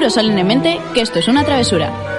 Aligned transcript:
Juro 0.00 0.08
solemnemente 0.08 0.80
que 0.94 1.02
esto 1.02 1.18
es 1.18 1.28
una 1.28 1.44
travesura. 1.44 2.09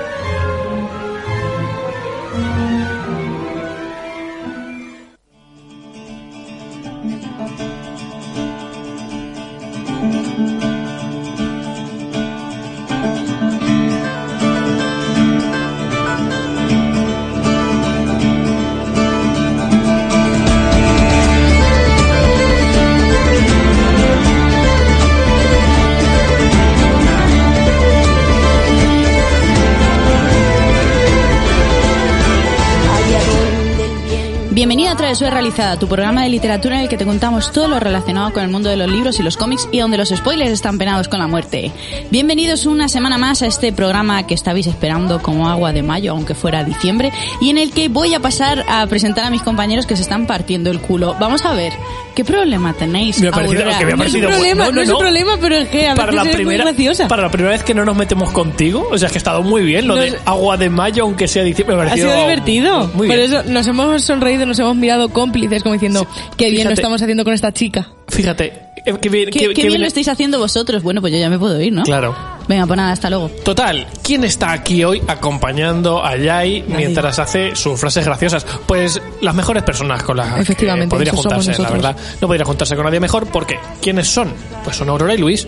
Tu 35.52 35.86
programa 35.88 36.11
de 36.24 36.30
literatura 36.30 36.76
en 36.76 36.82
el 36.84 36.90
que 36.90 36.98
te 36.98 37.06
contamos 37.06 37.52
todo 37.52 37.68
lo 37.68 37.80
relacionado 37.80 38.32
con 38.34 38.44
el 38.44 38.50
mundo 38.50 38.70
de 38.70 38.78
los 38.78 38.90
libros 38.90 39.20
y 39.20 39.24
los 39.24 39.38
cómics 39.38 39.68
y 39.72 39.80
donde 39.80 39.98
los 39.98 40.10
spoilers 40.10 40.52
están 40.52 40.78
penados 40.78 41.08
con 41.08 41.20
la 41.20 41.28
muerte. 41.28 41.72
Bienvenidos 42.12 42.66
una 42.66 42.88
semana 42.88 43.18
más 43.18 43.42
a 43.42 43.48
este 43.48 43.72
programa 43.74 44.26
que 44.28 44.34
estabais 44.34 44.68
esperando 44.68 45.22
como 45.22 45.50
agua 45.50 45.74
de 45.74 45.84
mayo, 45.84 46.12
aunque 46.12 46.36
fuera 46.36 46.64
diciembre, 46.64 47.12
y 47.40 47.50
en 47.50 47.58
el 47.58 47.72
que 47.72 47.90
voy 47.90 48.14
a 48.14 48.20
pasar 48.20 48.66
a 48.70 48.86
presentar 48.88 49.26
a 49.26 49.30
mis 49.30 49.42
compañeros 49.42 49.86
que 49.86 49.96
se 49.96 50.02
están 50.04 50.28
partiendo 50.28 50.70
el 50.72 50.80
culo. 50.80 51.16
Vamos 51.20 51.44
a 51.46 51.54
ver, 51.54 51.74
¿qué 52.16 52.24
problema 52.24 52.74
tenéis? 52.74 53.20
Me 53.20 53.30
ha 53.30 53.32
parecido- 53.32 53.64
que 53.80 53.86
me 53.86 53.94
ha 53.94 53.96
No 53.96 54.04
es 54.04 54.14
un 54.14 54.22
parecido 54.22 54.30
problema, 54.30 54.64
bueno, 54.66 54.76
no, 54.76 54.82
es 54.82 54.90
un 54.90 55.00
problema, 55.00 55.32
pero 55.42 55.56
es 55.56 55.70
que 55.70 55.88
a 55.88 55.96
para 55.96 56.12
veces 56.12 56.24
la 56.26 56.30
es 56.30 56.36
primera 56.36 56.64
muy 56.64 56.74
graciosa. 56.74 57.08
para 57.08 57.22
la 57.24 57.32
primera 57.32 57.52
vez 57.54 57.64
que 57.64 57.74
no 57.74 57.86
nos 57.86 57.96
metemos 57.96 58.30
contigo 58.32 58.88
o 58.92 58.98
sea 58.98 59.08
es 59.08 59.12
que 59.12 59.18
ha 59.18 59.20
estado 59.20 59.44
muy 59.44 59.64
bien 59.64 59.88
lo 59.88 59.96
No 59.96 60.02
de 60.02 60.18
agua 60.26 60.58
de 60.58 60.70
mayo 60.70 61.04
aunque 61.04 61.28
sea 61.28 61.44
diciembre 61.44 61.76
me 61.76 61.82
ha 61.82 61.86
Ha 61.86 61.90
parecido 61.90 62.12
sido 62.12 62.22
divertido. 62.22 62.88
muy 62.94 63.08
Por 63.08 63.18
bien 63.18 63.20
eso 63.34 63.44
nos 63.48 63.66
hemos 63.68 64.02
sonreído, 64.04 64.46
nos 64.46 64.60
hemos 64.60 64.76
mirado 64.76 65.10
cómplices 65.10 65.64
como 65.64 65.74
diciendo, 65.74 66.06
qué 66.38 66.50
bien 66.50 66.68
lo 66.68 66.74
estamos 66.74 67.02
haciendo 67.02 67.24
con 67.24 67.34
esta 67.34 67.52
chica. 67.52 67.88
fíjate 68.08 68.54
eh, 68.86 68.96
qué 69.00 69.10
bien, 69.10 69.30
¿Qué, 69.30 69.40
qué- 69.40 69.48
qué 69.50 69.54
qué 69.54 69.62
bien 69.62 69.68
bien- 69.74 69.82
lo 69.82 69.88
estáis 69.88 70.08
haciendo 70.08 70.40
vosotros? 70.40 70.82
Bueno, 70.82 71.02
pues 71.02 71.14
yo 71.14 71.20
ya 71.20 71.30
me 71.30 71.38
puedo 71.38 71.60
ir, 71.62 71.72
¿no? 71.74 71.84
claro 71.84 72.16
Venga, 72.48 72.66
pues 72.66 72.76
nada, 72.76 72.92
hasta 72.92 73.10
luego. 73.10 73.30
Total, 73.46 73.86
¿quién 74.04 74.24
está 74.26 74.52
aquí 74.52 74.84
hoy 74.84 75.02
acompañando 75.08 76.04
a 76.04 76.18
Yai 76.18 76.64
mientras 76.68 77.18
hace 77.20 77.56
sus 77.56 77.80
frases 77.80 78.04
graciosas? 78.04 78.46
Pues 78.66 79.00
las 79.22 79.36
mejores 79.36 79.64
personas 79.64 80.04
con 80.04 80.18
las 80.18 80.40
Efectivamente, 80.40 80.88
que 80.88 80.98
podría 80.98 81.14
juntarse, 81.14 81.62
la 81.62 81.70
verdad. 81.70 81.96
No 82.20 82.28
podría 82.28 82.44
juntarse 82.46 82.76
con 82.76 82.84
nadie 82.86 83.00
mejor 83.00 83.28
porque 83.28 83.58
¿quiénes 83.82 84.08
son? 84.10 84.34
Pues 84.66 84.76
son 84.76 84.90
Aurora 84.90 85.14
y 85.14 85.18
Luis. 85.20 85.48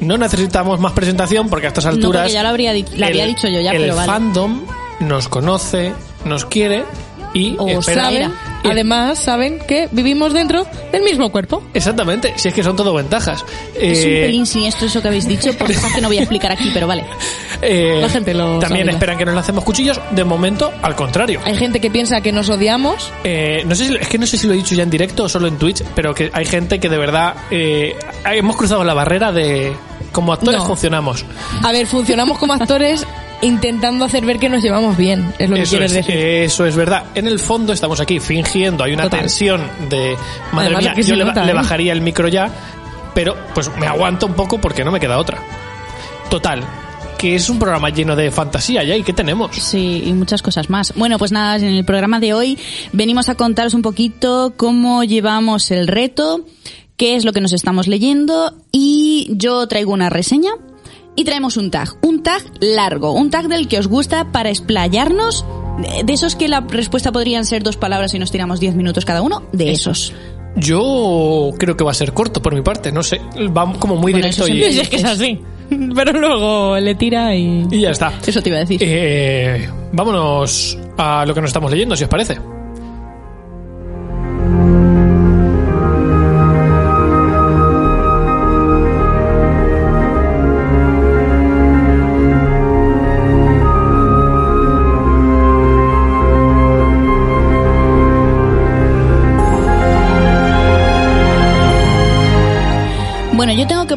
No 0.00 0.18
necesitamos 0.18 0.78
más 0.80 0.92
presentación 0.92 1.48
porque 1.48 1.66
a 1.66 1.68
estas 1.68 1.86
alturas 1.86 2.30
ya 2.30 2.42
lo 2.42 2.48
habría, 2.50 2.72
dicho 2.74 3.48
yo 3.48 3.60
ya, 3.60 3.70
el 3.70 3.80
pero 3.82 3.96
vale. 3.96 4.06
fandom 4.12 4.62
nos 5.00 5.28
conoce, 5.28 5.94
nos 6.26 6.44
quiere 6.44 6.84
y 7.32 7.54
O 7.58 7.68
espera. 7.68 8.30
Además, 8.64 9.18
saben 9.18 9.58
que 9.58 9.88
vivimos 9.92 10.32
dentro 10.32 10.66
del 10.92 11.02
mismo 11.02 11.30
cuerpo. 11.30 11.62
Exactamente, 11.74 12.32
si 12.36 12.48
es 12.48 12.54
que 12.54 12.62
son 12.62 12.76
todo 12.76 12.94
ventajas. 12.94 13.44
Es 13.74 14.04
un 14.04 14.10
Eh, 14.12 14.22
pelín 14.26 14.46
siniestro 14.46 14.86
eso 14.86 15.00
que 15.02 15.08
habéis 15.08 15.26
dicho, 15.28 15.52
por 15.54 15.66
cosas 15.66 15.92
que 15.94 16.00
no 16.00 16.08
voy 16.08 16.18
a 16.18 16.20
explicar 16.20 16.50
aquí, 16.52 16.70
pero 16.72 16.86
vale. 16.86 17.04
eh, 17.62 17.98
La 18.00 18.08
gente 18.08 18.34
lo 18.34 18.58
También 18.58 18.86
sabe 18.86 18.92
esperan 18.92 19.18
que 19.18 19.24
nos 19.24 19.34
lancemos 19.34 19.64
cuchillos. 19.64 20.00
De 20.10 20.24
momento, 20.24 20.72
al 20.82 20.94
contrario. 20.96 21.40
Hay 21.44 21.56
gente 21.56 21.80
que 21.80 21.90
piensa 21.90 22.20
que 22.20 22.32
nos 22.32 22.48
odiamos. 22.48 23.12
Eh, 23.24 23.62
no 23.66 23.74
sé 23.74 23.86
si, 23.88 23.94
es 23.96 24.08
que 24.08 24.18
no 24.18 24.26
sé 24.26 24.36
si 24.38 24.46
lo 24.46 24.54
he 24.54 24.56
dicho 24.56 24.74
ya 24.74 24.82
en 24.82 24.90
directo 24.90 25.24
o 25.24 25.28
solo 25.28 25.46
en 25.48 25.56
Twitch, 25.58 25.82
pero 25.94 26.14
que 26.14 26.30
hay 26.32 26.44
gente 26.44 26.78
que 26.80 26.88
de 26.88 26.98
verdad 26.98 27.34
eh, 27.50 27.96
hemos 28.24 28.56
cruzado 28.56 28.84
la 28.84 28.94
barrera 28.94 29.32
de 29.32 29.72
como 30.12 30.32
actores 30.32 30.60
No. 30.60 30.66
funcionamos. 30.66 31.24
A 31.62 31.72
ver, 31.72 31.86
funcionamos 31.86 32.38
como 32.38 32.54
actores 32.54 33.06
intentando 33.42 34.04
hacer 34.04 34.24
ver 34.24 34.38
que 34.38 34.48
nos 34.48 34.62
llevamos 34.62 34.96
bien, 34.96 35.32
es 35.38 35.48
lo 35.50 35.56
que 35.56 35.62
Eso 35.62 35.70
quieres 35.72 35.92
es, 35.92 36.06
decir. 36.06 36.16
eso 36.16 36.64
es 36.66 36.74
verdad. 36.76 37.04
En 37.14 37.26
el 37.26 37.38
fondo 37.38 37.72
estamos 37.72 38.00
aquí 38.00 38.18
fingiendo, 38.20 38.82
hay 38.84 38.92
una 38.94 39.04
Total. 39.04 39.20
tensión 39.20 39.60
de 39.90 40.16
madre 40.52 40.66
Además 40.74 40.82
mía, 40.82 40.90
es 40.90 40.96
que 40.96 41.02
yo 41.02 41.08
se 41.08 41.16
le, 41.16 41.24
nota, 41.24 41.44
le 41.44 41.50
¿eh? 41.52 41.54
bajaría 41.54 41.92
el 41.92 42.00
micro 42.00 42.28
ya, 42.28 42.50
pero 43.14 43.36
pues 43.54 43.70
me 43.76 43.86
aguanto 43.86 44.26
un 44.26 44.34
poco 44.34 44.58
porque 44.58 44.84
no 44.84 44.90
me 44.90 45.00
queda 45.00 45.18
otra. 45.18 45.38
Total, 46.30 46.62
que 47.18 47.34
es 47.36 47.48
un 47.48 47.58
programa 47.58 47.88
lleno 47.90 48.16
de 48.16 48.30
fantasía 48.30 48.82
ya 48.84 48.96
y 48.96 49.02
qué 49.02 49.12
tenemos. 49.12 49.54
Sí, 49.56 50.02
y 50.06 50.12
muchas 50.12 50.42
cosas 50.42 50.68
más. 50.70 50.92
Bueno, 50.96 51.18
pues 51.18 51.30
nada, 51.32 51.56
en 51.56 51.64
el 51.64 51.84
programa 51.84 52.20
de 52.20 52.34
hoy 52.34 52.58
venimos 52.92 53.28
a 53.28 53.34
contaros 53.34 53.74
un 53.74 53.82
poquito 53.82 54.54
cómo 54.56 55.04
llevamos 55.04 55.70
el 55.70 55.86
reto, 55.88 56.44
qué 56.96 57.16
es 57.16 57.24
lo 57.24 57.32
que 57.32 57.40
nos 57.40 57.52
estamos 57.52 57.86
leyendo 57.86 58.54
y 58.72 59.28
yo 59.30 59.66
traigo 59.68 59.92
una 59.92 60.10
reseña 60.10 60.50
y 61.16 61.24
traemos 61.24 61.56
un 61.56 61.70
tag, 61.70 61.88
un 62.02 62.22
tag 62.22 62.42
largo, 62.60 63.12
un 63.12 63.30
tag 63.30 63.48
del 63.48 63.66
que 63.66 63.78
os 63.78 63.88
gusta 63.88 64.30
para 64.30 64.50
explayarnos, 64.50 65.44
de 66.04 66.12
esos 66.12 66.36
que 66.36 66.48
la 66.48 66.60
respuesta 66.60 67.10
podrían 67.12 67.44
ser 67.44 67.62
dos 67.62 67.76
palabras 67.76 68.14
y 68.14 68.18
nos 68.18 68.30
tiramos 68.30 68.60
diez 68.60 68.74
minutos 68.74 69.04
cada 69.04 69.22
uno, 69.22 69.42
de 69.52 69.72
esos. 69.72 70.12
Yo 70.56 71.50
creo 71.58 71.76
que 71.76 71.84
va 71.84 71.90
a 71.90 71.94
ser 71.94 72.12
corto 72.12 72.40
por 72.40 72.54
mi 72.54 72.62
parte, 72.62 72.92
no 72.92 73.02
sé, 73.02 73.20
va 73.56 73.72
como 73.78 73.96
muy 73.96 74.12
Bueno, 74.12 74.26
directo 74.26 74.44
eso 74.44 74.52
y, 74.52 74.58
siempre 74.58 74.82
Es 74.82 74.88
que 74.88 74.96
es 74.96 75.04
así. 75.04 75.40
Pero 75.94 76.12
luego 76.12 76.78
le 76.78 76.94
tira 76.94 77.34
y... 77.34 77.66
y 77.70 77.80
ya 77.80 77.90
está. 77.90 78.12
Eso 78.24 78.40
te 78.40 78.48
iba 78.48 78.58
a 78.58 78.60
decir. 78.60 78.80
Eh, 78.82 79.68
vámonos 79.92 80.78
a 80.96 81.26
lo 81.26 81.34
que 81.34 81.40
nos 81.40 81.48
estamos 81.48 81.70
leyendo, 81.70 81.96
si 81.96 82.04
os 82.04 82.10
parece. 82.10 82.38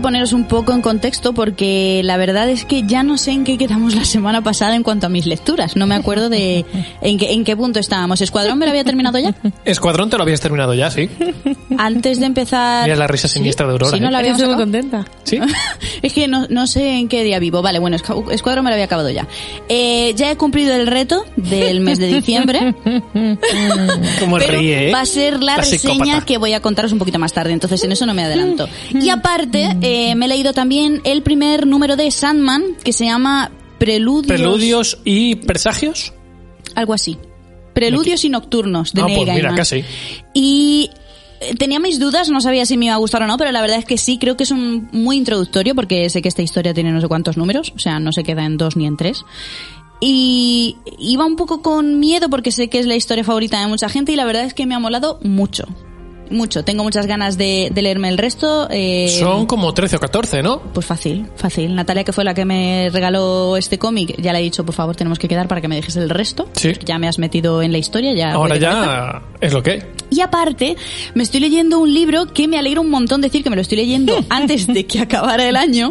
Poneros 0.10 0.34
un 0.34 0.46
poco 0.46 0.74
en 0.74 0.82
contexto 0.82 1.34
porque 1.34 2.02
la 2.04 2.18
verdad 2.18 2.50
es 2.50 2.66
que 2.66 2.82
ya 2.82 3.04
no 3.04 3.16
sé 3.20 3.30
en 3.30 3.44
qué 3.44 3.60
quedamos 3.60 3.94
la 3.94 4.06
semana 4.06 4.42
pasada 4.42 4.76
en 4.76 4.82
cuanto 4.82 5.06
a 5.06 5.10
mis 5.10 5.28
lecturas. 5.28 5.76
No 5.76 5.86
me 5.86 5.94
acuerdo 5.94 6.30
de 6.30 6.66
en 7.04 7.20
qué, 7.20 7.32
en 7.34 7.44
qué 7.44 7.56
punto 7.56 7.80
estábamos. 7.80 8.20
¿Escuadrón 8.20 8.58
me 8.58 8.66
lo 8.66 8.72
había 8.72 8.84
terminado 8.84 9.20
ya? 9.20 9.36
Escuadrón 9.66 10.10
te 10.10 10.18
lo 10.18 10.24
habías 10.24 10.40
terminado 10.42 10.74
ya, 10.74 10.90
¿sí? 10.90 11.08
Antes 11.78 12.20
de 12.20 12.26
empezar... 12.26 12.86
Mira 12.86 12.96
la 12.96 13.06
risa 13.06 13.28
siniestra 13.28 13.68
de 13.68 13.74
Aurora, 13.74 13.92
Sí, 13.96 14.00
no 14.00 14.08
¿eh? 14.08 14.12
la 14.12 14.18
habíamos 14.18 14.42
Estoy 14.42 14.56
muy 14.56 14.64
contenta. 14.64 15.06
¿Sí? 15.26 15.40
Es 16.02 16.14
que 16.14 16.28
no, 16.28 16.48
no 16.50 16.66
sé 16.66 16.96
en 16.98 17.08
qué 17.08 17.24
día 17.24 17.38
vivo. 17.38 17.62
Vale, 17.62 17.78
bueno, 17.78 17.96
Escu- 17.98 18.32
Escuadrón 18.32 18.64
me 18.64 18.72
lo 18.72 18.74
había 18.76 18.86
acabado 18.86 19.12
ya. 19.12 19.28
Eh, 19.68 20.14
ya 20.16 20.32
he 20.32 20.38
cumplido 20.38 20.74
el 20.76 20.88
reto 20.88 21.24
del 21.36 21.82
mes 21.82 22.00
de 22.00 22.08
diciembre. 22.08 22.74
Como 24.20 24.40
ríe, 24.40 24.90
¿eh? 24.90 24.92
va 24.92 25.02
a 25.02 25.06
ser 25.06 25.44
la, 25.44 25.58
reseña 25.58 25.94
psicópata. 25.94 26.26
que 26.26 26.38
voy 26.40 26.54
a 26.54 26.62
contaros 26.62 26.94
un 26.94 26.98
poquito 27.00 27.20
más 27.20 27.32
tarde, 27.34 27.52
entonces 27.54 27.84
en 27.84 27.92
eso 27.92 28.08
no 28.08 28.14
me 28.16 28.24
adelanto. 28.24 28.68
Y 28.94 29.10
aparte, 29.10 29.78
eh, 29.82 29.99
me 30.16 30.26
he 30.26 30.30
leído 30.30 30.54
también 30.54 31.02
el 31.04 31.22
primer 31.22 31.66
número 31.68 31.96
de 31.96 32.12
Sandman, 32.12 32.64
que 32.84 32.94
se 32.94 33.06
llama 33.06 33.52
Preludios... 33.78 34.28
Preludios 34.40 34.98
y 35.06 35.36
presagios. 35.36 36.14
Algo 36.76 36.94
así. 36.94 37.18
Preludios 37.74 38.24
y 38.26 38.30
nocturnos, 38.30 38.94
de 38.94 39.02
Ah, 39.02 39.06
Neil 39.06 39.18
pues 39.18 39.28
mira, 39.30 39.42
Gaiman. 39.50 39.56
casi. 39.56 39.84
Y 40.34 40.90
eh, 41.42 41.56
tenía 41.56 41.80
mis 41.80 42.00
dudas, 42.00 42.30
no 42.30 42.42
sabía 42.42 42.66
si 42.66 42.76
me 42.78 42.86
iba 42.86 42.96
a 42.96 42.98
gustar 42.98 43.24
o 43.24 43.28
no, 43.28 43.38
pero 43.38 43.52
la 43.52 43.62
verdad 43.62 43.78
es 43.78 43.86
que 43.86 43.98
sí, 43.98 44.18
creo 44.18 44.36
que 44.36 44.44
es 44.44 44.52
un 44.52 44.90
muy 44.92 45.16
introductorio, 45.18 45.76
porque 45.76 46.10
sé 46.10 46.22
que 46.22 46.28
esta 46.28 46.42
historia 46.42 46.74
tiene 46.74 46.92
no 46.92 47.00
sé 47.00 47.08
cuántos 47.08 47.38
números, 47.38 47.72
o 47.76 47.80
sea, 47.80 48.00
no 48.00 48.12
se 48.12 48.24
queda 48.24 48.44
en 48.46 48.58
dos 48.58 48.76
ni 48.76 48.86
en 48.86 48.98
tres. 48.98 49.24
Y 50.02 50.78
iba 50.98 51.26
un 51.26 51.36
poco 51.36 51.62
con 51.62 52.00
miedo 52.00 52.30
porque 52.30 52.52
sé 52.52 52.70
que 52.70 52.80
es 52.80 52.86
la 52.86 52.96
historia 52.96 53.24
favorita 53.24 53.60
de 53.62 53.68
mucha 53.68 53.90
gente 53.90 54.12
y 54.12 54.16
la 54.16 54.26
verdad 54.26 54.44
es 54.46 54.54
que 54.54 54.66
me 54.66 54.74
ha 54.76 54.80
molado 54.80 55.20
mucho. 55.24 55.66
Mucho. 56.30 56.64
Tengo 56.64 56.84
muchas 56.84 57.06
ganas 57.08 57.38
de, 57.38 57.70
de 57.74 57.82
leerme 57.82 58.10
el 58.10 58.18
resto. 58.18 58.68
eh, 58.72 59.10
Son 59.20 59.46
como 59.46 59.74
13 59.74 59.96
o 59.96 60.00
14, 60.00 60.44
¿no? 60.44 60.62
Pues 60.74 60.86
fácil, 60.86 61.28
fácil. 61.36 61.74
Natalia, 61.76 62.04
que 62.04 62.14
fue 62.14 62.24
la 62.24 62.34
que 62.34 62.46
me 62.46 62.90
regaló 62.92 63.58
este 63.58 63.78
cómic, 63.80 64.16
ya 64.22 64.32
le 64.34 64.40
he 64.40 64.42
dicho, 64.44 64.66
por 64.66 64.76
favor, 64.76 64.96
tenemos 64.96 65.18
que 65.20 65.28
quedar 65.28 65.48
para 65.48 65.62
que 65.62 65.68
me 65.68 65.76
dejes 65.76 65.96
el 65.96 66.10
resto. 66.10 66.48
Sí. 66.54 66.74
Ya 66.86 67.00
me 67.00 67.08
has 67.08 67.18
metido 67.20 67.62
en 67.62 67.72
la 67.72 67.78
historia, 67.78 68.14
ya. 68.14 68.32
Ahora 68.34 68.58
ya 68.58 69.22
es 69.42 69.54
lo 69.54 69.64
que 69.64 69.72
hay. 69.72 69.84
Y 70.12 70.22
aparte, 70.22 70.76
me 71.14 71.24
estoy 71.24 71.40
leyendo 71.40 71.80
un 71.80 71.94
libro 71.94 72.28
que 72.34 72.48
me 72.48 72.58
alegra 72.58 72.82
un 72.82 72.90
montón 72.90 73.22
decir 73.22 73.44
que 73.44 73.50
me 73.50 73.56
lo 73.56 73.62
estoy 73.62 73.78
leyendo 73.78 74.18
antes 74.30 74.68
de 74.68 74.86
que 74.86 75.00
acabara 75.00 75.48
el 75.48 75.56
año, 75.56 75.90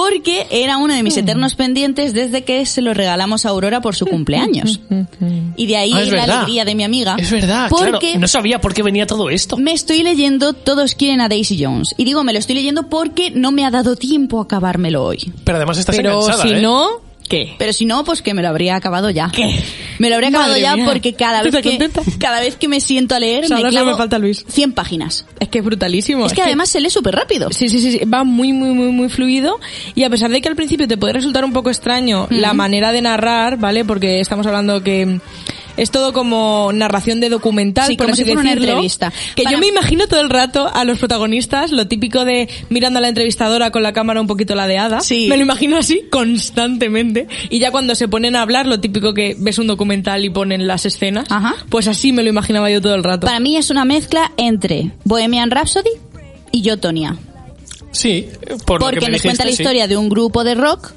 porque 0.00 0.46
era 0.50 0.78
uno 0.78 0.94
de 0.94 1.02
mis 1.02 1.16
eternos 1.16 1.54
pendientes 1.54 2.14
desde 2.14 2.42
que 2.42 2.64
se 2.64 2.80
lo 2.80 2.94
regalamos 2.94 3.44
a 3.44 3.50
Aurora 3.50 3.80
por 3.82 3.94
su 3.94 4.06
cumpleaños. 4.06 4.80
Y 5.56 5.66
de 5.66 5.76
ahí 5.76 5.92
Ah, 5.94 6.02
es 6.02 6.08
la 6.08 6.20
verdad. 6.20 6.36
alegría 6.38 6.64
de 6.64 6.74
mi 6.74 6.84
amiga. 6.84 7.16
Es 7.18 7.30
verdad, 7.30 7.68
porque 7.68 7.98
claro. 7.98 8.20
No 8.20 8.28
sabía 8.28 8.60
por 8.60 8.72
qué 8.72 8.82
venía 8.82 9.06
todo 9.06 9.28
esto. 9.30 9.56
me 9.58 9.72
estoy 9.72 10.02
leyendo 10.02 10.52
Todos 10.54 10.94
quieren 10.94 11.20
a 11.20 11.28
Daisy 11.28 11.62
Jones. 11.62 11.94
Y 11.98 12.04
digo, 12.04 12.24
me 12.24 12.32
lo 12.32 12.38
estoy 12.38 12.54
leyendo 12.54 12.88
porque 12.88 13.30
no 13.30 13.52
me 13.52 13.64
ha 13.66 13.70
dado 13.70 13.94
tiempo 13.96 14.40
a 14.40 14.44
acabármelo 14.44 15.04
hoy. 15.04 15.32
Pero 15.44 15.56
además 15.56 15.76
estás 15.78 15.96
Pero 15.96 16.20
enganchada, 16.20 16.42
si 16.42 16.48
¿eh? 16.50 16.60
no, 16.62 16.88
¿Qué? 17.30 17.54
Pero 17.58 17.72
si 17.72 17.84
no, 17.84 18.02
pues 18.02 18.22
que 18.22 18.34
me 18.34 18.42
lo 18.42 18.48
habría 18.48 18.74
acabado 18.74 19.08
ya. 19.08 19.30
¿Qué? 19.32 19.62
Me 20.00 20.08
lo 20.08 20.16
habría 20.16 20.30
acabado 20.30 20.50
Madre 20.50 20.62
ya 20.62 20.74
mía. 20.74 20.84
porque 20.84 21.14
cada 21.14 21.42
¿Tú 21.42 21.52
vez, 21.52 21.62
que, 21.62 21.68
contenta? 21.78 22.02
cada 22.18 22.40
vez 22.40 22.56
que 22.56 22.66
me 22.66 22.80
siento 22.80 23.14
a 23.14 23.20
leer 23.20 23.48
me 23.48 23.62
clavo 23.68 23.92
me 23.92 23.96
falta 23.96 24.18
Luis. 24.18 24.44
100 24.48 24.72
páginas. 24.72 25.26
Es 25.38 25.48
que 25.48 25.58
es 25.60 25.64
brutalísimo. 25.64 26.26
Es 26.26 26.32
que 26.32 26.42
además 26.42 26.70
se 26.70 26.80
lee 26.80 26.90
súper 26.90 27.14
rápido. 27.14 27.52
Sí, 27.52 27.68
sí, 27.68 27.78
sí, 27.78 27.92
sí, 27.92 28.04
va 28.04 28.24
muy, 28.24 28.52
muy, 28.52 28.70
muy, 28.70 28.88
muy 28.88 29.08
fluido. 29.08 29.60
Y 29.94 30.02
a 30.02 30.10
pesar 30.10 30.32
de 30.32 30.40
que 30.40 30.48
al 30.48 30.56
principio 30.56 30.88
te 30.88 30.96
puede 30.96 31.12
resultar 31.12 31.44
un 31.44 31.52
poco 31.52 31.70
extraño 31.70 32.26
la 32.30 32.52
manera 32.52 32.90
de 32.90 33.00
narrar, 33.00 33.58
¿vale? 33.58 33.84
Porque 33.84 34.18
estamos 34.18 34.44
hablando 34.48 34.82
que 34.82 35.20
es 35.80 35.90
todo 35.90 36.12
como 36.12 36.70
narración 36.72 37.20
de 37.20 37.28
documental, 37.28 37.86
Sí, 37.88 37.96
por 37.96 38.06
como 38.06 38.12
así 38.14 38.22
si 38.22 38.26
fuera 38.26 38.40
una 38.40 38.50
decirlo. 38.50 38.68
entrevista. 38.72 39.12
Que 39.34 39.42
Para- 39.44 39.54
yo 39.56 39.60
me 39.60 39.66
imagino 39.68 40.06
todo 40.06 40.20
el 40.20 40.30
rato 40.30 40.70
a 40.72 40.84
los 40.84 40.98
protagonistas, 40.98 41.72
lo 41.72 41.86
típico 41.86 42.24
de 42.24 42.48
mirando 42.68 42.98
a 42.98 43.02
la 43.02 43.08
entrevistadora 43.08 43.70
con 43.70 43.82
la 43.82 43.92
cámara 43.92 44.20
un 44.20 44.26
poquito 44.26 44.54
ladeada. 44.54 45.00
Sí. 45.00 45.26
Me 45.28 45.36
lo 45.36 45.42
imagino 45.42 45.76
así 45.76 46.02
constantemente. 46.10 47.26
Y 47.48 47.58
ya 47.58 47.70
cuando 47.70 47.94
se 47.94 48.08
ponen 48.08 48.36
a 48.36 48.42
hablar, 48.42 48.66
lo 48.66 48.80
típico 48.80 49.14
que 49.14 49.36
ves 49.38 49.58
un 49.58 49.66
documental 49.66 50.24
y 50.24 50.30
ponen 50.30 50.66
las 50.66 50.86
escenas, 50.86 51.26
Ajá. 51.30 51.54
pues 51.68 51.88
así 51.88 52.12
me 52.12 52.22
lo 52.22 52.28
imaginaba 52.28 52.70
yo 52.70 52.80
todo 52.80 52.94
el 52.94 53.04
rato. 53.04 53.26
Para 53.26 53.40
mí 53.40 53.56
es 53.56 53.70
una 53.70 53.84
mezcla 53.84 54.32
entre 54.36 54.90
Bohemian 55.04 55.50
Rhapsody 55.50 55.90
y 56.52 56.62
Yo, 56.62 56.78
Tonia. 56.78 57.16
Sí, 57.92 58.28
por 58.66 58.80
Porque 58.80 59.00
me 59.06 59.12
nos 59.12 59.22
cuenta 59.22 59.44
la 59.44 59.50
historia 59.50 59.88
de 59.88 59.96
un 59.96 60.08
grupo 60.08 60.44
de 60.44 60.54
rock, 60.54 60.92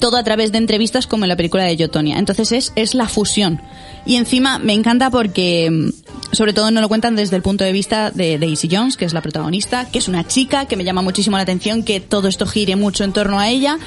todo 0.00 0.16
a 0.16 0.24
través 0.24 0.50
de 0.50 0.58
entrevistas 0.58 1.06
como 1.06 1.24
en 1.24 1.28
la 1.28 1.36
película 1.36 1.62
de 1.64 1.76
Yotonia. 1.76 2.18
Entonces 2.18 2.50
es, 2.52 2.72
es 2.74 2.94
la 2.94 3.06
fusión. 3.08 3.60
Y 4.06 4.16
encima 4.16 4.58
me 4.58 4.72
encanta 4.72 5.10
porque, 5.10 5.70
mm, 5.70 6.34
sobre 6.34 6.52
todo, 6.52 6.70
no 6.70 6.80
lo 6.80 6.88
cuentan 6.88 7.14
desde 7.16 7.36
el 7.36 7.42
punto 7.42 7.62
de 7.64 7.72
vista 7.72 8.10
de 8.10 8.38
Daisy 8.38 8.68
Jones, 8.70 8.96
que 8.96 9.04
es 9.04 9.12
la 9.12 9.20
protagonista, 9.22 9.88
que 9.90 9.98
es 9.98 10.08
una 10.08 10.26
chica, 10.26 10.64
que 10.66 10.76
me 10.76 10.82
llama 10.84 11.02
muchísimo 11.02 11.36
la 11.36 11.42
atención 11.44 11.84
que 11.84 12.00
todo 12.00 12.26
esto 12.28 12.46
gire 12.46 12.74
mucho 12.76 13.04
en 13.04 13.12
torno 13.12 13.38
a 13.38 13.48
ella. 13.48 13.78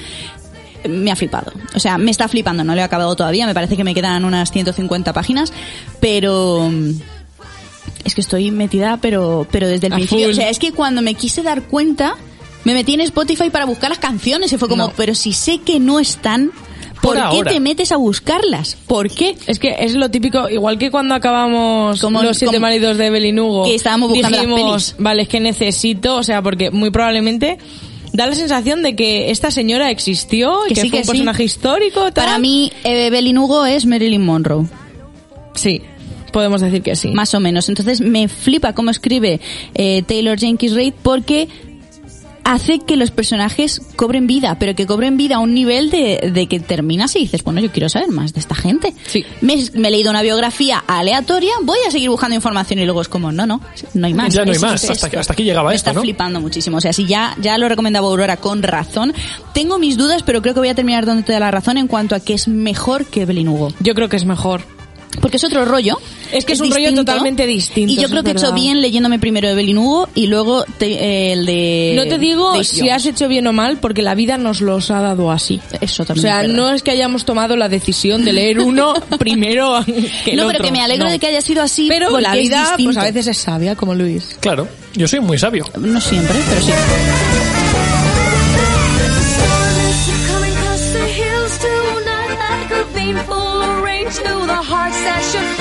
Me 0.88 1.12
ha 1.12 1.16
flipado. 1.16 1.52
O 1.76 1.80
sea, 1.80 1.98
me 1.98 2.12
está 2.12 2.28
flipando. 2.28 2.64
No 2.64 2.74
lo 2.76 2.82
he 2.82 2.84
acabado 2.84 3.16
todavía. 3.16 3.48
Me 3.48 3.54
parece 3.54 3.76
que 3.78 3.84
me 3.84 3.94
quedan 3.96 4.24
unas 4.26 4.52
150 4.52 5.12
páginas. 5.14 5.52
Pero... 6.00 6.70
mm, 6.72 6.92
Es 8.06 8.14
que 8.16 8.22
estoy 8.22 8.52
metida, 8.52 8.98
pero, 9.02 9.48
pero 9.50 9.68
desde 9.68 9.88
el 9.88 9.94
A 9.94 9.96
principio. 9.96 10.26
full. 10.26 10.34
O 10.34 10.36
sea, 10.36 10.50
es 10.50 10.60
que 10.60 10.74
cuando 10.74 11.02
me 11.02 11.14
quise 11.16 11.42
dar 11.42 11.64
cuenta, 11.64 12.16
me 12.64 12.74
metí 12.74 12.94
en 12.94 13.02
Spotify 13.02 13.50
para 13.50 13.66
buscar 13.66 13.90
las 13.90 14.00
canciones 14.00 14.52
y 14.54 14.58
fue 14.58 14.70
como, 14.70 14.88
No. 14.88 14.94
pero 14.96 15.16
si 15.16 15.34
sé 15.34 15.60
que 15.60 15.80
no 15.80 16.00
están, 16.00 16.52
¿por, 17.02 17.02
Por 17.02 17.16
qué 17.16 17.22
ahora. 17.22 17.52
te 17.52 17.60
metes 17.60 17.92
a 17.92 17.98
buscarlas? 17.98 18.78
¿Por 18.88 19.10
qué? 19.10 19.36
Es 19.48 19.60
que 19.60 19.76
es 19.80 19.94
lo 19.96 20.10
típico, 20.10 20.48
igual 20.50 20.78
que 20.78 20.90
cuando 20.92 21.16
acabamos 21.16 22.00
Como- 22.00 22.22
los 22.24 22.38
siete 22.38 22.56
como- 22.56 22.62
maridos 22.68 22.98
de 22.98 23.08
Evelyn 23.08 23.40
Hugo. 23.40 23.66
Que 23.66 23.76
estábamos 23.76 24.10
buscando 24.10 24.38
las 24.38 24.46
pelis. 24.46 24.96
vale, 25.00 25.24
es 25.24 25.28
que 25.28 25.40
necesito, 25.40 26.16
o 26.16 26.24
sea, 26.24 26.42
porque 26.42 26.72
muy 26.72 26.90
probablemente 26.92 27.58
da 28.14 28.28
la 28.28 28.36
sensación 28.36 28.84
de 28.84 28.96
que 28.96 29.32
esta 29.32 29.50
señora 29.52 29.90
existió 29.90 30.66
y 30.68 30.70
Que 30.70 30.76
que, 30.76 30.82
sí, 30.82 30.90
fue 30.90 30.92
que 30.92 30.98
un 31.00 31.04
sí. 31.04 31.10
personaje 31.12 31.44
histórico. 31.44 32.02
tal. 32.12 32.26
Para 32.26 32.38
mí, 32.38 32.72
eh, 32.84 33.08
Evelyn 33.08 33.38
Hugo 33.40 33.66
es 33.66 33.86
Marilyn 33.86 34.24
Monroe. 34.24 34.68
sí, 35.56 35.82
podemos 36.32 36.62
decir 36.62 36.82
que 36.82 36.96
sí. 36.96 37.10
Más 37.10 37.34
o 37.36 37.40
menos. 37.40 37.70
Entonces 37.70 38.02
me 38.02 38.28
flipa 38.28 38.74
cómo 38.74 38.90
escribe 38.92 39.40
eh, 39.76 40.04
Taylor 40.08 40.38
Jenkins 40.40 40.74
Reid 40.74 40.94
porque 41.04 41.48
hace 42.46 42.80
que 42.80 42.98
los 42.98 43.12
personajes 43.12 43.82
cobren 43.96 44.28
vida, 44.28 44.58
pero 44.60 44.76
que 44.76 44.86
cobren 44.86 45.18
vida 45.18 45.36
a 45.36 45.40
un 45.40 45.54
nivel 45.54 45.90
de, 45.90 46.32
de 46.34 46.48
que 46.48 46.60
terminas 46.60 47.16
y 47.16 47.20
dices, 47.20 47.44
bueno, 47.44 47.62
yo 47.62 47.72
quiero 47.72 47.90
saber 47.90 48.10
más 48.10 48.34
de 48.34 48.40
esta 48.40 48.56
gente. 48.56 48.94
Sí. 49.08 49.26
Me, 49.42 49.58
me 49.74 49.88
he 49.88 49.92
leído 49.92 50.10
una 50.10 50.22
biografía 50.22 50.84
aleatoria, 50.88 51.52
voy 51.64 51.78
a 51.88 51.92
seguir 51.92 52.10
buscando 52.10 52.36
información 52.36 52.80
y 52.80 52.86
luego 52.86 53.02
es 53.02 53.08
como, 53.08 53.32
no, 53.32 53.46
no, 53.46 53.62
no 53.94 54.08
hay 54.08 54.14
más. 54.14 54.34
Ya 54.34 54.44
no 54.46 54.52
hay 54.52 54.56
Es 54.58 54.62
más. 54.62 54.90
Hasta 54.90 55.08
aquí- 55.08 55.16
hasta 55.16 55.34
aquí 55.34 55.44
llegaba 55.44 55.70
Me 55.70 55.76
esto, 55.76 55.90
está 55.90 55.98
¿no? 56.00 56.02
flipando 56.02 56.42
muchísimo. 56.42 56.78
O 56.78 56.82
sea, 56.82 56.94
si 56.94 57.06
ya, 57.06 57.36
ya 57.42 57.58
lo 57.58 57.70
recomendaba 57.70 58.08
Aurora 58.08 58.38
con 58.38 58.62
razón. 58.64 59.14
Tengo 59.54 59.80
mis 59.80 59.98
dudas, 59.98 60.24
pero 60.24 60.42
creo 60.42 60.54
que 60.54 60.60
voy 60.60 60.70
a 60.70 60.76
terminar 60.76 61.06
dándote 61.06 61.40
la 61.40 61.52
razón 61.52 61.78
en 61.78 61.88
cuanto 61.88 62.16
a 62.16 62.20
que 62.20 62.34
es 62.34 62.48
mejor 62.48 63.06
que 63.06 63.22
Evelyn 63.22 63.48
Hugo. 63.48 63.74
Yo 63.80 63.94
creo 63.94 64.10
que 64.10 64.18
es 64.18 64.26
mejor. 64.26 64.62
Porque 65.22 65.38
es 65.38 65.44
otro 65.44 65.64
rollo. 65.64 65.98
Es 66.34 66.46
que 66.46 66.54
es 66.54 66.62
un 66.62 66.72
rollo 66.72 66.94
totalmente 66.94 67.46
distinto, 67.46 67.92
Y 67.94 67.96
yo 67.98 68.08
creo 68.10 68.20
es 68.20 68.24
que 68.26 68.32
he 68.32 68.34
hecho 68.34 68.54
bien 68.54 68.82
leyéndome 68.82 69.20
primero 69.20 69.48
Evelyn 69.50 69.78
Hugo 69.78 70.10
y 70.16 70.28
luego 70.28 70.66
te- 70.78 70.94
eh, 70.94 71.34
el 71.34 71.46
de... 71.46 71.94
no 71.96 72.04
te 72.08 72.18
digo 72.18 72.64
si 72.64 72.90
has 72.90 73.06
hecho 73.06 73.28
bien 73.28 73.46
o 73.48 73.54
mal, 73.54 73.78
porque 73.78 74.02
la 74.02 74.16
vida 74.16 74.38
nos 74.38 74.62
los 74.62 74.92
ha 74.92 75.02
dado 75.02 75.32
así. 75.32 75.60
Eso 75.82 76.04
O 76.04 76.06
también 76.06 76.22
sea, 76.24 76.44
es 76.44 76.50
no 76.50 76.70
es 76.72 76.84
que 76.84 76.92
hayamos 76.92 77.26
tomado 77.26 77.56
la 77.56 77.70
decisión 77.70 78.26
de 78.26 78.34
leer 78.34 78.60
uno 78.60 78.94
primero 79.20 79.84
que 80.26 80.32
el 80.32 80.38
No, 80.38 80.48
pero 80.48 80.60
otro. 80.60 80.64
que 80.66 80.72
me 80.72 80.82
alegro 80.82 81.06
No. 81.06 81.12
de 81.12 81.20
que 81.20 81.28
haya 81.28 81.42
sido 81.42 81.62
así 81.64 81.88
Pero 81.90 82.10
porque 82.10 82.24
la 82.24 82.34
es 82.36 82.42
vida, 82.44 82.64
pues 82.68 82.78
distinto. 82.78 83.00
a 83.00 83.04
veces 83.04 83.28
es 83.28 83.38
sabia, 83.38 83.76
como 83.76 83.94
Luis. 83.94 84.38
Claro, 84.40 84.68
yo 84.96 85.08
soy 85.08 85.20
muy 85.20 85.38
sabio. 85.38 85.66
No 85.80 86.00
siempre, 86.02 86.38
pero 86.50 86.62
sí. 86.62 86.72
To 94.14 94.22
the 94.46 94.62
hearts 94.70 95.02
that 95.08 95.22
should 95.34 95.58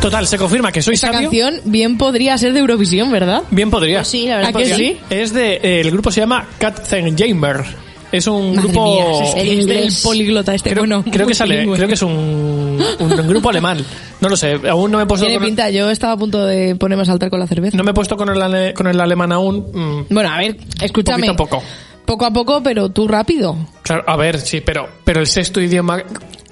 Total, 0.00 0.26
se 0.28 0.38
confirma 0.38 0.70
que 0.70 0.80
soy 0.80 0.94
Esta 0.94 1.08
sabio. 1.08 1.22
canción 1.28 1.60
bien 1.64 1.98
podría 1.98 2.38
ser 2.38 2.52
de 2.52 2.60
Eurovisión, 2.60 3.10
¿verdad? 3.10 3.42
Bien 3.50 3.68
podría. 3.68 3.98
Pues 3.98 4.08
sí, 4.08 4.26
la 4.28 4.36
verdad 4.36 4.56
¿A 4.56 4.58
que 4.58 4.64
que 4.68 4.74
sí? 4.74 4.96
Es 5.10 5.32
de, 5.34 5.54
eh, 5.56 5.80
el 5.80 5.90
grupo 5.90 6.10
se 6.12 6.20
llama 6.20 6.46
Katzenjammer. 6.58 7.64
Es 8.10 8.26
un 8.26 8.54
Madre 8.56 8.68
grupo. 8.70 8.84
mía, 8.94 9.04
El 9.10 9.26
es 9.26 9.34
del 9.34 9.60
inglés. 9.60 10.00
políglota 10.02 10.54
este, 10.54 10.70
creo, 10.70 10.82
bueno. 10.82 11.04
creo 11.10 11.26
que 11.26 11.34
sale, 11.34 11.68
creo 11.74 11.88
que 11.88 11.92
es 11.94 12.00
un, 12.02 12.82
un 13.00 13.26
grupo 13.28 13.50
alemán. 13.50 13.84
No 14.20 14.28
lo 14.30 14.36
sé, 14.36 14.58
aún 14.70 14.90
no 14.90 14.96
me 14.98 15.02
he 15.02 15.06
puesto 15.06 15.26
Tiene 15.26 15.40
con, 15.40 15.46
pinta, 15.48 15.68
yo 15.68 15.90
estaba 15.90 16.14
a 16.14 16.16
punto 16.16 16.46
de 16.46 16.74
ponerme 16.76 17.02
a 17.02 17.06
saltar 17.06 17.28
con 17.28 17.40
la 17.40 17.46
cerveza. 17.46 17.76
no 17.76 17.84
me 17.84 17.90
he 17.90 17.94
puesto 17.94 18.16
con 18.16 18.30
el, 18.30 18.40
ale- 18.40 18.72
con 18.72 18.86
el 18.86 18.98
alemán 18.98 19.32
aún. 19.32 19.66
mm, 19.74 20.14
Bueno, 20.14 20.30
a 20.30 20.38
ver, 20.38 20.56
escúchame. 20.80 21.26
Poquito 21.26 21.32
a 21.32 21.36
poco. 21.36 21.62
Poco 22.08 22.24
a 22.24 22.32
poco, 22.32 22.62
pero 22.62 22.88
tú 22.88 23.06
rápido. 23.06 23.54
claro, 23.82 24.02
a 24.06 24.16
ver, 24.16 24.40
sí, 24.40 24.62
pero, 24.62 24.88
pero 25.04 25.20
el 25.20 25.26
sexto 25.26 25.60
idioma 25.60 26.02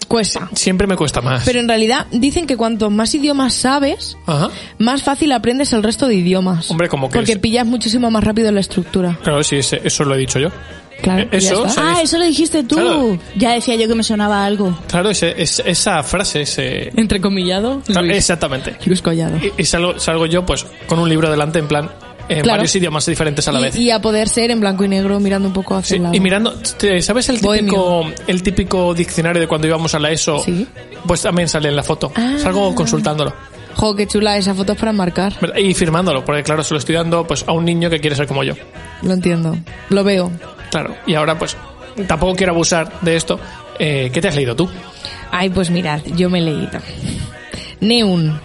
Cuesta. 0.06 0.50
siempre 0.54 0.86
me 0.86 0.96
cuesta 0.96 1.22
más. 1.22 1.44
Pero 1.46 1.60
en 1.60 1.66
realidad 1.66 2.06
dicen 2.12 2.46
que 2.46 2.56
cuanto 2.58 2.90
más 2.90 3.14
idiomas 3.14 3.54
sabes, 3.54 4.18
Ajá. 4.26 4.50
más 4.78 5.02
fácil 5.02 5.32
aprendes 5.32 5.72
el 5.72 5.82
resto 5.82 6.08
de 6.08 6.14
idiomas. 6.16 6.70
Hombre, 6.70 6.88
como 6.90 7.08
que 7.08 7.14
Porque 7.18 7.32
es- 7.32 7.38
pillas 7.38 7.66
muchísimo 7.66 8.10
más 8.10 8.22
rápido 8.22 8.52
la 8.52 8.60
estructura. 8.60 9.18
Claro, 9.22 9.42
sí, 9.42 9.56
ese- 9.56 9.80
eso 9.82 10.04
lo 10.04 10.14
he 10.14 10.18
dicho 10.18 10.38
yo. 10.38 10.50
Claro, 11.02 11.22
Eh, 11.32 11.40
ya 11.40 11.52
eso. 11.52 11.66
Ah, 11.78 12.00
eso 12.02 12.18
lo 12.18 12.24
dijiste 12.24 12.62
tú. 12.64 12.76
Claro. 12.76 13.18
Ya 13.36 13.52
decía 13.52 13.74
yo 13.76 13.88
que 13.88 13.94
me 13.94 14.02
sonaba 14.02 14.44
algo. 14.46 14.78
Claro, 14.88 15.10
ese- 15.10 15.34
es- 15.42 15.62
esa 15.64 16.02
frase, 16.02 16.42
ese. 16.42 16.90
Entrecomillado. 16.98 17.80
Claro, 17.86 18.06
Luis. 18.06 18.18
exactamente. 18.18 18.76
Luis 18.86 19.02
Collado. 19.02 19.36
Y, 19.38 19.52
y 19.60 19.64
salgo, 19.64 19.98
salgo 19.98 20.26
yo, 20.26 20.46
pues, 20.46 20.64
con 20.86 20.98
un 20.98 21.08
libro 21.08 21.30
delante, 21.30 21.58
en 21.58 21.68
plan, 21.68 21.90
en 22.28 22.42
Claro. 22.42 22.58
varios 22.58 22.74
idiomas 22.76 23.06
diferentes 23.06 23.46
a 23.48 23.52
la 23.52 23.60
vez. 23.60 23.76
Y, 23.76 23.90
a 23.90 24.00
poder 24.00 24.28
ser 24.28 24.50
en 24.50 24.60
blanco 24.60 24.84
y 24.84 24.88
negro 24.88 25.20
mirando 25.20 25.48
un 25.48 25.54
poco 25.54 25.76
hacia 25.76 25.88
Sí, 25.88 25.96
el 25.96 26.02
lado. 26.02 26.14
y 26.14 26.20
mirando, 26.20 26.54
¿sabes 27.00 27.28
el 27.28 27.36
típico, 27.40 27.76
Bohemio. 27.76 28.14
el 28.26 28.42
típico 28.42 28.94
diccionario 28.94 29.40
de 29.40 29.48
cuando 29.48 29.66
íbamos 29.66 29.94
a 29.94 29.98
la 29.98 30.10
ESO? 30.10 30.40
Sí. 30.40 30.66
Pues 31.06 31.22
también 31.22 31.48
sale 31.48 31.68
en 31.68 31.76
la 31.76 31.82
foto. 31.82 32.12
Ah. 32.16 32.34
Salgo 32.38 32.74
consultándolo. 32.74 33.32
Jo, 33.74 33.94
qué 33.94 34.06
chula 34.06 34.36
esa 34.38 34.54
foto 34.54 34.72
es 34.72 34.78
para 34.78 34.92
marcar. 34.92 35.34
Y 35.56 35.74
firmándolo, 35.74 36.24
porque 36.24 36.42
claro, 36.42 36.64
se 36.64 36.72
lo 36.74 36.78
estoy 36.78 36.94
dando 36.94 37.26
pues, 37.26 37.44
a 37.46 37.52
un 37.52 37.64
niño 37.64 37.90
que 37.90 38.00
quiere 38.00 38.16
ser 38.16 38.26
como 38.26 38.42
yo. 38.42 38.54
Lo 39.02 39.12
entiendo. 39.12 39.56
Lo 39.90 40.02
veo. 40.02 40.32
Claro. 40.70 40.96
Y 41.06 41.14
ahora, 41.14 41.38
pues, 41.38 41.56
tampoco 42.08 42.34
quiero 42.34 42.52
abusar 42.52 42.90
de 43.02 43.16
esto. 43.16 43.38
Eh, 43.78 44.10
¿Qué 44.12 44.20
te 44.22 44.28
has 44.28 44.34
leído 44.34 44.56
tú? 44.56 44.68
Ay, 45.30 45.50
pues 45.50 45.70
mirad, 45.70 46.00
yo 46.16 46.30
me 46.30 46.38
he 46.38 46.42
leído. 46.42 46.80
Neun, 47.80 48.40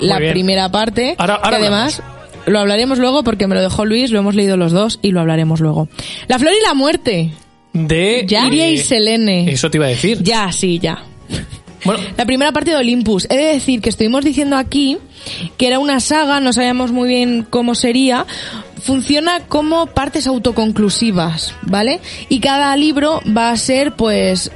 la 0.00 0.18
primera 0.18 0.68
parte, 0.70 1.14
Ahora- 1.18 1.34
ahora 1.36 1.50
que 1.58 1.66
además 1.66 2.02
lo 2.46 2.58
hablaremos 2.60 2.98
luego 2.98 3.24
porque 3.24 3.46
me 3.46 3.54
lo 3.54 3.62
dejó 3.62 3.84
Luis, 3.84 4.10
lo 4.10 4.18
hemos 4.20 4.34
leído 4.34 4.56
los 4.56 4.72
dos 4.72 4.98
y 5.02 5.12
lo 5.12 5.20
hablaremos 5.20 5.60
luego. 5.60 5.88
La 6.28 6.38
flor 6.38 6.52
y 6.58 6.62
la 6.64 6.74
muerte. 6.74 7.32
De... 7.72 8.24
Ya. 8.26 8.46
Iria 8.46 8.70
y 8.70 8.78
Selene. 8.78 9.50
Eso 9.50 9.70
te 9.70 9.78
iba 9.78 9.86
a 9.86 9.90
decir. 9.90 10.22
Ya, 10.22 10.50
sí, 10.52 10.78
ya. 10.78 11.02
Bueno, 11.84 12.02
La 12.16 12.24
primera 12.24 12.52
parte 12.52 12.70
de 12.70 12.76
Olympus. 12.76 13.26
He 13.30 13.36
de 13.36 13.52
decir 13.54 13.80
que 13.80 13.90
estuvimos 13.90 14.24
diciendo 14.24 14.56
aquí 14.56 14.98
que 15.56 15.66
era 15.66 15.78
una 15.78 16.00
saga, 16.00 16.40
no 16.40 16.52
sabíamos 16.52 16.92
muy 16.92 17.08
bien 17.08 17.46
cómo 17.48 17.74
sería. 17.74 18.26
Funciona 18.80 19.40
como 19.40 19.86
partes 19.86 20.26
autoconclusivas, 20.26 21.54
¿vale? 21.62 22.00
Y 22.28 22.40
cada 22.40 22.76
libro 22.76 23.20
va 23.36 23.50
a 23.50 23.56
ser, 23.56 23.94
pues, 23.94 24.50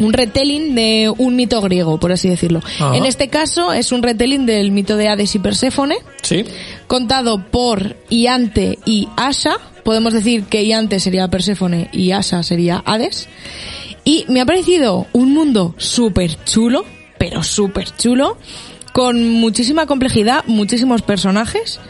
un 0.00 0.12
retelling 0.12 0.74
de 0.74 1.12
un 1.16 1.36
mito 1.36 1.60
griego, 1.60 1.98
por 1.98 2.12
así 2.12 2.28
decirlo. 2.28 2.60
Ajá. 2.64 2.96
En 2.96 3.06
este 3.06 3.28
caso 3.28 3.72
es 3.72 3.92
un 3.92 4.02
retelling 4.02 4.46
del 4.46 4.70
mito 4.72 4.96
de 4.96 5.08
Hades 5.08 5.34
y 5.34 5.38
Perséfone, 5.38 5.96
sí. 6.22 6.44
contado 6.86 7.44
por 7.50 7.96
Iante 8.08 8.78
y 8.84 9.08
Asa. 9.16 9.58
Podemos 9.84 10.12
decir 10.12 10.44
que 10.44 10.64
Iante 10.64 11.00
sería 11.00 11.28
Perséfone 11.28 11.88
y 11.92 12.12
Asa 12.12 12.42
sería 12.42 12.82
Hades. 12.84 13.28
Y 14.04 14.24
me 14.28 14.40
ha 14.40 14.46
parecido 14.46 15.06
un 15.12 15.34
mundo 15.34 15.74
súper 15.76 16.42
chulo, 16.44 16.84
pero 17.18 17.42
súper 17.42 17.94
chulo, 17.96 18.38
con 18.92 19.30
muchísima 19.30 19.86
complejidad, 19.86 20.44
muchísimos 20.46 21.02
personajes 21.02 21.80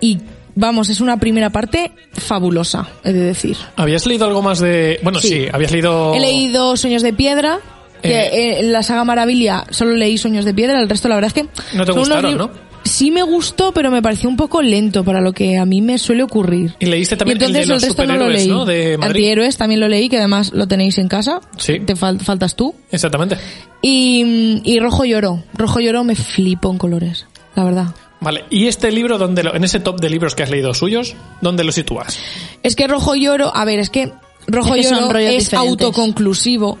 y 0.00 0.18
vamos, 0.54 0.88
es 0.88 1.00
una 1.00 1.18
primera 1.18 1.50
parte 1.50 1.92
fabulosa, 2.12 2.88
he 3.04 3.12
de 3.12 3.20
decir. 3.20 3.56
¿Habías 3.76 4.06
leído 4.06 4.26
algo 4.26 4.42
más 4.42 4.58
de...? 4.60 5.00
Bueno, 5.02 5.20
sí, 5.20 5.28
Sí. 5.28 5.46
habías 5.52 5.72
leído... 5.72 6.14
He 6.14 6.20
leído 6.20 6.76
Sueños 6.76 7.02
de 7.02 7.12
Piedra, 7.12 7.58
que 8.02 8.10
Eh. 8.20 8.30
eh, 8.32 8.60
en 8.60 8.72
la 8.72 8.82
saga 8.82 9.04
Maravilla 9.04 9.64
solo 9.70 9.92
leí 9.96 10.18
Sueños 10.18 10.44
de 10.44 10.54
Piedra, 10.54 10.80
el 10.80 10.88
resto 10.88 11.08
la 11.08 11.14
verdad 11.16 11.32
es 11.34 11.42
que... 11.42 11.76
No 11.76 11.84
te 11.84 11.92
unos 11.92 12.08
gustaron, 12.08 12.36
¿no? 12.38 12.72
sí 12.84 13.12
me 13.12 13.22
gustó, 13.22 13.70
pero 13.72 13.92
me 13.92 14.02
pareció 14.02 14.28
un 14.28 14.36
poco 14.36 14.60
lento 14.60 15.04
para 15.04 15.20
lo 15.20 15.32
que 15.32 15.56
a 15.56 15.64
mí 15.64 15.80
me 15.80 15.98
suele 15.98 16.24
ocurrir. 16.24 16.74
Y 16.80 16.86
leíste 16.86 17.16
también 17.16 17.38
Y 17.38 17.44
entonces 17.44 17.62
el 17.62 17.68
de 17.68 17.74
los 17.74 17.82
resto 17.84 18.04
no 18.06 18.16
lo 18.16 18.28
leí. 18.28 18.48
¿no? 18.48 18.64
De 18.64 18.98
Madrid. 18.98 19.10
Antihéroes 19.22 19.56
también 19.56 19.80
lo 19.80 19.86
leí, 19.88 20.08
que 20.08 20.18
además 20.18 20.50
lo 20.52 20.66
tenéis 20.66 20.98
en 20.98 21.06
casa. 21.06 21.40
Sí. 21.58 21.78
Te 21.78 21.94
fal- 21.94 22.18
faltas 22.18 22.56
tú. 22.56 22.74
Exactamente. 22.90 23.36
Y, 23.82 24.60
y 24.64 24.78
Rojo 24.80 25.04
Lloro. 25.04 25.44
Rojo 25.54 25.78
Lloro 25.80 26.02
me 26.04 26.16
flipo 26.16 26.70
en 26.72 26.78
colores, 26.78 27.26
la 27.54 27.64
verdad. 27.64 27.86
Vale, 28.22 28.44
¿y 28.50 28.68
este 28.68 28.90
libro, 28.92 29.18
donde 29.18 29.42
en 29.42 29.64
ese 29.64 29.80
top 29.80 30.00
de 30.00 30.08
libros 30.08 30.34
que 30.34 30.44
has 30.44 30.50
leído 30.50 30.72
suyos, 30.74 31.16
dónde 31.40 31.64
lo 31.64 31.72
sitúas? 31.72 32.18
Es 32.62 32.76
que 32.76 32.86
Rojo 32.86 33.16
Lloro, 33.16 33.54
a 33.54 33.64
ver, 33.64 33.80
es 33.80 33.90
que 33.90 34.12
Rojo 34.46 34.76
Es 34.76 34.82
que 34.82 34.88
son 34.88 35.00
Lloro 35.00 35.12
rollos 35.12 35.32
es 35.32 35.44
diferentes. 35.44 35.70
autoconclusivo 35.70 36.78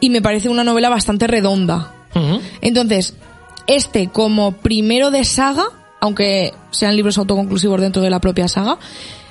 y 0.00 0.10
me 0.10 0.22
parece 0.22 0.48
una 0.48 0.64
novela 0.64 0.88
bastante 0.88 1.26
redonda. 1.26 1.92
Entonces, 2.60 3.14
este 3.66 4.08
como 4.08 4.52
primero 4.52 5.10
de 5.10 5.24
saga, 5.24 5.64
aunque 6.00 6.54
sean 6.70 6.94
libros 6.94 7.18
autoconclusivos 7.18 7.80
dentro 7.80 8.00
de 8.02 8.10
la 8.10 8.20
propia 8.20 8.46
saga, 8.46 8.78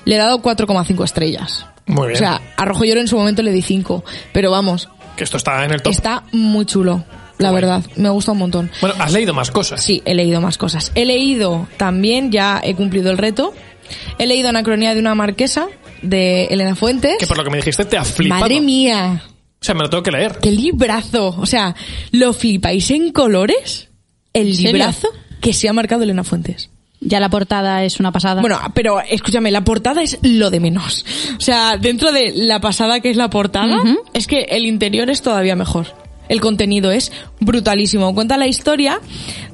le 0.04 0.16
he 0.16 0.18
dado 0.18 0.42
4,5 0.42 1.02
estrellas. 1.02 1.66
Muy 1.86 2.08
bien. 2.08 2.16
O 2.16 2.18
sea, 2.18 2.42
a 2.56 2.64
Rojo 2.66 2.84
Lloro 2.84 3.00
en 3.00 3.08
su 3.08 3.16
momento 3.16 3.42
le 3.42 3.52
di 3.52 3.62
5, 3.62 4.04
pero 4.34 4.50
vamos, 4.50 4.90
que 5.16 5.24
esto 5.24 5.38
está 5.38 5.64
en 5.64 5.70
el 5.72 5.80
top. 5.80 5.92
está 5.92 6.24
muy 6.32 6.66
chulo, 6.66 7.04
la 7.38 7.50
guay. 7.50 7.62
verdad, 7.62 7.84
me 7.96 8.08
gusta 8.10 8.32
un 8.32 8.38
montón. 8.38 8.70
Bueno, 8.80 8.96
has 8.98 9.12
leído 9.12 9.34
más 9.34 9.50
cosas. 9.50 9.82
Sí, 9.82 10.02
he 10.04 10.14
leído 10.14 10.40
más 10.40 10.58
cosas. 10.58 10.92
He 10.94 11.04
leído 11.04 11.66
también, 11.76 12.30
ya 12.30 12.60
he 12.62 12.74
cumplido 12.74 13.10
el 13.10 13.18
reto, 13.18 13.52
he 14.18 14.26
leído 14.26 14.48
Anacronía 14.48 14.94
de 14.94 15.00
una 15.00 15.14
marquesa 15.14 15.66
de 16.02 16.44
Elena 16.46 16.74
Fuentes. 16.74 17.16
Que 17.18 17.26
por 17.26 17.36
lo 17.36 17.44
que 17.44 17.50
me 17.50 17.56
dijiste 17.58 17.84
te 17.84 17.96
ha 17.96 18.04
flipado. 18.04 18.40
Madre 18.40 18.60
mía, 18.60 19.22
O 19.60 19.64
sea, 19.64 19.74
me 19.74 19.82
lo 19.82 19.90
tengo 19.90 20.02
que 20.02 20.10
leer. 20.10 20.38
qué 20.40 20.50
librazo. 20.50 21.34
O 21.38 21.46
sea, 21.46 21.74
¿lo 22.12 22.32
flipáis 22.32 22.90
en 22.90 23.10
colores? 23.12 23.88
El 24.32 24.48
¿En 24.48 24.54
serio? 24.56 24.72
librazo 24.72 25.08
que 25.40 25.52
se 25.52 25.68
ha 25.68 25.72
marcado 25.72 26.02
Elena 26.02 26.24
Fuentes. 26.24 26.70
Ya 27.00 27.20
la 27.20 27.28
portada 27.28 27.84
es 27.84 28.00
una 28.00 28.12
pasada. 28.12 28.40
Bueno, 28.40 28.58
pero 28.74 29.00
escúchame, 29.00 29.50
la 29.50 29.62
portada 29.62 30.02
es 30.02 30.18
lo 30.22 30.50
de 30.50 30.58
menos. 30.60 31.04
O 31.36 31.40
sea, 31.40 31.76
dentro 31.76 32.12
de 32.12 32.32
la 32.34 32.60
pasada 32.60 33.00
que 33.00 33.10
es 33.10 33.16
la 33.18 33.28
portada, 33.28 33.78
es 34.14 34.26
que 34.26 34.42
el 34.44 34.64
interior 34.64 35.10
es 35.10 35.20
todavía 35.20 35.54
mejor. 35.54 35.86
El 36.28 36.40
contenido 36.40 36.90
es 36.90 37.12
brutalísimo. 37.40 38.14
Cuenta 38.14 38.36
la 38.36 38.46
historia 38.46 39.00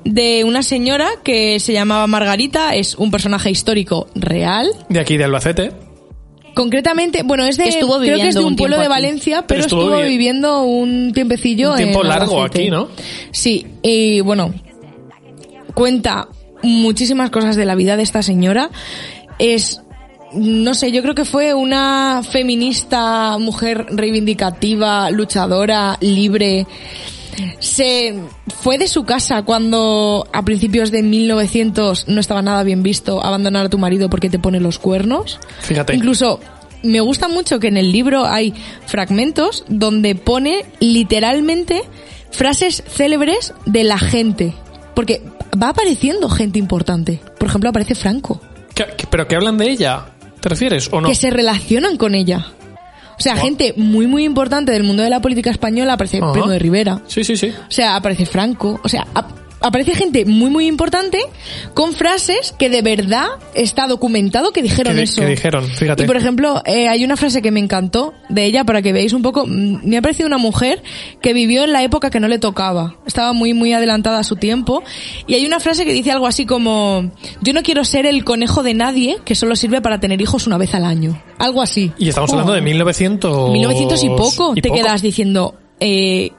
de 0.05 0.45
una 0.45 0.63
señora 0.63 1.09
que 1.25 1.59
se 1.61 1.73
llamaba 1.73 2.07
Margarita, 2.07 2.75
es 2.77 2.95
un 2.95 3.11
personaje 3.11 3.51
histórico 3.51 4.07
real. 4.15 4.71
De 4.89 5.01
aquí, 5.01 5.17
de 5.17 5.25
Albacete. 5.25 5.73
Concretamente, 6.55 7.23
bueno, 7.23 7.45
es 7.45 7.57
de, 7.57 7.69
estuvo 7.69 7.99
creo 7.99 8.17
que 8.19 8.29
es 8.29 8.35
viviendo 8.35 8.41
de 8.41 8.47
un 8.47 8.53
un 8.53 8.57
pueblo 8.57 8.77
de 8.77 8.83
aquí. 8.83 8.89
Valencia, 8.91 9.37
Pero 9.43 9.47
pero, 9.47 9.61
estuvo 9.63 9.83
estuvo, 9.83 9.99
vi- 10.03 10.09
viviendo 10.09 10.63
un 10.63 11.13
tiempecillo 11.13 11.71
Un 11.73 11.77
tiempo 11.77 12.03
en 12.03 12.09
largo 12.09 12.37
Albacete. 12.43 12.61
aquí, 12.63 12.71
¿no? 12.71 12.89
Sí, 13.33 13.67
y 13.83 14.21
bueno, 14.21 14.53
cuenta 15.75 16.29
muchísimas 16.63 17.31
cosas 17.31 17.57
de 17.57 17.65
la 17.65 17.75
vida 17.75 17.97
de 17.97 18.03
esta 18.03 18.23
señora. 18.23 18.71
Es, 19.39 19.81
no 20.33 20.75
sé, 20.75 20.93
yo 20.93 21.03
creo 21.03 21.15
que 21.15 21.25
fue 21.25 21.55
una 21.55 22.23
feminista, 22.29 23.37
mujer 23.39 23.87
reivindicativa, 23.91 25.11
luchadora, 25.11 25.97
libre. 26.01 26.67
Se 27.59 28.15
fue 28.63 28.77
de 28.79 28.89
su 28.89 29.05
casa 29.05 29.43
cuando 29.43 30.27
a 30.33 30.45
principios 30.45 30.91
de 30.91 31.03
1900 31.03 32.09
no 32.09 32.21
estaba 32.21 32.43
nada 32.43 32.63
bien 32.65 32.83
visto 32.83 33.25
abandonar 33.25 33.67
a 33.67 33.69
tu 33.71 33.79
marido 33.79 34.11
porque 34.11 34.29
te 34.31 34.39
pone 34.39 34.61
los 34.61 34.79
cuernos. 34.79 35.39
Fíjate. 35.61 35.95
Incluso 35.95 36.41
me 36.83 37.01
gusta 37.01 37.29
mucho 37.29 37.59
que 37.61 37.69
en 37.69 37.77
el 37.77 37.93
libro 37.93 38.25
hay 38.27 38.55
fragmentos 38.87 39.65
donde 39.69 40.15
pone 40.15 40.65
literalmente 40.81 41.83
frases 42.31 42.83
célebres 42.89 43.55
de 43.67 43.85
la 43.85 43.99
gente. 43.99 44.55
Porque 44.95 45.23
va 45.61 45.71
apareciendo 45.71 46.29
gente 46.29 46.59
importante. 46.59 47.21
Por 47.39 47.49
ejemplo, 47.49 47.71
aparece 47.71 47.95
Franco. 47.95 48.41
¿Qué- 48.75 48.87
qué- 48.97 49.07
¿Pero 49.09 49.27
que 49.29 49.37
hablan 49.37 49.57
de 49.57 49.71
ella? 49.71 50.07
¿Te 50.41 50.49
refieres 50.49 50.89
o 50.93 51.01
no? 51.01 51.09
Que 51.09 51.15
se 51.15 51.31
relacionan 51.31 51.97
con 51.97 52.15
ella. 52.15 52.47
O 53.19 53.23
sea, 53.23 53.37
gente 53.37 53.75
muy, 53.77 54.07
muy 54.07 54.25
importante 54.25 54.73
del 54.73 54.83
mundo 54.83 55.03
de 55.03 55.11
la 55.11 55.21
política 55.21 55.51
española. 55.51 55.93
Aparece 55.95 56.19
Ajá. 56.23 56.33
Primo 56.33 56.49
de 56.49 56.59
Rivera. 56.59 57.03
Sí, 57.07 57.23
sí, 57.23 57.37
sí. 57.37 57.49
O 57.69 57.71
sea, 57.71 57.95
aparece 57.97 58.25
Franco. 58.25 58.81
O 58.83 58.89
sea, 58.89 59.07
ap- 59.15 59.33
aparece 59.61 59.95
gente 59.95 60.25
muy, 60.25 60.51
muy 60.51 60.67
importante 60.67 61.19
con 61.75 61.93
frases 61.93 62.55
que 62.59 62.69
de 62.71 62.83
verdad 62.83 63.27
está 63.55 63.87
documentado 63.87 64.53
que 64.53 64.63
dijeron 64.63 64.97
Que 64.97 65.03
eso. 65.03 65.21
que 65.21 65.27
dijeron, 65.29 65.65
fíjate. 65.65 66.03
Y 66.03 66.07
por 66.07 66.17
ejemplo, 66.17 66.63
eh, 66.65 66.89
hay 66.89 67.05
una 67.05 67.17
frase 67.17 67.43
que 67.43 67.51
me 67.51 67.61
encantó 67.61 68.15
de 68.29 68.45
ella 68.45 68.65
para 68.65 68.83
que 68.83 68.93
veáis 68.93 69.13
un 69.13 69.23
poco. 69.23 69.47
mm, 69.47 69.81
Me 69.85 69.97
ha 69.99 70.03
parecido 70.03 70.27
una 70.27 70.39
mujer 70.39 70.83
que 71.21 71.33
vivió 71.33 71.65
en 71.65 71.73
la 71.73 71.83
época 71.83 72.11
que 72.11 72.21
no 72.21 72.29
le 72.29 72.39
tocaba. 72.39 72.97
Estaba 73.07 73.33
muy, 73.33 73.55
muy 73.55 73.73
adelantada 73.73 74.19
a 74.19 74.25
su 74.25 74.37
tiempo. 74.37 74.83
Y 75.27 75.35
hay 75.35 75.45
una 75.47 75.61
frase 75.61 75.85
que 75.85 75.93
dice 75.93 76.11
algo 76.11 76.27
así 76.27 76.47
como: 76.47 77.11
Yo 77.43 77.53
no 77.53 77.63
quiero 77.63 77.85
ser 77.85 78.07
el 78.07 78.25
conejo 78.25 78.63
de 78.63 78.75
nadie 78.75 79.19
que 79.25 79.35
solo 79.35 79.57
sirve 79.57 79.81
para 79.81 80.01
tener 80.01 80.21
hijos 80.21 80.47
una 80.47 80.59
vez 80.59 80.75
al 80.75 80.85
año. 80.85 81.21
Algo 81.39 81.63
así. 81.63 81.93
Y 81.99 82.09
estamos 82.09 82.31
Oh. 82.31 82.35
hablando 82.35 82.53
de 82.53 82.61
1900... 82.63 83.51
1900 83.53 84.05
y 84.05 84.09
poco. 84.11 84.53
y 84.57 84.61
te 84.63 84.69
poco. 84.69 84.81
quedas 84.81 85.03
diciendo, 85.03 85.55
eh, 85.81 86.31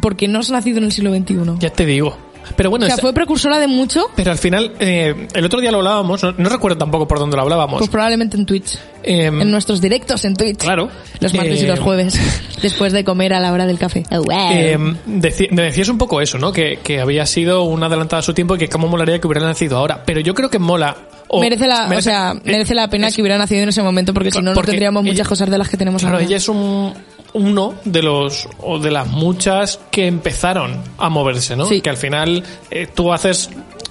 porque 0.00 0.28
no 0.28 0.38
has 0.40 0.50
nacido 0.50 0.78
en 0.78 0.84
el 0.84 0.92
siglo 0.92 1.14
XXI. 1.14 1.34
Ya 1.60 1.70
te 1.70 1.84
digo. 1.86 2.16
Pero 2.56 2.70
bueno, 2.70 2.84
o 2.84 2.88
sea, 2.88 2.96
es- 2.96 3.00
fue 3.00 3.12
precursora 3.12 3.58
de 3.58 3.66
mucho, 3.66 4.06
pero 4.16 4.30
al 4.30 4.38
final, 4.38 4.72
eh, 4.80 5.28
el 5.34 5.44
otro 5.44 5.60
día 5.60 5.70
lo 5.70 5.78
hablábamos, 5.78 6.22
no, 6.22 6.32
no 6.36 6.48
recuerdo 6.48 6.78
tampoco 6.78 7.06
por 7.08 7.18
dónde 7.18 7.36
lo 7.36 7.42
hablábamos. 7.42 7.78
pues 7.78 7.90
probablemente 7.90 8.36
en 8.36 8.46
Twitch. 8.46 8.78
Em, 9.02 9.40
En 9.42 9.50
nuestros 9.50 9.80
directos 9.80 10.24
en 10.24 10.34
Twitch. 10.34 10.58
Claro. 10.58 10.88
Los 11.20 11.34
martes 11.34 11.62
y 11.62 11.66
los 11.66 11.78
jueves. 11.80 12.18
Después 12.62 12.92
de 12.92 13.04
comer 13.04 13.34
a 13.34 13.40
la 13.40 13.52
hora 13.52 13.66
del 13.66 13.78
café. 13.78 14.02
Oh, 14.10 14.22
wow. 14.22 14.50
Eh, 14.52 14.78
deci- 15.06 15.50
me 15.50 15.62
decías 15.62 15.88
un 15.90 15.98
poco 15.98 16.20
eso, 16.22 16.38
¿no? 16.38 16.52
Que, 16.52 16.78
que 16.82 17.00
había 17.00 17.26
sido 17.26 17.64
una 17.64 17.86
adelantada 17.86 18.20
a 18.20 18.22
su 18.22 18.32
tiempo 18.32 18.54
y 18.54 18.58
que 18.58 18.68
cómo 18.68 18.88
molaría 18.88 19.20
que 19.20 19.26
hubiera 19.26 19.44
nacido 19.46 19.76
ahora. 19.76 20.02
Pero 20.06 20.20
yo 20.20 20.32
creo 20.34 20.48
que 20.48 20.58
mola. 20.58 20.96
o- 21.28 21.40
merece 21.40 21.66
la, 21.66 21.88
o 21.94 22.00
sea, 22.00 22.32
eh, 22.32 22.40
merece 22.44 22.74
la 22.74 22.88
pena 22.88 23.08
es- 23.08 23.14
que 23.16 23.20
hubiera 23.22 23.36
nacido 23.36 23.62
en 23.62 23.68
ese 23.68 23.82
momento 23.82 24.14
porque 24.14 24.30
si 24.30 24.40
no, 24.40 24.54
no 24.54 24.62
tendríamos 24.62 25.02
muchas 25.04 25.26
cosas 25.28 25.50
de 25.50 25.58
las 25.58 25.68
que 25.68 25.76
tenemos 25.76 26.00
Claro, 26.02 26.16
ahora. 26.16 26.26
ella 26.26 26.36
es 26.36 26.48
un 26.48 26.94
uno 27.34 27.74
de 27.84 28.02
los 28.02 28.48
o 28.58 28.78
de 28.78 28.90
las 28.90 29.08
muchas 29.08 29.78
que 29.90 30.06
empezaron 30.06 30.82
a 30.98 31.10
moverse, 31.10 31.56
¿no? 31.56 31.66
Sí. 31.66 31.80
Que 31.80 31.90
al 31.90 31.96
final 31.96 32.42
eh, 32.70 32.86
tú 32.92 33.12
haces 33.12 33.50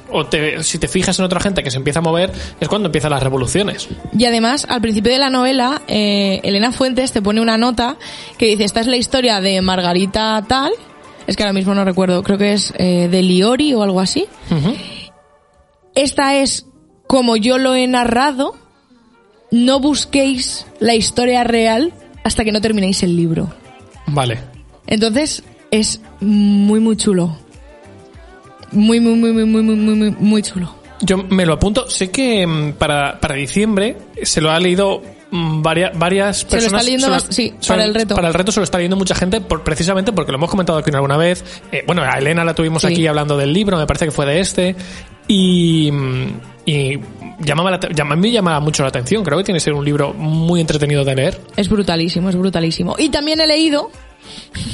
o 0.10 0.26
te, 0.26 0.64
si 0.64 0.78
te 0.78 0.88
fijas 0.88 1.20
en 1.20 1.26
otra 1.26 1.40
gente 1.40 1.64
que 1.64 1.72
se 1.72 1.78
empieza 1.78 2.00
a 2.00 2.02
mover 2.02 2.32
es 2.60 2.68
cuando 2.70 2.88
empiezan 2.88 3.12
las 3.12 3.22
revoluciones. 3.22 3.90
Y 4.18 4.26
además, 4.26 4.66
al 4.70 4.82
principio 4.82 5.12
de 5.12 5.18
la 5.18 5.30
novela, 5.30 5.82
eh, 5.88 6.40
Elena 6.44 6.72
Fuentes 6.72 7.12
te 7.12 7.22
pone 7.22 7.42
una 7.42 7.58
nota 7.58 7.98
que 8.38 8.46
dice, 8.46 8.64
esta 8.64 8.80
es 8.80 8.88
la 8.88 8.98
historia 8.98 9.42
de 9.42 9.62
Margarita 9.62 10.44
tal, 10.48 10.72
es 11.28 11.36
que 11.36 11.44
ahora 11.44 11.54
mismo 11.54 11.74
no 11.74 11.84
recuerdo, 11.84 12.22
creo 12.24 12.38
que 12.38 12.54
es 12.54 12.74
eh, 12.78 13.08
de 13.10 13.22
Liori 13.24 13.74
o 13.74 13.84
algo 13.84 14.00
así. 14.00 14.28
Esta 15.96 16.36
es 16.36 16.68
como 17.08 17.36
yo 17.36 17.58
lo 17.58 17.76
he 17.76 17.88
narrado, 17.88 18.56
no 19.52 19.80
busquéis 19.80 20.66
la 20.80 20.96
historia 20.96 21.44
real 21.44 21.94
hasta 22.24 22.44
que 22.44 22.52
no 22.52 22.62
terminéis 22.62 23.04
el 23.04 23.16
libro. 23.16 23.54
Vale. 24.08 24.40
Entonces, 24.88 25.44
es 25.72 26.02
muy, 26.20 26.80
muy 26.80 26.96
chulo. 26.98 27.38
Muy, 28.72 29.00
muy, 29.00 29.16
muy, 29.16 29.32
muy, 29.32 29.46
muy, 29.46 29.64
muy, 29.64 29.96
muy, 29.96 30.12
muy 30.12 30.42
chulo. 30.42 30.74
Yo 31.02 31.18
me 31.18 31.46
lo 31.46 31.54
apunto. 31.54 31.90
Sé 31.90 32.12
que 32.12 32.46
mm, 32.48 32.74
para, 32.74 33.20
para 33.20 33.36
diciembre 33.36 33.98
se 34.24 34.42
lo 34.42 34.52
ha 34.52 34.60
leído 34.60 35.02
mm, 35.34 35.62
varias, 35.62 35.98
varias 35.98 36.38
Se 36.38 36.44
lo 36.46 36.50
personas. 36.52 36.82
está 36.82 36.92
leyendo 36.92 37.20
sí, 37.30 37.54
para 37.68 37.84
el 37.84 37.94
reto. 37.94 38.16
Para 38.16 38.28
el 38.30 38.34
reto 38.34 38.52
se 38.52 38.60
lo 38.60 38.64
está 38.64 38.78
leyendo 38.78 38.96
mucha 38.96 39.16
gente 39.16 39.42
por, 39.42 39.64
precisamente 39.64 40.12
porque 40.14 40.32
lo 40.32 40.38
hemos 40.38 40.50
comentado 40.50 40.80
aquí 40.80 40.92
alguna 40.94 41.18
vez. 41.18 41.44
Eh, 41.72 41.84
bueno, 41.86 42.04
a 42.04 42.18
Elena 42.18 42.44
la 42.44 42.54
tuvimos 42.54 42.82
Sí. 42.82 42.88
aquí 42.90 43.08
hablando 43.08 43.36
del 43.38 43.52
libro, 43.52 43.78
me 43.78 43.86
parece 43.88 44.06
que 44.06 44.12
fue 44.12 44.26
de 44.26 44.40
este. 44.40 44.76
Y, 45.28 45.90
mm, 45.92 46.28
y 46.66 47.00
llamaba 47.40 47.72
la, 47.72 47.80
a 48.02 48.16
mí 48.16 48.22
me 48.22 48.32
llama 48.32 48.60
mucho 48.60 48.84
la 48.84 48.90
atención. 48.90 49.24
Creo 49.24 49.38
que 49.38 49.44
tiene 49.44 49.58
que 49.58 49.64
ser 49.64 49.74
un 49.74 49.84
libro 49.86 50.14
muy 50.14 50.62
entretenido 50.62 51.04
de 51.04 51.16
leer. 51.16 51.40
Es 51.56 51.70
brutalísimo, 51.70 52.30
es 52.30 52.36
brutalísimo. 52.36 52.96
Y 52.98 53.10
también 53.10 53.40
he 53.42 53.48
leído, 53.48 53.90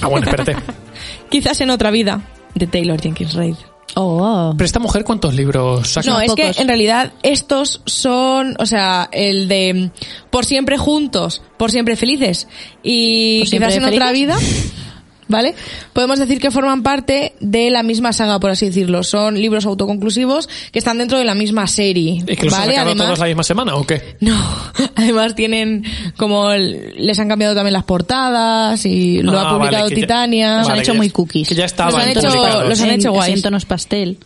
Ah, 0.01 0.07
bueno, 0.07 0.27
espérate. 0.29 0.55
quizás 1.29 1.59
en 1.61 1.69
otra 1.69 1.89
vida, 1.91 2.21
de 2.55 2.67
Taylor 2.67 2.99
Jenkins 3.01 3.33
Reid. 3.33 3.55
Oh. 3.95 4.53
Pero 4.57 4.65
esta 4.65 4.79
mujer, 4.79 5.03
¿cuántos 5.03 5.33
libros 5.33 5.87
saca? 5.89 6.09
No, 6.09 6.19
es 6.21 6.29
pocos. 6.31 6.55
que 6.55 6.61
en 6.61 6.67
realidad 6.67 7.13
estos 7.23 7.81
son, 7.85 8.55
o 8.59 8.65
sea, 8.65 9.09
el 9.11 9.47
de 9.47 9.91
por 10.29 10.45
siempre 10.45 10.77
juntos, 10.77 11.41
por 11.57 11.71
siempre 11.71 11.95
felices 11.95 12.47
y 12.83 13.39
¿Por 13.39 13.47
siempre 13.49 13.69
quizás 13.69 13.83
en 13.83 13.93
otra 13.93 14.11
vida? 14.11 14.37
¿vale? 15.29 15.55
Podemos 15.93 16.19
decir 16.19 16.39
que 16.41 16.51
forman 16.51 16.83
parte 16.83 17.33
de 17.39 17.69
la 17.71 17.81
misma 17.83 18.11
saga, 18.11 18.39
por 18.41 18.51
así 18.51 18.65
decirlo. 18.65 19.03
Son 19.03 19.35
libros 19.39 19.65
autoconclusivos 19.65 20.49
que 20.73 20.79
están 20.79 20.97
dentro 20.97 21.17
de 21.17 21.23
la 21.23 21.35
misma 21.35 21.65
serie, 21.67 22.21
¿Y 22.27 22.35
que 22.35 22.43
los 22.45 22.53
han 22.53 22.59
¿vale? 22.61 22.73
sacado 22.73 22.91
todos 22.91 23.01
Además, 23.05 23.19
la 23.19 23.25
misma 23.27 23.43
semana 23.43 23.75
o 23.75 23.87
qué? 23.87 24.17
no, 24.19 24.37
además 24.95 25.35
tienen 25.35 25.85
como 26.17 26.49
les 26.51 27.17
han 27.19 27.29
cambiado 27.29 27.55
también 27.55 27.73
las 27.73 27.85
portadas 27.85 28.85
y 28.85 29.21
lo 29.21 29.31
Ah, 29.31 29.41
ha 29.41 29.43
vale, 29.45 29.57
publicado 29.59 29.89
ya- 29.89 29.95
Titania. 29.95 30.57
Los 30.59 30.69
han 30.69 30.79
hecho 30.79 30.93
muy 30.95 31.09
cookies. 31.09 31.47
Que 31.47 31.55
ya 31.55 31.65
estaban 31.65 31.93
Los 31.93 32.01
han 32.03 32.09
hecho- 32.09 32.63
los 32.67 32.81
han 32.81 32.89
hecho 32.91 33.11
guays. 33.13 33.35
en 33.35 33.41
tonos 33.41 33.63
pastel. 33.65 34.17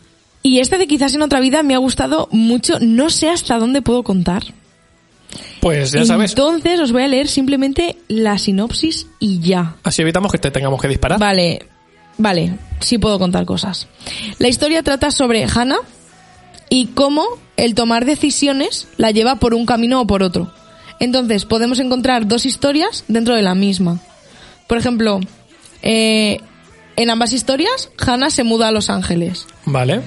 Y 0.42 0.60
este 0.60 0.78
de 0.78 0.88
quizás 0.88 1.14
en 1.16 1.22
otra 1.22 1.40
vida 1.40 1.64
me 1.64 1.74
ha 1.74 1.78
gustado 1.78 2.28
mucho, 2.32 2.78
no 2.82 3.10
sé 3.10 3.30
hasta 3.30 3.58
dónde 3.60 3.82
puedo 3.82 4.04
contar. 4.04 4.44
Pues 5.62 5.92
ya 5.92 6.06
sabes. 6.06 6.32
Entonces 6.32 6.80
os 6.80 6.92
voy 6.92 7.04
a 7.04 7.08
leer 7.08 7.28
simplemente 7.28 7.98
la 8.08 8.38
sinopsis 8.38 9.08
y 9.20 9.40
ya. 9.40 9.76
Así 9.84 10.02
evitamos 10.02 10.32
que 10.32 10.38
te 10.38 10.52
tengamos 10.52 10.82
que 10.82 10.88
disparar. 10.88 11.20
Vale, 11.20 11.66
vale, 12.18 12.58
sí 12.80 12.98
puedo 12.98 13.18
contar 13.20 13.46
cosas. 13.46 13.88
La 14.40 14.48
historia 14.48 14.84
trata 14.84 15.12
sobre 15.12 15.46
Hannah, 15.46 15.80
y 16.74 16.88
cómo 16.88 17.24
el 17.56 17.76
tomar 17.76 18.04
decisiones 18.04 18.88
la 18.98 19.12
lleva 19.12 19.36
por 19.36 19.54
un 19.54 19.68
camino 19.68 20.02
o 20.02 20.08
por 20.08 20.24
otro. 20.24 20.52
Entonces, 21.00 21.46
podemos 21.46 21.78
encontrar 21.78 22.28
dos 22.28 22.48
historias 22.48 23.04
dentro 23.08 23.36
de 23.36 23.44
la 23.44 23.54
misma. 23.54 24.00
Por 24.68 24.80
ejemplo, 24.80 25.20
eh, 25.84 26.40
en 26.96 27.10
ambas 27.12 27.32
historias, 27.32 27.92
Hannah 28.00 28.32
se 28.32 28.44
muda 28.44 28.70
a 28.70 28.72
Los 28.72 28.90
Ángeles, 28.90 29.46
Vale. 29.66 30.02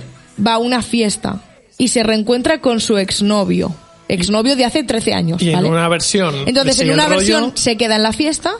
va 0.44 0.54
a 0.54 0.58
una 0.58 0.82
fiesta 0.82 1.40
y 1.78 1.86
se 1.88 2.02
reencuentra 2.02 2.60
con 2.60 2.80
su 2.80 2.98
exnovio. 2.98 3.72
Exnovio 4.08 4.56
de 4.56 4.64
hace 4.64 4.82
13 4.84 5.14
años, 5.14 5.42
Y 5.42 5.50
en 5.50 5.64
una 5.64 5.88
versión. 5.88 6.34
Entonces, 6.46 6.78
en 6.80 6.90
una 6.92 7.06
rollo. 7.06 7.16
versión 7.18 7.52
se 7.56 7.76
queda 7.76 7.96
en 7.96 8.02
la 8.02 8.12
fiesta 8.12 8.52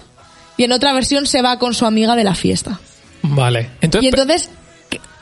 y 0.57 0.65
en 0.65 0.73
otra 0.73 0.93
versión 0.93 1.27
se 1.27 1.43
va 1.43 1.59
con 1.59 1.75
su 1.75 1.87
amiga 1.87 2.17
de 2.17 2.25
la 2.25 2.35
fiesta. 2.35 2.81
Vale. 3.23 3.71
Entonces, 3.81 4.05
Y 4.05 4.09
entonces 4.09 4.51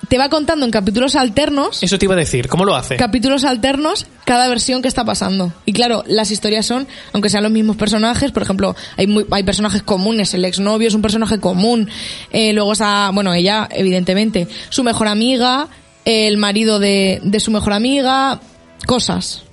te 0.09 0.19
va 0.19 0.29
contando 0.29 0.65
en 0.67 0.71
capítulos 0.71 1.17
alternos, 1.17 1.83
eso 1.83 1.99
te 1.99 2.05
iba 2.05 2.15
a 2.15 2.19
decir. 2.19 2.47
¿Cómo 2.49 2.65
lo 2.67 2.77
hace? 2.77 2.97
capítulos 2.97 3.43
alternos, 3.45 4.07
cada 4.27 4.49
versión 4.49 4.83
que 4.83 4.89
está 4.89 5.05
pasando. 5.05 5.53
Y 5.65 5.73
claro, 5.73 6.05
las 6.07 6.31
historias 6.31 6.67
son, 6.67 6.87
aunque 7.15 7.31
sean 7.31 7.43
los 7.43 7.51
mismos 7.51 7.77
personajes, 7.77 8.31
por 8.31 8.43
ejemplo, 8.43 8.77
hay, 8.99 9.07
muy- 9.07 9.25
hay 9.31 9.43
personajes 9.45 9.83
comunes, 9.83 10.35
el 10.35 10.45
exnovio 10.45 10.89
es 10.89 10.95
un 10.95 11.01
personaje 11.03 11.41
común, 11.41 11.89
eh, 12.31 12.53
luego 12.53 12.75
está, 12.75 13.11
bueno, 13.15 13.33
ella, 13.33 13.67
evidentemente, 13.73 14.47
su 14.69 14.85
mejor 14.85 15.09
amiga, 15.09 15.69
el 16.05 16.37
marido 16.37 16.79
de, 16.79 17.21
de 17.25 17.41
su 17.41 17.51
mejor 17.51 17.73
amiga, 17.73 18.41
cosas. 18.87 19.44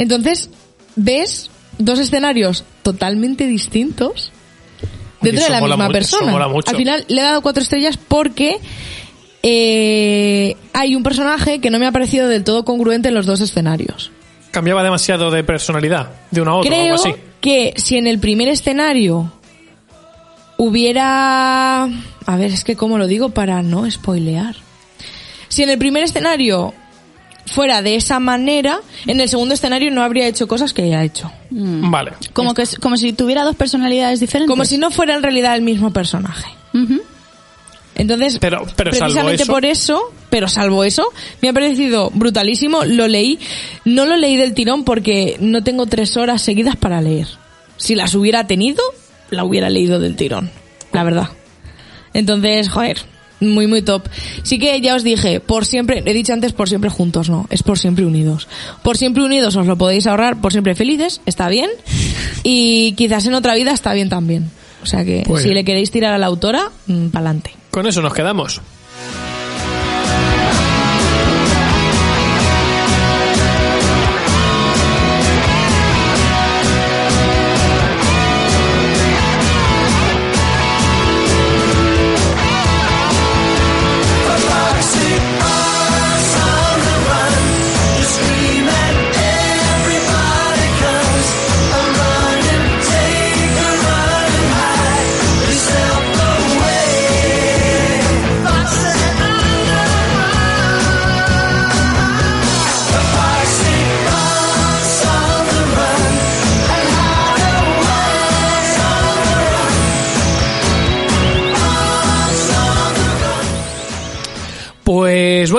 Entonces, 0.00 0.48
ves 0.96 1.50
dos 1.76 1.98
escenarios 1.98 2.64
totalmente 2.82 3.46
distintos 3.46 4.32
dentro 5.20 5.44
de 5.44 5.50
la 5.50 5.60
misma 5.60 5.90
persona. 5.90 6.34
Al 6.66 6.76
final 6.76 7.04
le 7.08 7.20
he 7.20 7.22
dado 7.22 7.42
cuatro 7.42 7.62
estrellas 7.62 7.98
porque 7.98 8.56
eh, 9.42 10.56
hay 10.72 10.96
un 10.96 11.02
personaje 11.02 11.60
que 11.60 11.68
no 11.68 11.78
me 11.78 11.86
ha 11.86 11.92
parecido 11.92 12.28
del 12.28 12.44
todo 12.44 12.64
congruente 12.64 13.08
en 13.08 13.14
los 13.14 13.26
dos 13.26 13.42
escenarios. 13.42 14.10
Cambiaba 14.50 14.82
demasiado 14.82 15.30
de 15.30 15.44
personalidad 15.44 16.12
de 16.30 16.40
una 16.40 16.52
a 16.52 16.54
otra 16.54 16.70
o 16.70 16.72
Creo 16.72 16.94
algo 16.94 17.04
así. 17.04 17.14
que 17.42 17.74
si 17.76 17.98
en 17.98 18.06
el 18.06 18.18
primer 18.18 18.48
escenario 18.48 19.30
hubiera... 20.56 21.82
A 21.82 22.36
ver, 22.38 22.52
es 22.52 22.64
que 22.64 22.74
cómo 22.74 22.96
lo 22.96 23.06
digo 23.06 23.28
para 23.28 23.62
no 23.62 23.88
spoilear. 23.90 24.56
Si 25.48 25.62
en 25.62 25.68
el 25.68 25.76
primer 25.76 26.04
escenario 26.04 26.72
fuera 27.46 27.82
de 27.82 27.96
esa 27.96 28.20
manera, 28.20 28.80
en 29.06 29.20
el 29.20 29.28
segundo 29.28 29.54
escenario 29.54 29.90
no 29.90 30.02
habría 30.02 30.26
hecho 30.26 30.46
cosas 30.48 30.72
que 30.72 30.84
ella 30.84 31.00
ha 31.00 31.04
hecho. 31.04 31.30
Vale. 31.50 32.12
Como, 32.32 32.54
que, 32.54 32.64
como 32.80 32.96
si 32.96 33.12
tuviera 33.12 33.42
dos 33.44 33.56
personalidades 33.56 34.20
diferentes. 34.20 34.50
Como 34.50 34.64
si 34.64 34.78
no 34.78 34.90
fuera 34.90 35.14
en 35.14 35.22
realidad 35.22 35.56
el 35.56 35.62
mismo 35.62 35.92
personaje. 35.92 36.48
Entonces, 37.96 38.38
Pero- 38.38 38.64
pero 38.76 38.92
salvo 38.92 39.06
precisamente 39.06 39.42
eso- 39.42 39.52
por 39.52 39.64
eso, 39.64 40.00
pero 40.30 40.48
salvo 40.48 40.84
eso, 40.84 41.04
me 41.42 41.48
ha 41.48 41.52
parecido 41.52 42.10
brutalísimo. 42.14 42.84
Lo 42.84 43.08
leí, 43.08 43.38
no 43.84 44.06
lo 44.06 44.16
leí 44.16 44.36
del 44.36 44.54
tirón 44.54 44.84
porque 44.84 45.36
no 45.40 45.62
tengo 45.62 45.86
tres 45.86 46.16
horas 46.16 46.40
seguidas 46.40 46.76
para 46.76 47.00
leer. 47.02 47.26
Si 47.76 47.94
las 47.94 48.14
hubiera 48.14 48.46
tenido, 48.46 48.82
la 49.30 49.44
hubiera 49.44 49.68
leído 49.68 49.98
del 49.98 50.16
tirón, 50.16 50.50
la 50.92 51.02
verdad. 51.04 51.28
Entonces, 52.14 52.68
joder, 52.70 52.98
muy, 53.40 53.66
muy 53.66 53.82
top. 53.82 54.08
Sí 54.42 54.58
que 54.58 54.80
ya 54.80 54.94
os 54.94 55.02
dije, 55.02 55.40
por 55.40 55.64
siempre, 55.64 56.02
he 56.04 56.12
dicho 56.12 56.32
antes 56.32 56.52
por 56.52 56.68
siempre 56.68 56.90
juntos, 56.90 57.28
no, 57.28 57.46
es 57.50 57.62
por 57.62 57.78
siempre 57.78 58.04
unidos. 58.04 58.48
Por 58.82 58.96
siempre 58.96 59.22
unidos 59.22 59.56
os 59.56 59.66
lo 59.66 59.76
podéis 59.76 60.06
ahorrar, 60.06 60.40
por 60.40 60.52
siempre 60.52 60.74
felices, 60.74 61.20
está 61.26 61.48
bien. 61.48 61.70
Y 62.42 62.92
quizás 62.92 63.26
en 63.26 63.34
otra 63.34 63.54
vida 63.54 63.72
está 63.72 63.92
bien 63.92 64.08
también. 64.08 64.50
O 64.82 64.86
sea 64.86 65.04
que, 65.04 65.24
Pues- 65.26 65.42
si 65.42 65.50
le 65.50 65.64
queréis 65.64 65.90
tirar 65.90 66.14
a 66.14 66.18
la 66.18 66.26
autora, 66.26 66.70
para 66.86 67.24
adelante. 67.26 67.50
Con 67.70 67.86
eso 67.86 68.00
nos 68.02 68.14
quedamos. 68.14 68.60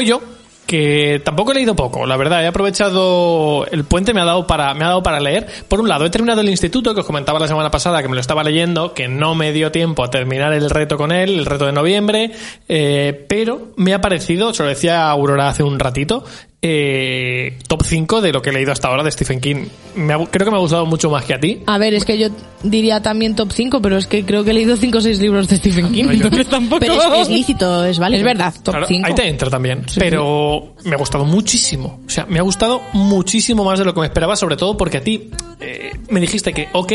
Yo, 0.05 0.21
que 0.65 1.21
tampoco 1.25 1.51
he 1.51 1.55
leído 1.55 1.75
poco, 1.75 2.05
la 2.05 2.15
verdad, 2.15 2.43
he 2.43 2.47
aprovechado 2.47 3.65
el 3.65 3.83
puente, 3.83 4.13
me 4.13 4.21
ha 4.21 4.25
dado 4.25 4.47
para, 4.47 4.73
me 4.73 4.85
ha 4.85 4.87
dado 4.87 5.03
para 5.03 5.19
leer. 5.19 5.45
Por 5.67 5.81
un 5.81 5.89
lado, 5.89 6.05
he 6.05 6.09
terminado 6.09 6.39
el 6.39 6.49
instituto, 6.49 6.93
que 6.93 7.01
os 7.01 7.05
comentaba 7.05 7.39
la 7.39 7.47
semana 7.49 7.69
pasada 7.69 8.01
que 8.01 8.07
me 8.07 8.15
lo 8.15 8.21
estaba 8.21 8.43
leyendo, 8.43 8.93
que 8.93 9.09
no 9.09 9.35
me 9.35 9.51
dio 9.51 9.71
tiempo 9.71 10.03
a 10.03 10.09
terminar 10.09 10.53
el 10.53 10.69
reto 10.69 10.95
con 10.95 11.11
él, 11.11 11.39
el 11.39 11.45
reto 11.45 11.65
de 11.65 11.73
noviembre, 11.73 12.31
eh, 12.69 13.25
pero 13.27 13.73
me 13.75 13.93
ha 13.93 13.99
parecido, 13.99 14.53
se 14.53 14.63
lo 14.63 14.69
decía 14.69 15.09
Aurora 15.09 15.49
hace 15.49 15.63
un 15.63 15.77
ratito, 15.77 16.23
eh, 16.63 17.57
top 17.67 17.83
5 17.83 18.21
de 18.21 18.31
lo 18.31 18.41
que 18.41 18.51
he 18.51 18.53
leído 18.53 18.71
hasta 18.71 18.87
ahora 18.87 19.03
de 19.03 19.11
Stephen 19.11 19.39
King. 19.41 19.65
Me 19.95 20.13
ha- 20.13 20.25
creo 20.25 20.45
que 20.45 20.51
me 20.51 20.57
ha 20.57 20.59
gustado 20.59 20.85
mucho 20.85 21.09
más 21.09 21.25
que 21.25 21.33
a 21.33 21.39
ti. 21.39 21.63
A 21.65 21.77
ver, 21.79 21.93
es 21.95 22.05
que 22.05 22.17
yo 22.19 22.27
diría 22.63 23.01
también 23.01 23.35
top 23.35 23.51
5, 23.51 23.81
pero 23.81 23.97
es 23.97 24.05
que 24.05 24.23
creo 24.25 24.43
que 24.43 24.51
he 24.51 24.53
leído 24.53 24.77
5 24.77 24.97
o 24.99 25.01
6 25.01 25.19
libros 25.19 25.47
de 25.47 25.57
Stephen 25.57 25.91
King, 25.91 26.05
entonces 26.11 26.47
tampoco... 26.47 26.79
Pero 26.79 26.93
es, 27.15 27.21
es 27.21 27.29
lícito, 27.29 27.83
es 27.85 27.97
válido. 27.97 28.19
Es 28.19 28.25
verdad, 28.25 28.53
top 28.63 28.73
Claro, 28.73 28.85
5. 28.87 29.07
ahí 29.07 29.13
te 29.15 29.27
entra 29.27 29.49
también. 29.49 29.83
Sí, 29.89 29.99
pero 29.99 30.75
me 30.85 30.93
ha 30.93 30.97
gustado 30.97 31.25
muchísimo. 31.25 31.99
O 32.05 32.09
sea, 32.09 32.25
me 32.27 32.37
ha 32.37 32.43
gustado 32.43 32.81
muchísimo 32.93 33.63
más 33.63 33.79
de 33.79 33.85
lo 33.85 33.93
que 33.93 34.01
me 34.01 34.05
esperaba, 34.05 34.35
sobre 34.35 34.55
todo 34.55 34.77
porque 34.77 34.97
a 34.97 35.03
ti 35.03 35.31
eh, 35.59 35.91
me 36.09 36.19
dijiste 36.19 36.53
que, 36.53 36.69
ok, 36.73 36.91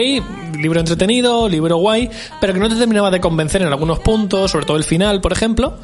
libro 0.59 0.79
entretenido, 0.79 1.49
libro 1.49 1.77
guay, 1.79 2.09
pero 2.41 2.53
que 2.55 2.61
no 2.61 2.69
te 2.69 2.77
terminaba 2.77 3.11
de 3.11 3.21
convencer 3.21 3.63
en 3.63 3.69
algunos 3.69 3.99
puntos, 3.99 4.53
sobre 4.53 4.65
todo 4.65 4.77
el 4.77 4.85
final, 4.85 5.21
por 5.21 5.33
ejemplo. 5.33 5.77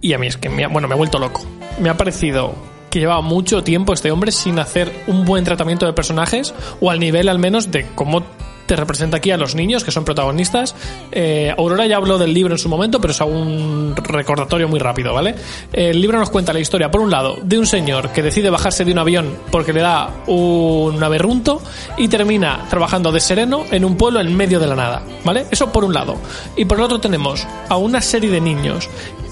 Y 0.00 0.14
a 0.14 0.18
mí 0.18 0.26
es 0.28 0.36
que, 0.38 0.48
me 0.48 0.64
ha, 0.64 0.68
bueno, 0.68 0.88
me 0.88 0.94
ha 0.94 0.96
vuelto 0.96 1.18
loco. 1.18 1.44
Me 1.80 1.88
ha 1.90 1.96
parecido 1.96 2.54
que 2.90 3.00
llevaba 3.00 3.20
mucho 3.20 3.62
tiempo 3.62 3.92
este 3.92 4.10
hombre 4.10 4.32
sin 4.32 4.58
hacer 4.58 4.92
un 5.06 5.24
buen 5.24 5.44
tratamiento 5.44 5.86
de 5.86 5.92
personajes, 5.92 6.54
o 6.80 6.90
al 6.90 7.00
nivel 7.00 7.28
al 7.28 7.38
menos 7.38 7.70
de 7.70 7.86
cómo 7.94 8.22
te 8.68 8.76
representa 8.76 9.16
aquí 9.16 9.30
a 9.30 9.36
los 9.38 9.54
niños 9.54 9.82
que 9.82 9.90
son 9.90 10.04
protagonistas. 10.04 10.76
Eh, 11.10 11.52
Aurora 11.56 11.86
ya 11.86 11.96
habló 11.96 12.18
del 12.18 12.34
libro 12.34 12.54
en 12.54 12.58
su 12.58 12.68
momento, 12.68 13.00
pero 13.00 13.12
es 13.12 13.20
un 13.22 13.94
recordatorio 13.96 14.68
muy 14.68 14.78
rápido, 14.78 15.14
¿vale? 15.14 15.34
El 15.72 16.00
libro 16.00 16.18
nos 16.18 16.30
cuenta 16.30 16.52
la 16.52 16.60
historia, 16.60 16.90
por 16.90 17.00
un 17.00 17.10
lado, 17.10 17.38
de 17.42 17.58
un 17.58 17.66
señor 17.66 18.10
que 18.10 18.22
decide 18.22 18.50
bajarse 18.50 18.84
de 18.84 18.92
un 18.92 18.98
avión 18.98 19.34
porque 19.50 19.72
le 19.72 19.80
da 19.80 20.22
un 20.26 21.02
aberrunto 21.02 21.62
y 21.96 22.08
termina 22.08 22.66
trabajando 22.68 23.10
de 23.10 23.20
sereno 23.20 23.64
en 23.70 23.86
un 23.86 23.96
pueblo 23.96 24.20
en 24.20 24.36
medio 24.36 24.60
de 24.60 24.66
la 24.66 24.76
nada, 24.76 25.02
¿vale? 25.24 25.46
Eso 25.50 25.72
por 25.72 25.84
un 25.84 25.94
lado. 25.94 26.16
Y 26.54 26.66
por 26.66 26.76
el 26.76 26.84
otro 26.84 27.00
tenemos 27.00 27.46
a 27.70 27.78
una 27.78 28.02
serie 28.02 28.30
de 28.30 28.42
niños 28.42 28.90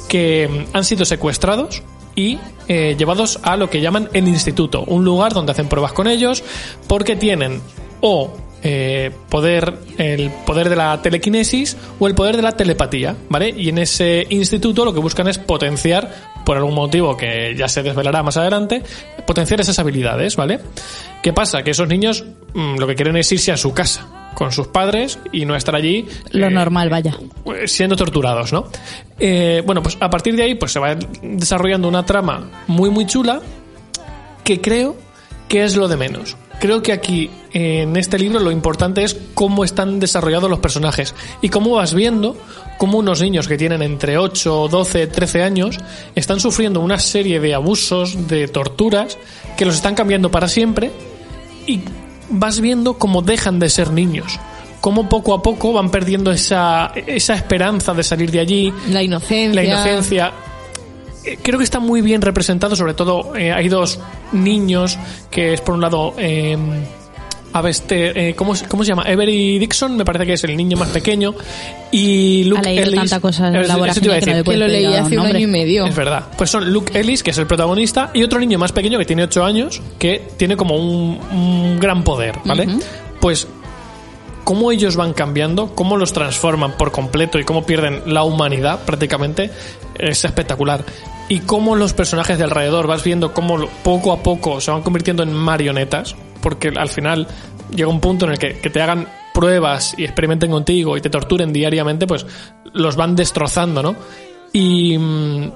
que 0.09 0.67
han 0.73 0.85
sido 0.85 1.05
secuestrados 1.05 1.83
y 2.17 2.39
eh, 2.67 2.97
llevados 2.99 3.39
a 3.43 3.57
lo 3.57 3.71
que 3.71 3.81
llaman 3.81 4.09
el 4.13 4.27
instituto, 4.27 4.83
un 4.83 5.05
lugar 5.05 5.33
donde 5.33 5.53
hacen 5.53 5.69
pruebas 5.69 5.93
con 5.93 6.09
ellos 6.09 6.43
porque 6.89 7.15
tienen 7.15 7.61
o 8.01 8.33
eh, 8.63 9.13
poder 9.29 9.75
el 9.99 10.31
poder 10.45 10.69
de 10.69 10.77
la 10.77 11.01
telequinesis 11.01 11.77
o 12.01 12.09
el 12.09 12.15
poder 12.15 12.35
de 12.35 12.43
la 12.43 12.53
telepatía, 12.53 13.15
¿vale? 13.29 13.55
Y 13.57 13.69
en 13.69 13.79
ese 13.79 14.27
instituto 14.31 14.85
lo 14.85 14.93
que 14.93 14.99
buscan 14.99 15.29
es 15.29 15.39
potenciar 15.39 16.35
por 16.45 16.57
algún 16.57 16.75
motivo 16.75 17.17
que 17.17 17.55
ya 17.57 17.69
se 17.69 17.83
desvelará 17.83 18.23
más 18.23 18.37
adelante, 18.37 18.83
potenciar 19.27 19.61
esas 19.61 19.79
habilidades, 19.79 20.35
¿vale? 20.35 20.59
¿Qué 21.23 21.33
pasa? 21.33 21.63
Que 21.63 21.73
esos 21.73 21.87
niños 21.87 22.25
mm, 22.55 22.79
lo 22.79 22.87
que 22.87 22.95
quieren 22.95 23.17
es 23.17 23.31
irse 23.31 23.53
a 23.53 23.57
su 23.57 23.73
casa 23.73 24.16
con 24.37 24.53
sus 24.53 24.67
padres 24.67 25.19
y 25.33 25.47
no 25.47 25.57
estar 25.57 25.75
allí 25.75 26.07
Lo 26.31 26.49
eh, 26.49 26.51
normal, 26.51 26.91
vaya. 26.91 27.19
pues, 27.43 27.73
siendo 27.73 27.97
torturados, 27.97 28.53
¿no? 28.53 28.67
Eh, 29.19 29.63
bueno, 29.65 29.83
pues 29.83 29.97
a 29.99 30.11
partir 30.11 30.37
de 30.37 30.43
ahí 30.43 30.55
pues 30.55 30.73
se 30.73 30.79
va 30.79 30.95
desarrollando 31.23 31.89
una 31.89 32.05
trama 32.05 32.51
muy 32.67 32.91
muy 32.91 33.07
chula 33.07 33.41
que 34.45 34.61
creo 34.61 34.95
que 35.49 35.65
es 35.65 35.75
lo 35.75 35.89
de 35.89 35.97
menos. 35.97 36.37
Creo 36.61 36.83
que 36.83 36.93
aquí 36.93 37.31
en 37.53 37.97
este 37.97 38.19
libro 38.19 38.39
lo 38.41 38.51
importante 38.51 39.05
es 39.05 39.17
cómo 39.35 39.65
están 39.65 40.01
desarrollados 40.01 40.51
los 40.51 40.59
personajes 40.59 41.15
y 41.41 41.49
cómo 41.49 41.77
vas 41.77 41.95
viendo 41.95 42.37
cómo 42.77 42.99
unos 42.99 43.23
niños 43.23 43.49
que 43.49 43.57
tienen 43.57 43.81
entre 43.81 44.19
8, 44.19 44.69
12, 44.71 45.07
13 45.07 45.43
años 45.43 45.79
están 46.15 46.41
sufriendo 46.41 46.81
una 46.81 46.99
serie 46.99 47.41
de 47.41 47.55
abusos, 47.55 48.29
de 48.29 48.49
torturas 48.49 49.17
que 49.57 49.65
los 49.65 49.77
están 49.77 49.95
cambiando 49.95 50.31
para 50.31 50.47
siempre 50.47 50.91
y 51.67 51.81
vas 52.31 52.61
viendo 52.61 52.95
cómo 52.95 53.23
dejan 53.23 53.59
de 53.59 53.69
ser 53.71 53.91
niños, 53.93 54.39
cómo 54.81 55.09
poco 55.09 55.35
a 55.35 55.43
poco 55.43 55.73
van 55.73 55.91
perdiendo 55.91 56.31
esa, 56.33 56.93
esa 56.95 57.35
esperanza 57.35 57.95
de 57.95 58.03
salir 58.03 58.31
de 58.31 58.41
allí, 58.41 58.73
La 58.91 59.03
inocencia. 59.03 59.55
la 59.55 59.65
inocencia. 59.65 60.33
eh, 61.25 61.39
creo 61.43 61.59
que 61.59 61.65
está 61.65 61.81
muy 61.81 62.01
bien 62.03 62.23
representado, 62.23 62.77
sobre 62.77 62.95
todo 62.95 63.35
eh, 63.37 63.53
hay 63.53 63.69
dos 63.69 63.99
niños, 64.33 64.99
que 65.31 65.55
es 65.55 65.61
por 65.61 65.75
un 65.75 65.81
lado... 65.81 66.15
eh, 66.19 66.57
a 67.59 67.63
ver, 67.63 67.71
este, 67.71 68.29
eh, 68.31 68.35
¿cómo, 68.35 68.55
se- 68.55 68.67
¿cómo 68.67 68.85
se 68.85 68.89
llama? 68.89 69.03
Avery 69.05 69.59
Dixon, 69.59 69.97
me 69.97 70.05
parece 70.05 70.27
que 70.27 70.33
es 70.35 70.45
el 70.45 70.57
niño 70.57 70.77
más 70.77 70.89
pequeño. 70.89 71.35
Y 71.91 72.45
Luke 72.45 72.61
Ha 72.61 72.65
leído 72.65 72.83
Ellis. 72.85 72.97
tanta 73.01 73.21
cosa 73.21 73.49
en 73.49 73.57
Eso- 73.57 73.79
la 73.79 73.87
eso 73.91 74.01
te 74.01 74.07
iba 74.07 74.15
a 74.17 74.21
que 74.21 74.27
no 74.27 74.33
decir. 74.33 74.35
le 74.37 74.45
puedes 74.45 74.61
Que 74.61 74.67
lo 74.67 74.73
leí 74.73 74.87
hace 74.87 75.03
un 75.11 75.15
nombre. 75.17 75.37
año 75.39 75.49
y 75.49 75.51
medio. 75.51 75.87
Es 75.87 75.97
verdad. 75.97 76.25
Pues 76.37 76.51
son 76.51 76.71
Luke 76.73 76.99
Ellis, 76.99 77.23
que 77.23 77.31
es 77.31 77.39
el 77.39 77.47
protagonista, 77.47 78.11
y 78.15 78.23
otro 78.23 78.39
niño 78.41 78.59
más 78.59 78.73
pequeño 78.73 78.99
que 78.99 79.05
tiene 79.05 79.23
8 79.25 79.45
años, 79.45 79.81
que 79.99 80.23
tiene 80.37 80.57
como 80.57 80.77
un, 80.77 81.19
un 81.33 81.79
gran 81.81 82.03
poder, 82.05 82.37
¿vale? 82.45 82.67
Pues 83.21 83.49
cómo 84.45 84.71
ellos 84.71 84.95
van 84.97 85.13
cambiando, 85.13 85.75
cómo 85.75 85.97
los 85.97 86.13
transforman 86.13 86.73
por 86.77 86.93
completo 86.93 87.39
y 87.39 87.45
cómo 87.45 87.65
pierden 87.67 88.03
la 88.07 88.23
humanidad 88.23 88.81
prácticamente, 88.85 89.51
es 89.99 90.25
espectacular. 90.25 90.85
Y 91.29 91.41
cómo 91.41 91.75
los 91.75 91.93
personajes 91.95 92.39
de 92.39 92.45
alrededor 92.45 92.87
vas 92.87 93.03
viendo 93.03 93.33
cómo 93.35 93.67
poco 93.83 94.13
a 94.13 94.23
poco 94.23 94.61
se 94.61 94.71
van 94.71 94.83
convirtiendo 94.83 95.25
en 95.25 95.33
marionetas, 95.33 96.15
porque 96.41 96.69
al 96.69 96.89
final 96.89 97.27
llega 97.75 97.89
un 97.89 98.01
punto 98.01 98.27
en 98.27 98.33
el 98.33 98.39
que, 98.39 98.55
te 98.55 98.83
hagan 98.83 99.09
pruebas 99.35 99.95
y 99.99 100.05
experimenten 100.05 100.51
contigo 100.51 100.97
y 100.97 101.01
te 101.01 101.11
torturen 101.11 101.53
diariamente, 101.53 102.07
pues 102.07 102.27
los 102.73 102.97
van 102.97 103.17
destrozando, 103.17 103.83
¿no? 103.83 103.97
Y 104.53 104.97
mm, 104.97 105.53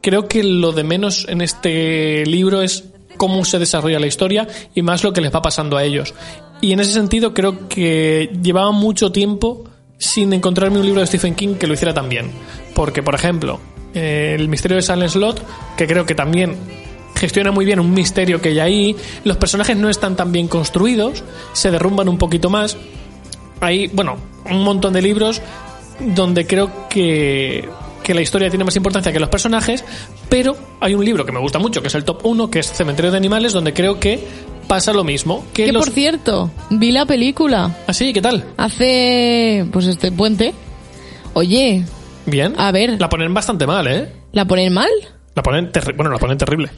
creo 0.00 0.28
que 0.28 0.44
lo 0.44 0.72
de 0.72 0.84
menos 0.84 1.26
en 1.28 1.40
este 1.40 2.24
libro 2.26 2.62
es 2.62 2.84
cómo 3.16 3.44
se 3.44 3.58
desarrolla 3.58 3.98
la 3.98 4.06
historia 4.06 4.46
y 4.74 4.82
más 4.82 5.04
lo 5.04 5.12
que 5.12 5.20
les 5.20 5.34
va 5.34 5.42
pasando 5.42 5.76
a 5.76 5.84
ellos. 5.84 6.14
Y 6.60 6.72
en 6.72 6.80
ese 6.80 6.92
sentido 6.92 7.34
creo 7.34 7.68
que 7.68 8.30
llevaba 8.42 8.70
mucho 8.70 9.12
tiempo 9.12 9.64
sin 9.98 10.32
encontrarme 10.32 10.78
un 10.78 10.86
libro 10.86 11.00
de 11.00 11.06
Stephen 11.06 11.34
King 11.34 11.54
que 11.54 11.66
lo 11.66 11.74
hiciera 11.74 11.94
tan 11.94 12.08
bien. 12.08 12.30
Porque, 12.74 13.02
por 13.02 13.14
ejemplo, 13.14 13.60
eh, 13.94 14.34
El 14.38 14.48
misterio 14.48 14.76
de 14.76 14.82
Silent 14.82 15.10
Slot, 15.10 15.42
que 15.76 15.86
creo 15.86 16.04
que 16.04 16.14
también 16.14 16.56
gestiona 17.24 17.52
muy 17.52 17.64
bien 17.64 17.80
un 17.80 17.94
misterio 17.94 18.42
que 18.42 18.50
hay 18.50 18.60
ahí, 18.60 18.96
los 19.24 19.38
personajes 19.38 19.78
no 19.78 19.88
están 19.88 20.14
tan 20.14 20.30
bien 20.30 20.46
construidos, 20.46 21.24
se 21.54 21.70
derrumban 21.70 22.06
un 22.06 22.18
poquito 22.18 22.50
más. 22.50 22.76
Hay, 23.60 23.86
bueno, 23.86 24.18
un 24.50 24.62
montón 24.62 24.92
de 24.92 25.00
libros 25.00 25.40
donde 26.00 26.46
creo 26.46 26.86
que, 26.90 27.66
que 28.02 28.12
la 28.12 28.20
historia 28.20 28.50
tiene 28.50 28.66
más 28.66 28.76
importancia 28.76 29.10
que 29.10 29.18
los 29.18 29.30
personajes, 29.30 29.82
pero 30.28 30.54
hay 30.80 30.92
un 30.94 31.02
libro 31.02 31.24
que 31.24 31.32
me 31.32 31.40
gusta 31.40 31.58
mucho, 31.58 31.80
que 31.80 31.88
es 31.88 31.94
el 31.94 32.04
top 32.04 32.20
1, 32.26 32.50
que 32.50 32.58
es 32.58 32.70
Cementerio 32.70 33.10
de 33.10 33.16
Animales, 33.16 33.54
donde 33.54 33.72
creo 33.72 33.98
que 33.98 34.22
pasa 34.68 34.92
lo 34.92 35.02
mismo. 35.02 35.46
Que 35.54 35.64
Que 35.64 35.72
los... 35.72 35.86
por 35.86 35.94
cierto, 35.94 36.50
vi 36.68 36.92
la 36.92 37.06
película 37.06 37.74
¿Ah, 37.86 37.94
sí? 37.94 38.12
¿Qué 38.12 38.20
tal? 38.20 38.44
hace, 38.58 39.66
pues 39.72 39.86
este 39.86 40.12
puente. 40.12 40.52
Oye, 41.32 41.84
Bien. 42.26 42.54
A 42.58 42.70
ver. 42.70 43.00
La 43.00 43.08
ponen 43.08 43.32
bastante 43.32 43.66
mal, 43.66 43.86
¿eh? 43.86 44.12
¿la 44.32 44.44
ponen 44.46 44.72
mal? 44.74 44.90
La 45.34 45.42
ponen 45.42 45.70
bueno, 45.96 46.10
la 46.12 46.18
ponen 46.18 46.38
terrible. 46.38 46.70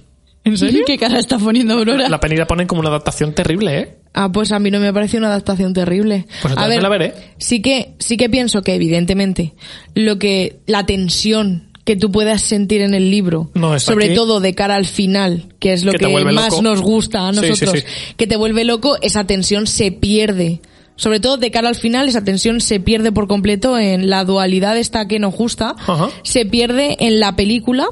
¿En 0.47 0.57
serio? 0.57 0.85
¿Qué 0.87 0.97
cara 0.97 1.19
está 1.19 1.39
poniendo 1.39 1.75
Aurora? 1.75 2.09
La 2.09 2.21
peli 2.21 2.37
la 2.37 2.47
ponen 2.47 2.67
como 2.67 2.81
una 2.81 2.89
adaptación 2.91 3.35
terrible, 3.35 3.79
¿eh? 3.79 3.97
Ah, 4.15 4.31
pues 4.33 4.53
a 4.53 4.59
mí 4.59 4.71
no 4.71 4.79
me 4.81 4.93
parece 4.93 5.19
una 5.19 5.27
adaptación 5.27 5.75
terrible. 5.75 6.25
Pues 6.41 6.53
entonces 6.53 6.65
a 6.65 6.69
ver, 6.69 6.83
la 6.83 6.89
veré. 6.89 7.15
Sí 7.39 7.61
que, 7.61 7.95
sí 7.99 8.17
que 8.17 8.31
pienso 8.31 8.63
que 8.63 8.75
evidentemente 8.75 9.55
lo 9.95 10.19
que, 10.19 10.61
la 10.67 10.87
tensión 10.87 11.71
que 11.85 11.97
tú 11.97 12.11
puedas 12.13 12.43
sentir 12.43 12.81
en 12.81 12.95
el 12.95 13.11
libro, 13.11 13.51
No 13.55 13.79
sobre 13.81 14.07
aquí. 14.07 14.15
todo 14.15 14.41
de 14.41 14.55
cara 14.55 14.77
al 14.77 14.87
final, 14.87 15.53
que 15.61 15.73
es 15.73 15.85
lo 15.85 15.93
Que 15.93 16.07
más 16.09 16.51
loco. 16.51 16.63
nos 16.63 16.81
gusta 16.81 17.29
a 17.29 17.33
Sí, 17.33 17.41
sí, 17.43 17.49
nosotros, 17.49 17.81
sí. 17.81 18.15
que 18.17 18.27
te 18.27 18.37
vuelve 18.37 18.65
loco, 18.65 18.97
esa 19.03 19.25
tensión 19.25 19.67
se 19.67 19.93
pierde. 19.93 20.61
Sobre 20.97 21.21
todo 21.21 21.37
de 21.37 21.51
cara 21.51 21.69
al 21.69 21.75
final, 21.77 22.09
esa 22.09 22.25
tensión 22.25 22.61
se 22.61 22.81
pierde 22.81 23.13
por 23.13 23.29
completo 23.29 23.79
en 23.79 24.09
la 24.09 24.25
dualidad 24.25 24.79
esta 24.79 25.07
que 25.07 25.19
nos 25.19 25.35
gusta, 25.35 25.75
Ajá. 25.79 26.09
se 26.23 26.47
pierde 26.47 26.97
en 27.01 27.21
la 27.21 27.37
película, 27.37 27.87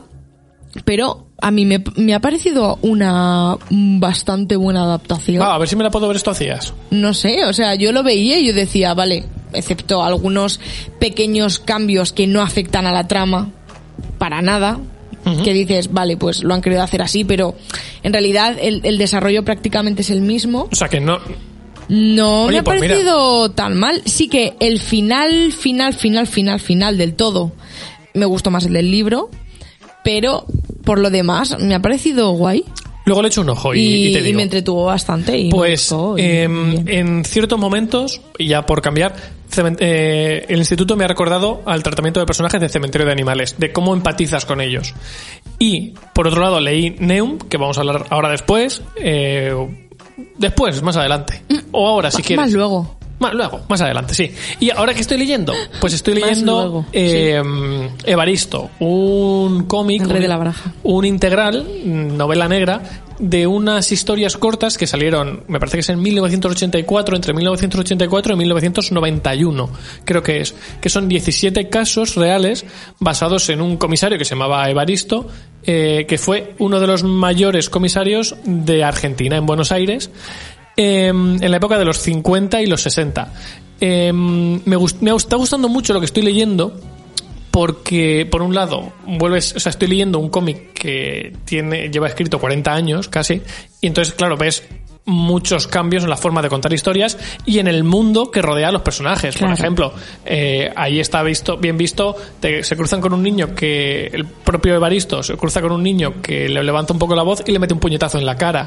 pero 0.84 1.23
a 1.40 1.50
mí 1.50 1.66
me, 1.66 1.82
me 1.96 2.14
ha 2.14 2.20
parecido 2.20 2.78
una 2.82 3.56
bastante 3.70 4.56
buena 4.56 4.82
adaptación. 4.84 5.42
Ah, 5.42 5.54
a 5.54 5.58
ver 5.58 5.68
si 5.68 5.76
me 5.76 5.84
la 5.84 5.90
puedo 5.90 6.08
ver 6.08 6.16
esto 6.16 6.30
hacías. 6.30 6.72
No 6.90 7.12
sé, 7.14 7.44
o 7.44 7.52
sea, 7.52 7.74
yo 7.74 7.92
lo 7.92 8.02
veía 8.02 8.38
y 8.38 8.46
yo 8.46 8.52
decía, 8.54 8.94
vale, 8.94 9.24
excepto 9.52 10.02
algunos 10.04 10.60
pequeños 10.98 11.58
cambios 11.58 12.12
que 12.12 12.26
no 12.26 12.40
afectan 12.40 12.86
a 12.86 12.92
la 12.92 13.06
trama 13.08 13.50
para 14.18 14.42
nada, 14.42 14.78
que 15.42 15.52
dices, 15.54 15.92
vale, 15.92 16.16
pues 16.18 16.42
lo 16.44 16.52
han 16.54 16.60
querido 16.60 16.82
hacer 16.82 17.00
así, 17.02 17.24
pero 17.24 17.54
en 18.02 18.12
realidad 18.12 18.56
el, 18.60 18.80
el 18.84 18.98
desarrollo 18.98 19.42
prácticamente 19.44 20.02
es 20.02 20.10
el 20.10 20.20
mismo. 20.20 20.68
O 20.70 20.74
sea 20.74 20.88
que 20.88 21.00
no. 21.00 21.18
No 21.88 22.44
Oye, 22.44 22.52
me 22.52 22.58
ha 22.58 22.64
pues 22.64 22.80
mira. 22.80 22.94
parecido 22.94 23.50
tan 23.50 23.76
mal. 23.76 24.02
Sí 24.06 24.28
que 24.28 24.54
el 24.60 24.80
final, 24.80 25.52
final, 25.52 25.94
final, 25.94 26.26
final, 26.26 26.60
final 26.60 26.96
del 26.98 27.14
todo 27.14 27.52
me 28.14 28.26
gustó 28.26 28.50
más 28.50 28.64
el 28.66 28.72
del 28.74 28.90
libro, 28.90 29.30
pero 30.02 30.46
por 30.84 30.98
lo 30.98 31.10
demás 31.10 31.58
me 31.60 31.74
ha 31.74 31.80
parecido 31.80 32.30
guay 32.32 32.64
Luego 33.06 33.20
le 33.20 33.28
echo 33.28 33.42
un 33.42 33.50
ojo 33.50 33.74
y, 33.74 33.80
y, 33.80 34.06
y 34.08 34.12
te 34.14 34.20
y 34.20 34.22
digo. 34.22 34.36
me 34.38 34.44
entretuvo 34.44 34.84
bastante. 34.86 35.36
Y 35.36 35.50
Pues 35.50 35.90
gustó 35.90 36.16
y- 36.16 36.22
em, 36.22 36.88
en 36.88 37.24
ciertos 37.26 37.58
momentos, 37.58 38.22
y 38.38 38.46
ya 38.48 38.64
por 38.64 38.80
cambiar, 38.80 39.14
eh, 39.78 40.46
el 40.48 40.58
instituto 40.58 40.96
me 40.96 41.04
ha 41.04 41.08
recordado 41.08 41.60
al 41.66 41.82
tratamiento 41.82 42.18
de 42.20 42.24
personajes 42.24 42.62
de 42.62 42.70
cementerio 42.70 43.06
de 43.06 43.12
animales, 43.12 43.56
de 43.58 43.72
cómo 43.72 43.92
empatizas 43.92 44.46
con 44.46 44.62
ellos. 44.62 44.94
Y 45.58 45.92
por 46.14 46.28
otro 46.28 46.40
lado 46.40 46.60
leí 46.60 46.96
Neum, 46.98 47.36
que 47.38 47.58
vamos 47.58 47.76
a 47.76 47.82
hablar 47.82 48.06
ahora 48.08 48.30
después, 48.30 48.80
eh, 48.96 49.54
después, 50.38 50.80
más 50.82 50.96
adelante. 50.96 51.42
O 51.72 51.86
ahora, 51.86 52.10
si 52.10 52.18
Más- 52.18 52.26
quieres. 52.26 52.42
más 52.46 52.52
luego. 52.54 52.96
Luego, 53.32 53.62
más 53.68 53.80
adelante, 53.80 54.14
sí. 54.14 54.30
Y 54.60 54.70
ahora 54.70 54.92
que 54.94 55.00
estoy 55.00 55.18
leyendo, 55.18 55.52
pues 55.80 55.94
estoy 55.94 56.14
leyendo 56.14 56.52
luego, 56.62 56.86
eh, 56.92 57.42
Evaristo, 58.04 58.70
un 58.80 59.64
cómic, 59.64 60.02
un- 60.02 60.08
de 60.20 60.28
la 60.28 60.36
baraja. 60.36 60.72
un 60.82 61.04
integral, 61.04 61.66
novela 61.84 62.48
negra, 62.48 62.82
de 63.18 63.46
unas 63.46 63.92
historias 63.92 64.36
cortas 64.36 64.76
que 64.76 64.88
salieron, 64.88 65.44
me 65.46 65.60
parece 65.60 65.76
que 65.76 65.80
es 65.82 65.88
en 65.88 66.02
1984, 66.02 67.14
entre 67.14 67.32
1984 67.32 68.34
y 68.34 68.36
1991, 68.36 69.70
creo 70.04 70.22
que 70.22 70.40
es, 70.40 70.54
que 70.80 70.88
son 70.88 71.08
17 71.08 71.68
casos 71.68 72.16
reales 72.16 72.64
basados 72.98 73.48
en 73.50 73.60
un 73.60 73.76
comisario 73.76 74.18
que 74.18 74.24
se 74.24 74.34
llamaba 74.34 74.68
Evaristo, 74.68 75.28
eh, 75.66 76.06
que 76.08 76.18
fue 76.18 76.54
uno 76.58 76.80
de 76.80 76.86
los 76.88 77.04
mayores 77.04 77.70
comisarios 77.70 78.34
de 78.44 78.82
Argentina, 78.84 79.36
en 79.36 79.46
Buenos 79.46 79.70
Aires, 79.72 80.10
eh, 80.76 81.08
en 81.08 81.50
la 81.50 81.56
época 81.56 81.78
de 81.78 81.84
los 81.84 81.98
50 81.98 82.62
y 82.62 82.66
los 82.66 82.82
60. 82.82 83.32
Eh, 83.80 84.12
me, 84.12 84.76
gust- 84.76 85.00
me 85.00 85.14
está 85.14 85.36
gustando 85.36 85.68
mucho 85.68 85.92
lo 85.92 86.00
que 86.00 86.06
estoy 86.06 86.22
leyendo 86.22 86.78
porque 87.50 88.26
por 88.30 88.42
un 88.42 88.54
lado 88.54 88.92
vuelves, 89.06 89.54
o 89.54 89.60
sea, 89.60 89.70
estoy 89.70 89.88
leyendo 89.88 90.18
un 90.18 90.28
cómic 90.28 90.72
que 90.72 91.32
tiene 91.44 91.88
lleva 91.88 92.08
escrito 92.08 92.40
40 92.40 92.72
años 92.74 93.08
casi 93.08 93.40
y 93.80 93.86
entonces 93.86 94.14
claro, 94.14 94.36
ves 94.36 94.64
muchos 95.06 95.66
cambios 95.68 96.02
en 96.04 96.10
la 96.10 96.16
forma 96.16 96.40
de 96.40 96.48
contar 96.48 96.72
historias 96.72 97.18
y 97.44 97.58
en 97.58 97.68
el 97.68 97.84
mundo 97.84 98.30
que 98.30 98.40
rodea 98.40 98.68
a 98.68 98.72
los 98.72 98.82
personajes. 98.82 99.36
Claro. 99.36 99.52
Por 99.54 99.60
ejemplo, 99.60 99.92
eh, 100.24 100.72
ahí 100.74 100.98
está 101.00 101.22
visto, 101.22 101.56
bien 101.58 101.76
visto, 101.76 102.16
te- 102.40 102.62
se 102.64 102.74
cruzan 102.76 103.00
con 103.00 103.12
un 103.12 103.22
niño 103.22 103.54
que 103.54 104.06
el 104.06 104.24
propio 104.24 104.74
Evaristo 104.74 105.22
se 105.22 105.36
cruza 105.36 105.60
con 105.60 105.72
un 105.72 105.82
niño 105.82 106.14
que 106.22 106.48
le 106.48 106.62
levanta 106.62 106.92
un 106.92 106.98
poco 106.98 107.14
la 107.14 107.22
voz 107.22 107.42
y 107.46 107.52
le 107.52 107.58
mete 107.58 107.74
un 107.74 107.80
puñetazo 107.80 108.18
en 108.18 108.24
la 108.26 108.36
cara. 108.36 108.66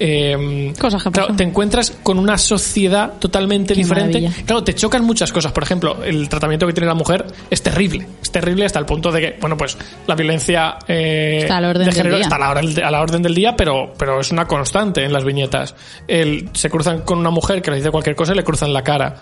Eh, 0.00 0.72
Cosas 0.78 1.02
que 1.02 1.10
claro, 1.10 1.34
te 1.34 1.42
encuentras 1.42 1.90
con 2.02 2.18
una 2.18 2.38
sociedad 2.38 3.14
totalmente 3.18 3.74
Qué 3.74 3.80
diferente. 3.82 4.20
maravilla. 4.20 4.44
Claro, 4.46 4.62
te 4.62 4.74
chocan 4.74 5.04
muchas 5.04 5.32
cosas. 5.32 5.52
Por 5.52 5.62
ejemplo, 5.64 6.04
el 6.04 6.28
tratamiento 6.28 6.66
que 6.66 6.72
tiene 6.72 6.86
la 6.86 6.94
mujer 6.94 7.26
es 7.50 7.62
terrible. 7.62 8.06
Es 8.22 8.30
terrible 8.30 8.64
hasta 8.66 8.78
el 8.78 8.84
punto 8.86 9.10
de 9.10 9.20
que, 9.20 9.36
bueno, 9.40 9.56
pues 9.56 9.76
la 10.06 10.14
violencia 10.14 10.76
eh, 10.86 11.38
Está 11.42 11.56
a 11.56 11.60
la 11.62 11.70
orden 11.70 11.80
de 11.80 11.86
del 11.86 11.94
género 11.94 12.16
día. 12.16 12.24
está 12.24 12.36
a 12.36 12.38
la, 12.38 12.86
a 12.86 12.90
la 12.90 13.00
orden 13.00 13.22
del 13.22 13.34
día, 13.34 13.56
pero, 13.56 13.92
pero 13.98 14.20
es 14.20 14.30
una 14.30 14.46
constante 14.46 15.04
en 15.04 15.12
las 15.12 15.24
viñetas. 15.24 15.74
El, 16.06 16.50
se 16.54 16.68
cruzan 16.70 17.02
con 17.02 17.18
una 17.18 17.30
mujer 17.30 17.62
que 17.62 17.70
le 17.70 17.76
dice 17.78 17.90
cualquier 17.90 18.16
cosa 18.16 18.32
y 18.32 18.36
le 18.36 18.44
cruzan 18.44 18.72
la 18.72 18.82
cara. 18.82 19.16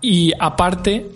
Y 0.00 0.32
aparte, 0.38 1.06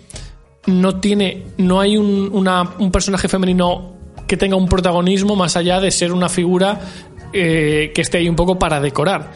no 0.67 0.99
tiene, 0.99 1.43
no 1.57 1.79
hay 1.79 1.97
un, 1.97 2.29
una- 2.33 2.69
un 2.79 2.91
personaje 2.91 3.27
femenino 3.27 3.93
que 4.27 4.37
tenga 4.37 4.55
un 4.55 4.67
protagonismo 4.67 5.35
más 5.35 5.55
allá 5.57 5.79
de 5.79 5.91
ser 5.91 6.13
una 6.13 6.29
figura 6.29 6.79
eh, 7.33 7.91
que 7.93 8.01
esté 8.01 8.17
ahí 8.19 8.29
un 8.29 8.35
poco 8.35 8.57
para 8.59 8.79
decorar. 8.79 9.31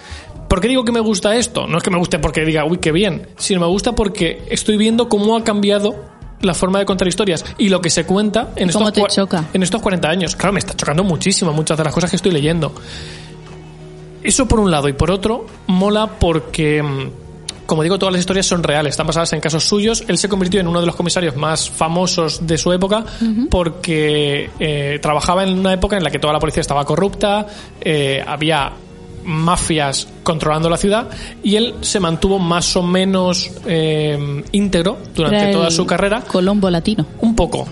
¿Por 0.47 0.61
qué 0.61 0.67
digo 0.67 0.85
que 0.85 0.91
me 0.91 0.99
gusta 0.99 1.35
esto? 1.35 1.67
No 1.67 1.77
es 1.79 1.83
que 1.83 1.89
me 1.89 1.97
guste 1.97 2.19
porque 2.19 2.45
diga, 2.45 2.65
uy, 2.65 2.77
qué 2.77 2.91
bien, 2.91 3.27
sino 3.37 3.59
me 3.61 3.67
gusta 3.67 3.93
porque 3.93 4.43
estoy 4.49 4.77
viendo 4.77 5.09
cómo 5.09 5.35
ha 5.35 5.43
cambiado 5.43 5.95
la 6.41 6.53
forma 6.53 6.77
de 6.79 6.85
contar 6.85 7.07
historias 7.07 7.43
y 7.57 7.69
lo 7.69 7.81
que 7.81 7.89
se 7.89 8.05
cuenta 8.05 8.49
en, 8.55 8.69
¿Y 8.69 8.71
cómo 8.73 8.87
estos, 8.89 9.03
en 9.53 9.63
estos 9.63 9.81
40 9.81 10.07
años. 10.07 10.35
Claro, 10.35 10.53
me 10.53 10.59
está 10.59 10.75
chocando 10.75 11.03
muchísimo 11.03 11.51
muchas 11.51 11.77
de 11.77 11.83
las 11.83 11.93
cosas 11.93 12.09
que 12.11 12.17
estoy 12.17 12.31
leyendo. 12.31 12.73
Eso 14.25 14.47
por 14.47 14.59
un 14.59 14.71
lado. 14.71 14.89
Y 14.89 14.93
por 14.93 15.11
otro, 15.11 15.45
mola 15.67 16.07
porque, 16.19 16.81
mm, 16.81 17.65
como 17.65 17.83
digo, 17.83 17.99
todas 17.99 18.13
las 18.13 18.19
historias 18.19 18.45
son 18.45 18.63
reales, 18.63 18.91
están 18.91 19.07
basadas 19.07 19.31
en 19.33 19.39
casos 19.39 19.63
suyos. 19.63 20.03
Él 20.07 20.17
se 20.17 20.27
convirtió 20.27 20.59
en 20.59 20.67
uno 20.67 20.79
de 20.79 20.87
los 20.87 20.95
comisarios 20.95 21.35
más 21.35 21.69
famosos 21.69 22.45
de 22.45 22.57
su 22.57 22.73
época 22.73 23.05
porque 23.49 24.49
eh, 24.59 24.99
trabajaba 25.01 25.43
en 25.43 25.59
una 25.59 25.73
época 25.73 25.97
en 25.97 26.03
la 26.03 26.09
que 26.09 26.19
toda 26.19 26.33
la 26.33 26.39
policía 26.39 26.61
estaba 26.61 26.85
corrupta, 26.85 27.45
eh, 27.81 28.23
había 28.25 28.71
mafias 29.25 30.07
controlando 30.23 30.69
la 30.69 30.77
ciudad 30.77 31.09
y 31.43 31.55
él 31.55 31.75
se 31.81 31.99
mantuvo 31.99 32.39
más 32.39 32.75
o 32.75 32.83
menos 32.83 33.51
eh, 33.65 34.43
íntegro 34.51 34.97
durante 35.15 35.37
Era 35.37 35.51
toda 35.51 35.71
su 35.71 35.85
carrera 35.85 36.21
Colombo 36.21 36.69
latino. 36.69 37.05
un 37.21 37.35
poco, 37.35 37.67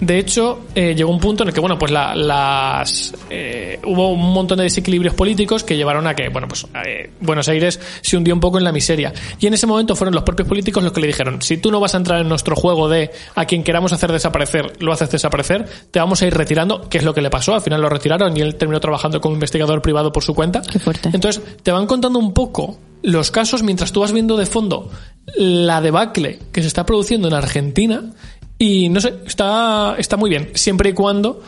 De 0.00 0.18
hecho, 0.18 0.66
eh, 0.74 0.94
llegó 0.94 1.10
un 1.10 1.20
punto 1.20 1.42
en 1.42 1.48
el 1.48 1.54
que, 1.54 1.60
bueno, 1.60 1.78
pues 1.78 1.90
la- 1.92 2.14
las 2.14 3.14
eh, 3.30 3.78
hubo 3.84 4.10
un 4.10 4.32
montón 4.32 4.58
de 4.58 4.64
desequilibrios 4.64 5.14
políticos 5.14 5.64
que 5.64 5.76
llevaron 5.76 6.06
a 6.06 6.14
que, 6.14 6.28
bueno, 6.28 6.48
pues 6.48 6.66
eh, 6.86 7.10
Buenos 7.20 7.48
Aires 7.48 7.80
se 8.02 8.16
hundió 8.16 8.34
un 8.34 8.40
poco 8.40 8.58
en 8.58 8.64
la 8.64 8.72
miseria. 8.72 9.12
Y 9.40 9.46
en 9.46 9.54
ese 9.54 9.66
momento 9.66 9.96
fueron 9.96 10.14
los 10.14 10.24
propios 10.24 10.48
políticos 10.48 10.82
los 10.82 10.92
que 10.92 11.00
le 11.00 11.06
dijeron: 11.06 11.40
si 11.42 11.56
tú 11.56 11.70
no 11.70 11.80
vas 11.80 11.94
a 11.94 11.98
entrar 11.98 12.20
en 12.20 12.28
nuestro 12.28 12.56
juego 12.56 12.88
de 12.88 13.10
a 13.34 13.44
quien 13.46 13.62
queramos 13.64 13.92
hacer 13.92 14.12
desaparecer, 14.12 14.72
lo 14.80 14.92
haces 14.92 15.10
desaparecer, 15.10 15.66
te 15.90 15.98
vamos 16.00 16.22
a 16.22 16.26
ir 16.26 16.34
retirando, 16.34 16.88
que 16.88 16.98
es 16.98 17.04
lo 17.04 17.14
que 17.14 17.22
le 17.22 17.30
pasó. 17.30 17.54
Al 17.54 17.62
final 17.62 17.80
lo 17.80 17.88
retiraron 17.88 18.36
y 18.36 18.40
él 18.40 18.56
terminó 18.56 18.80
trabajando 18.80 19.20
como 19.20 19.34
investigador 19.34 19.82
privado 19.82 20.12
por 20.12 20.22
su 20.22 20.34
cuenta. 20.34 20.62
Qué 20.62 20.78
fuerte. 20.78 21.10
Entonces, 21.12 21.42
te 21.62 21.72
van 21.72 21.86
contando 21.86 22.18
un 22.18 22.32
poco 22.32 22.78
los 23.02 23.30
casos 23.30 23.62
mientras 23.62 23.92
tú 23.92 24.00
vas 24.00 24.12
viendo 24.12 24.36
de 24.36 24.46
fondo 24.46 24.90
la 25.36 25.80
debacle 25.80 26.38
que 26.52 26.62
se 26.62 26.68
está 26.68 26.86
produciendo 26.86 27.28
en 27.28 27.34
Argentina 27.34 28.12
y 28.58 28.88
no 28.88 29.00
sé, 29.00 29.14
está, 29.26 29.94
está 29.98 30.16
muy 30.16 30.30
bien, 30.30 30.50
siempre 30.54 30.90
y 30.90 30.92
cuando 30.92 31.42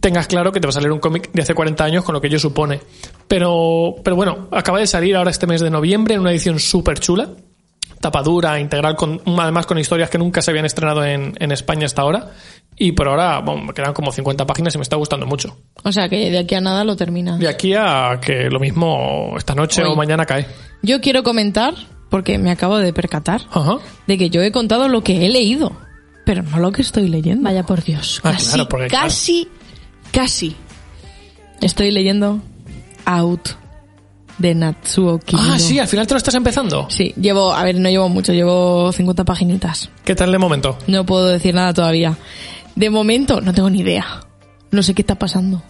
tengas 0.00 0.26
claro 0.28 0.52
que 0.52 0.60
te 0.60 0.66
va 0.66 0.70
a 0.70 0.74
salir 0.74 0.92
un 0.92 1.00
cómic 1.00 1.30
de 1.32 1.42
hace 1.42 1.54
40 1.54 1.82
años 1.84 2.04
con 2.04 2.12
lo 2.14 2.20
que 2.20 2.28
ello 2.28 2.38
supone. 2.38 2.80
Pero, 3.26 3.96
pero 4.04 4.14
bueno, 4.16 4.48
acaba 4.52 4.78
de 4.78 4.86
salir 4.86 5.16
ahora 5.16 5.30
este 5.30 5.46
mes 5.46 5.60
de 5.60 5.70
noviembre 5.70 6.14
en 6.14 6.20
una 6.20 6.30
edición 6.30 6.58
súper 6.60 7.00
chula, 7.00 7.30
tapadura, 8.00 8.60
integral, 8.60 8.94
con, 8.94 9.20
además 9.38 9.66
con 9.66 9.78
historias 9.78 10.10
que 10.10 10.18
nunca 10.18 10.42
se 10.42 10.50
habían 10.50 10.66
estrenado 10.66 11.04
en, 11.04 11.34
en 11.38 11.52
España 11.52 11.86
hasta 11.86 12.02
ahora. 12.02 12.30
Y 12.76 12.92
por 12.92 13.08
ahora, 13.08 13.40
bueno, 13.40 13.64
me 13.64 13.74
quedan 13.74 13.92
como 13.92 14.12
50 14.12 14.46
páginas 14.46 14.74
y 14.74 14.78
me 14.78 14.82
está 14.82 14.96
gustando 14.96 15.26
mucho. 15.26 15.56
O 15.84 15.92
sea 15.92 16.08
que 16.08 16.30
de 16.30 16.38
aquí 16.38 16.54
a 16.54 16.60
nada 16.60 16.84
lo 16.84 16.96
termina. 16.96 17.36
De 17.36 17.48
aquí 17.48 17.74
a 17.74 18.18
que 18.20 18.48
lo 18.50 18.60
mismo 18.60 19.34
esta 19.36 19.54
noche 19.54 19.82
Hoy. 19.82 19.90
o 19.92 19.96
mañana 19.96 20.24
cae. 20.26 20.46
Yo 20.82 21.00
quiero 21.00 21.22
comentar, 21.22 21.74
porque 22.08 22.38
me 22.38 22.50
acabo 22.50 22.78
de 22.78 22.92
percatar, 22.92 23.42
Ajá. 23.50 23.78
de 24.06 24.18
que 24.18 24.30
yo 24.30 24.42
he 24.42 24.52
contado 24.52 24.88
lo 24.88 25.02
que 25.02 25.26
he 25.26 25.28
leído, 25.28 25.72
pero 26.24 26.42
no 26.42 26.58
lo 26.58 26.72
que 26.72 26.82
estoy 26.82 27.08
leyendo. 27.08 27.44
Vaya 27.44 27.64
por 27.64 27.82
Dios. 27.82 28.20
Ah, 28.24 28.32
Casi, 28.32 28.46
claro, 28.46 28.68
porque, 28.68 28.86
claro. 28.88 29.06
casi, 29.06 29.48
casi. 30.12 30.56
Estoy 31.60 31.90
leyendo 31.90 32.40
Out 33.04 33.50
de 34.38 34.54
Natsuo. 34.54 35.20
Ah, 35.34 35.58
sí, 35.58 35.78
al 35.78 35.86
final 35.88 36.06
te 36.06 36.14
lo 36.14 36.18
estás 36.18 36.34
empezando. 36.34 36.86
Sí, 36.90 37.12
llevo, 37.20 37.52
a 37.52 37.62
ver, 37.64 37.78
no 37.78 37.88
llevo 37.88 38.08
mucho, 38.08 38.32
llevo 38.32 38.90
50 38.92 39.24
paginitas. 39.24 39.90
¿Qué 40.04 40.14
tal 40.14 40.32
de 40.32 40.38
momento? 40.38 40.78
No 40.86 41.06
puedo 41.06 41.26
decir 41.26 41.54
nada 41.54 41.72
todavía. 41.72 42.16
De 42.74 42.90
momento, 42.90 43.40
no 43.40 43.52
tengo 43.52 43.70
ni 43.70 43.80
idea. 43.80 44.24
No 44.70 44.82
sé 44.82 44.94
qué 44.94 45.02
está 45.02 45.14
pasando. 45.16 45.62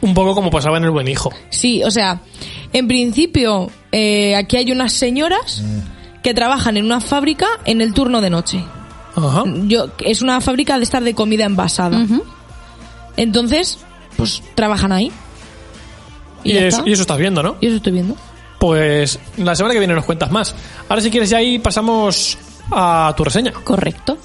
Un 0.00 0.14
poco 0.14 0.34
como 0.34 0.50
pasaba 0.50 0.76
en 0.78 0.84
el 0.84 0.90
buen 0.90 1.08
hijo. 1.08 1.30
Sí, 1.50 1.82
o 1.82 1.90
sea, 1.90 2.20
en 2.72 2.86
principio, 2.86 3.70
eh, 3.92 4.36
aquí 4.36 4.56
hay 4.56 4.70
unas 4.70 4.92
señoras 4.92 5.62
que 6.22 6.32
trabajan 6.34 6.76
en 6.76 6.84
una 6.84 7.00
fábrica 7.00 7.46
en 7.64 7.80
el 7.80 7.92
turno 7.92 8.20
de 8.20 8.30
noche. 8.30 8.64
Ajá. 9.16 9.44
Yo, 9.64 9.86
es 9.98 10.22
una 10.22 10.40
fábrica 10.40 10.76
de 10.76 10.84
estar 10.84 11.02
de 11.02 11.14
comida 11.14 11.44
envasada. 11.44 12.06
Entonces, 13.16 13.78
pues 14.16 14.42
trabajan 14.54 14.92
ahí. 14.92 15.10
Y, 16.44 16.56
está. 16.56 16.82
y 16.86 16.92
eso 16.92 17.02
estás 17.02 17.18
viendo, 17.18 17.42
¿no? 17.42 17.56
Y 17.60 17.66
eso 17.66 17.76
estoy 17.76 17.92
viendo. 17.92 18.14
Pues 18.58 19.18
la 19.36 19.54
semana 19.56 19.72
que 19.72 19.78
viene 19.78 19.94
nos 19.94 20.04
cuentas 20.04 20.30
más. 20.30 20.54
Ahora 20.88 21.02
si 21.02 21.10
quieres 21.10 21.30
ya 21.30 21.38
ahí 21.38 21.58
pasamos 21.58 22.38
a 22.70 23.12
tu 23.16 23.24
reseña. 23.24 23.52
Correcto. 23.52 24.18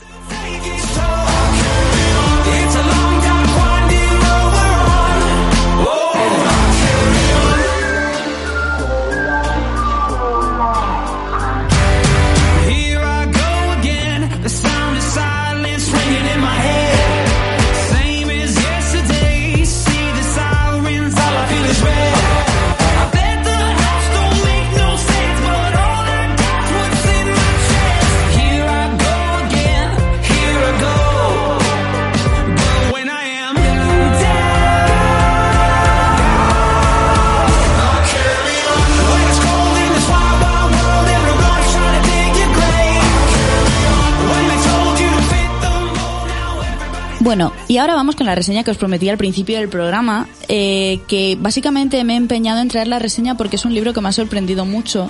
Y 47.71 47.77
ahora 47.77 47.95
vamos 47.95 48.17
con 48.17 48.25
la 48.25 48.35
reseña 48.35 48.65
que 48.65 48.71
os 48.71 48.75
prometí 48.75 49.07
al 49.07 49.17
principio 49.17 49.57
del 49.57 49.69
programa, 49.69 50.27
eh, 50.49 50.99
que 51.07 51.37
básicamente 51.39 52.03
me 52.03 52.15
he 52.15 52.17
empeñado 52.17 52.59
en 52.59 52.67
traer 52.67 52.89
la 52.89 52.99
reseña 52.99 53.37
porque 53.37 53.55
es 53.55 53.63
un 53.63 53.73
libro 53.73 53.93
que 53.93 54.01
me 54.01 54.09
ha 54.09 54.11
sorprendido 54.11 54.65
mucho 54.65 55.09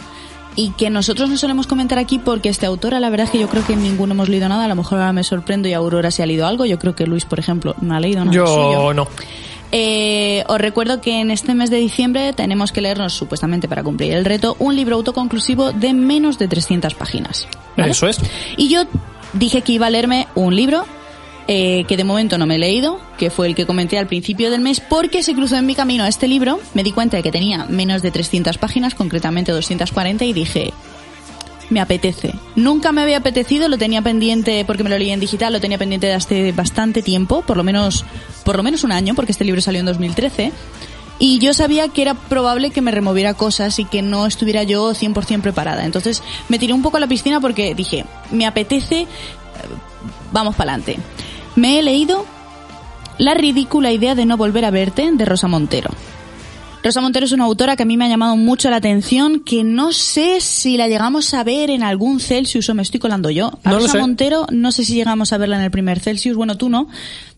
y 0.56 0.69
que 0.74 0.91
nosotros 0.91 1.28
no 1.28 1.38
solemos 1.38 1.65
comentar 1.65 1.97
aquí 1.97 2.19
porque 2.19 2.50
este 2.50 2.67
autora, 2.67 3.00
la 3.00 3.10
verdad 3.10 3.26
es 3.26 3.32
que 3.32 3.39
yo 3.39 3.50
creo 3.50 3.65
que 3.65 3.76
ninguno 3.76 4.13
hemos 4.13 4.30
leído 4.30 4.47
nada, 4.47 4.65
a 4.65 4.67
lo 4.67 4.76
mejor 4.76 5.00
ahora 5.00 5.12
me 5.12 5.24
sorprendo 5.24 5.69
y 5.69 5.74
Aurora 5.74 6.12
se 6.12 6.21
ha 6.21 6.28
leído 6.28 6.45
algo, 6.45 6.63
yo 6.65 6.78
creo 6.78 6.95
que 6.95 7.08
Luis, 7.08 7.26
por 7.26 7.39
ejemplo, 7.39 7.74
no 7.82 7.95
ha 7.95 8.00
leído 8.00 8.24
nada 8.24 8.36
Yo 8.36 8.45
suyo. 8.45 8.93
no. 8.93 9.08
Eh, 9.71 10.43
os 10.47 10.62
recuerdo 10.62 11.02
que 11.02 11.19
en 11.19 11.32
este 11.32 11.56
mes 11.56 11.71
de 11.71 11.78
diciembre 11.78 12.32
tenemos 12.34 12.71
que 12.71 12.82
leernos, 12.82 13.13
supuestamente 13.13 13.67
para 13.69 13.82
cumplir 13.82 14.13
el 14.13 14.24
reto, 14.24 14.56
un 14.60 14.76
libro 14.76 14.97
autoconclusivo 14.97 15.71
de 15.71 15.95
menos 15.95 16.38
de 16.38 16.47
300 16.47 16.93
páginas. 16.93 17.47
¿vale? 17.76 17.89
Eso 17.89 18.08
es. 18.08 18.19
Y 18.56 18.69
yo 18.69 18.84
dije 19.34 19.63
que 19.63 19.71
iba 19.71 19.88
a 19.88 19.89
leerme 19.89 20.28
un 20.36 20.56
libro 20.56 20.86
eh, 21.54 21.84
que 21.86 21.98
de 21.98 22.06
momento 22.06 22.38
no 22.38 22.46
me 22.46 22.56
he 22.56 22.60
leído, 22.60 23.02
que 23.18 23.30
fue 23.30 23.46
el 23.46 23.56
que 23.56 23.66
comenté 23.66 23.98
al 23.98 24.08
principio 24.08 24.50
del 24.50 24.62
mes, 24.62 24.80
porque 24.80 25.22
se 25.22 25.34
cruzó 25.34 25.58
en 25.58 25.66
mi 25.66 25.76
camino 25.76 26.06
este 26.06 26.30
libro, 26.30 26.62
me 26.74 26.82
di 26.82 26.94
cuenta 26.94 27.18
de 27.18 27.24
que 27.24 27.32
tenía 27.34 27.66
menos 27.66 28.02
de 28.02 28.10
300 28.10 28.58
páginas, 28.58 28.96
concretamente 28.96 29.52
240, 29.52 30.24
y 30.24 30.32
dije, 30.32 30.72
me 31.70 31.82
apetece. 31.82 32.34
Nunca 32.56 32.94
me 32.94 33.02
había 33.02 33.18
apetecido, 33.18 33.68
lo 33.68 33.78
tenía 33.78 34.02
pendiente 34.02 34.64
porque 34.64 34.86
me 34.86 34.90
lo 34.90 34.98
leí 34.98 35.10
en 35.10 35.20
digital, 35.20 35.52
lo 35.52 35.60
tenía 35.60 35.78
pendiente 35.78 36.08
de 36.08 36.14
hace 36.14 36.54
bastante 36.54 37.02
tiempo, 37.02 37.42
por 37.42 37.58
lo 37.58 37.66
menos, 37.66 38.06
por 38.46 38.56
lo 38.56 38.64
menos 38.64 38.86
un 38.86 38.94
año, 38.94 39.14
porque 39.14 39.34
este 39.34 39.44
libro 39.44 39.60
salió 39.60 39.82
en 39.82 39.88
2013. 39.88 40.54
Y 41.20 41.40
yo 41.40 41.54
sabía 41.54 41.90
que 41.90 42.02
era 42.02 42.14
probable 42.14 42.70
que 42.70 42.80
me 42.80 42.92
removiera 42.92 43.34
cosas 43.34 43.78
y 43.78 43.84
que 43.84 44.02
no 44.02 44.26
estuviera 44.26 44.64
yo 44.64 44.94
100% 44.94 45.42
preparada. 45.42 45.84
Entonces 45.84 46.24
me 46.48 46.60
tiré 46.60 46.72
un 46.72 46.82
poco 46.82 46.96
a 46.96 47.02
la 47.02 47.08
piscina 47.08 47.42
porque 47.42 47.76
dije, 47.76 48.06
me 48.32 48.46
apetece, 48.46 49.02
eh, 49.02 49.08
vamos 50.32 50.56
para 50.56 50.76
adelante. 50.76 50.98
Me 51.56 51.80
he 51.80 51.84
leído 51.84 52.26
La 53.18 53.34
ridícula 53.34 53.92
idea 53.92 54.16
de 54.16 54.26
no 54.26 54.38
volver 54.38 54.66
a 54.66 54.72
verte 54.72 55.10
de 55.12 55.26
Rosa 55.26 55.48
Montero. 55.48 55.92
Rosa 56.84 57.02
Montero 57.02 57.26
es 57.26 57.32
una 57.32 57.44
autora 57.44 57.76
que 57.76 57.84
a 57.84 57.86
mí 57.86 57.96
me 57.96 58.06
ha 58.06 58.08
llamado 58.08 58.36
mucho 58.36 58.70
la 58.72 58.78
atención, 58.78 59.42
que 59.42 59.64
no 59.64 59.94
sé 59.94 60.42
si 60.42 60.78
la 60.78 60.88
llegamos 60.88 61.34
a 61.34 61.44
ver 61.44 61.70
en 61.70 61.84
algún 61.84 62.20
Celsius 62.20 62.70
o 62.70 62.74
me 62.74 62.82
estoy 62.82 63.00
colando 63.00 63.30
yo. 63.30 63.60
A 63.64 63.70
No 63.70 63.76
lo 63.76 63.86
Rosa. 63.86 64.00
Montero 64.00 64.48
no 64.52 64.72
sé 64.72 64.84
si 64.84 64.96
llegamos 64.96 65.32
a 65.32 65.38
verla 65.38 65.58
en 65.58 65.64
el 65.64 65.72
primer 65.72 66.00
Celsius, 66.00 66.36
bueno, 66.36 66.58
tú 66.58 66.70
no. 66.70 66.88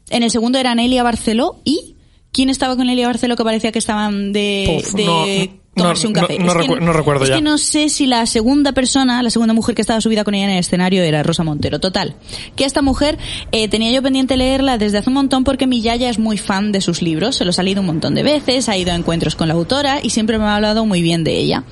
En 0.09 0.23
el 0.23 0.31
segundo 0.31 0.59
era 0.59 0.73
Nelia 0.75 1.03
Barceló 1.03 1.59
y 1.65 1.95
¿quién 2.31 2.49
estaba 2.49 2.77
con 2.77 2.87
Nelia 2.87 3.07
Barceló 3.07 3.35
que 3.35 3.43
parecía 3.43 3.73
que 3.73 3.79
estaban 3.79 4.31
de, 4.31 4.81
Puf, 4.81 4.93
de 4.93 5.05
no, 5.05 5.62
no, 5.75 5.83
tomarse 5.83 6.07
un 6.07 6.13
no, 6.13 6.21
café? 6.21 6.39
no 6.39 6.51
Es 6.51 6.67
que 6.67 6.79
no 6.79 6.93
recuerdo 6.93 7.23
es 7.23 7.29
ya. 7.29 7.35
que 7.35 7.41
no 7.41 7.57
sé 7.57 7.89
si 7.89 8.05
la 8.05 8.25
segunda 8.25 8.71
persona, 8.73 9.21
la 9.23 9.29
segunda 9.29 9.53
mujer 9.53 9.75
que 9.75 9.81
estaba 9.81 10.01
subida 10.01 10.23
con 10.23 10.35
ella 10.35 10.45
en 10.45 10.51
el 10.51 10.59
escenario 10.59 11.03
era 11.03 11.23
Rosa 11.23 11.43
Montero. 11.43 11.79
Total, 11.79 12.15
que 12.55 12.65
esta 12.65 12.81
mujer 12.81 13.17
eh, 13.51 13.67
tenía 13.67 13.91
yo 13.91 14.01
pendiente 14.01 14.37
leerla 14.37 14.77
desde 14.77 14.99
hace 14.99 15.09
un 15.09 15.15
montón 15.15 15.43
porque 15.43 15.67
mi 15.67 15.81
yaya 15.81 16.09
es 16.09 16.19
muy 16.19 16.37
fan 16.37 16.71
de 16.71 16.81
sus 16.81 17.01
libros, 17.01 17.35
se 17.35 17.45
los 17.45 17.57
ha 17.59 17.63
leído 17.63 17.81
un 17.81 17.87
montón 17.87 18.15
de 18.15 18.23
veces, 18.23 18.69
ha 18.69 18.77
ido 18.77 18.91
a 18.91 18.95
encuentros 18.95 19.35
con 19.35 19.47
la 19.47 19.55
autora 19.55 19.99
y 20.01 20.11
siempre 20.11 20.37
me 20.37 20.45
ha 20.45 20.55
hablado 20.55 20.85
muy 20.85 21.01
bien 21.01 21.23
de 21.23 21.37
ella. 21.37 21.63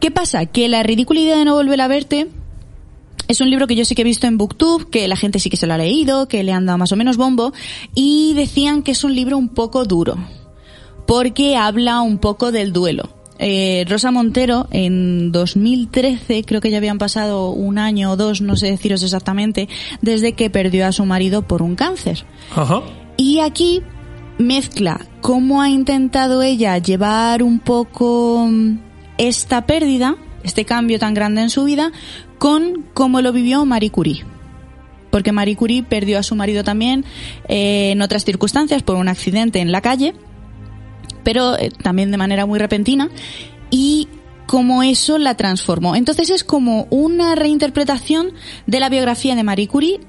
¿Qué 0.00 0.10
pasa? 0.10 0.44
Que 0.46 0.68
la 0.68 0.82
ridícula 0.82 1.20
idea 1.20 1.38
de 1.38 1.46
no 1.46 1.54
volver 1.54 1.80
a 1.80 1.88
verte 1.88 2.28
es 3.26 3.40
un 3.40 3.48
libro 3.48 3.66
que 3.66 3.74
yo 3.74 3.84
sí 3.86 3.94
que 3.94 4.02
he 4.02 4.04
visto 4.04 4.26
en 4.26 4.36
Booktube, 4.36 4.90
que 4.90 5.08
la 5.08 5.16
gente 5.16 5.38
sí 5.38 5.48
que 5.48 5.56
se 5.56 5.66
lo 5.66 5.72
ha 5.72 5.78
leído, 5.78 6.28
que 6.28 6.42
le 6.42 6.52
han 6.52 6.66
dado 6.66 6.78
más 6.78 6.92
o 6.92 6.96
menos 6.96 7.16
bombo, 7.16 7.52
y 7.94 8.34
decían 8.34 8.82
que 8.82 8.92
es 8.92 9.02
un 9.02 9.14
libro 9.14 9.38
un 9.38 9.48
poco 9.48 9.84
duro, 9.84 10.16
porque 11.06 11.56
habla 11.56 12.02
un 12.02 12.18
poco 12.18 12.52
del 12.52 12.72
duelo. 12.72 13.13
Eh, 13.38 13.84
Rosa 13.88 14.10
Montero 14.10 14.68
en 14.70 15.32
2013, 15.32 16.44
creo 16.44 16.60
que 16.60 16.70
ya 16.70 16.78
habían 16.78 16.98
pasado 16.98 17.50
un 17.50 17.78
año 17.78 18.12
o 18.12 18.16
dos, 18.16 18.40
no 18.40 18.56
sé 18.56 18.70
deciros 18.70 19.02
exactamente, 19.02 19.68
desde 20.02 20.34
que 20.34 20.50
perdió 20.50 20.86
a 20.86 20.92
su 20.92 21.04
marido 21.04 21.42
por 21.42 21.62
un 21.62 21.74
cáncer. 21.74 22.24
Ajá. 22.54 22.82
Y 23.16 23.40
aquí 23.40 23.82
mezcla 24.38 25.00
cómo 25.20 25.62
ha 25.62 25.70
intentado 25.70 26.42
ella 26.42 26.78
llevar 26.78 27.42
un 27.42 27.58
poco 27.58 28.46
mm, 28.48 28.78
esta 29.18 29.66
pérdida, 29.66 30.16
este 30.42 30.64
cambio 30.64 30.98
tan 30.98 31.14
grande 31.14 31.42
en 31.42 31.50
su 31.50 31.64
vida, 31.64 31.92
con 32.38 32.84
cómo 32.94 33.20
lo 33.20 33.32
vivió 33.32 33.64
Marie 33.64 33.90
Curie. 33.90 34.24
Porque 35.10 35.32
Marie 35.32 35.56
Curie 35.56 35.82
perdió 35.82 36.18
a 36.18 36.24
su 36.24 36.34
marido 36.34 36.64
también 36.64 37.04
eh, 37.48 37.92
en 37.92 38.02
otras 38.02 38.24
circunstancias 38.24 38.82
por 38.82 38.96
un 38.96 39.08
accidente 39.08 39.60
en 39.60 39.70
la 39.70 39.80
calle, 39.80 40.14
pero 41.24 41.58
eh, 41.58 41.70
también 41.82 42.10
de 42.10 42.16
manera 42.16 42.46
muy 42.46 42.58
repentina, 42.58 43.10
y 43.70 44.08
cómo 44.46 44.82
eso 44.82 45.18
la 45.18 45.36
transformó. 45.36 45.96
Entonces 45.96 46.30
es 46.30 46.44
como 46.44 46.86
una 46.90 47.34
reinterpretación 47.34 48.32
de 48.66 48.80
la 48.80 48.88
biografía 48.88 49.34
de 49.34 49.42
Marie 49.42 49.68
Curie 49.68 50.00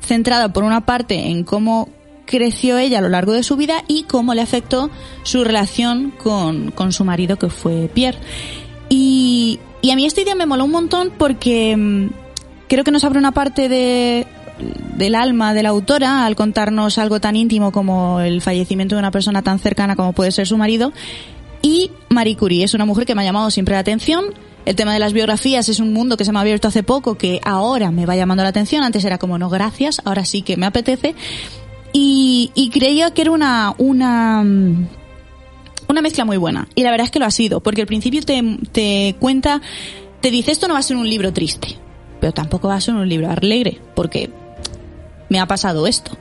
centrada 0.00 0.52
por 0.52 0.64
una 0.64 0.86
parte 0.86 1.28
en 1.28 1.44
cómo 1.44 1.88
creció 2.26 2.78
ella 2.78 2.98
a 2.98 3.02
lo 3.02 3.08
largo 3.08 3.32
de 3.32 3.42
su 3.42 3.56
vida 3.56 3.84
y 3.88 4.04
cómo 4.04 4.34
le 4.34 4.42
afectó 4.42 4.90
su 5.22 5.44
relación 5.44 6.10
con, 6.10 6.70
con 6.70 6.92
su 6.92 7.04
marido 7.04 7.38
que 7.38 7.48
fue 7.48 7.90
Pierre. 7.92 8.18
Y, 8.88 9.60
y 9.82 9.90
a 9.90 9.96
mí 9.96 10.06
esta 10.06 10.22
idea 10.22 10.34
me 10.34 10.46
moló 10.46 10.64
un 10.64 10.70
montón 10.70 11.12
porque 11.16 11.76
mm, 11.76 12.06
creo 12.68 12.84
que 12.84 12.90
nos 12.90 13.04
abre 13.04 13.18
una 13.18 13.32
parte 13.32 13.68
de, 13.68 14.26
del 14.58 15.14
alma 15.14 15.54
de 15.54 15.62
la 15.62 15.70
autora 15.70 16.26
al 16.26 16.36
contarnos 16.36 16.98
algo 16.98 17.20
tan 17.20 17.36
íntimo 17.36 17.72
como 17.72 18.20
el 18.20 18.40
fallecimiento 18.40 18.94
de 18.94 19.00
una 19.00 19.10
persona 19.10 19.42
tan 19.42 19.58
cercana 19.58 19.96
como 19.96 20.12
puede 20.12 20.32
ser 20.32 20.46
su 20.46 20.56
marido. 20.56 20.92
Y 21.62 21.90
Marie 22.10 22.36
Curie 22.36 22.64
es 22.64 22.74
una 22.74 22.84
mujer 22.84 23.06
que 23.06 23.14
me 23.14 23.22
ha 23.22 23.24
llamado 23.24 23.50
siempre 23.50 23.74
la 23.74 23.80
atención. 23.80 24.26
El 24.66 24.76
tema 24.76 24.92
de 24.92 24.98
las 24.98 25.12
biografías 25.12 25.68
es 25.68 25.80
un 25.80 25.92
mundo 25.92 26.16
que 26.16 26.24
se 26.24 26.32
me 26.32 26.38
ha 26.38 26.42
abierto 26.42 26.68
hace 26.68 26.82
poco, 26.82 27.16
que 27.16 27.40
ahora 27.42 27.90
me 27.90 28.06
va 28.06 28.16
llamando 28.16 28.42
la 28.42 28.50
atención. 28.50 28.82
Antes 28.82 29.04
era 29.04 29.18
como 29.18 29.38
no 29.38 29.48
gracias, 29.48 30.00
ahora 30.04 30.24
sí 30.24 30.42
que 30.42 30.56
me 30.56 30.66
apetece. 30.66 31.14
Y, 31.92 32.70
creía 32.72 33.12
que 33.12 33.22
era 33.22 33.30
una, 33.30 33.74
una, 33.78 34.42
mm, 34.42 34.86
una 35.88 36.02
mezcla 36.02 36.24
muy 36.24 36.36
buena. 36.36 36.68
Y 36.74 36.82
la 36.82 36.90
verdad 36.90 37.06
es 37.06 37.10
que 37.10 37.18
lo 37.18 37.26
ha 37.26 37.30
sido, 37.30 37.60
porque 37.60 37.82
al 37.82 37.86
principio 37.86 38.22
te, 38.22 38.42
te 38.72 39.16
cuenta, 39.18 39.62
te 40.20 40.30
dice 40.30 40.50
esto 40.50 40.66
no 40.66 40.74
va 40.74 40.80
a 40.80 40.82
ser 40.82 40.96
un 40.96 41.08
libro 41.08 41.32
triste, 41.32 41.78
pero 42.20 42.32
tampoco 42.32 42.68
va 42.68 42.74
a 42.74 42.80
ser 42.80 42.94
un 42.94 43.08
libro 43.08 43.30
alegre, 43.30 43.80
porque 43.94 44.30
me 45.34 45.40
ha 45.40 45.46
pasado 45.46 45.88
esto. 45.88 46.16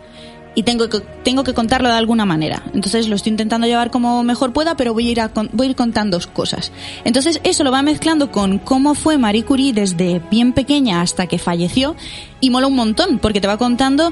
Y 0.56 0.64
tengo 0.64 0.90
que, 0.90 1.02
tengo 1.24 1.44
que 1.44 1.54
contarlo 1.54 1.88
de 1.88 1.96
alguna 1.96 2.26
manera. 2.26 2.64
Entonces 2.74 3.08
lo 3.08 3.16
estoy 3.16 3.30
intentando 3.30 3.68
llevar 3.68 3.92
como 3.92 4.24
mejor 4.24 4.54
pueda, 4.54 4.76
pero 4.76 4.92
voy 4.92 5.08
a 5.08 5.12
ir, 5.12 5.22
a 5.22 5.30
voy 5.52 5.68
a 5.68 5.70
ir 5.70 5.76
contando 5.76 6.20
cosas. 6.34 6.72
Entonces 7.04 7.40
eso 7.44 7.64
lo 7.64 7.72
va 7.72 7.84
mezclando 7.84 8.32
con 8.32 8.58
cómo 8.58 8.96
fue 8.96 9.20
Marie 9.20 9.46
Curie 9.46 9.72
desde 9.72 10.20
bien 10.32 10.54
pequeña 10.54 11.02
hasta 11.02 11.28
que 11.28 11.38
falleció. 11.38 11.96
Y 12.40 12.50
mola 12.50 12.66
un 12.66 12.76
montón, 12.76 13.20
porque 13.20 13.40
te 13.40 13.46
va 13.48 13.58
contando 13.58 14.12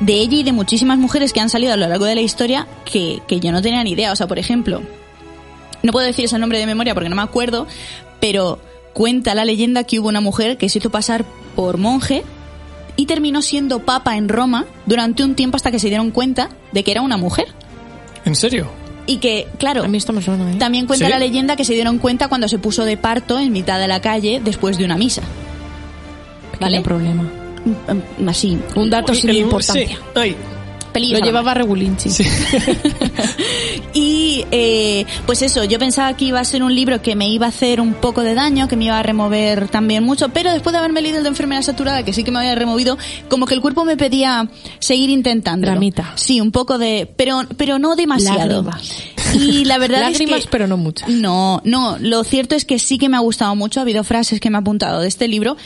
de 0.00 0.12
ella 0.12 0.36
y 0.36 0.42
de 0.42 0.52
muchísimas 0.52 0.98
mujeres 0.98 1.32
que 1.32 1.40
han 1.40 1.48
salido 1.48 1.72
a 1.72 1.76
lo 1.76 1.88
largo 1.88 2.04
de 2.04 2.16
la 2.16 2.20
historia 2.20 2.66
que, 2.84 3.22
que 3.26 3.40
yo 3.40 3.50
no 3.50 3.62
tenía 3.62 3.82
ni 3.82 3.92
idea. 3.92 4.12
O 4.12 4.16
sea, 4.16 4.26
por 4.26 4.38
ejemplo, 4.38 4.82
no 5.82 5.92
puedo 5.92 6.06
decir 6.06 6.26
ese 6.26 6.38
nombre 6.38 6.58
de 6.58 6.66
memoria 6.66 6.92
porque 6.92 7.08
no 7.08 7.16
me 7.16 7.22
acuerdo, 7.22 7.66
pero 8.20 8.58
cuenta 8.92 9.34
la 9.34 9.46
leyenda 9.46 9.84
que 9.84 10.00
hubo 10.00 10.08
una 10.08 10.20
mujer 10.20 10.58
que 10.58 10.68
se 10.68 10.78
hizo 10.78 10.90
pasar 10.90 11.24
por 11.56 11.78
monje 11.78 12.24
y 12.98 13.06
terminó 13.06 13.40
siendo 13.40 13.78
papa 13.78 14.16
en 14.18 14.28
Roma 14.28 14.66
durante 14.84 15.22
un 15.24 15.34
tiempo 15.36 15.56
hasta 15.56 15.70
que 15.70 15.78
se 15.78 15.86
dieron 15.88 16.10
cuenta 16.10 16.50
de 16.72 16.82
que 16.84 16.90
era 16.90 17.00
una 17.00 17.16
mujer. 17.16 17.46
¿En 18.26 18.34
serio? 18.34 18.68
Y 19.06 19.18
que, 19.18 19.46
claro, 19.56 19.84
A 19.84 19.88
mí 19.88 19.96
esto 19.96 20.12
me 20.12 20.20
suena, 20.20 20.52
¿eh? 20.52 20.56
también 20.58 20.86
cuenta 20.86 21.06
¿Sí? 21.06 21.10
la 21.10 21.18
leyenda 21.18 21.56
que 21.56 21.64
se 21.64 21.72
dieron 21.74 21.96
cuenta 21.98 22.28
cuando 22.28 22.48
se 22.48 22.58
puso 22.58 22.84
de 22.84 22.96
parto 22.98 23.38
en 23.38 23.52
mitad 23.52 23.78
de 23.78 23.88
la 23.88 24.00
calle 24.02 24.42
después 24.44 24.76
de 24.76 24.84
una 24.84 24.98
misa. 24.98 25.22
¿Vale? 26.60 26.78
Pequeño 26.78 26.82
problema. 26.82 27.22
Mm, 27.64 28.22
mm, 28.24 28.28
Así, 28.28 28.58
Un 28.74 28.90
dato 28.90 29.14
sin 29.14 29.30
El- 29.30 29.36
importancia. 29.36 29.96
sí. 29.96 30.02
Ay, 30.14 30.36
Lo 31.00 31.18
llevaba 31.18 31.54
Regulinchi. 31.54 32.10
sí. 32.10 32.24
Y 33.94 34.44
eh, 34.50 35.06
pues 35.26 35.42
eso, 35.42 35.64
yo 35.64 35.78
pensaba 35.78 36.14
que 36.16 36.26
iba 36.26 36.40
a 36.40 36.44
ser 36.44 36.62
un 36.62 36.74
libro 36.74 37.00
que 37.02 37.16
me 37.16 37.28
iba 37.28 37.46
a 37.46 37.48
hacer 37.48 37.80
un 37.80 37.94
poco 37.94 38.22
de 38.22 38.34
daño, 38.34 38.68
que 38.68 38.76
me 38.76 38.84
iba 38.84 38.98
a 38.98 39.02
remover 39.02 39.68
también 39.68 40.04
mucho, 40.04 40.28
pero 40.28 40.52
después 40.52 40.72
de 40.72 40.78
haberme 40.78 41.02
leído 41.02 41.18
el 41.18 41.24
de 41.24 41.30
enfermedad 41.30 41.62
saturada, 41.62 42.04
que 42.04 42.12
sí 42.12 42.22
que 42.22 42.30
me 42.30 42.38
había 42.38 42.54
removido, 42.54 42.98
como 43.28 43.46
que 43.46 43.54
el 43.54 43.60
cuerpo 43.60 43.84
me 43.84 43.96
pedía 43.96 44.48
seguir 44.78 45.10
intentando. 45.10 45.66
Dramita. 45.66 46.12
Sí, 46.16 46.40
un 46.40 46.52
poco 46.52 46.78
de, 46.78 47.12
pero, 47.16 47.42
pero 47.56 47.78
no 47.78 47.96
demasiado. 47.96 48.62
Lágrimas. 48.62 49.02
Y 49.34 49.64
la 49.64 49.78
verdad 49.78 50.00
Lágrimas, 50.00 50.40
es 50.40 50.44
que 50.44 50.50
pero 50.50 50.66
no 50.66 50.76
muchas. 50.76 51.08
no, 51.08 51.60
no, 51.64 51.96
lo 51.98 52.24
cierto 52.24 52.54
es 52.54 52.64
que 52.64 52.78
sí 52.78 52.98
que 52.98 53.08
me 53.08 53.16
ha 53.16 53.20
gustado 53.20 53.54
mucho, 53.56 53.80
ha 53.80 53.82
habido 53.82 54.04
frases 54.04 54.40
que 54.40 54.50
me 54.50 54.58
ha 54.58 54.60
apuntado 54.60 55.00
de 55.00 55.08
este 55.08 55.28
libro, 55.28 55.56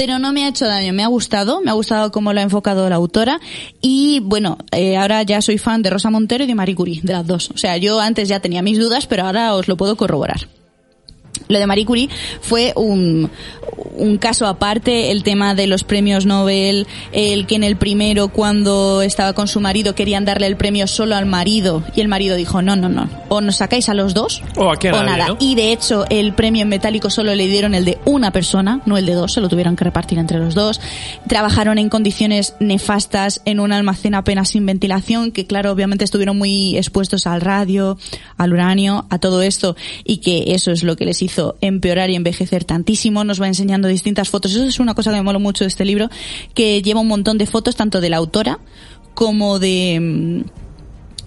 pero 0.00 0.18
no 0.18 0.32
me 0.32 0.46
ha 0.46 0.48
hecho 0.48 0.64
daño, 0.64 0.94
me 0.94 1.02
ha 1.02 1.08
gustado, 1.08 1.60
me 1.60 1.70
ha 1.70 1.74
gustado 1.74 2.10
cómo 2.10 2.32
lo 2.32 2.40
ha 2.40 2.42
enfocado 2.42 2.88
la 2.88 2.96
autora 2.96 3.38
y 3.82 4.20
bueno, 4.20 4.56
eh, 4.72 4.96
ahora 4.96 5.22
ya 5.24 5.42
soy 5.42 5.58
fan 5.58 5.82
de 5.82 5.90
Rosa 5.90 6.08
Montero 6.08 6.42
y 6.42 6.46
de 6.46 6.54
Marie 6.54 6.74
Curie, 6.74 7.00
de 7.02 7.12
las 7.12 7.26
dos. 7.26 7.50
O 7.50 7.58
sea, 7.58 7.76
yo 7.76 8.00
antes 8.00 8.26
ya 8.26 8.40
tenía 8.40 8.62
mis 8.62 8.78
dudas, 8.78 9.06
pero 9.06 9.24
ahora 9.24 9.54
os 9.54 9.68
lo 9.68 9.76
puedo 9.76 9.96
corroborar. 9.98 10.48
Lo 11.48 11.58
de 11.58 11.66
Marie 11.66 11.84
Curie 11.84 12.08
fue 12.40 12.72
un, 12.76 13.30
un 13.96 14.18
caso 14.18 14.46
aparte, 14.46 15.10
el 15.10 15.22
tema 15.22 15.54
de 15.54 15.66
los 15.66 15.84
premios 15.84 16.26
Nobel, 16.26 16.86
el 17.12 17.46
que 17.46 17.56
en 17.56 17.64
el 17.64 17.76
primero 17.76 18.28
cuando 18.28 19.02
estaba 19.02 19.32
con 19.32 19.48
su 19.48 19.60
marido 19.60 19.94
querían 19.94 20.24
darle 20.24 20.46
el 20.46 20.56
premio 20.56 20.86
solo 20.86 21.16
al 21.16 21.26
marido 21.26 21.82
y 21.94 22.00
el 22.00 22.08
marido 22.08 22.36
dijo 22.36 22.62
no, 22.62 22.76
no, 22.76 22.88
no, 22.88 23.08
o 23.28 23.40
nos 23.40 23.56
sacáis 23.56 23.88
a 23.88 23.94
los 23.94 24.14
dos 24.14 24.42
O 24.56 24.70
aquí 24.70 24.88
a 24.88 24.92
nadie, 24.92 25.06
nada. 25.06 25.28
¿no? 25.28 25.36
Y 25.40 25.54
de 25.54 25.72
hecho 25.72 26.04
el 26.08 26.34
premio 26.34 26.62
en 26.62 26.68
metálico 26.68 27.10
solo 27.10 27.34
le 27.34 27.46
dieron 27.46 27.74
el 27.74 27.84
de 27.84 27.98
una 28.04 28.30
persona, 28.30 28.80
no 28.86 28.96
el 28.96 29.06
de 29.06 29.14
dos, 29.14 29.32
se 29.32 29.40
lo 29.40 29.48
tuvieron 29.48 29.76
que 29.76 29.84
repartir 29.84 30.18
entre 30.18 30.38
los 30.38 30.54
dos. 30.54 30.80
Trabajaron 31.26 31.78
en 31.78 31.88
condiciones 31.88 32.54
nefastas 32.60 33.42
en 33.44 33.60
un 33.60 33.72
almacén 33.72 34.14
apenas 34.14 34.50
sin 34.50 34.66
ventilación, 34.66 35.32
que 35.32 35.46
claro, 35.46 35.72
obviamente 35.72 36.04
estuvieron 36.04 36.38
muy 36.38 36.76
expuestos 36.76 37.26
al 37.26 37.40
radio, 37.40 37.98
al 38.36 38.52
uranio, 38.52 39.06
a 39.10 39.18
todo 39.18 39.42
esto, 39.42 39.76
y 40.04 40.18
que 40.18 40.54
eso 40.54 40.70
es 40.70 40.82
lo 40.82 40.96
que 40.96 41.04
les 41.04 41.19
hizo 41.22 41.56
empeorar 41.60 42.10
y 42.10 42.16
envejecer 42.16 42.64
tantísimo. 42.64 43.24
Nos 43.24 43.40
va 43.40 43.46
enseñando 43.46 43.88
distintas 43.88 44.28
fotos. 44.28 44.52
Eso 44.52 44.64
es 44.64 44.80
una 44.80 44.94
cosa 44.94 45.10
que 45.10 45.16
me 45.16 45.22
moló 45.22 45.40
mucho 45.40 45.64
de 45.64 45.68
este 45.68 45.84
libro, 45.84 46.08
que 46.54 46.82
lleva 46.82 47.00
un 47.00 47.08
montón 47.08 47.38
de 47.38 47.46
fotos 47.46 47.76
tanto 47.76 48.00
de 48.00 48.10
la 48.10 48.16
autora 48.18 48.58
como 49.14 49.58
de 49.58 49.98
mm, 50.00 50.60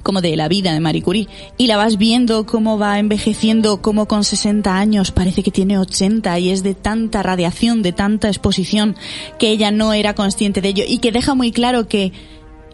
como 0.03 0.21
de 0.21 0.35
la 0.35 0.49
vida 0.49 0.73
de 0.73 0.79
Marie 0.79 1.01
Curie. 1.01 1.27
Y 1.57 1.67
la 1.67 1.77
vas 1.77 1.97
viendo 1.97 2.45
cómo 2.45 2.77
va 2.77 2.99
envejeciendo, 2.99 3.81
cómo 3.81 4.07
con 4.07 4.23
60 4.23 4.77
años 4.77 5.11
parece 5.11 5.41
que 5.41 5.51
tiene 5.51 5.79
80 5.79 6.37
y 6.39 6.49
es 6.49 6.61
de 6.61 6.75
tanta 6.75 7.23
radiación, 7.23 7.81
de 7.81 7.93
tanta 7.93 8.27
exposición, 8.27 8.95
que 9.39 9.49
ella 9.49 9.71
no 9.71 9.93
era 9.93 10.13
consciente 10.13 10.61
de 10.61 10.69
ello 10.69 10.83
y 10.85 10.99
que 10.99 11.11
deja 11.11 11.33
muy 11.33 11.51
claro 11.51 11.87
que 11.87 12.11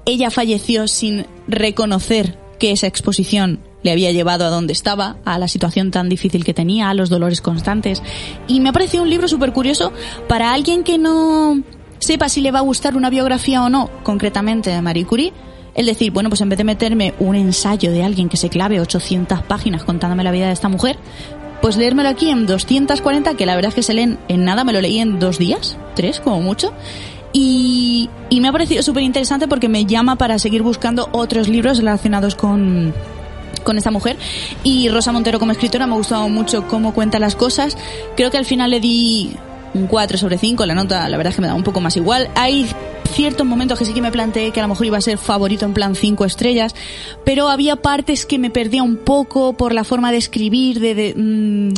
ella 0.06 0.32
falleció 0.32 0.88
sin 0.88 1.28
reconocer 1.48 2.38
que 2.60 2.72
esa 2.72 2.88
exposición 2.88 3.60
le 3.84 3.92
había 3.92 4.12
llevado 4.12 4.46
a 4.46 4.50
donde 4.50 4.74
estaba, 4.74 5.18
a 5.26 5.40
la 5.40 5.48
situación 5.48 5.92
tan 5.92 6.10
difícil 6.10 6.44
que 6.44 6.54
tenía, 6.54 6.90
a 6.90 6.94
los 6.94 7.10
dolores 7.10 7.42
constantes. 7.42 8.02
Y 8.48 8.60
me 8.60 8.70
ha 8.70 8.74
parecido 8.74 9.04
un 9.04 9.10
libro 9.10 9.28
súper 9.28 9.54
curioso 9.54 9.94
para 10.28 10.54
alguien 10.54 10.84
que 10.84 10.98
no 10.98 11.62
sepa 12.00 12.30
si 12.30 12.42
le 12.42 12.52
va 12.52 12.60
a 12.60 12.64
gustar 12.64 12.96
una 12.96 13.10
biografía 13.10 13.64
o 13.64 13.70
no, 13.70 13.90
concretamente 14.04 14.70
de 14.70 14.82
Marie 14.82 15.06
Curie, 15.06 15.34
el 15.76 15.86
decir, 15.86 16.12
bueno, 16.12 16.30
pues 16.30 16.42
en 16.42 16.50
vez 16.50 16.58
de 16.58 16.64
meterme 16.64 17.14
un 17.20 17.36
ensayo 17.36 17.92
de 17.92 18.04
alguien 18.04 18.30
que 18.30 18.38
se 18.38 18.50
clave 18.50 18.80
800 18.80 19.44
páginas 19.44 19.84
contándome 19.84 20.24
la 20.24 20.32
vida 20.32 20.48
de 20.48 20.54
esta 20.54 20.70
mujer, 20.70 20.98
pues 21.62 21.78
leérmelo 21.78 22.10
aquí 22.10 22.30
en 22.30 22.46
240, 22.46 23.36
que 23.36 23.46
la 23.46 23.56
verdad 23.56 23.70
es 23.70 23.76
que 23.76 23.84
se 23.84 23.94
leen 23.94 24.18
en 24.28 24.46
nada, 24.46 24.64
me 24.64 24.74
lo 24.74 24.82
leí 24.82 25.00
en 25.00 25.20
dos 25.20 25.38
días, 25.38 25.78
tres 25.96 26.20
como 26.20 26.42
mucho. 26.42 26.74
Y, 27.32 28.10
y 28.30 28.40
me 28.42 28.48
ha 28.48 28.52
parecido 28.52 28.82
súper 28.82 29.04
interesante 29.04 29.48
porque 29.48 29.70
me 29.70 29.86
llama 29.86 30.16
para 30.16 30.40
seguir 30.40 30.64
buscando 30.64 31.10
otros 31.12 31.48
libros 31.48 31.78
relacionados 31.78 32.34
con, 32.34 32.94
con 33.70 33.78
esta 33.78 33.92
mujer. 33.92 34.18
Y 34.64 34.90
Rosa 34.90 35.12
Montero 35.12 35.38
como 35.38 35.52
escritora 35.52 35.86
me 35.86 35.94
ha 35.94 35.98
gustado 35.98 36.28
mucho 36.28 36.68
cómo 36.68 36.92
cuenta 36.92 37.20
las 37.20 37.36
cosas. 37.36 37.78
Creo 38.18 38.32
que 38.32 38.38
al 38.40 38.46
final 38.46 38.72
le 38.72 38.80
di 38.80 39.30
un 39.76 39.86
4 39.86 40.18
sobre 40.18 40.40
5, 40.40 40.66
la 40.66 40.74
nota 40.74 41.08
la 41.08 41.18
verdad 41.18 41.30
es 41.30 41.36
que 41.36 41.44
me 41.44 41.48
da 41.48 41.54
un 41.54 41.62
poco 41.62 41.80
más 41.80 41.96
igual. 41.96 42.32
Hay 42.34 42.66
ciertos 43.12 43.46
momentos 43.46 43.78
que 43.78 43.86
sí 43.86 43.94
que 43.94 44.02
me 44.02 44.12
planteé 44.12 44.50
que 44.50 44.60
a 44.60 44.64
lo 44.64 44.70
mejor 44.70 44.88
iba 44.88 44.98
a 44.98 45.02
ser 45.02 45.20
favorito 45.20 45.66
en 45.66 45.76
plan 45.76 45.94
5 45.94 46.26
estrellas, 46.26 46.74
pero 47.24 47.48
había 47.48 47.76
partes 47.76 48.26
que 48.26 48.40
me 48.40 48.50
perdía 48.50 48.82
un 48.82 48.98
poco 48.98 49.54
por 49.54 49.72
la 49.72 49.84
forma 49.84 50.12
de 50.12 50.18
escribir, 50.18 50.80
de, 50.80 51.14
mm, 51.16 51.74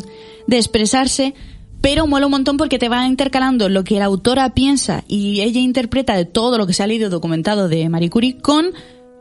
de 0.47 0.57
expresarse. 0.57 1.33
Pero 1.81 2.07
mola 2.07 2.27
un 2.27 2.31
montón 2.31 2.55
porque 2.55 2.79
te 2.79 2.87
va 2.87 3.05
intercalando 3.05 3.67
lo 3.67 3.83
que 3.83 3.99
la 3.99 4.05
autora 4.05 4.53
piensa 4.53 5.03
y 5.09 5.41
ella 5.41 5.59
interpreta 5.59 6.15
de 6.15 6.23
todo 6.23 6.57
lo 6.57 6.67
que 6.67 6.73
se 6.73 6.83
ha 6.83 6.87
leído 6.87 7.09
documentado 7.09 7.67
de 7.67 7.89
Marie 7.89 8.09
Curie 8.09 8.37
con 8.37 8.67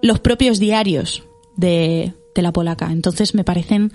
los 0.03 0.21
propios 0.21 0.61
diarios 0.61 1.25
de, 1.57 2.15
de 2.35 2.43
la 2.43 2.53
polaca. 2.53 2.91
Entonces 2.91 3.35
me 3.35 3.45
parecen 3.45 3.93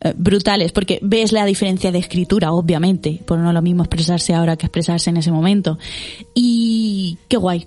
eh, 0.00 0.14
brutales 0.16 0.72
porque 0.72 0.98
ves 1.02 1.32
la 1.32 1.44
diferencia 1.44 1.92
de 1.92 1.98
escritura, 1.98 2.52
obviamente, 2.52 3.20
por 3.26 3.38
no 3.38 3.52
lo 3.52 3.62
mismo 3.62 3.82
expresarse 3.82 4.34
ahora 4.34 4.56
que 4.56 4.66
expresarse 4.66 5.10
en 5.10 5.18
ese 5.18 5.32
momento. 5.32 5.78
Y 6.34 7.18
qué 7.28 7.36
guay, 7.36 7.66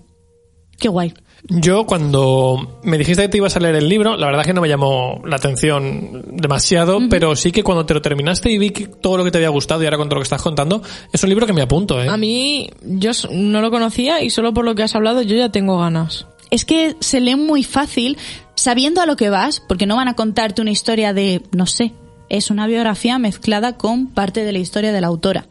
qué 0.79 0.89
guay. 0.89 1.13
Yo 1.49 1.85
cuando 1.85 2.79
me 2.83 2.97
dijiste 2.97 3.23
que 3.23 3.29
te 3.29 3.37
ibas 3.37 3.55
a 3.55 3.59
leer 3.59 3.75
el 3.75 3.89
libro, 3.89 4.15
la 4.15 4.27
verdad 4.27 4.41
es 4.41 4.47
que 4.47 4.53
no 4.53 4.61
me 4.61 4.69
llamó 4.69 5.21
la 5.25 5.37
atención 5.37 6.23
demasiado, 6.33 6.99
pero 7.09 7.35
sí 7.35 7.51
que 7.51 7.63
cuando 7.63 7.85
te 7.85 7.93
lo 7.93 8.01
terminaste 8.01 8.51
y 8.51 8.57
vi 8.57 8.69
que 8.69 8.87
todo 8.87 9.17
lo 9.17 9.23
que 9.23 9.31
te 9.31 9.39
había 9.39 9.49
gustado 9.49 9.81
y 9.81 9.85
ahora 9.85 9.97
con 9.97 10.07
todo 10.07 10.15
lo 10.15 10.21
que 10.21 10.25
estás 10.25 10.41
contando, 10.41 10.81
es 11.11 11.23
un 11.23 11.29
libro 11.29 11.47
que 11.47 11.53
me 11.53 11.61
apunto, 11.61 12.01
¿eh? 12.01 12.07
A 12.07 12.17
mí, 12.17 12.69
yo 12.83 13.11
no 13.31 13.61
lo 13.61 13.71
conocía 13.71 14.21
y 14.21 14.29
solo 14.29 14.53
por 14.53 14.65
lo 14.65 14.75
que 14.75 14.83
has 14.83 14.95
hablado 14.95 15.21
yo 15.23 15.35
ya 15.35 15.49
tengo 15.49 15.79
ganas. 15.79 16.27
Es 16.51 16.65
que 16.65 16.95
se 16.99 17.19
lee 17.19 17.35
muy 17.35 17.63
fácil 17.63 18.17
sabiendo 18.55 19.01
a 19.01 19.05
lo 19.07 19.15
que 19.15 19.29
vas, 19.29 19.59
porque 19.59 19.87
no 19.87 19.95
van 19.95 20.07
a 20.07 20.13
contarte 20.15 20.61
una 20.61 20.71
historia 20.71 21.13
de, 21.13 21.41
no 21.51 21.65
sé, 21.65 21.93
es 22.29 22.51
una 22.51 22.67
biografía 22.67 23.17
mezclada 23.17 23.77
con 23.77 24.07
parte 24.07 24.43
de 24.45 24.51
la 24.51 24.59
historia 24.59 24.91
de 24.91 25.01
la 25.01 25.07
autora. 25.07 25.47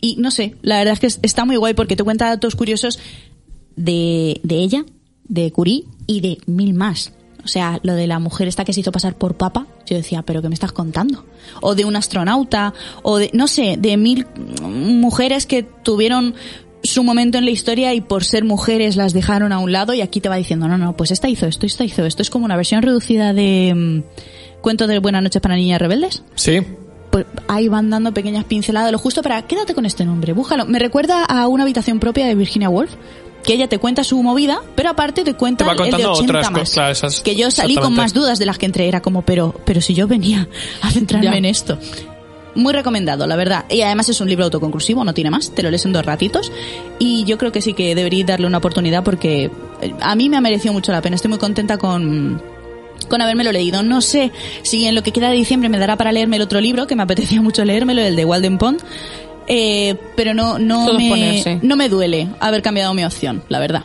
Y 0.00 0.16
no 0.18 0.30
sé, 0.30 0.56
la 0.62 0.78
verdad 0.78 0.94
es 0.94 1.00
que 1.00 1.06
es- 1.08 1.18
está 1.22 1.44
muy 1.44 1.56
guay 1.56 1.74
porque 1.74 1.96
te 1.96 2.04
cuenta 2.04 2.26
datos 2.28 2.54
curiosos 2.54 2.98
de, 3.76 4.40
de 4.42 4.56
ella, 4.56 4.84
de 5.24 5.50
Curie 5.52 5.84
y 6.06 6.20
de 6.20 6.38
mil 6.46 6.74
más. 6.74 7.12
O 7.44 7.48
sea, 7.48 7.80
lo 7.82 7.94
de 7.94 8.06
la 8.06 8.20
mujer 8.20 8.46
esta 8.46 8.64
que 8.64 8.72
se 8.72 8.80
hizo 8.80 8.92
pasar 8.92 9.16
por 9.18 9.36
papa, 9.36 9.66
yo 9.86 9.96
decía, 9.96 10.22
pero 10.22 10.42
¿qué 10.42 10.48
me 10.48 10.54
estás 10.54 10.70
contando? 10.70 11.24
O 11.60 11.74
de 11.74 11.84
un 11.84 11.96
astronauta, 11.96 12.72
o 13.02 13.18
de, 13.18 13.30
no 13.32 13.48
sé, 13.48 13.76
de 13.78 13.96
mil 13.96 14.26
mujeres 14.62 15.46
que 15.46 15.64
tuvieron 15.64 16.34
su 16.82 17.04
momento 17.04 17.38
en 17.38 17.44
la 17.44 17.50
historia 17.50 17.94
y 17.94 18.00
por 18.00 18.24
ser 18.24 18.44
mujeres 18.44 18.96
las 18.96 19.12
dejaron 19.12 19.52
a 19.52 19.58
un 19.58 19.72
lado 19.72 19.94
y 19.94 20.00
aquí 20.00 20.20
te 20.20 20.28
va 20.28 20.36
diciendo, 20.36 20.68
no, 20.68 20.78
no, 20.78 20.96
pues 20.96 21.10
esta 21.10 21.28
hizo 21.28 21.46
esto, 21.46 21.66
esta 21.66 21.84
hizo 21.84 22.04
esto. 22.04 22.22
Es 22.22 22.30
como 22.30 22.44
una 22.44 22.56
versión 22.56 22.82
reducida 22.82 23.32
de 23.32 23.72
mm, 23.74 24.60
Cuento 24.60 24.86
de 24.86 24.98
Buenas 24.98 25.22
noches 25.22 25.40
para 25.40 25.56
niñas 25.56 25.80
rebeldes. 25.80 26.22
Sí. 26.34 26.60
Pues 27.10 27.26
ahí 27.46 27.68
van 27.68 27.90
dando 27.90 28.12
pequeñas 28.14 28.44
pinceladas, 28.44 28.90
lo 28.90 28.98
justo 28.98 29.22
para, 29.22 29.42
quédate 29.42 29.74
con 29.74 29.84
este 29.86 30.04
nombre, 30.04 30.32
búscalo. 30.32 30.64
Me 30.66 30.78
recuerda 30.78 31.24
a 31.24 31.46
una 31.46 31.62
habitación 31.64 32.00
propia 32.00 32.26
de 32.26 32.34
Virginia 32.34 32.68
Woolf, 32.70 32.94
que 33.44 33.52
ella 33.54 33.68
te 33.68 33.78
cuenta 33.78 34.02
su 34.02 34.22
movida, 34.22 34.60
pero 34.74 34.88
aparte 34.90 35.22
te 35.24 35.34
cuenta 35.34 35.64
Te 35.64 35.66
va 35.66 35.72
el 35.72 35.76
de 35.78 35.82
contando 35.90 36.12
80 36.12 36.32
otras 36.38 36.50
más. 36.52 36.60
cosas, 36.60 36.90
esas- 36.98 37.20
que 37.22 37.34
yo 37.36 37.50
salí 37.50 37.74
con 37.76 37.92
más 37.94 38.14
dudas 38.14 38.38
de 38.38 38.46
las 38.46 38.56
que 38.56 38.66
entré, 38.66 38.88
era 38.88 39.02
como, 39.02 39.22
pero, 39.22 39.54
pero 39.66 39.80
si 39.80 39.94
yo 39.94 40.06
venía 40.08 40.48
a 40.80 40.90
centrarme 40.90 41.26
Ya. 41.32 41.36
en 41.36 41.44
esto. 41.44 41.76
Muy 42.54 42.72
recomendado, 42.72 43.26
la 43.26 43.36
verdad. 43.36 43.64
Y 43.70 43.80
además 43.80 44.08
es 44.08 44.20
un 44.20 44.28
libro 44.28 44.44
autoconclusivo, 44.44 45.04
no 45.04 45.14
tiene 45.14 45.30
más, 45.30 45.54
te 45.54 45.62
lo 45.62 45.70
lees 45.70 45.84
en 45.86 45.92
dos 45.92 46.04
ratitos. 46.04 46.52
Y 46.98 47.24
yo 47.24 47.38
creo 47.38 47.50
que 47.50 47.62
sí 47.62 47.72
que 47.72 47.94
deberíais 47.94 48.26
darle 48.26 48.46
una 48.46 48.58
oportunidad 48.58 49.02
porque 49.02 49.50
eh, 49.80 49.94
a 50.00 50.14
mí 50.14 50.28
me 50.28 50.36
ha 50.36 50.40
merecido 50.40 50.72
mucho 50.72 50.92
la 50.92 51.00
pena. 51.00 51.16
Estoy 51.16 51.30
muy 51.30 51.38
contenta 51.38 51.78
con, 51.78 52.42
con 53.08 53.22
habérmelo 53.22 53.52
leído. 53.52 53.82
No 53.82 54.00
sé 54.00 54.32
si 54.62 54.84
en 54.86 54.94
lo 54.94 55.02
que 55.02 55.12
queda 55.12 55.30
de 55.30 55.36
diciembre 55.36 55.68
me 55.68 55.78
dará 55.78 55.96
para 55.96 56.12
leerme 56.12 56.36
el 56.36 56.42
otro 56.42 56.60
libro, 56.60 56.86
que 56.86 56.96
me 56.96 57.02
apetecía 57.02 57.40
mucho 57.42 57.64
leérmelo, 57.64 58.02
el 58.02 58.16
de 58.16 58.24
Walden 58.24 58.58
Pond. 58.58 58.80
Eh, 59.48 59.96
pero 60.14 60.34
no, 60.34 60.58
no, 60.58 60.92
me, 60.94 61.08
ponerse. 61.08 61.58
no 61.62 61.74
me 61.74 61.88
duele 61.88 62.28
haber 62.38 62.62
cambiado 62.62 62.94
mi 62.94 63.04
opción, 63.04 63.42
la 63.48 63.58
verdad. 63.58 63.84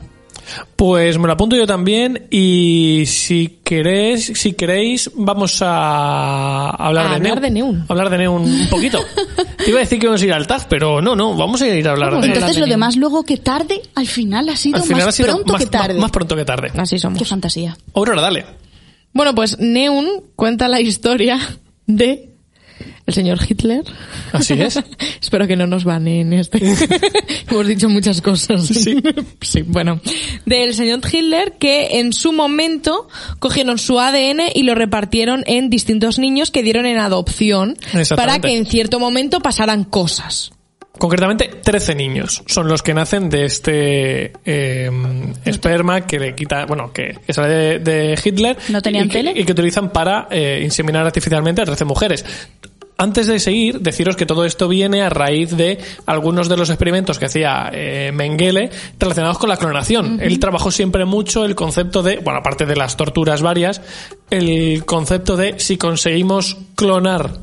Pues 0.76 1.18
me 1.18 1.28
lo 1.28 1.34
apunto 1.34 1.56
yo 1.56 1.66
también 1.68 2.28
y 2.32 3.04
si 3.08 3.60
queréis, 3.64 4.32
si 4.36 4.54
queréis, 4.54 5.10
vamos 5.16 5.60
a 5.62 6.70
hablar, 6.70 7.06
A 7.08 7.10
de, 7.10 7.16
hablar 7.16 7.22
Neun. 7.22 7.42
de 7.42 7.52
Neun. 7.52 7.86
Hablar 7.90 8.10
de 8.10 8.18
Neun 8.20 8.42
un 8.44 8.70
poquito. 8.70 9.00
Te 9.58 9.70
iba 9.70 9.80
a 9.80 9.82
decir 9.82 10.00
que 10.00 10.08
vamos 10.08 10.22
a 10.22 10.26
ir 10.26 10.34
al 10.34 10.48
TAF, 10.48 10.66
pero 10.66 11.02
no, 11.02 11.16
no, 11.16 11.36
vamos 11.36 11.62
a 11.62 11.68
ir 11.68 11.88
a 11.88 11.92
hablar 11.92 12.20
de 12.22 12.28
Entonces 12.28 12.58
lo 12.58 12.66
demás 12.68 12.96
luego 12.96 13.24
que 13.24 13.38
tarde, 13.38 13.82
al 13.96 14.08
final 14.08 14.48
ha 14.50 14.56
sido 14.56 14.82
final 14.84 15.00
más 15.06 15.08
ha 15.08 15.12
sido 15.12 15.34
pronto 15.34 15.54
más, 15.54 15.64
que 15.64 15.70
tarde. 15.70 15.94
más- 15.96 16.02
más 16.02 16.12
pronto 16.12 16.36
que 16.36 16.46
tarde. 16.46 16.72
Así 16.78 17.00
somos. 17.00 17.20
Qué 17.20 17.26
fantasía. 17.26 17.76
Aurora, 17.94 18.22
dale. 18.22 18.46
Bueno, 19.14 19.34
pues 19.34 19.58
Neun 19.60 20.08
cuenta 20.36 20.68
la 20.68 20.80
historia 20.80 21.40
de 21.88 22.27
el 23.08 23.14
señor 23.14 23.40
Hitler. 23.48 23.84
Así 24.34 24.54
es. 24.54 24.80
Espero 25.22 25.48
que 25.48 25.56
no 25.56 25.66
nos 25.66 25.86
baneen 25.86 26.34
este. 26.34 26.60
Hemos 27.50 27.66
dicho 27.66 27.90
muchas 27.90 28.22
cosas. 28.22 28.68
Sí. 28.68 29.02
sí, 29.42 29.62
bueno. 29.64 30.02
Del 30.46 30.74
señor 30.74 31.00
Hitler 31.10 31.54
que 31.58 32.00
en 32.00 32.12
su 32.12 32.34
momento 32.34 33.08
cogieron 33.40 33.78
su 33.78 34.00
ADN 34.00 34.42
y 34.54 34.64
lo 34.64 34.76
repartieron 34.76 35.44
en 35.48 35.70
distintos 35.70 36.20
niños 36.20 36.52
que 36.52 36.64
dieron 36.64 36.86
en 36.86 36.98
adopción 36.98 37.78
para 38.16 38.40
que 38.40 38.56
en 38.56 38.66
cierto 38.66 39.00
momento 39.00 39.40
pasaran 39.40 39.86
cosas. 39.86 40.52
Concretamente, 40.98 41.50
13 41.64 41.96
niños 41.96 42.44
son 42.48 42.68
los 42.68 42.82
que 42.82 42.94
nacen 42.94 43.30
de 43.30 43.46
este 43.46 44.34
eh, 44.46 44.90
esperma 45.46 46.08
que 46.08 46.20
le 46.20 46.36
quita, 46.36 46.66
bueno, 46.66 46.92
que, 46.92 47.20
que 47.26 47.34
sale 47.34 47.50
de, 47.50 47.80
de 47.80 48.20
Hitler. 48.24 48.58
¿No 48.70 48.82
tenían 48.82 49.06
y 49.06 49.10
tele? 49.10 49.34
Y 49.36 49.44
que 49.44 49.52
utilizan 49.52 49.92
para 49.92 50.28
eh, 50.32 50.62
inseminar 50.64 51.06
artificialmente 51.06 51.62
a 51.62 51.66
13 51.66 51.86
mujeres. 51.86 52.26
Antes 53.00 53.28
de 53.28 53.40
seguir, 53.40 53.80
deciros 53.82 54.16
que 54.16 54.26
todo 54.26 54.44
esto 54.44 54.68
viene 54.68 55.04
a 55.04 55.10
raíz 55.10 55.56
de 55.56 55.78
algunos 56.08 56.50
de 56.50 56.58
los 56.58 56.72
experimentos 56.72 57.20
que 57.20 57.26
hacía 57.26 57.70
eh, 57.72 58.12
Mengele 58.12 58.72
relacionados 58.98 59.38
con 59.38 59.50
la 59.50 59.58
clonación. 59.58 60.20
Él 60.20 60.40
trabajó 60.40 60.72
siempre 60.72 61.06
mucho 61.06 61.46
el 61.46 61.54
concepto 61.54 62.02
de, 62.02 62.18
bueno, 62.18 62.40
aparte 62.40 62.66
de 62.66 62.76
las 62.76 62.98
torturas 62.98 63.44
varias, 63.44 63.82
el 64.32 64.84
concepto 64.86 65.38
de 65.38 65.60
si 65.60 65.78
conseguimos 65.78 66.58
clonar 66.76 67.34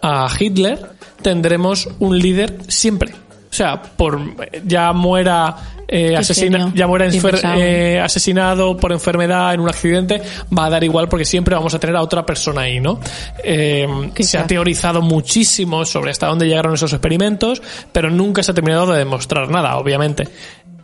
a 0.00 0.28
Hitler, 0.38 0.78
tendremos 1.22 1.88
un 1.98 2.16
líder 2.16 2.58
siempre. 2.68 3.23
O 3.54 3.56
sea, 3.56 3.80
por 3.80 4.20
ya 4.66 4.92
muera 4.92 5.54
eh, 5.86 6.16
asesina- 6.16 6.58
ya 6.74 6.88
muera 6.88 7.06
enfer- 7.06 7.38
eh, 7.60 8.00
asesinado 8.00 8.76
por 8.76 8.90
enfermedad 8.90 9.54
en 9.54 9.60
un 9.60 9.68
accidente, 9.68 10.20
va 10.58 10.64
a 10.64 10.70
dar 10.70 10.82
igual 10.82 11.08
porque 11.08 11.24
siempre 11.24 11.54
vamos 11.54 11.72
a 11.72 11.78
tener 11.78 11.94
a 11.94 12.02
otra 12.02 12.26
persona 12.26 12.62
ahí, 12.62 12.80
¿no? 12.80 12.98
Eh, 13.44 13.86
se 14.24 14.38
ha 14.38 14.46
teorizado 14.48 15.02
muchísimo 15.02 15.84
sobre 15.84 16.10
hasta 16.10 16.26
dónde 16.26 16.48
llegaron 16.48 16.74
esos 16.74 16.92
experimentos, 16.92 17.62
pero 17.92 18.10
nunca 18.10 18.42
se 18.42 18.50
ha 18.50 18.54
terminado 18.54 18.90
de 18.92 18.98
demostrar 18.98 19.48
nada, 19.48 19.76
obviamente. 19.76 20.26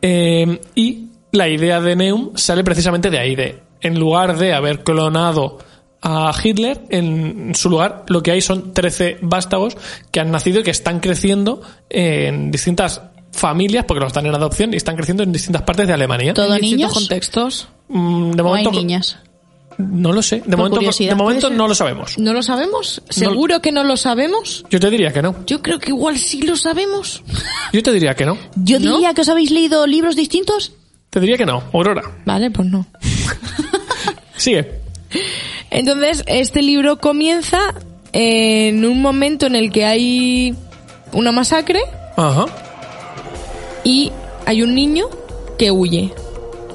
Eh, 0.00 0.60
y 0.76 1.08
la 1.32 1.48
idea 1.48 1.80
de 1.80 1.96
Neum 1.96 2.36
sale 2.36 2.62
precisamente 2.62 3.10
de 3.10 3.18
ahí, 3.18 3.34
de 3.34 3.58
en 3.80 3.98
lugar 3.98 4.36
de 4.38 4.52
haber 4.54 4.84
clonado 4.84 5.58
a 6.02 6.32
Hitler, 6.42 6.80
en 6.90 7.54
su 7.54 7.68
lugar 7.70 8.04
lo 8.08 8.22
que 8.22 8.30
hay 8.32 8.40
son 8.40 8.72
13 8.72 9.18
vástagos 9.22 9.76
que 10.10 10.20
han 10.20 10.30
nacido 10.30 10.60
y 10.60 10.62
que 10.62 10.70
están 10.70 11.00
creciendo 11.00 11.62
en 11.90 12.50
distintas 12.50 13.02
familias, 13.32 13.84
porque 13.86 14.00
los 14.00 14.08
están 14.08 14.26
en 14.26 14.34
adopción 14.34 14.72
y 14.72 14.76
están 14.76 14.96
creciendo 14.96 15.22
en 15.22 15.32
distintas 15.32 15.62
partes 15.62 15.86
de 15.86 15.92
Alemania. 15.92 16.34
¿Todo 16.34 16.54
En 16.54 16.60
distintos 16.60 16.78
niños? 16.78 16.92
contextos. 16.94 17.68
Mm, 17.88 18.30
De 18.32 18.42
¿O 18.42 18.54
hay 18.54 18.66
niñas? 18.66 19.18
no 19.78 20.12
lo 20.12 20.20
sé. 20.22 20.42
De 20.44 20.56
momento, 20.56 20.80
de 20.80 21.14
momento 21.14 21.48
no 21.50 21.66
lo 21.68 21.74
sabemos. 21.74 22.18
¿No 22.18 22.32
lo 22.34 22.42
sabemos? 22.42 23.00
¿Seguro 23.08 23.60
que 23.62 23.72
no 23.72 23.82
lo 23.84 23.96
sabemos? 23.96 24.64
Yo 24.70 24.78
te 24.80 24.90
diría 24.90 25.12
que 25.12 25.22
no. 25.22 25.36
Yo 25.46 25.62
creo 25.62 25.78
que 25.78 25.88
igual 25.90 26.18
sí 26.18 26.42
lo 26.42 26.56
sabemos. 26.56 27.22
Yo 27.72 27.82
te 27.82 27.92
diría 27.92 28.14
que 28.14 28.26
no. 28.26 28.36
Yo 28.56 28.78
¿No? 28.78 28.96
diría 28.96 29.14
que 29.14 29.22
os 29.22 29.28
habéis 29.28 29.50
leído 29.50 29.86
libros 29.86 30.16
distintos. 30.16 30.72
Te 31.08 31.18
diría 31.20 31.36
que 31.38 31.46
no. 31.46 31.62
Aurora. 31.72 32.02
Vale, 32.26 32.50
pues 32.50 32.68
no. 32.68 32.84
Sigue. 34.36 34.80
Entonces, 35.70 36.22
este 36.26 36.62
libro 36.62 36.98
comienza 36.98 37.58
en 38.12 38.84
un 38.84 39.00
momento 39.00 39.46
en 39.46 39.54
el 39.54 39.70
que 39.70 39.84
hay 39.84 40.54
una 41.12 41.32
masacre 41.32 41.80
Ajá. 42.16 42.46
y 43.84 44.10
hay 44.46 44.62
un 44.62 44.74
niño 44.74 45.06
que 45.58 45.70
huye. 45.70 46.12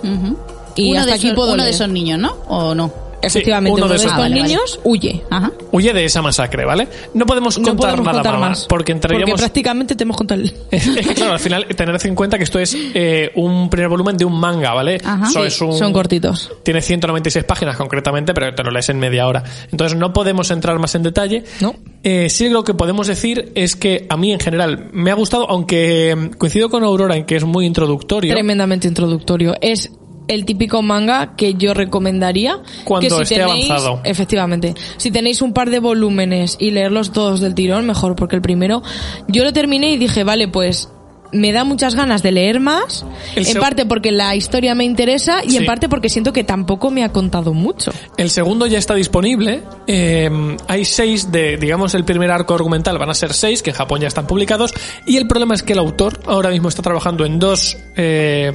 Ujú. 0.04 0.38
Y 0.76 0.92
uno 0.92 1.00
hasta 1.00 1.12
de 1.12 1.16
aquí 1.18 1.28
esos, 1.28 1.36
puedo 1.36 1.50
uno 1.54 1.64
de 1.64 1.70
leer. 1.70 1.76
esos 1.76 1.90
niños, 1.90 2.20
¿no? 2.20 2.36
¿O 2.48 2.76
no? 2.76 2.92
Efectivamente, 3.26 3.82
uno 3.82 3.90
de 3.90 3.96
estos 3.98 4.18
niños. 4.30 4.48
niños 4.48 4.80
huye. 4.84 5.24
Ajá. 5.30 5.52
Huye 5.72 5.94
de 5.94 6.06
esa 6.06 6.22
masacre, 6.22 6.66
¿vale? 6.66 6.88
No 7.14 7.26
podemos 7.26 7.58
No 7.58 7.66
contar 7.70 7.92
podemos 7.96 8.06
nada 8.06 8.22
contar 8.24 8.40
más, 8.40 8.66
porque 8.68 8.92
entraríamos... 8.92 9.30
Porque 9.32 9.42
prácticamente 9.42 9.96
te 9.96 10.04
hemos 10.04 10.18
contado 10.18 10.42
el... 10.42 10.54
Es 10.72 10.90
que 11.08 11.14
claro, 11.16 11.34
al 11.34 11.40
final 11.40 11.66
tener 11.76 11.96
en 12.06 12.16
cuenta 12.16 12.38
que 12.38 12.44
esto 12.44 12.60
es 12.60 12.76
eh, 12.94 13.32
un 13.36 13.70
primer 13.70 13.90
volumen 13.90 14.18
de 14.18 14.26
un 14.26 14.40
manga, 14.40 14.74
¿vale? 14.74 15.00
Ajá. 15.04 15.28
Eso 15.30 15.42
Sí, 15.42 15.48
es 15.48 15.62
un- 15.62 15.78
Son 15.78 15.94
cortitos. 15.94 16.52
Tiene 16.64 16.82
196 16.82 17.44
páginas 17.46 17.76
concretamente, 17.78 18.34
pero 18.34 18.54
te 18.54 18.64
lo 18.64 18.72
lees 18.72 18.90
en 18.90 19.00
media 19.00 19.28
hora. 19.28 19.44
Entonces 19.72 19.98
no 19.98 20.14
podemos 20.14 20.52
entrar 20.52 20.78
más 20.80 20.96
en 20.96 21.04
detalle. 21.04 21.44
No. 21.62 21.76
Eh, 22.04 22.30
sí 22.30 22.50
lo 22.50 22.64
que 22.64 22.74
podemos 22.74 23.08
decir 23.08 23.52
es 23.56 23.76
que 23.76 24.06
a 24.10 24.18
mí 24.18 24.32
en 24.32 24.40
general 24.40 24.90
me 24.94 25.12
ha 25.12 25.16
gustado, 25.16 25.50
aunque 25.50 26.16
mm, 26.16 26.38
coincido 26.38 26.70
con 26.70 26.84
Aurora 26.84 27.16
en 27.16 27.26
que 27.26 27.36
es 27.36 27.44
muy 27.44 27.66
introductorio. 27.66 28.34
Tremendamente 28.34 28.88
introductorio. 28.88 29.54
Es 29.62 29.92
el 30.28 30.46
típico 30.46 30.82
manga 30.82 31.36
que 31.36 31.54
yo 31.56 31.74
recomendaría 31.74 32.60
Cuando 32.84 33.08
que 33.08 33.16
si 33.16 33.22
esté 33.22 33.36
tenéis, 33.36 33.70
avanzado. 33.70 34.02
Efectivamente. 34.04 34.74
Si 34.98 35.12
tenéis 35.12 35.42
un 35.42 35.54
par 35.54 35.70
de 35.70 35.80
volúmenes 35.80 36.58
y 36.60 36.72
leerlos 36.72 37.12
todos 37.12 37.40
del 37.42 37.56
tirón, 37.56 37.86
mejor, 37.86 38.16
porque 38.16 38.36
el 38.36 38.42
primero 38.42 38.82
yo 39.28 39.44
lo 39.44 39.54
terminé 39.54 39.92
y 39.92 39.98
dije, 39.98 40.24
vale, 40.24 40.48
pues 40.48 40.90
me 41.32 41.52
da 41.52 41.64
muchas 41.64 41.96
ganas 41.96 42.24
de 42.24 42.32
leer 42.32 42.60
más, 42.60 43.06
El 43.36 43.46
en 43.48 43.60
parte 43.60 43.86
porque 43.86 44.12
la 44.12 44.36
historia 44.36 44.74
me 44.76 44.84
interesa 44.86 45.44
y 45.44 45.52
Sí. 45.52 45.58
en 45.58 45.66
parte 45.66 45.90
porque 45.90 46.10
siento 46.10 46.32
que 46.34 46.44
tampoco 46.44 46.92
me 46.92 47.04
ha 47.04 47.12
contado 47.12 47.54
mucho. 47.54 47.92
El 48.18 48.30
segundo 48.30 48.66
ya 48.68 48.78
está 48.78 48.96
disponible. 48.96 49.64
Eh, 49.88 50.30
hay 50.68 50.86
seis 50.86 51.32
de, 51.32 51.58
digamos, 51.58 51.94
el 51.96 52.06
primer 52.06 52.32
arco 52.32 52.54
argumental 52.56 52.98
van 52.98 53.10
a 53.10 53.14
ser 53.14 53.34
seis, 53.34 53.62
que 53.62 53.72
en 53.72 53.76
Japón 53.76 54.02
ya 54.02 54.08
están 54.08 54.28
publicados. 54.28 54.74
Y 55.06 55.18
el 55.18 55.28
problema 55.28 55.56
es 55.56 55.64
que 55.64 55.74
el 55.74 55.80
autor 55.80 56.20
ahora 56.26 56.50
mismo 56.50 56.70
está 56.70 56.82
trabajando 56.82 57.26
en 57.26 57.40
dos 57.40 57.78
eh, 57.98 58.52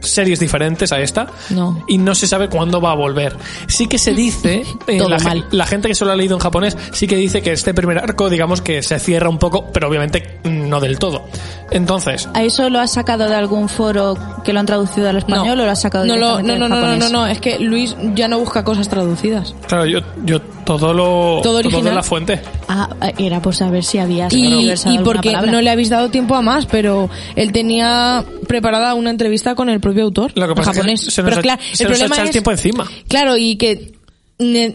series 0.00 0.40
diferentes 0.40 0.92
a 0.92 1.00
esta. 1.00 1.26
No. 1.50 1.84
Y 1.88 1.98
no 1.98 2.14
se 2.14 2.26
sabe 2.26 2.48
cuándo 2.48 2.80
va 2.80 2.92
a 2.92 2.94
volver. 2.96 3.36
Sí 3.68 3.86
que 3.86 3.98
se 3.98 4.12
dice, 4.14 4.62
eh, 4.86 4.98
Todo 4.98 5.08
la, 5.10 5.18
ge- 5.18 5.24
mal. 5.28 5.46
la 5.50 5.66
gente 5.66 5.88
que 5.88 5.94
solo 5.94 6.12
ha 6.12 6.16
leído 6.16 6.34
en 6.36 6.40
japonés, 6.40 6.76
sí 6.92 7.06
que 7.06 7.16
dice 7.16 7.42
que 7.42 7.52
este 7.52 7.74
primer 7.74 7.98
arco, 7.98 8.30
digamos, 8.30 8.62
que 8.62 8.82
se 8.82 8.98
cierra 8.98 9.28
un 9.28 9.38
poco, 9.38 9.66
pero 9.72 9.88
obviamente 9.88 10.38
mm, 10.44 10.68
no 10.68 10.80
del 10.80 10.98
todo. 10.98 11.26
Entonces, 11.70 12.11
¿A 12.34 12.42
eso 12.42 12.68
lo 12.70 12.80
has 12.80 12.92
sacado 12.92 13.28
de 13.28 13.34
algún 13.34 13.68
foro 13.68 14.16
que 14.44 14.52
lo 14.52 14.60
han 14.60 14.66
traducido 14.66 15.08
al 15.08 15.16
español 15.18 15.58
o 15.60 15.64
lo 15.64 15.70
has 15.70 15.80
sacado 15.80 16.04
no, 16.04 16.16
lo- 16.16 16.38
directamente 16.38 16.58
no, 16.58 16.68
no, 16.68 16.76
del 16.90 16.98
no, 16.98 17.06
no, 17.08 17.10
no, 17.12 17.20
no, 17.20 17.26
es 17.26 17.40
que 17.40 17.58
Luis 17.58 17.96
ya 18.14 18.28
no 18.28 18.38
busca 18.38 18.64
cosas 18.64 18.88
traducidas. 18.88 19.54
claro, 19.66 19.86
yo, 19.86 20.00
yo 20.24 20.40
todo 20.64 20.92
lo, 20.94 21.40
Todo 21.42 21.58
de 21.58 21.66
original. 21.66 21.94
la 21.96 22.02
fuente. 22.02 22.40
Ah, 22.68 22.88
era 23.18 23.42
por 23.42 23.54
saber 23.54 23.82
si 23.84 23.98
habías 23.98 24.32
Y, 24.32 24.70
y 24.70 24.98
porque 25.04 25.30
palabra. 25.30 25.50
no 25.52 25.60
le 25.60 25.70
habéis 25.70 25.88
dado 25.90 26.08
tiempo 26.10 26.34
a 26.36 26.42
más, 26.42 26.66
pero 26.66 27.10
él 27.34 27.50
tenía 27.52 28.24
preparada 28.46 28.94
una 28.94 29.10
entrevista 29.10 29.54
con 29.54 29.68
el 29.68 29.80
propio 29.80 30.04
autor 30.04 30.30
Lo 30.36 30.44
que 30.46 30.52
en 30.52 30.56
pasa 30.56 30.72
japonés. 30.72 31.00
es 31.00 31.06
que 31.06 31.10
se 31.12 31.22
nos, 31.22 31.30
pero 31.30 31.40
ha- 31.40 31.42
claro, 31.42 31.62
se 31.72 31.82
el 31.84 31.88
nos 31.90 31.98
problema 31.98 32.14
echa 32.14 32.22
el 32.22 32.28
es, 32.28 32.32
tiempo 32.32 32.50
encima. 32.52 32.86
claro, 33.08 33.36
y 33.36 33.56
que 33.56 33.92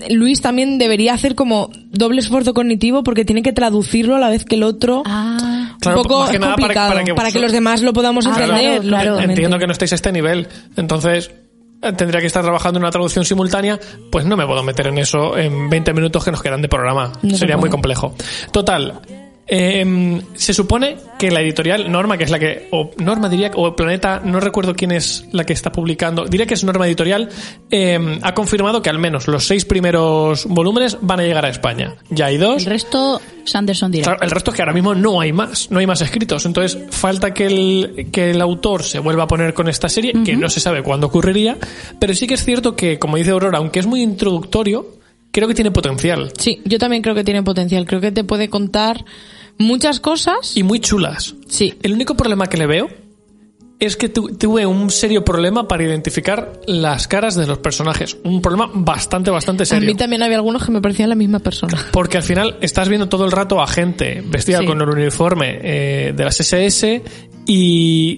Luis 0.10 0.42
también 0.42 0.78
debería 0.78 1.14
hacer 1.14 1.36
como 1.36 1.70
doble 1.92 2.20
esfuerzo 2.22 2.54
cognitivo 2.54 3.04
porque 3.04 3.26
tiene 3.26 3.42
que 3.44 3.54
traducirlo 3.54 4.16
a 4.16 4.20
la 4.20 4.30
vez 4.30 4.46
que 4.46 4.56
el 4.56 4.64
otro. 4.64 5.04
Ah, 5.06 5.76
Claro, 5.80 5.98
un 6.02 6.04
poco 6.08 6.28
que 6.32 6.40
nada 6.40 6.56
para- 6.56 6.68
complicado 6.74 7.16
para 7.16 7.32
que 7.32 7.40
los 7.40 7.52
demás 7.52 7.82
lo 7.82 7.94
podamos 7.94 8.26
Ah, 8.26 8.32
entender. 8.32 8.82
claro. 8.82 9.20
Entiendo 9.20 9.60
que 9.60 9.68
no 9.68 9.72
estáis 9.74 9.92
a 9.92 9.96
este 9.96 10.12
nivel. 10.12 10.48
Entonces, 10.76 11.30
eh, 11.84 11.94
tendría 11.94 12.20
que 12.20 12.28
estar 12.28 12.44
trabajando 12.44 12.78
en 12.80 12.84
una 12.84 12.92
traducción 12.92 13.24
simultánea. 13.26 13.80
Pues 14.12 14.26
no 14.26 14.36
me 14.36 14.46
puedo 14.48 14.64
meter 14.64 14.88
en 14.88 14.98
eso 14.98 15.38
en 15.38 15.70
20 15.70 15.94
minutos 15.94 16.24
que 16.26 16.32
nos 16.32 16.42
quedan 16.42 16.62
de 16.62 16.68
programa. 16.70 17.12
No 17.22 17.30
se 17.32 17.38
Sería 17.38 17.58
muy 17.58 17.70
complejo. 17.70 18.16
Total. 18.52 19.00
Eh, 19.48 20.22
se 20.34 20.54
supone 20.54 20.98
que 21.18 21.32
la 21.32 21.42
editorial 21.42 21.90
Norma, 21.92 22.18
que 22.18 22.26
es 22.26 22.30
la 22.30 22.40
que, 22.40 22.68
o 22.72 22.92
Norma 22.98 23.30
diría, 23.30 23.52
o 23.56 23.76
Planeta, 23.76 24.22
no 24.24 24.40
recuerdo 24.40 24.76
quién 24.76 24.92
es 24.92 25.26
la 25.32 25.46
que 25.46 25.54
está 25.54 25.72
publicando, 25.72 26.26
diría 26.26 26.46
que 26.46 26.54
es 26.54 26.64
Norma 26.64 26.86
Editorial, 26.86 27.30
eh, 27.72 28.20
ha 28.22 28.34
confirmado 28.34 28.82
que 28.82 28.90
al 28.90 29.00
menos 29.00 29.28
los 29.28 29.46
seis 29.46 29.66
primeros 29.66 30.46
volúmenes 30.46 30.98
van 31.02 31.22
a 31.22 31.24
llegar 31.24 31.46
a 31.46 31.50
España. 31.50 31.96
Ya 32.10 32.26
hay 32.26 32.38
dos. 32.38 32.64
El 32.64 32.72
resto, 32.72 33.22
Sanderson 33.46 33.92
dirá. 33.92 34.04
Claro, 34.04 34.22
el 34.22 34.32
resto 34.32 34.52
es 34.52 34.56
que 34.56 34.62
ahora 34.62 34.74
mismo 34.74 34.94
no 34.94 35.22
hay 35.22 35.32
más, 35.32 35.72
no 35.72 35.80
hay 35.80 35.88
más 35.88 36.02
escritos. 36.02 36.46
Entonces, 36.46 36.78
falta 36.92 37.34
que 37.34 37.46
el, 37.46 38.10
que 38.12 38.32
el 38.32 38.42
autor 38.42 38.84
se 38.84 39.00
vuelva 39.00 39.24
a 39.24 39.28
poner 39.28 39.54
con 39.54 39.70
esta 39.70 39.88
serie, 39.88 40.14
que 40.26 40.36
no 40.36 40.50
se 40.50 40.60
sabe 40.60 40.84
cuándo 40.84 41.08
ocurriría, 41.08 41.58
pero 42.00 42.14
sí 42.14 42.28
que 42.28 42.34
es 42.34 42.44
cierto 42.44 42.76
que, 42.76 43.00
como 43.00 43.18
dice 43.18 43.32
Aurora, 43.32 43.60
aunque 43.60 43.80
es 43.80 43.88
muy 43.88 44.02
introductorio, 44.02 44.98
creo 45.38 45.48
que 45.48 45.54
tiene 45.54 45.70
potencial. 45.70 46.32
Sí, 46.36 46.62
yo 46.66 46.80
también 46.80 47.04
creo 47.04 47.14
que 47.14 47.24
tiene 47.24 47.44
potencial. 47.44 47.86
Creo 47.86 48.02
que 48.02 48.12
te 48.12 48.24
puede 48.24 48.50
contar 48.50 49.06
muchas 49.60 50.00
cosas. 50.00 50.58
Y 50.58 50.64
muy 50.64 50.80
chulas. 50.80 51.36
Sí. 51.48 51.76
El 51.84 51.94
único 51.94 52.16
problema 52.16 52.48
que 52.48 52.58
le 52.58 52.66
veo 52.66 52.90
es 53.80 53.96
que 53.96 54.10
tu- 54.10 54.36
tuve 54.36 54.66
un 54.66 54.90
serio 54.90 55.24
problema 55.24 55.68
para 55.68 55.84
identificar 55.84 56.60
las 56.66 57.08
caras 57.08 57.36
de 57.36 57.46
los 57.46 57.60
personajes. 57.60 58.18
Un 58.24 58.42
problema 58.42 58.72
bastante, 58.74 59.30
bastante 59.30 59.62
A 59.62 59.66
serio. 59.68 59.86
mí 59.88 59.94
también 59.94 60.24
había 60.24 60.38
algunos 60.38 60.66
que 60.66 60.72
me 60.72 60.82
parecían 60.82 61.10
la 61.10 61.16
misma 61.16 61.38
persona. 61.38 61.78
Porque 61.92 62.18
al 62.18 62.24
final 62.24 62.58
estás 62.62 62.90
viendo 62.90 63.08
todo 63.08 63.24
el 63.26 63.32
rato 63.32 63.62
a 63.62 63.68
gente 63.68 64.24
vestida 64.26 64.62
Sí. 64.62 64.66
con 64.66 64.82
el 64.82 64.90
uniforme 64.90 65.60
eh, 65.62 66.14
de 66.18 66.24
las 66.24 66.40
SS 66.40 67.04
y 67.46 68.18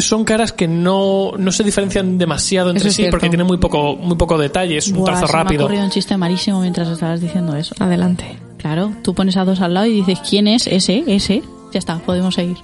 son 0.00 0.24
caras 0.24 0.52
que 0.52 0.66
no, 0.68 1.32
no 1.38 1.52
se 1.52 1.62
diferencian 1.64 2.18
demasiado 2.18 2.70
entre 2.70 2.88
Eso 2.88 2.90
sí 2.90 3.02
cierto. 3.02 3.12
porque 3.12 3.28
tienen 3.28 3.46
muy 3.46 3.58
poco, 3.58 3.96
muy 3.96 4.16
poco 4.16 4.36
detalle, 4.38 4.76
es 4.76 4.88
un 4.88 4.98
Buah, 4.98 5.04
trazo 5.12 5.26
se 5.26 5.32
Me 5.32 5.38
ha 5.38 5.42
rápido. 5.42 5.64
ocurrido 5.64 5.84
un 5.84 5.90
chiste 5.90 6.16
malísimo 6.16 6.60
mientras 6.60 6.88
estabas 6.88 7.20
diciendo 7.20 7.56
eso. 7.56 7.74
Adelante. 7.78 8.38
Claro, 8.58 8.92
tú 9.02 9.14
pones 9.14 9.36
a 9.36 9.44
dos 9.44 9.60
al 9.60 9.74
lado 9.74 9.86
y 9.86 9.92
dices, 10.02 10.20
¿quién 10.28 10.46
es 10.48 10.66
ese? 10.66 11.04
Ese. 11.06 11.42
Ya 11.72 11.78
está, 11.78 11.98
podemos 11.98 12.34
seguir. 12.34 12.56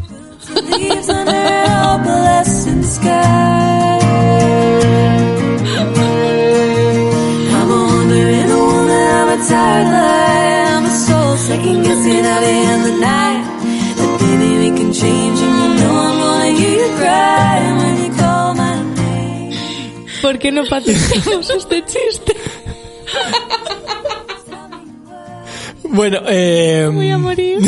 ¿Por 20.27 20.41
qué 20.41 20.51
no 20.51 20.64
patenteamos 20.64 21.49
este 21.51 21.85
chiste? 21.85 22.35
Bueno, 25.85 26.18
eh, 26.27 26.91
Voy 26.93 27.11
a 27.11 27.16
morir. 27.16 27.59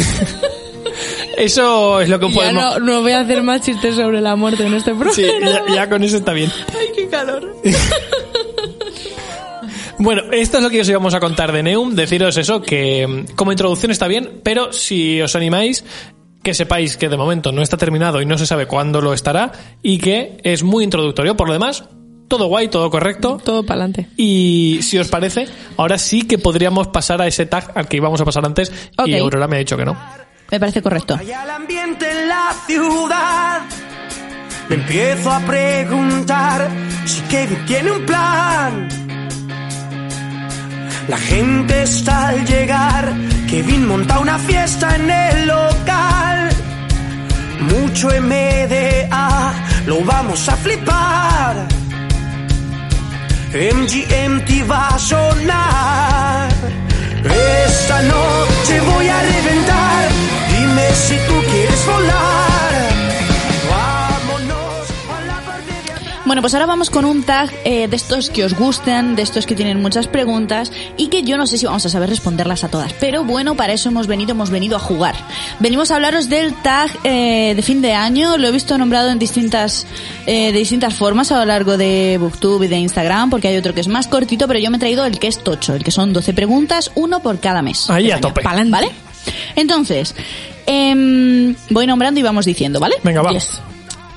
eso 1.36 2.00
es 2.00 2.08
lo 2.08 2.18
que 2.18 2.28
Ya 2.30 2.34
podemos... 2.34 2.62
no, 2.64 2.78
no 2.80 3.02
voy 3.02 3.12
a 3.12 3.20
hacer 3.20 3.44
más 3.44 3.60
chistes 3.60 3.94
sobre 3.94 4.20
la 4.20 4.34
muerte 4.34 4.66
en 4.66 4.74
este 4.74 4.90
programa. 4.90 5.14
Sí, 5.14 5.22
ya, 5.40 5.72
ya 5.72 5.88
con 5.88 6.02
eso 6.02 6.16
está 6.16 6.32
bien. 6.32 6.50
Ay, 6.76 6.88
qué 6.96 7.08
calor. 7.08 7.54
Bueno, 10.00 10.22
esto 10.30 10.58
es 10.58 10.62
lo 10.62 10.70
que 10.70 10.80
os 10.80 10.88
íbamos 10.88 11.12
a 11.14 11.18
contar 11.18 11.50
de 11.50 11.60
Neum. 11.64 11.96
Deciros 11.96 12.36
eso, 12.36 12.62
que 12.62 13.04
mm, 13.04 13.34
como 13.34 13.50
introducción 13.50 13.90
está 13.90 14.06
bien, 14.06 14.40
pero 14.44 14.72
si 14.72 15.20
os 15.20 15.34
animáis, 15.34 15.84
que 16.42 16.54
sepáis 16.54 16.96
que 16.96 17.08
de 17.08 17.16
momento 17.16 17.50
no 17.50 17.62
está 17.62 17.76
terminado 17.76 18.22
y 18.22 18.26
no 18.26 18.38
se 18.38 18.46
sabe 18.46 18.66
cuándo 18.66 19.00
lo 19.00 19.12
estará 19.12 19.50
y 19.82 19.98
que 19.98 20.38
es 20.44 20.62
muy 20.62 20.84
introductorio. 20.84 21.36
Por 21.36 21.48
lo 21.48 21.52
demás, 21.52 21.82
todo 22.28 22.46
guay, 22.46 22.68
todo 22.68 22.90
correcto. 22.90 23.40
Todo 23.44 23.64
para 23.64 23.80
adelante. 23.82 24.08
Y 24.16 24.80
si 24.82 24.98
os 24.98 25.08
parece, 25.08 25.46
ahora 25.76 25.98
sí 25.98 26.22
que 26.22 26.38
podríamos 26.38 26.88
pasar 26.88 27.20
a 27.22 27.26
ese 27.26 27.46
tag 27.46 27.72
al 27.74 27.88
que 27.88 27.96
íbamos 27.96 28.20
a 28.20 28.24
pasar 28.24 28.44
antes 28.46 28.70
Ok. 28.96 29.08
y 29.08 29.18
Aurora 29.18 29.46
me 29.48 29.56
ha 29.56 29.58
dicho 29.60 29.76
que 29.76 29.84
no. 29.84 29.96
Me 30.50 30.58
parece 30.60 30.80
correcto. 30.82 31.16
Hay 31.18 31.32
al 31.32 31.50
ambiente 31.50 32.10
en 32.10 32.28
la 32.28 32.52
ciudad. 32.66 33.60
Me 34.68 34.76
empiezo 34.76 35.30
a 35.32 35.40
preguntar 35.40 36.68
si 37.06 37.20
Kevin 37.22 37.64
tiene 37.66 37.90
un 37.90 38.04
plan. 38.06 38.88
La 41.08 41.16
gente 41.16 41.82
está 41.82 42.28
al 42.28 42.44
llegar. 42.46 43.14
Kevin 43.48 43.86
monta 43.88 44.18
una 44.18 44.38
fiesta 44.38 44.94
en 44.96 45.10
el 45.10 45.46
local. 45.46 46.48
Mucho 47.60 48.08
MDA, 48.08 49.54
lo 49.86 50.00
vamos 50.04 50.48
a 50.48 50.56
flipar. 50.56 51.66
MGMT 53.52 54.68
va 54.68 54.88
a 54.88 54.98
sonar. 54.98 56.48
Esta 57.66 58.02
noche 58.02 58.80
voy 58.80 59.08
a 59.08 59.22
reventar. 59.22 60.08
Dime 60.50 60.90
si 60.94 61.16
tú 61.26 61.34
quieres 61.50 61.86
volar. 61.86 62.47
Bueno, 66.28 66.42
pues 66.42 66.52
ahora 66.52 66.66
vamos 66.66 66.90
con 66.90 67.06
un 67.06 67.22
tag 67.22 67.50
eh, 67.64 67.88
de 67.88 67.96
estos 67.96 68.28
que 68.28 68.44
os 68.44 68.52
gusten, 68.52 69.16
de 69.16 69.22
estos 69.22 69.46
que 69.46 69.54
tienen 69.54 69.80
muchas 69.80 70.08
preguntas 70.08 70.70
y 70.98 71.06
que 71.06 71.22
yo 71.22 71.38
no 71.38 71.46
sé 71.46 71.56
si 71.56 71.64
vamos 71.64 71.86
a 71.86 71.88
saber 71.88 72.10
responderlas 72.10 72.64
a 72.64 72.68
todas. 72.68 72.92
Pero 72.92 73.24
bueno, 73.24 73.54
para 73.54 73.72
eso 73.72 73.88
hemos 73.88 74.06
venido, 74.06 74.32
hemos 74.32 74.50
venido 74.50 74.76
a 74.76 74.78
jugar. 74.78 75.14
Venimos 75.58 75.90
a 75.90 75.94
hablaros 75.96 76.28
del 76.28 76.52
tag 76.60 76.90
eh, 77.02 77.54
de 77.56 77.62
fin 77.62 77.80
de 77.80 77.94
año. 77.94 78.36
Lo 78.36 78.46
he 78.46 78.50
visto 78.52 78.76
nombrado 78.76 79.08
en 79.08 79.18
distintas, 79.18 79.86
eh, 80.26 80.52
de 80.52 80.58
distintas 80.58 80.92
formas 80.92 81.32
a 81.32 81.38
lo 81.38 81.46
largo 81.46 81.78
de 81.78 82.18
Booktube 82.20 82.66
y 82.66 82.68
de 82.68 82.76
Instagram, 82.76 83.30
porque 83.30 83.48
hay 83.48 83.56
otro 83.56 83.72
que 83.72 83.80
es 83.80 83.88
más 83.88 84.06
cortito, 84.06 84.46
pero 84.46 84.60
yo 84.60 84.70
me 84.70 84.76
he 84.76 84.80
traído 84.80 85.06
el 85.06 85.18
que 85.18 85.28
es 85.28 85.42
tocho, 85.42 85.74
el 85.76 85.82
que 85.82 85.92
son 85.92 86.12
12 86.12 86.34
preguntas, 86.34 86.90
uno 86.94 87.20
por 87.20 87.40
cada 87.40 87.62
mes. 87.62 87.88
Ahí 87.88 88.10
a 88.10 88.16
año. 88.16 88.28
tope. 88.28 88.42
Pa'lante. 88.42 88.70
¿Vale? 88.70 88.90
Entonces, 89.56 90.14
em, 90.66 91.54
voy 91.70 91.86
nombrando 91.86 92.20
y 92.20 92.22
vamos 92.22 92.44
diciendo, 92.44 92.80
¿vale? 92.80 92.96
Venga, 93.02 93.22
va. 93.22 93.32
Yes. 93.32 93.62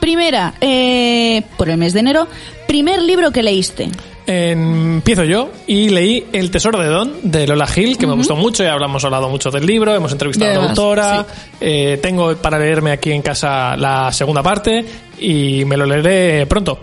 Primera, 0.02 0.56
eh, 0.60 1.44
por 1.58 1.70
el 1.70 1.78
mes 1.78 1.94
de 1.94 2.00
enero, 2.00 2.28
primer 2.68 3.02
libro 3.04 3.32
que 3.32 3.44
leíste. 3.44 3.90
Empiezo 4.26 5.24
yo 5.26 5.52
y 5.68 5.90
leí 5.90 6.26
El 6.34 6.50
Tesoro 6.50 6.80
de 6.80 6.88
Don 6.88 7.14
de 7.24 7.46
Lola 7.46 7.68
Gil, 7.68 8.00
que 8.00 8.08
me 8.08 8.14
gustó 8.14 8.36
mucho, 8.36 8.64
ya 8.64 8.74
hablamos 8.74 9.06
hablado 9.06 9.30
mucho 9.30 9.52
del 9.52 9.66
libro, 9.66 9.94
hemos 9.94 10.12
entrevistado 10.12 10.52
a 10.60 10.64
la 10.64 10.70
autora, 10.70 11.26
eh, 11.60 12.00
tengo 12.02 12.36
para 12.38 12.58
leerme 12.58 12.92
aquí 12.92 13.12
en 13.12 13.22
casa 13.22 13.78
la 13.78 14.12
segunda 14.12 14.42
parte 14.42 14.84
y 15.20 15.66
me 15.66 15.78
lo 15.78 15.86
leeré 15.86 16.48
pronto. 16.48 16.80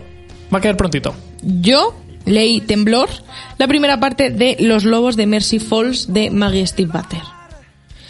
Va 0.55 0.59
a 0.59 0.61
quedar 0.61 0.77
prontito. 0.77 1.13
Yo 1.43 1.97
leí 2.25 2.61
Temblor, 2.61 3.09
la 3.59 3.67
primera 3.67 3.99
parte 3.99 4.31
de 4.31 4.57
Los 4.61 4.85
Lobos 4.85 5.17
de 5.17 5.27
Mercy 5.27 5.59
Falls 5.59 6.13
de 6.13 6.31
Maggie 6.31 6.67
Steve 6.67 6.91
Butter. 6.93 7.38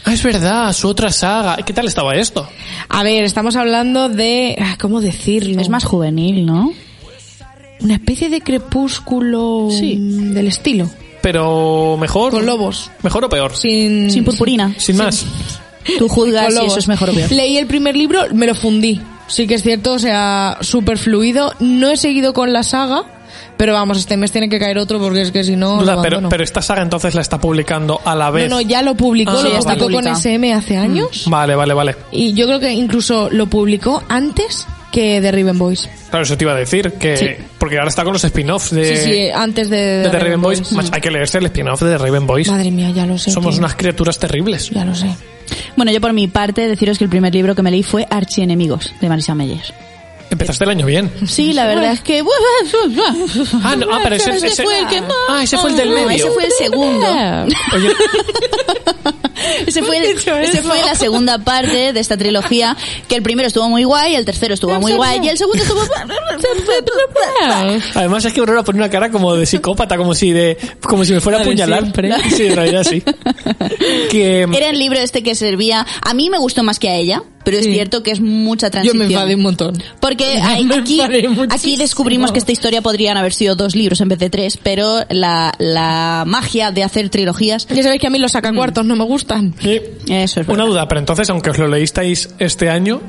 Ah, 0.04 0.12
es 0.14 0.22
verdad, 0.22 0.72
su 0.72 0.88
otra 0.88 1.10
saga. 1.12 1.56
¿Qué 1.56 1.72
tal 1.72 1.86
estaba 1.86 2.14
esto? 2.14 2.48
A 2.88 3.02
ver, 3.02 3.24
estamos 3.24 3.56
hablando 3.56 4.08
de... 4.08 4.56
ah, 4.60 4.76
¿Cómo 4.80 5.00
decirlo? 5.00 5.60
Es 5.60 5.68
más 5.68 5.84
juvenil, 5.84 6.46
¿no? 6.46 6.72
Una 7.80 7.94
especie 7.94 8.28
de 8.30 8.40
crepúsculo 8.40 9.68
Sí. 9.70 9.96
del 9.98 10.46
estilo. 10.48 10.88
Pero 11.20 11.96
mejor. 11.98 12.30
Con 12.32 12.46
lobos. 12.46 12.90
¿Mejor 13.02 13.24
o 13.24 13.28
peor? 13.28 13.54
Sin, 13.54 14.10
Sin 14.10 14.24
purpurina. 14.24 14.74
Sin 14.78 14.96
más. 14.96 15.26
Tú 15.98 16.08
juzgas 16.08 16.48
si 16.48 16.54
lobos. 16.54 16.70
eso 16.72 16.78
es 16.78 16.88
mejor 16.88 17.10
o 17.10 17.14
peor. 17.14 17.30
Leí 17.32 17.58
el 17.58 17.66
primer 17.66 17.96
libro, 17.96 18.22
me 18.32 18.46
lo 18.46 18.54
fundí. 18.54 19.00
Sí 19.26 19.46
que 19.46 19.54
es 19.56 19.62
cierto, 19.62 19.92
o 19.92 19.98
sea, 19.98 20.58
súper 20.62 20.96
fluido. 20.96 21.52
No 21.60 21.90
he 21.90 21.96
seguido 21.96 22.32
con 22.32 22.52
la 22.52 22.62
saga, 22.62 23.04
pero 23.58 23.74
vamos, 23.74 23.98
este 23.98 24.16
mes 24.16 24.32
tiene 24.32 24.48
que 24.48 24.58
caer 24.58 24.78
otro 24.78 24.98
porque 24.98 25.20
es 25.20 25.30
que 25.30 25.44
si 25.44 25.54
no... 25.56 25.82
La- 25.82 26.00
pero, 26.00 26.42
esta 26.42 26.62
saga 26.62 26.80
entonces 26.80 27.14
la 27.14 27.20
está 27.20 27.38
publicando 27.38 28.00
a 28.04 28.14
la 28.14 28.30
vez. 28.30 28.48
no, 28.48 28.60
ya 28.62 28.80
lo 28.80 28.94
publicó, 28.94 29.32
Ah, 29.32 29.42
lo 29.42 29.52
ya 29.52 29.58
publicó 29.60 29.90
con. 30.02 30.06
SM 30.16 30.54
hace 30.54 30.76
años. 30.78 31.24
Vale, 31.26 31.54
vale, 31.54 31.74
vale. 31.74 31.96
Y 32.12 32.32
yo 32.32 32.46
creo 32.46 32.60
que 32.60 32.72
incluso 32.72 33.28
lo 33.30 33.46
publicó 33.48 34.02
antes 34.08 34.66
que 34.90 35.20
de 35.20 35.30
Riven 35.30 35.58
Boys. 35.58 35.86
Claro, 36.08 36.24
eso 36.24 36.38
te 36.38 36.44
iba 36.44 36.52
a 36.52 36.56
decir, 36.56 36.92
que 36.92 37.16
Sí. 37.18 37.26
porque 37.58 37.76
ahora 37.76 37.90
está 37.90 38.04
con 38.04 38.14
los 38.14 38.24
spin-offs 38.24 38.70
de, 38.70 38.96
sí, 38.96 39.12
sí, 39.12 39.28
antes 39.34 39.68
de, 39.68 39.76
de 39.76 40.08
The 40.08 40.18
Raven 40.18 40.40
Boys. 40.40 40.72
Macho, 40.72 40.88
Hay 40.94 41.00
que 41.02 41.10
leerse 41.10 41.36
el 41.38 41.44
spin-off 41.46 41.82
de 41.82 41.90
The 41.90 41.98
Raven 41.98 42.26
Boys. 42.26 42.48
Madre 42.48 42.70
mía, 42.70 42.90
ya 42.90 43.04
lo 43.04 43.18
sé. 43.18 43.30
Somos 43.30 43.56
tío. 43.56 43.58
unas 43.58 43.74
criaturas 43.74 44.18
terribles. 44.18 44.70
Ya 44.70 44.86
lo 44.86 44.94
sé. 44.94 45.14
Bueno, 45.76 45.92
yo 45.92 46.00
por 46.00 46.12
mi 46.14 46.26
parte 46.28 46.66
deciros 46.68 46.96
que 46.96 47.04
el 47.04 47.10
primer 47.10 47.34
libro 47.34 47.54
que 47.54 47.62
me 47.62 47.70
leí 47.70 47.82
fue 47.82 48.06
Archienemigos, 48.08 48.94
de 49.00 49.08
Marisa 49.08 49.34
Meyer. 49.34 49.60
Empezaste 50.30 50.64
el 50.64 50.70
año 50.70 50.86
bien. 50.86 51.10
Sí, 51.26 51.52
la 51.52 51.66
verdad 51.66 51.92
es 51.92 52.00
que... 52.00 52.22
Ah, 53.62 53.76
no, 53.76 53.86
ah, 53.92 54.00
pero 54.02 54.16
ese, 54.16 54.30
Ese 54.30 54.46
ese- 54.48 54.62
fue 54.62 54.78
el 54.80 54.86
que- 54.88 55.02
ah, 55.28 55.42
ese 55.42 55.58
fue 55.58 55.70
el 55.70 55.76
del 55.76 55.90
No, 55.90 55.94
medio. 56.06 56.26
ese 56.26 56.30
fue 56.30 56.44
el 56.44 56.52
segundo. 56.52 57.06
Oye, 57.74 57.88
Ese 59.66 59.82
fue, 59.82 60.00
dicho 60.00 60.34
ese 60.36 60.62
fue 60.62 60.82
la 60.84 60.94
segunda 60.94 61.38
parte 61.38 61.92
de 61.92 62.00
esta 62.00 62.16
trilogía, 62.16 62.76
que 63.08 63.16
el 63.16 63.22
primero 63.22 63.46
estuvo 63.46 63.68
muy 63.68 63.84
guay, 63.84 64.14
el 64.14 64.24
tercero 64.24 64.54
estuvo 64.54 64.78
muy 64.80 64.92
guay 64.92 65.20
y 65.22 65.28
el 65.28 65.38
segundo 65.38 65.62
estuvo... 65.62 65.80
además 67.94 68.24
es 68.24 68.32
que 68.32 68.40
Aurora 68.40 68.62
pone 68.64 68.78
una 68.78 68.90
cara 68.90 69.10
como 69.10 69.34
de 69.34 69.46
psicópata, 69.46 69.96
como 69.96 70.14
si 70.14 70.32
de, 70.32 70.56
como 70.82 71.04
si 71.04 71.12
me 71.12 71.20
fuera 71.20 71.38
a 71.38 71.42
apuñalar. 71.42 71.84
Sí, 72.34 72.46
en 72.46 72.56
realidad 72.56 72.84
sí. 72.84 73.02
Que 74.10 74.42
Era 74.42 74.70
el 74.70 74.78
libro 74.78 74.98
este 74.98 75.22
que 75.22 75.34
servía... 75.34 75.86
A 76.02 76.14
mí 76.14 76.30
me 76.30 76.38
gustó 76.38 76.62
más 76.62 76.78
que 76.78 76.88
a 76.88 76.94
ella, 76.96 77.22
pero 77.48 77.60
es 77.60 77.64
Sí. 77.64 77.72
cierto 77.72 78.02
que 78.02 78.10
es 78.10 78.20
mucha 78.20 78.66
Yo 78.66 78.70
transición. 78.72 78.98
me 78.98 79.04
enfadé 79.06 79.34
un 79.36 79.40
montón. 79.42 79.82
Porque 80.00 80.34
Yo 80.36 80.44
hay- 80.44 80.68
aquí, 81.50 81.76
descubrimos 81.76 82.30
que 82.30 82.38
esta 82.38 82.52
historia 82.52 82.82
podrían 82.82 83.16
haber 83.16 83.32
sido 83.32 83.56
dos 83.56 83.74
libros 83.74 84.02
en 84.02 84.08
vez 84.08 84.18
de 84.18 84.28
tres, 84.28 84.58
pero 84.62 85.00
la, 85.08 85.54
la 85.58 86.24
magia 86.26 86.70
de 86.72 86.82
hacer 86.84 87.08
trilogías, 87.08 87.66
Ya 87.68 87.82
sabéis 87.82 88.00
que 88.02 88.06
a 88.06 88.10
mí 88.10 88.18
los 88.18 88.32
sacacuartos 88.32 88.84
no 88.84 88.96
me 88.96 89.04
gustan. 89.04 89.54
Y 89.62 89.76
eso 90.12 90.40
es 90.40 90.46
una 90.48 90.56
verdad. 90.58 90.66
duda, 90.66 90.88
pero 90.88 90.98
entonces, 91.00 91.30
aunque 91.30 91.50
os 91.50 91.58
lo 91.58 91.68
leísteis 91.68 92.28
este 92.38 92.68
año, 92.68 93.00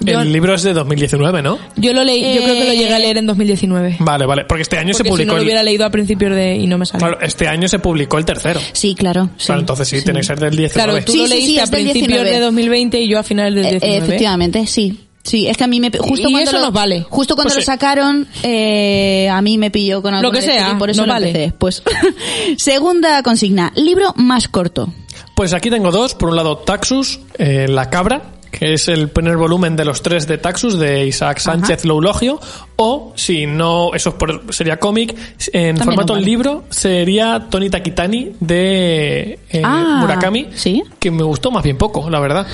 Yo- 0.00 0.20
el 0.20 0.32
libro 0.32 0.54
es 0.54 0.62
de 0.62 0.72
2019, 0.74 1.42
¿no? 1.42 1.58
Yo 1.76 1.92
lo 1.92 2.04
leí, 2.04 2.20
yo 2.34 2.42
creo 2.42 2.54
que 2.54 2.64
lo 2.66 2.72
llegué 2.72 2.92
a 2.94 2.98
Eh, 2.98 3.00
leer 3.00 3.16
en 3.18 3.26
2019. 3.26 3.96
Vale, 4.00 4.26
vale, 4.26 4.44
porque 4.44 4.62
este 4.62 4.78
año 4.78 4.92
se 4.94 4.98
Porque 4.98 5.08
si 5.08 5.10
publicó 5.12 5.32
no 5.32 5.36
lo 5.38 5.42
hubiera 5.44 5.62
leído 5.62 5.84
a 5.84 5.90
principios 5.90 6.34
de 6.34 6.56
y 6.56 6.66
no 6.66 6.78
me 6.78 6.86
sale. 6.86 6.98
Claro, 7.00 7.18
este 7.20 7.48
año 7.48 7.66
se 7.68 7.78
publicó 7.78 8.18
el 8.18 8.24
tercero. 8.24 8.60
Sí, 8.72 8.94
claro. 8.94 9.30
sí, 9.36 9.46
Claro, 9.46 9.60
entonces 9.60 9.88
sí, 9.88 10.02
tiene 10.02 10.20
que 10.20 10.26
ser 10.26 10.38
del 10.40 10.56
19. 10.56 10.72
Claro, 10.92 11.04
tú 11.04 11.12
Sí, 11.12 11.18
lo 11.18 11.26
sí, 11.26 11.32
sí, 11.32 11.38
leíste 11.40 11.60
a 11.62 11.66
principios 11.66 12.06
19. 12.08 12.30
de 12.30 12.40
2020 12.40 13.00
y 13.00 13.08
yo 13.08 13.18
a 13.18 13.22
finales 13.22 13.54
del 13.54 13.66
Eh, 13.66 13.70
19. 13.70 13.96
efectivamente, 14.06 14.66
sí. 14.66 15.04
Sí, 15.24 15.46
es 15.46 15.58
que 15.58 15.64
a 15.64 15.66
mí 15.66 15.78
me 15.78 15.90
justo 15.90 16.28
Y 16.28 16.32
cuando 16.32 16.50
eso 16.50 16.58
lo, 16.58 16.64
nos 16.66 16.72
vale. 16.72 17.02
Justo 17.10 17.34
cuando 17.34 17.48
Pues 17.52 17.56
lo 17.56 17.60
sí. 17.60 17.66
sacaron, 17.66 18.26
eh, 18.44 19.28
a 19.30 19.42
mí 19.42 19.58
me 19.58 19.70
pilló 19.70 20.00
con 20.00 20.14
algo 20.14 20.30
Lo 20.30 20.32
que 20.32 20.40
sea, 20.40 20.70
y 20.70 20.78
por 20.78 20.88
eso 20.88 21.04
lo 21.04 21.12
vale. 21.12 21.26
empecé. 21.28 21.52
Pues 21.58 21.82
segunda 22.56 23.22
consigna, 23.22 23.72
libro 23.76 24.12
más 24.16 24.48
corto. 24.48 24.92
Pues 25.34 25.52
aquí 25.52 25.70
tengo 25.70 25.90
dos. 25.90 26.14
Por 26.14 26.30
un 26.30 26.36
lado, 26.36 26.58
Taxus, 26.58 27.20
eh, 27.38 27.66
La 27.68 27.90
Cabra, 27.90 28.22
que 28.50 28.74
es 28.74 28.88
el 28.88 29.08
primer 29.10 29.36
volumen 29.36 29.76
de 29.76 29.84
los 29.84 30.02
tres 30.02 30.26
de 30.26 30.38
Taxus 30.38 30.78
de 30.78 31.06
Isaac 31.06 31.38
Sánchez 31.38 31.84
Loulogio. 31.84 32.40
O, 32.76 33.12
si 33.16 33.46
no, 33.46 33.92
eso 33.94 34.16
sería 34.50 34.78
cómic, 34.78 35.10
en 35.52 35.76
También 35.76 35.76
formato 35.84 36.12
vale. 36.14 36.24
libro 36.24 36.64
sería 36.70 37.46
Tony 37.50 37.70
Takitani 37.70 38.32
de 38.40 39.38
eh, 39.50 39.62
Ah, 39.64 39.98
Murakami. 40.00 40.48
¿sí? 40.54 40.82
Que 40.98 41.10
me 41.10 41.22
gustó 41.24 41.50
más 41.50 41.62
bien 41.62 41.76
poco, 41.76 42.08
la 42.08 42.20
verdad. 42.20 42.46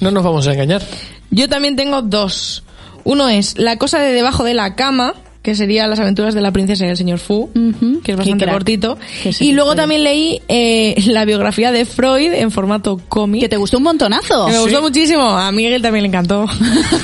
No 0.00 0.10
nos 0.10 0.22
vamos 0.24 0.46
a 0.46 0.52
engañar. 0.52 0.82
Yo 1.30 1.48
también 1.48 1.76
tengo 1.76 2.02
dos. 2.02 2.64
Uno 3.04 3.28
es 3.28 3.56
La 3.58 3.76
cosa 3.78 3.98
de 4.00 4.12
debajo 4.12 4.44
de 4.44 4.54
la 4.54 4.74
cama, 4.74 5.14
que 5.42 5.54
sería 5.54 5.86
Las 5.86 5.98
aventuras 5.98 6.34
de 6.34 6.40
la 6.42 6.52
princesa 6.52 6.84
y 6.86 6.90
el 6.90 6.96
señor 6.96 7.18
Fu, 7.18 7.50
que 8.04 8.12
es 8.12 8.16
bastante 8.18 8.46
cortito. 8.46 8.98
Y 9.40 9.52
luego 9.52 9.74
también 9.74 10.04
leí 10.04 10.42
eh, 10.48 10.94
la 11.06 11.24
biografía 11.24 11.72
de 11.72 11.84
Freud 11.86 12.32
en 12.32 12.50
formato 12.50 13.00
cómic. 13.08 13.40
Que 13.42 13.48
te 13.48 13.56
gustó 13.56 13.78
un 13.78 13.84
montonazo. 13.84 14.46
que 14.46 14.52
me 14.52 14.58
gustó 14.60 14.82
muchísimo. 14.82 15.22
A 15.22 15.50
Miguel 15.52 15.80
también 15.82 16.02
le 16.02 16.08
encantó. 16.08 16.46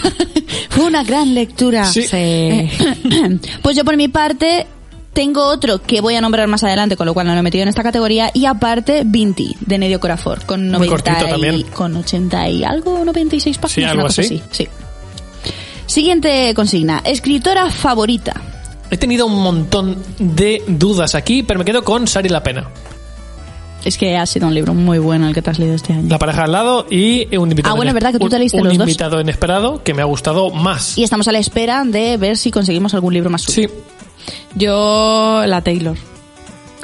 Fue 0.70 0.84
una 0.84 1.02
gran 1.04 1.34
lectura. 1.34 1.86
Sí. 1.86 2.02
Sí. 2.02 2.68
pues 3.62 3.76
yo 3.76 3.84
por 3.84 3.96
mi 3.96 4.08
parte 4.08 4.66
tengo 5.14 5.46
otro 5.46 5.80
que 5.80 6.02
voy 6.02 6.14
a 6.14 6.20
nombrar 6.20 6.46
más 6.46 6.62
adelante, 6.62 6.94
con 6.94 7.06
lo 7.06 7.14
cual 7.14 7.26
no 7.26 7.32
lo 7.32 7.40
he 7.40 7.42
metido 7.42 7.62
en 7.62 7.68
esta 7.68 7.82
categoría. 7.82 8.30
Y 8.34 8.44
aparte, 8.44 9.02
Vinti, 9.06 9.56
de 9.60 9.78
Nedio 9.78 9.98
Corafor, 9.98 10.44
con 10.44 10.68
Muy 10.68 10.88
90 10.88 10.94
cortito 10.94 11.26
y- 11.26 11.30
también. 11.30 11.62
con 11.72 11.96
80 11.96 12.48
y 12.50 12.64
algo, 12.64 13.02
96 13.02 13.56
páginas. 13.56 13.72
Sí, 13.74 13.82
algo 13.82 13.94
una 14.00 14.08
cosa 14.08 14.20
así. 14.20 14.42
Sí. 14.50 14.68
Siguiente 15.96 16.52
consigna. 16.54 17.00
Escritora 17.06 17.70
favorita. 17.70 18.34
He 18.90 18.98
tenido 18.98 19.24
un 19.24 19.42
montón 19.42 19.96
de 20.18 20.62
dudas 20.68 21.14
aquí, 21.14 21.42
pero 21.42 21.58
me 21.58 21.64
quedo 21.64 21.82
con 21.84 22.06
Sari 22.06 22.28
la 22.28 22.42
Pena. 22.42 22.68
Es 23.82 23.96
que 23.96 24.14
ha 24.18 24.26
sido 24.26 24.46
un 24.46 24.54
libro 24.54 24.74
muy 24.74 24.98
bueno 24.98 25.26
el 25.26 25.32
que 25.34 25.40
te 25.40 25.48
has 25.48 25.58
leído 25.58 25.74
este 25.74 25.94
año. 25.94 26.06
La 26.10 26.18
pareja 26.18 26.44
al 26.44 26.52
lado 26.52 26.86
y 26.90 27.34
un 27.38 27.50
invitado. 27.50 27.72
Ah, 27.72 27.76
bueno, 27.78 27.94
verdad 27.94 28.12
que 28.12 28.18
tú 28.18 28.28
te 28.28 28.34
un- 28.36 28.40
leíste 28.40 28.58
un 28.58 28.64
los 28.64 28.76
dos. 28.76 28.86
invitado 28.86 29.18
inesperado 29.22 29.82
que 29.82 29.94
me 29.94 30.02
ha 30.02 30.04
gustado 30.04 30.50
más. 30.50 30.98
Y 30.98 31.02
estamos 31.02 31.28
a 31.28 31.32
la 31.32 31.38
espera 31.38 31.82
de 31.86 32.18
ver 32.18 32.36
si 32.36 32.50
conseguimos 32.50 32.92
algún 32.92 33.14
libro 33.14 33.30
más 33.30 33.40
suyo. 33.40 33.66
Sí. 33.66 33.74
Yo, 34.54 35.44
la 35.46 35.62
Taylor. 35.62 35.96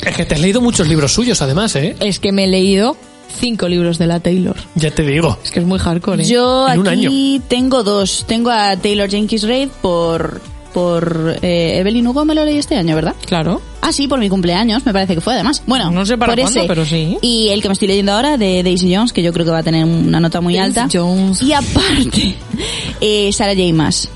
Es 0.06 0.16
que 0.16 0.24
te 0.24 0.36
has 0.36 0.40
leído 0.40 0.62
muchos 0.62 0.88
libros 0.88 1.12
suyos, 1.12 1.42
además, 1.42 1.76
¿eh? 1.76 1.96
Es 2.00 2.18
que 2.18 2.32
me 2.32 2.44
he 2.44 2.48
leído 2.48 2.96
cinco 3.38 3.68
libros 3.68 3.98
de 3.98 4.06
la 4.06 4.20
Taylor. 4.20 4.56
Ya 4.74 4.90
te 4.90 5.02
digo. 5.02 5.38
Es 5.44 5.50
que 5.50 5.60
es 5.60 5.66
muy 5.66 5.78
hardcore. 5.78 6.22
¿eh? 6.22 6.26
Yo 6.26 6.68
En 6.68 6.80
un 6.80 6.88
aquí 6.88 7.40
tengo 7.48 7.82
dos. 7.82 8.24
Tengo 8.28 8.50
a 8.50 8.76
Taylor 8.76 9.08
Jenkins 9.08 9.42
Reid 9.42 9.68
por 9.80 10.40
por 10.72 11.36
eh, 11.42 11.76
Evelyn 11.80 12.06
Hugo 12.06 12.24
me 12.24 12.34
lo 12.34 12.46
leí 12.46 12.56
este 12.56 12.76
año, 12.76 12.94
¿verdad? 12.94 13.14
Claro. 13.26 13.60
Ah, 13.82 13.92
sí, 13.92 14.08
por 14.08 14.18
mi 14.18 14.30
cumpleaños, 14.30 14.86
me 14.86 14.92
parece 14.94 15.14
que 15.14 15.20
fue 15.20 15.34
además. 15.34 15.62
Bueno, 15.66 15.90
No 15.90 16.06
sé 16.06 16.16
para 16.16 16.32
por 16.32 16.40
cuándo, 16.40 16.60
ese. 16.60 16.66
pero 16.66 16.86
sí. 16.86 17.18
Y 17.20 17.48
el 17.50 17.60
que 17.60 17.68
me 17.68 17.74
estoy 17.74 17.88
leyendo 17.88 18.12
ahora 18.12 18.38
de 18.38 18.62
Daisy 18.62 18.94
Jones, 18.94 19.12
que 19.12 19.22
yo 19.22 19.34
creo 19.34 19.44
que 19.44 19.52
va 19.52 19.58
a 19.58 19.62
tener 19.62 19.84
una 19.84 20.18
nota 20.18 20.40
muy 20.40 20.54
Daisy 20.56 20.78
alta. 20.80 20.88
Jones. 20.90 21.42
Y 21.42 21.52
aparte, 21.52 22.34
eh, 23.02 23.30
Sarah 23.34 23.54
J. 23.54 23.70
Maas, 23.74 24.08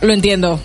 Lo 0.00 0.12
entiendo. 0.12 0.58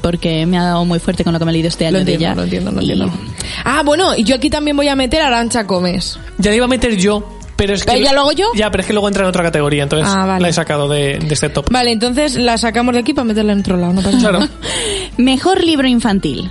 porque 0.00 0.46
me 0.46 0.56
ha 0.56 0.62
dado 0.62 0.84
muy 0.86 0.98
fuerte 0.98 1.24
con 1.24 1.34
lo 1.34 1.38
que 1.38 1.44
me 1.44 1.50
he 1.50 1.52
leído 1.52 1.68
este 1.68 1.84
año 1.86 1.98
Lo 1.98 2.04
de 2.06 2.12
entiendo, 2.14 2.24
ella. 2.24 2.34
lo 2.36 2.42
entiendo, 2.44 2.70
lo 2.72 2.80
Y- 2.80 2.90
entiendo. 2.90 3.27
Ah, 3.64 3.82
bueno, 3.84 4.14
y 4.16 4.24
yo 4.24 4.36
aquí 4.36 4.50
también 4.50 4.76
voy 4.76 4.88
a 4.88 4.96
meter 4.96 5.20
a 5.22 5.26
Arancha 5.28 5.62
Gómez. 5.64 6.18
Ya 6.38 6.50
la 6.50 6.56
iba 6.56 6.64
a 6.66 6.68
meter 6.68 6.96
yo, 6.96 7.38
pero 7.56 7.74
es 7.74 7.84
que... 7.84 7.92
¿Pero 7.92 8.04
ya 8.04 8.12
lo 8.12 8.20
hago 8.20 8.32
yo? 8.32 8.46
Ya, 8.54 8.70
pero 8.70 8.80
es 8.82 8.86
que 8.86 8.92
luego 8.92 9.08
entra 9.08 9.22
en 9.24 9.28
otra 9.30 9.42
categoría, 9.42 9.82
entonces 9.82 10.08
Ah, 10.14 10.26
vale. 10.26 10.42
la 10.42 10.48
he 10.48 10.52
sacado 10.52 10.88
de, 10.88 11.18
de 11.18 11.34
este 11.34 11.48
top. 11.48 11.70
Vale, 11.70 11.92
entonces 11.92 12.36
la 12.36 12.56
sacamos 12.58 12.94
de 12.94 13.00
aquí 13.00 13.14
para 13.14 13.24
meterla 13.26 13.52
en 13.52 13.60
otro 13.60 13.76
lado, 13.76 13.92
no 13.92 14.02
pasa 14.02 14.18
Claro. 14.18 14.38
nada. 14.40 14.50
Mejor 15.16 15.62
libro 15.64 15.88
infantil. 15.88 16.50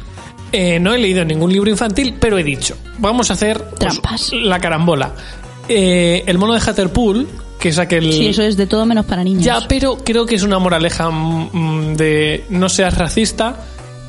Eh, 0.51 0.79
no 0.79 0.93
he 0.93 0.97
leído 0.97 1.25
ningún 1.25 1.51
libro 1.51 1.69
infantil, 1.69 2.15
pero 2.19 2.37
he 2.37 2.43
dicho, 2.43 2.77
vamos 2.99 3.29
a 3.29 3.33
hacer 3.33 3.57
pues, 3.61 3.79
Trampas. 3.79 4.31
la 4.33 4.59
carambola. 4.59 5.11
Eh, 5.69 6.23
el 6.25 6.37
mono 6.37 6.53
de 6.53 6.61
Hatterpool, 6.61 7.27
que 7.59 7.69
es 7.69 7.77
aquel... 7.77 8.13
Sí, 8.13 8.27
eso 8.27 8.43
es 8.43 8.55
de 8.55 8.65
todo 8.67 8.85
menos 8.85 9.05
para 9.05 9.23
niños. 9.25 9.43
Ya, 9.43 9.59
pero 9.67 9.97
creo 9.97 10.25
que 10.25 10.35
es 10.35 10.43
una 10.43 10.57
moraleja 10.59 11.09
mm, 11.09 11.95
de 11.95 12.45
no 12.49 12.69
seas 12.69 12.97
racista 12.97 13.57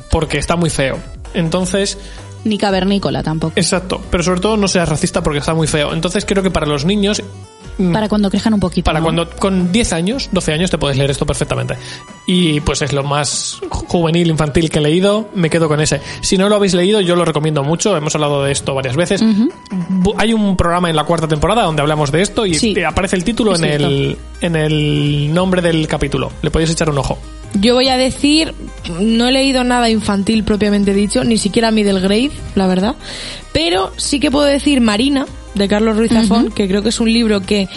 porque 0.09 0.37
está 0.37 0.55
muy 0.55 0.69
feo. 0.69 0.97
Entonces, 1.33 1.97
Ni 2.45 2.57
cavernícola 2.57 3.21
tampoco. 3.23 3.53
exacto, 3.55 4.01
pero 4.09 4.23
sobre 4.23 4.39
todo 4.41 4.57
no 4.57 4.67
seas 4.67 4.87
racista 4.87 5.21
porque 5.23 5.39
está 5.39 5.53
muy 5.53 5.67
feo. 5.67 5.93
Entonces 5.93 6.25
creo 6.25 6.41
que 6.43 6.51
para 6.51 6.65
los 6.65 6.85
niños, 6.85 7.21
mm, 7.77 7.91
Para 7.91 8.07
cuando 8.07 8.29
crezcan 8.29 8.53
un 8.53 8.59
poquito. 8.59 8.85
para 8.85 8.99
¿no? 8.99 9.03
cuando 9.05 9.29
con 9.29 9.71
10 9.71 9.93
años, 9.93 10.29
12 10.31 10.53
años 10.53 10.69
te 10.71 10.77
puedes 10.77 10.97
leer 10.97 11.11
esto 11.11 11.25
perfectamente. 11.25 11.75
Y 12.27 12.59
pues 12.61 12.81
es 12.81 12.93
lo 12.93 13.03
más 13.03 13.59
juvenil, 13.69 14.27
infantil 14.29 14.69
que 14.69 14.79
he 14.79 14.81
leído, 14.81 15.29
me 15.35 15.49
quedo 15.49 15.67
con 15.67 15.81
ese. 15.81 15.99
Si 16.21 16.37
no 16.37 16.47
lo 16.49 16.55
habéis 16.55 16.73
leído, 16.73 17.01
yo 17.01 17.15
lo 17.15 17.25
recomiendo 17.25 17.63
mucho, 17.63 17.95
hemos 17.97 18.15
hablado 18.15 18.43
de 18.43 18.51
esto 18.51 18.73
varias 18.73 18.95
veces. 18.95 19.21
Hay 20.17 20.33
un 20.33 20.55
programa 20.55 20.89
en 20.89 20.95
la 20.95 21.03
cuarta 21.03 21.27
temporada 21.27 21.63
donde 21.63 21.81
hablamos 21.81 22.11
de 22.11 22.21
esto 22.21 22.45
y 22.45 22.53
Sí. 22.55 22.73
te 22.73 22.85
aparece 22.85 23.15
el 23.15 23.23
título 23.23 23.53
Es 23.53 23.61
en 23.61 23.65
el, 23.65 24.17
en 24.41 24.55
el 24.55 25.33
nombre 25.33 25.61
del 25.61 25.87
capítulo. 25.87 26.31
Le 26.41 26.51
podéis 26.51 26.71
echar 26.71 26.89
un 26.89 26.97
ojo. 26.99 27.17
Yo 27.59 27.75
voy 27.75 27.89
a 27.89 27.97
decir, 27.97 28.53
no 28.99 29.27
he 29.27 29.31
leído 29.31 29.63
nada 29.63 29.89
infantil 29.89 30.43
propiamente 30.43 30.93
dicho, 30.93 31.23
ni 31.23 31.37
siquiera 31.37 31.71
Middle 31.71 31.99
Grade, 31.99 32.31
la 32.55 32.67
verdad. 32.67 32.95
Pero 33.51 33.91
sí 33.97 34.19
que 34.19 34.31
puedo 34.31 34.45
decir 34.45 34.81
Marina, 34.81 35.25
de 35.55 35.67
Carlos 35.67 35.97
Ruiz 35.97 36.11
Zafón, 36.11 36.51
que 36.51 36.67
creo 36.67 36.81
que 36.81 36.89
es 36.89 36.99
un 36.99 37.11
libro 37.11 37.41
que 37.41 37.67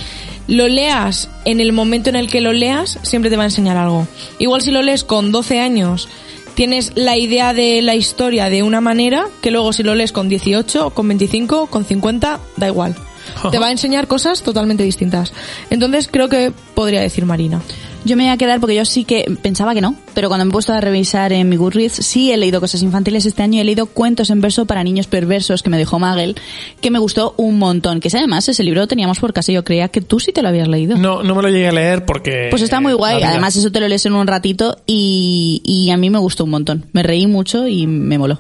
lo 0.47 0.68
leas 0.68 1.30
en 1.45 1.61
el 1.61 1.72
momento 1.72 2.11
en 2.11 2.16
el 2.16 2.28
que 2.28 2.41
lo 2.41 2.53
leas, 2.53 2.99
siempre 3.03 3.30
te 3.30 3.37
va 3.37 3.45
a 3.45 3.47
enseñar 3.47 3.76
algo. 3.76 4.07
Igual 4.39 4.62
si 4.62 4.70
lo 4.70 4.83
lees 4.83 5.05
con 5.05 5.33
12 5.33 5.61
años, 5.61 6.09
tienes 6.55 6.93
la 6.95 7.16
idea 7.16 7.55
de 7.55 7.83
la 7.83 7.95
historia 7.95 8.51
de 8.51 8.62
una 8.62 8.80
manera, 8.80 9.26
que 9.41 9.51
luego 9.51 9.72
si 9.72 9.83
lo 9.83 9.95
lees 9.95 10.12
con 10.12 10.28
18, 10.28 10.91
con 10.91 11.09
25, 11.09 11.66
con 11.66 11.85
50, 11.85 12.41
da 12.57 12.66
igual. 12.66 12.95
Te 13.51 13.59
va 13.59 13.66
a 13.66 13.70
enseñar 13.70 14.07
cosas 14.09 14.43
totalmente 14.43 14.83
distintas. 14.83 15.33
Entonces 15.70 16.09
creo 16.11 16.28
que 16.28 16.53
podría 16.74 17.01
decir 17.01 17.24
Marina. 17.24 17.62
Yo 18.05 18.16
me 18.16 18.24
voy 18.24 18.32
a 18.32 18.36
quedar 18.36 18.59
porque 18.59 18.74
yo 18.74 18.84
sí 18.84 19.05
que 19.05 19.32
pensaba 19.42 19.74
que 19.74 19.80
no, 19.80 19.94
pero 20.12 20.28
cuando 20.28 20.44
me 20.44 20.50
he 20.50 20.53
puesto 20.53 20.72
a 20.72 20.80
revisar 20.80 21.32
en 21.32 21.48
mi 21.48 21.57
Goodreads, 21.57 21.94
sí 21.94 22.32
he 22.32 22.36
leído 22.36 22.61
cosas 22.61 22.82
infantiles 22.82 23.26
este 23.26 23.42
año 23.42 23.59
y 23.59 23.61
he 23.61 23.64
leído 23.64 23.86
cuentos 23.86 24.30
en 24.30 24.40
verso 24.40 24.66
para 24.66 24.82
niños 24.82 25.07
perversos 25.07 25.62
que 25.62 25.70
me 25.70 25.78
dejó 25.78 26.00
Magel, 26.00 26.34
que 26.80 26.90
me 26.90 26.98
gustó 26.98 27.34
un 27.36 27.59
montón. 27.59 28.00
Que 28.00 28.09
además 28.12 28.48
ese 28.48 28.64
libro 28.64 28.80
lo 28.80 28.88
teníamos 28.88 29.20
por 29.20 29.32
casa 29.32 29.53
y 29.53 29.55
yo 29.55 29.64
creía 29.64 29.88
que 29.88 30.00
tú 30.00 30.18
sí 30.18 30.32
te 30.32 30.42
lo 30.42 30.48
habías 30.48 30.66
leído. 30.66 30.96
No, 30.96 31.22
no 31.22 31.34
me 31.34 31.42
lo 31.42 31.48
llegué 31.48 31.68
a 31.68 31.72
leer 31.72 32.05
porque... 32.05 32.48
Pues 32.50 32.62
está 32.62 32.80
muy 32.80 32.92
guay, 32.92 33.22
además 33.22 33.55
eso 33.55 33.70
te 33.70 33.78
lo 33.78 33.86
lees 33.86 34.05
en 34.05 34.14
un 34.14 34.26
ratito 34.26 34.78
y, 34.86 35.62
y 35.64 35.90
a 35.90 35.96
mí 35.96 36.11
me 36.11 36.18
gustó 36.18 36.44
un 36.44 36.50
montón. 36.50 36.86
Me 36.92 37.05
reí 37.05 37.28
mucho 37.28 37.68
y 37.68 37.86
me 37.86 38.18
moló. 38.18 38.38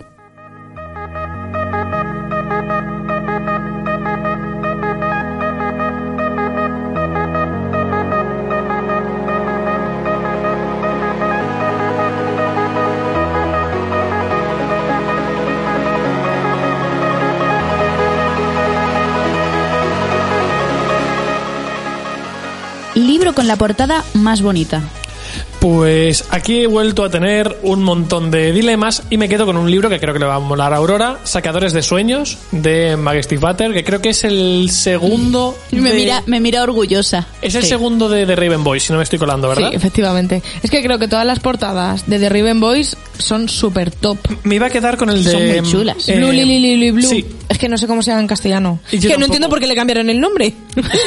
Con 23.34 23.46
la 23.46 23.56
portada 23.56 24.04
más 24.14 24.42
bonita. 24.42 24.82
Pues 25.62 26.24
aquí 26.30 26.62
he 26.62 26.66
vuelto 26.66 27.04
a 27.04 27.08
tener 27.08 27.56
un 27.62 27.84
montón 27.84 28.32
de 28.32 28.50
dilemas 28.50 29.04
y 29.10 29.16
me 29.16 29.28
quedo 29.28 29.46
con 29.46 29.56
un 29.56 29.70
libro 29.70 29.88
que 29.88 30.00
creo 30.00 30.12
que 30.12 30.18
le 30.18 30.26
va 30.26 30.34
a 30.34 30.38
molar 30.40 30.72
a 30.72 30.78
Aurora, 30.78 31.20
Sacadores 31.22 31.72
de 31.72 31.82
Sueños, 31.82 32.36
de 32.50 32.98
Steve 33.22 33.40
Butter, 33.40 33.72
que 33.72 33.84
creo 33.84 34.00
que 34.02 34.08
es 34.08 34.24
el 34.24 34.70
segundo... 34.72 35.56
Me 35.70 35.92
mira, 35.94 36.24
me 36.26 36.40
mira 36.40 36.64
orgullosa. 36.64 37.28
Es 37.40 37.54
el 37.54 37.62
Sí. 37.62 37.68
segundo 37.68 38.08
de, 38.08 38.26
de 38.26 38.34
Raven 38.34 38.64
Boy, 38.64 38.80
si 38.80 38.90
no 38.92 38.96
me 38.98 39.04
estoy 39.04 39.20
colando, 39.20 39.48
¿verdad? 39.48 39.70
Sí, 39.70 39.76
efectivamente. 39.76 40.42
Es 40.64 40.68
que 40.70 40.82
creo 40.82 40.98
que 40.98 41.06
todas 41.06 41.24
las 41.24 41.38
portadas 41.38 42.08
de 42.10 42.18
The 42.18 42.28
Riven 42.28 42.58
Boys 42.58 42.96
son 43.18 43.48
súper 43.48 43.92
top. 43.92 44.18
Me 44.42 44.56
iba 44.56 44.66
a 44.66 44.70
quedar 44.70 44.96
con 44.96 45.10
el 45.10 45.22
de... 45.22 45.30
Son 45.30 45.46
muy 45.46 45.62
chulas. 45.70 46.08
eh, 46.08 46.16
Blue 46.16 46.32
Lily 46.32 46.58
Lily 46.58 46.90
Blue. 46.90 47.06
Sí, 47.08 47.24
Es 47.48 47.58
que 47.58 47.68
no 47.68 47.78
sé 47.78 47.86
cómo 47.86 48.02
se 48.02 48.10
llama 48.10 48.22
en 48.22 48.26
castellano. 48.26 48.80
Y 48.90 48.96
Es 48.96 49.06
que 49.06 49.16
no 49.16 49.26
entiendo 49.26 49.48
por 49.48 49.60
qué 49.60 49.68
le 49.68 49.76
cambiaron 49.76 50.10
el 50.10 50.18
nombre. 50.20 50.52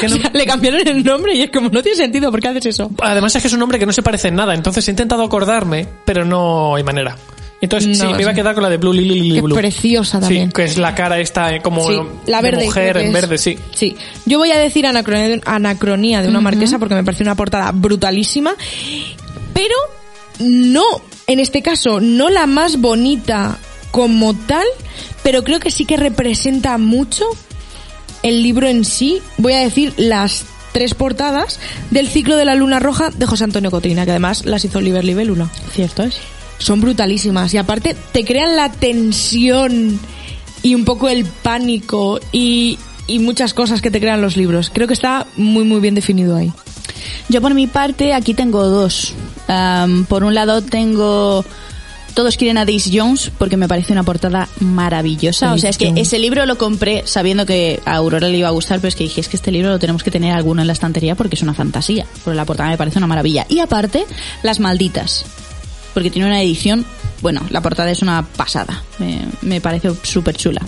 que 0.00 0.08
no- 0.08 0.16
O 0.16 0.18
sea, 0.18 0.30
le 0.32 0.46
cambiaron 0.46 0.80
el 0.88 1.04
nombre 1.04 1.34
y 1.34 1.42
es 1.42 1.50
como, 1.50 1.68
no 1.68 1.82
tiene 1.82 1.96
sentido, 1.98 2.30
¿por 2.30 2.40
qué 2.40 2.48
haces 2.48 2.64
eso? 2.66 2.90
Además 3.02 3.36
es 3.36 3.42
que 3.42 3.48
es 3.48 3.52
un 3.54 3.60
nombre 3.60 3.78
que 3.78 3.84
no 3.84 3.92
se 3.92 4.02
parece 4.02 4.28
en 4.28 4.36
nada, 4.36 4.45
entonces 4.54 4.86
he 4.88 4.90
intentado 4.90 5.22
acordarme, 5.22 5.86
pero 6.04 6.24
no 6.24 6.74
hay 6.76 6.82
manera. 6.82 7.16
Entonces 7.60 7.98
No, 7.98 8.08
sí, 8.08 8.14
me 8.14 8.20
iba 8.22 8.32
a 8.32 8.34
quedar 8.34 8.54
con 8.54 8.62
la 8.62 8.68
de 8.68 8.76
Blue 8.76 8.92
Lily 8.92 9.40
Blue. 9.40 9.54
preciosa 9.56 10.20
también. 10.20 10.48
Sí, 10.48 10.52
que 10.54 10.64
es 10.64 10.76
la 10.76 10.94
cara 10.94 11.18
esta 11.18 11.54
eh, 11.54 11.62
como 11.62 11.88
Sí, 11.88 11.96
la 12.26 12.42
de 12.42 12.50
verde. 12.50 12.64
mujer 12.66 12.90
creo 12.92 13.02
que 13.02 13.06
en 13.08 13.12
verde, 13.14 13.38
sí. 13.38 13.58
Sí. 13.74 13.96
Yo 14.26 14.38
voy 14.38 14.50
a 14.50 14.58
decir 14.58 14.86
anacronía, 14.86 15.40
anacronía 15.46 16.20
de 16.22 16.28
una 16.28 16.40
marquesa 16.42 16.78
porque 16.78 16.94
me 16.94 17.02
parece 17.02 17.22
una 17.22 17.34
portada 17.34 17.72
brutalísima. 17.72 18.54
Pero 19.54 19.74
no, 20.40 20.84
en 21.26 21.40
este 21.40 21.62
caso, 21.62 21.98
no 22.00 22.28
la 22.28 22.46
más 22.46 22.78
bonita 22.78 23.56
como 23.90 24.34
tal, 24.36 24.66
pero 25.22 25.42
creo 25.42 25.58
que 25.58 25.70
sí 25.70 25.86
que 25.86 25.96
representa 25.96 26.76
mucho 26.76 27.24
el 28.22 28.42
libro 28.42 28.68
en 28.68 28.84
sí. 28.84 29.22
Voy 29.38 29.54
a 29.54 29.60
decir 29.60 29.94
las 29.96 30.44
tres 30.76 30.92
portadas 30.92 31.58
del 31.90 32.06
ciclo 32.06 32.36
de 32.36 32.44
la 32.44 32.54
luna 32.54 32.78
roja 32.78 33.08
de 33.08 33.24
José 33.24 33.44
Antonio 33.44 33.70
Cotrina, 33.70 34.04
que 34.04 34.10
además 34.10 34.44
las 34.44 34.62
hizo 34.62 34.76
Oliver 34.76 35.02
Libélula. 35.02 35.48
Cierto 35.72 36.02
es. 36.02 36.18
Son 36.58 36.82
brutalísimas 36.82 37.54
y 37.54 37.56
aparte 37.56 37.96
te 38.12 38.26
crean 38.26 38.56
la 38.56 38.70
tensión 38.70 39.98
y 40.62 40.74
un 40.74 40.84
poco 40.84 41.08
el 41.08 41.24
pánico 41.24 42.20
y, 42.30 42.78
y 43.06 43.20
muchas 43.20 43.54
cosas 43.54 43.80
que 43.80 43.90
te 43.90 44.00
crean 44.00 44.20
los 44.20 44.36
libros. 44.36 44.70
Creo 44.70 44.86
que 44.86 44.92
está 44.92 45.26
muy 45.38 45.64
muy 45.64 45.80
bien 45.80 45.94
definido 45.94 46.36
ahí. 46.36 46.52
Yo 47.30 47.40
por 47.40 47.54
mi 47.54 47.66
parte 47.66 48.12
aquí 48.12 48.34
tengo 48.34 48.62
dos. 48.66 49.14
Por 50.08 50.24
un 50.24 50.34
lado 50.34 50.60
tengo 50.60 51.42
Todos 52.16 52.38
quieren 52.38 52.56
a 52.56 52.64
Daisy 52.64 52.98
Jones 52.98 53.30
porque 53.36 53.58
me 53.58 53.68
parece 53.68 53.92
una 53.92 54.02
portada 54.02 54.48
maravillosa. 54.60 55.52
o 55.52 55.58
sea, 55.58 55.68
es 55.68 55.76
que 55.76 55.88
Jones. 55.88 56.08
ese 56.08 56.18
libro 56.18 56.46
lo 56.46 56.56
compré 56.56 57.02
sabiendo 57.06 57.44
que 57.44 57.78
a 57.84 57.96
Aurora 57.96 58.26
le 58.26 58.38
iba 58.38 58.48
a 58.48 58.52
gustar, 58.52 58.78
pero 58.80 58.88
es 58.88 58.96
que 58.96 59.04
dije, 59.04 59.20
es 59.20 59.28
que 59.28 59.36
este 59.36 59.52
libro 59.52 59.68
lo 59.68 59.78
tenemos 59.78 60.02
que 60.02 60.10
tener 60.10 60.32
alguno 60.32 60.62
en 60.62 60.66
la 60.66 60.72
estantería 60.72 61.14
porque 61.14 61.34
es 61.34 61.42
una 61.42 61.52
fantasía. 61.52 62.06
Porque 62.24 62.34
la 62.34 62.46
portada 62.46 62.70
me 62.70 62.78
parece 62.78 62.96
una 62.96 63.06
maravilla. 63.06 63.44
Y 63.50 63.58
aparte, 63.58 64.06
Las 64.42 64.60
Malditas. 64.60 65.26
Porque 65.92 66.10
tiene 66.10 66.26
una 66.26 66.40
edición, 66.40 66.86
bueno, 67.20 67.42
la 67.50 67.60
portada 67.60 67.90
es 67.90 68.00
una 68.00 68.26
pasada. 68.26 68.82
Me, 68.98 69.26
me 69.42 69.60
parece 69.60 69.90
súper 70.02 70.38
chula. 70.38 70.62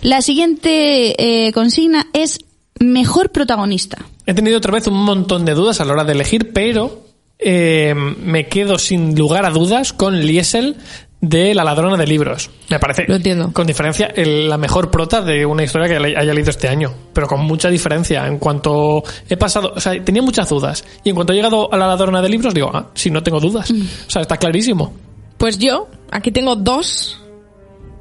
La 0.00 0.22
siguiente 0.22 1.46
eh, 1.46 1.52
consigna 1.52 2.06
es 2.14 2.40
Mejor 2.78 3.30
protagonista. 3.30 3.98
He 4.26 4.34
tenido 4.34 4.58
otra 4.58 4.72
vez 4.72 4.86
un 4.86 5.02
montón 5.02 5.44
de 5.44 5.54
dudas 5.54 5.80
a 5.80 5.84
la 5.84 5.92
hora 5.92 6.04
de 6.04 6.12
elegir, 6.12 6.52
pero 6.52 7.05
eh, 7.38 7.94
me 7.94 8.46
quedo 8.48 8.78
sin 8.78 9.14
lugar 9.16 9.44
a 9.44 9.50
dudas 9.50 9.92
con 9.92 10.20
Liesel 10.20 10.76
de 11.20 11.54
La 11.54 11.64
ladrona 11.64 11.96
de 11.96 12.06
libros. 12.06 12.50
Me 12.68 12.78
parece, 12.78 13.04
Lo 13.08 13.16
entiendo. 13.16 13.50
con 13.52 13.66
diferencia, 13.66 14.06
el- 14.14 14.48
la 14.48 14.58
mejor 14.58 14.90
prota 14.90 15.22
de 15.22 15.44
una 15.46 15.64
historia 15.64 15.88
que 15.88 15.96
haya 16.16 16.34
leído 16.34 16.50
este 16.50 16.68
año. 16.68 16.92
Pero 17.12 17.26
con 17.26 17.40
mucha 17.40 17.68
diferencia. 17.70 18.26
En 18.26 18.38
cuanto 18.38 19.02
he 19.28 19.36
pasado, 19.36 19.72
o 19.74 19.80
sea, 19.80 20.02
tenía 20.04 20.22
muchas 20.22 20.48
dudas. 20.48 20.84
Y 21.04 21.08
en 21.10 21.14
cuanto 21.14 21.32
he 21.32 21.36
llegado 21.36 21.72
a 21.72 21.76
La 21.76 21.86
ladrona 21.88 22.20
de 22.22 22.28
libros, 22.28 22.54
digo, 22.54 22.70
ah, 22.72 22.90
si 22.94 23.10
no 23.10 23.22
tengo 23.22 23.40
dudas. 23.40 23.70
O 23.70 24.10
sea, 24.10 24.22
está 24.22 24.36
clarísimo. 24.36 24.92
Pues 25.38 25.58
yo, 25.58 25.88
aquí 26.10 26.30
tengo 26.30 26.54
dos. 26.54 27.18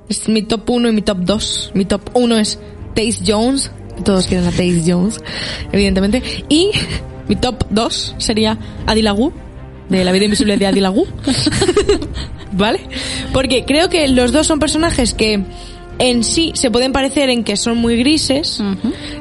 Es 0.09 0.27
mi 0.29 0.43
top 0.43 0.69
1 0.69 0.89
y 0.89 0.91
mi 0.91 1.01
top 1.01 1.17
2. 1.21 1.71
Mi 1.73 1.85
top 1.85 2.01
1 2.13 2.37
es 2.37 2.59
Taze 2.93 3.23
Jones. 3.25 3.71
Todos 4.03 4.27
quieren 4.27 4.45
a 4.47 4.51
Taze 4.51 4.83
Jones, 4.85 5.19
evidentemente. 5.71 6.21
Y 6.49 6.69
mi 7.27 7.35
top 7.35 7.65
2 7.69 8.15
sería 8.17 8.57
Adilagu, 8.85 9.33
de 9.89 10.03
La 10.03 10.11
vida 10.11 10.25
invisible 10.25 10.57
de 10.57 10.67
Adilagu. 10.67 11.05
¿Vale? 12.51 12.79
Porque 13.33 13.65
creo 13.65 13.89
que 13.89 14.07
los 14.07 14.31
dos 14.31 14.47
son 14.47 14.59
personajes 14.59 15.13
que 15.13 15.43
en 15.99 16.23
sí 16.23 16.51
se 16.55 16.71
pueden 16.71 16.91
parecer 16.91 17.29
en 17.29 17.43
que 17.43 17.57
son 17.57 17.77
muy 17.77 17.97
grises, 17.97 18.61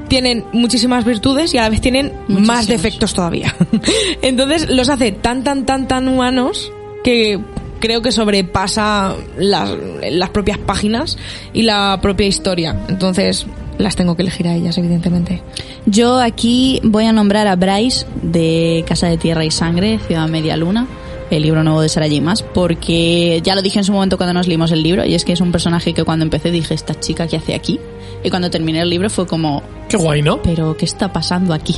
tienen 0.08 0.44
muchísimas 0.52 1.04
virtudes 1.04 1.54
y 1.54 1.58
a 1.58 1.62
la 1.62 1.68
vez 1.68 1.80
tienen 1.80 2.12
más 2.28 2.66
defectos 2.66 3.14
todavía. 3.14 3.54
Entonces 4.22 4.68
los 4.70 4.88
hace 4.88 5.12
tan, 5.12 5.44
tan, 5.44 5.66
tan, 5.66 5.88
tan 5.88 6.08
humanos 6.08 6.72
que 7.02 7.40
creo 7.80 8.02
que 8.02 8.12
sobrepasa 8.12 9.14
las, 9.36 9.70
las 10.10 10.30
propias 10.30 10.58
páginas 10.58 11.18
y 11.52 11.62
la 11.62 11.98
propia 12.00 12.26
historia. 12.26 12.76
Entonces 12.88 13.46
las 13.78 13.96
tengo 13.96 14.16
que 14.16 14.22
elegir 14.22 14.48
a 14.48 14.54
ellas, 14.54 14.76
evidentemente. 14.78 15.42
Yo 15.86 16.20
aquí 16.20 16.80
voy 16.84 17.04
a 17.04 17.12
nombrar 17.12 17.46
a 17.46 17.56
Bryce 17.56 18.06
de 18.22 18.84
Casa 18.86 19.08
de 19.08 19.16
Tierra 19.18 19.44
y 19.44 19.50
Sangre, 19.50 19.98
Ciudad 20.06 20.28
Media 20.28 20.56
Luna, 20.56 20.86
el 21.30 21.42
libro 21.42 21.64
nuevo 21.64 21.80
de 21.80 21.88
Sarah 21.88 22.08
J. 22.08 22.20
Maas, 22.20 22.42
porque 22.42 23.40
ya 23.42 23.54
lo 23.54 23.62
dije 23.62 23.78
en 23.78 23.84
su 23.84 23.92
momento 23.92 24.16
cuando 24.16 24.34
nos 24.34 24.46
leímos 24.46 24.70
el 24.72 24.82
libro, 24.82 25.04
y 25.04 25.14
es 25.14 25.24
que 25.24 25.32
es 25.32 25.40
un 25.40 25.52
personaje 25.52 25.92
que 25.92 26.04
cuando 26.04 26.24
empecé 26.24 26.50
dije, 26.50 26.74
esta 26.74 26.98
chica, 26.98 27.26
¿qué 27.26 27.36
hace 27.36 27.54
aquí? 27.54 27.80
Y 28.22 28.30
cuando 28.30 28.50
terminé 28.50 28.80
el 28.80 28.90
libro 28.90 29.10
fue 29.10 29.26
como, 29.26 29.62
Qué 29.88 29.96
guay, 29.96 30.22
¿no? 30.22 30.40
¿pero 30.42 30.76
qué 30.76 30.84
está 30.84 31.12
pasando 31.12 31.52
aquí? 31.52 31.76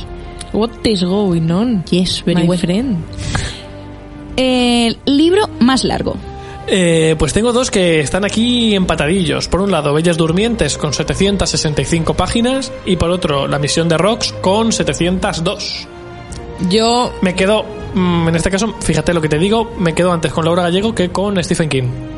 What 0.53 0.69
is 0.85 1.03
going 1.03 1.49
on? 1.51 1.83
Yes, 1.85 2.23
very 2.25 2.41
my 2.41 2.47
well. 2.47 2.59
friend? 2.59 2.97
El 4.37 4.97
libro 5.05 5.49
más 5.59 5.83
largo. 5.83 6.15
Eh, 6.69 7.15
pues 7.17 7.31
tengo 7.31 7.53
dos 7.53 7.71
que 7.71 8.01
están 8.01 8.25
aquí 8.25 8.75
empatadillos. 8.75 9.47
Por 9.47 9.61
un 9.61 9.71
lado, 9.71 9.93
Bellas 9.93 10.17
Durmientes 10.17 10.77
con 10.77 10.93
765 10.93 12.13
páginas 12.13 12.73
y 12.85 12.97
por 12.97 13.09
otro, 13.09 13.47
La 13.47 13.57
Misión 13.57 13.87
de 13.87 13.97
Rocks 13.97 14.33
con 14.33 14.71
702. 14.71 15.87
Yo 16.69 17.13
Me 17.21 17.35
quedo, 17.35 17.63
mm, 17.93 18.27
en 18.27 18.35
este 18.35 18.49
caso, 18.49 18.75
fíjate 18.81 19.13
lo 19.13 19.21
que 19.21 19.29
te 19.29 19.37
digo, 19.37 19.71
me 19.77 19.93
quedo 19.93 20.11
antes 20.11 20.33
con 20.33 20.43
Laura 20.43 20.63
Gallego 20.63 20.93
que 20.93 21.09
con 21.09 21.41
Stephen 21.43 21.69
King. 21.69 22.16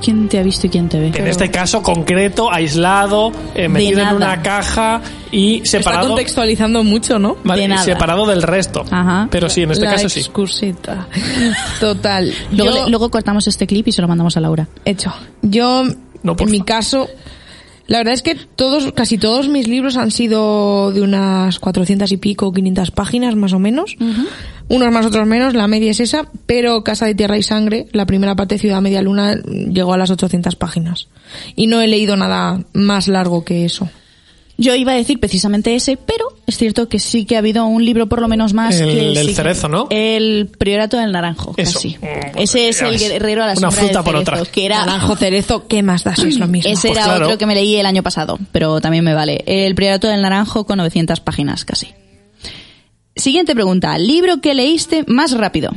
¿Quién 0.00 0.28
te 0.28 0.38
ha 0.38 0.42
visto 0.42 0.66
y 0.66 0.70
quién 0.70 0.88
te 0.88 0.98
ve? 1.00 1.10
En 1.14 1.26
este 1.26 1.50
caso 1.50 1.82
concreto, 1.82 2.52
aislado, 2.52 3.32
eh, 3.54 3.68
metido 3.68 4.00
en 4.02 4.14
una 4.14 4.42
caja 4.42 5.00
y 5.32 5.56
está 5.62 5.78
separado, 5.78 6.08
contextualizando 6.08 6.84
mucho, 6.84 7.18
¿no? 7.18 7.36
vale, 7.44 7.62
de 7.62 7.68
nada. 7.68 7.82
separado 7.82 8.26
del 8.26 8.42
resto. 8.42 8.84
Ajá. 8.90 9.26
Pero 9.30 9.48
sí, 9.48 9.62
en 9.62 9.70
este 9.72 9.84
La 9.84 9.92
caso 9.92 10.08
sí. 10.08 10.20
excusita. 10.20 11.08
Total. 11.80 12.32
Luego, 12.52 12.74
Yo- 12.76 12.84
le- 12.84 12.90
luego 12.90 13.10
cortamos 13.10 13.46
este 13.48 13.66
clip 13.66 13.88
y 13.88 13.92
se 13.92 14.02
lo 14.02 14.08
mandamos 14.08 14.36
a 14.36 14.40
Laura. 14.40 14.68
Hecho. 14.84 15.12
Yo, 15.42 15.84
No, 16.22 16.36
en 16.38 16.50
mi 16.50 16.60
caso, 16.62 17.08
la 17.86 17.98
verdad 17.98 18.14
es 18.14 18.22
que 18.22 18.34
todos, 18.34 18.92
casi 18.92 19.16
todos 19.16 19.48
mis 19.48 19.68
libros 19.68 19.96
han 19.96 20.10
sido 20.10 20.90
de 20.92 21.02
unas 21.02 21.58
400 21.60 22.10
y 22.10 22.16
pico, 22.16 22.52
500 22.52 22.90
páginas 22.90 23.36
más 23.36 23.52
o 23.52 23.58
menos. 23.58 23.96
Unos 24.68 24.90
más, 24.92 25.06
otros 25.06 25.26
menos, 25.28 25.54
la 25.54 25.68
media 25.68 25.92
es 25.92 26.00
esa, 26.00 26.28
pero 26.46 26.82
Casa 26.82 27.06
de 27.06 27.14
Tierra 27.14 27.38
y 27.38 27.44
Sangre, 27.44 27.86
la 27.92 28.04
primera 28.04 28.34
parte 28.34 28.56
de 28.56 28.58
Ciudad 28.58 28.80
Media 28.80 29.02
Luna, 29.02 29.36
llegó 29.36 29.92
a 29.92 29.98
las 29.98 30.10
800 30.10 30.56
páginas. 30.56 31.06
Y 31.54 31.68
no 31.68 31.80
he 31.80 31.86
leído 31.86 32.16
nada 32.16 32.64
más 32.72 33.06
largo 33.06 33.44
que 33.44 33.64
eso. 33.64 33.88
Yo 34.58 34.74
iba 34.74 34.92
a 34.92 34.94
decir 34.94 35.20
precisamente 35.20 35.74
ese, 35.74 35.98
pero 35.98 36.24
es 36.46 36.56
cierto 36.56 36.88
que 36.88 36.98
sí 36.98 37.26
que 37.26 37.36
ha 37.36 37.40
habido 37.40 37.66
un 37.66 37.84
libro 37.84 38.06
por 38.08 38.22
lo 38.22 38.28
menos 38.28 38.54
más 38.54 38.80
El- 38.80 38.86
que 38.90 39.08
el 39.10 39.18
sí 39.18 39.26
que- 39.28 39.34
cerezo, 39.34 39.68
¿no? 39.68 39.86
El 39.90 40.48
Priorato 40.58 40.96
del 40.96 41.12
Naranjo, 41.12 41.52
Eso. 41.58 41.74
casi. 41.74 41.98
Mm, 42.00 42.38
Ese 42.38 42.68
es 42.70 42.80
ya 42.80 42.88
el 42.88 42.98
guerrero 42.98 43.42
a 43.42 43.48
la 43.48 43.52
Una 43.52 43.70
sombra 43.70 43.80
fruta 43.82 43.98
del 43.98 44.04
por 44.04 44.14
cerezo, 44.24 44.42
otra. 44.42 44.52
que 44.52 44.64
era 44.64 44.78
Naranjo 44.86 45.16
cerezo, 45.16 45.66
¿qué 45.68 45.82
más 45.82 46.04
da 46.04 46.12
es 46.12 46.38
lo 46.38 46.46
mismo? 46.46 46.70
ese 46.72 46.88
Pues 46.88 46.96
era 46.98 47.04
claro. 47.06 47.26
otro 47.26 47.36
que 47.38 47.44
me 47.46 47.54
leí 47.54 47.76
el 47.76 47.84
año 47.84 48.02
pasado, 48.02 48.38
pero 48.50 48.80
también 48.80 49.04
me 49.04 49.12
vale. 49.12 49.44
El 49.46 49.74
Priorato 49.74 50.08
del 50.08 50.22
Naranjo 50.22 50.64
con 50.64 50.78
900 50.78 51.20
páginas 51.20 51.66
casi. 51.66 51.88
Siguiente 53.14 53.54
pregunta, 53.54 53.96
libro 53.98 54.40
que 54.40 54.54
leíste 54.54 55.04
más 55.06 55.32
rápido. 55.32 55.70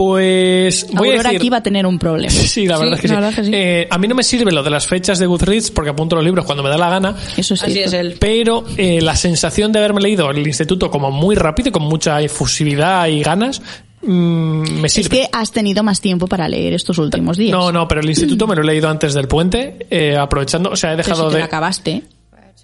Pues 0.00 0.86
voy 0.94 1.10
a 1.10 1.12
decir... 1.22 1.36
aquí 1.36 1.50
va 1.50 1.58
a 1.58 1.62
tener 1.62 1.84
un 1.84 1.98
problema. 1.98 2.32
Sí, 2.50 2.66
la 2.66 2.76
Sí, 2.76 2.82
verdad 2.82 2.94
es 2.94 3.00
que 3.02 3.08
sí. 3.08 3.14
verdad 3.14 3.34
que 3.34 3.44
sí. 3.44 3.50
Eh, 3.52 3.86
a 3.90 3.98
mí 3.98 4.08
no 4.08 4.14
me 4.14 4.22
sirve 4.22 4.50
lo 4.50 4.62
de 4.62 4.70
las 4.70 4.86
fechas 4.86 5.18
de 5.18 5.26
Goodreads 5.26 5.70
porque 5.72 5.90
apunto 5.90 6.16
los 6.16 6.24
libros 6.24 6.46
cuando 6.46 6.62
me 6.62 6.70
da 6.70 6.78
la 6.78 6.88
gana. 6.88 7.14
Eso 7.36 7.54
sí. 7.54 7.78
él. 7.78 8.16
Pero 8.18 8.64
eh, 8.78 9.02
la 9.02 9.14
sensación 9.14 9.72
de 9.72 9.78
haberme 9.78 10.00
leído 10.00 10.30
el 10.30 10.38
instituto 10.46 10.90
como 10.90 11.10
muy 11.10 11.36
rápido 11.36 11.68
y 11.68 11.72
con 11.72 11.82
mucha 11.82 12.18
efusividad 12.22 13.08
y 13.08 13.22
ganas 13.22 13.60
mm, 14.00 14.80
me 14.80 14.86
Es 14.86 14.94
sirve. 14.94 15.08
que 15.10 15.28
has 15.32 15.52
tenido 15.52 15.82
más 15.82 16.00
tiempo 16.00 16.26
para 16.26 16.48
leer 16.48 16.72
estos 16.72 16.96
últimos 16.96 17.36
días. 17.36 17.52
No, 17.52 17.70
no, 17.70 17.86
pero 17.86 18.00
el 18.00 18.08
instituto 18.08 18.46
me 18.46 18.56
lo 18.56 18.62
he 18.62 18.64
leído 18.66 18.88
antes 18.88 19.12
del 19.12 19.28
puente, 19.28 19.86
eh, 19.90 20.16
aprovechando, 20.16 20.70
o 20.70 20.76
sea, 20.76 20.94
he 20.94 20.96
Pero 20.96 21.06
dejado 21.08 21.24
si 21.24 21.28
te 21.28 21.34
de... 21.34 21.38
lo 21.40 21.44
acabaste. 21.44 22.02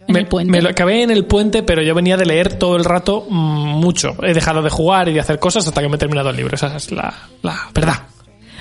En 0.09 0.13
me, 0.13 0.21
el 0.21 0.27
puente. 0.27 0.51
me 0.51 0.63
lo 0.63 0.69
acabé 0.69 1.03
en 1.03 1.11
el 1.11 1.25
puente, 1.25 1.63
pero 1.63 1.83
yo 1.83 1.95
venía 1.95 2.17
de 2.17 2.27
leer 2.27 2.55
todo 2.55 2.77
el 2.77 2.85
rato 2.85 3.27
mm, 3.29 3.81
mucho. 3.81 4.17
He 4.23 4.35
dejado 4.35 4.63
de 4.63 4.71
jugar 4.71 5.09
y 5.09 5.13
de 5.13 5.21
hacer 5.21 5.39
cosas 5.39 5.67
hasta 5.67 5.81
que 5.81 5.89
me 5.89 5.97
he 5.97 5.99
terminado 5.99 6.31
el 6.31 6.37
libro. 6.37 6.55
Esa 6.55 6.77
es 6.77 6.93
la, 6.93 7.13
la 7.43 7.69
verdad. 7.75 8.03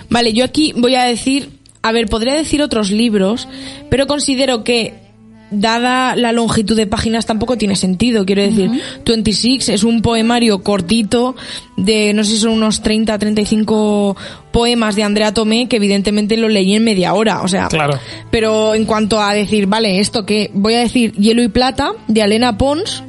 Vale, 0.10 0.34
yo 0.34 0.44
aquí 0.44 0.74
voy 0.76 0.96
a 0.96 1.04
decir, 1.04 1.60
a 1.82 1.92
ver, 1.92 2.08
podría 2.08 2.34
decir 2.34 2.62
otros 2.62 2.92
libros, 2.92 3.48
pero 3.90 4.08
considero 4.08 4.64
que 4.64 5.05
dada 5.52 6.16
la 6.16 6.32
longitud 6.32 6.76
de 6.76 6.88
páginas 6.88 7.26
tampoco 7.26 7.58
tiene 7.58 7.76
sentido. 7.76 8.26
Quiero 8.26 8.42
decir, 8.42 8.70
26 9.06 9.70
es 9.70 9.84
un 9.84 10.02
poemario 10.02 10.62
cortito 10.64 11.36
de, 11.78 12.14
no 12.14 12.24
sé 12.24 12.32
si 12.32 12.38
son 12.40 12.52
unos 12.54 12.82
30, 12.82 13.18
35 13.18 14.16
poemas 14.52 14.96
de 14.96 15.04
Andrea 15.04 15.34
Tomé 15.34 15.68
que 15.68 15.76
evidentemente 15.78 16.38
lo 16.38 16.50
leí 16.50 16.76
en 16.76 16.84
media 16.84 17.14
hora. 17.14 17.42
O 17.42 17.48
sea, 17.48 17.68
Claro. 17.68 18.00
pero 18.32 18.76
en 18.76 18.86
cuanto 18.86 19.20
a 19.22 19.34
decir, 19.34 19.68
vale, 19.68 20.00
esto 20.00 20.26
que 20.26 20.50
voy 20.54 20.74
a 20.76 20.80
decir 20.80 21.12
Hielo 21.14 21.44
y 21.44 21.48
Plata 21.50 21.92
de 22.08 22.22
Alena 22.22 22.58
Pons, 22.58 23.04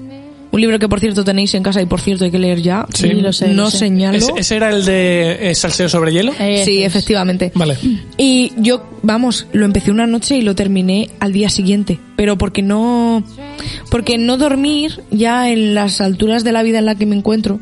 un 0.56 0.60
libro 0.62 0.78
que 0.78 0.88
por 0.88 0.98
cierto 1.00 1.22
tenéis 1.24 1.54
en 1.54 1.62
casa 1.62 1.80
y 1.80 1.86
por 1.86 2.00
cierto 2.00 2.24
hay 2.24 2.30
que 2.30 2.38
leer 2.38 2.60
ya. 2.60 2.86
Sí, 2.92 3.08
lo 3.12 3.32
sé, 3.32 3.48
no 3.48 3.64
lo 3.64 3.70
sé. 3.70 3.78
señalo. 3.78 4.18
¿Ese, 4.18 4.32
ese 4.36 4.56
era 4.56 4.70
el 4.70 4.84
de 4.84 5.50
eh, 5.50 5.54
Salseo 5.54 5.88
sobre 5.88 6.12
hielo? 6.12 6.32
Eh, 6.40 6.62
Sí, 6.64 6.80
es- 6.82 6.86
efectivamente. 6.86 7.52
Vale. 7.54 7.76
Y 8.16 8.52
yo, 8.56 8.88
vamos, 9.02 9.46
lo 9.52 9.64
empecé 9.64 9.90
una 9.92 10.06
noche 10.06 10.36
y 10.36 10.42
lo 10.42 10.54
terminé 10.54 11.10
al 11.20 11.32
día 11.32 11.48
siguiente. 11.48 11.98
Pero 12.16 12.36
porque 12.38 12.62
no, 12.62 13.22
porque 13.90 14.18
no 14.18 14.36
dormir 14.38 15.02
ya 15.10 15.50
en 15.50 15.74
las 15.74 16.00
alturas 16.00 16.42
de 16.44 16.52
la 16.52 16.62
vida 16.62 16.78
en 16.80 16.86
la 16.86 16.94
que 16.94 17.06
me 17.06 17.14
encuentro, 17.16 17.60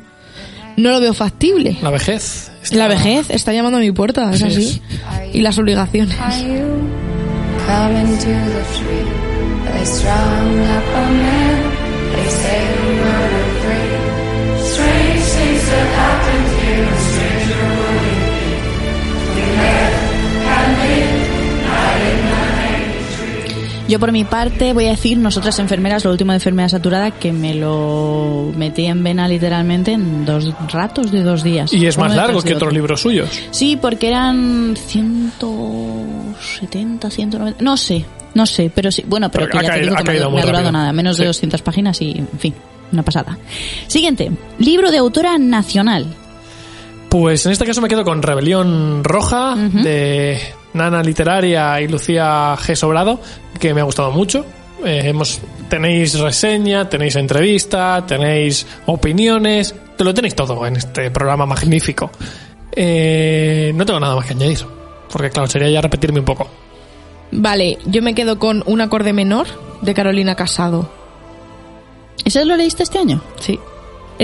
no 0.77 0.91
lo 0.91 1.01
veo 1.01 1.13
factible. 1.15 1.77
La 1.83 1.91
vejez. 1.91 2.51
Está- 2.63 2.77
La 2.77 2.89
vejez 2.89 3.31
está 3.31 3.53
llamando 3.53 3.79
a 3.79 3.81
mi 3.81 3.93
puerta, 3.93 4.33
es 4.33 4.39
Sí, 4.39 4.45
así. 4.45 4.63
es. 4.63 4.81
Y 5.35 5.41
las 5.41 5.59
obligaciones. 5.59 6.17
Yo 23.87 24.01
por 24.01 24.13
mi 24.13 24.25
parte 24.25 24.73
voy 24.73 24.87
a 24.87 24.93
decir 24.93 25.19
nosotras 25.19 25.59
enfermeras, 25.59 26.05
lo 26.07 26.11
último 26.11 26.33
de 26.33 26.37
enfermedad 26.37 26.71
saturada, 26.71 27.11
que 27.11 27.33
me 27.33 27.55
lo 27.55 28.51
metí 28.57 28.87
en 28.87 29.05
vena 29.05 29.29
literalmente 29.29 29.93
en 29.93 30.25
dos 30.25 30.51
ratos 30.73 31.13
de 31.13 31.23
dos 31.23 31.43
días. 31.43 31.71
Y 31.73 31.85
es 31.87 31.99
más 31.99 32.17
largo 32.17 32.41
que 32.41 32.55
otros 32.55 32.69
otro. 32.69 32.71
libros 32.71 33.03
suyos. 33.03 33.29
Sí, 33.51 33.77
porque 33.81 34.09
eran 34.09 34.75
170, 34.75 37.11
190, 37.11 37.63
no 37.63 37.77
sé, 37.77 38.07
no 38.33 38.47
sé, 38.47 38.73
pero 38.75 38.91
sí, 38.91 39.05
bueno, 39.07 39.31
pero, 39.31 39.45
Pero 39.47 39.61
que 39.61 39.67
ha 39.67 39.69
ya 39.69 39.75
te 39.75 39.81
digo 39.83 39.97
ha 39.97 40.03
que 40.03 40.19
durado 40.47 40.73
nada, 40.73 40.91
menos 40.95 41.19
de 41.19 41.25
Sí. 41.25 41.27
200 41.27 41.61
páginas 41.61 42.01
y, 42.01 42.13
en 42.13 42.29
fin, 42.39 42.55
una 42.91 43.03
pasada. 43.03 43.37
Siguiente, 43.87 44.31
libro 44.59 44.91
de 44.91 44.97
autora 44.99 45.37
nacional. 45.37 46.07
Pues 47.11 47.45
en 47.47 47.53
este 47.53 47.67
caso 47.67 47.83
me 47.83 47.89
quedo 47.89 48.03
con 48.03 48.23
Rebelión 48.23 49.05
Roja 49.05 49.55
de 49.57 50.41
Nana 50.75 51.03
Literaria 51.03 51.81
y 51.81 51.89
Lucía 51.89 52.55
G. 52.57 52.75
Sobrado, 52.75 53.21
que 53.59 53.73
me 53.73 53.81
ha 53.81 53.85
gustado 53.85 54.11
mucho. 54.11 54.45
Eh, 54.85 55.03
hemos, 55.05 55.41
tenéis 55.69 56.19
reseña, 56.19 56.89
tenéis 56.89 57.17
entrevista, 57.17 58.05
tenéis 58.07 58.67
opiniones, 58.87 59.75
te 59.97 60.05
lo 60.05 60.13
tenéis 60.13 60.35
todo 60.35 60.67
en 60.67 60.77
este 60.77 61.11
programa 61.11 61.47
magnífico. 61.47 62.11
Eh, 62.77 63.73
no 63.75 63.87
tengo 63.87 64.01
nada 64.01 64.17
más 64.17 64.27
que 64.27 64.35
añadir, 64.35 64.59
porque 65.11 65.31
claro, 65.31 65.49
sería 65.49 65.71
ya 65.71 65.81
repetirme 65.81 66.19
un 66.19 66.27
poco. 66.27 66.49
Vale, 67.31 67.79
yo 67.87 68.03
me 68.03 68.15
quedo 68.15 68.39
con 68.39 68.63
un 68.67 68.81
acorde 68.81 69.13
menor 69.13 69.47
de 69.81 69.95
Carolina 69.95 70.35
Casado. 70.35 70.91
¿Ese 72.25 72.45
lo 72.45 72.57
leíste 72.57 72.83
este 72.83 72.99
año? 72.99 73.23
Sí. 73.41 73.59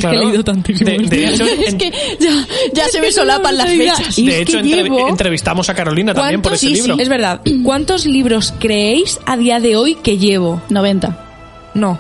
Es 0.01 0.05
Claro. 0.05 0.18
que 0.18 0.22
he 0.22 0.26
leído 0.28 0.44
tantísimo. 0.44 0.90
De, 0.90 0.98
de 0.98 1.24
hecho, 1.28 1.44
es 1.66 1.74
que 1.74 1.92
ya, 2.18 2.46
ya 2.72 2.88
se 2.88 3.01
me 3.01 3.12
solapan 3.12 3.57
las 3.57 3.68
fechas. 3.68 4.18
Y 4.18 4.26
de 4.26 4.36
es 4.36 4.40
hecho 4.48 4.53
que 4.53 4.59
entre- 4.59 4.82
llevo- 4.84 5.09
entrevistamos 5.09 5.68
a 5.68 5.74
Carolina 5.74 6.14
también 6.14 6.40
por 6.42 6.53
¿Cuántos- 6.53 6.62
ese 6.64 6.74
sí, 6.74 6.80
libro. 6.80 6.96
sí, 6.96 7.03
es 7.03 7.09
verdad. 7.09 7.40
¿Cuántos 7.64 8.07
libros 8.07 8.55
creéis 8.59 9.18
a 9.26 9.36
día 9.36 9.61
de 9.61 9.76
hoy 9.76 9.94
que 9.96 10.18
llevo? 10.18 10.62
90. 10.70 11.26
No, 11.74 11.98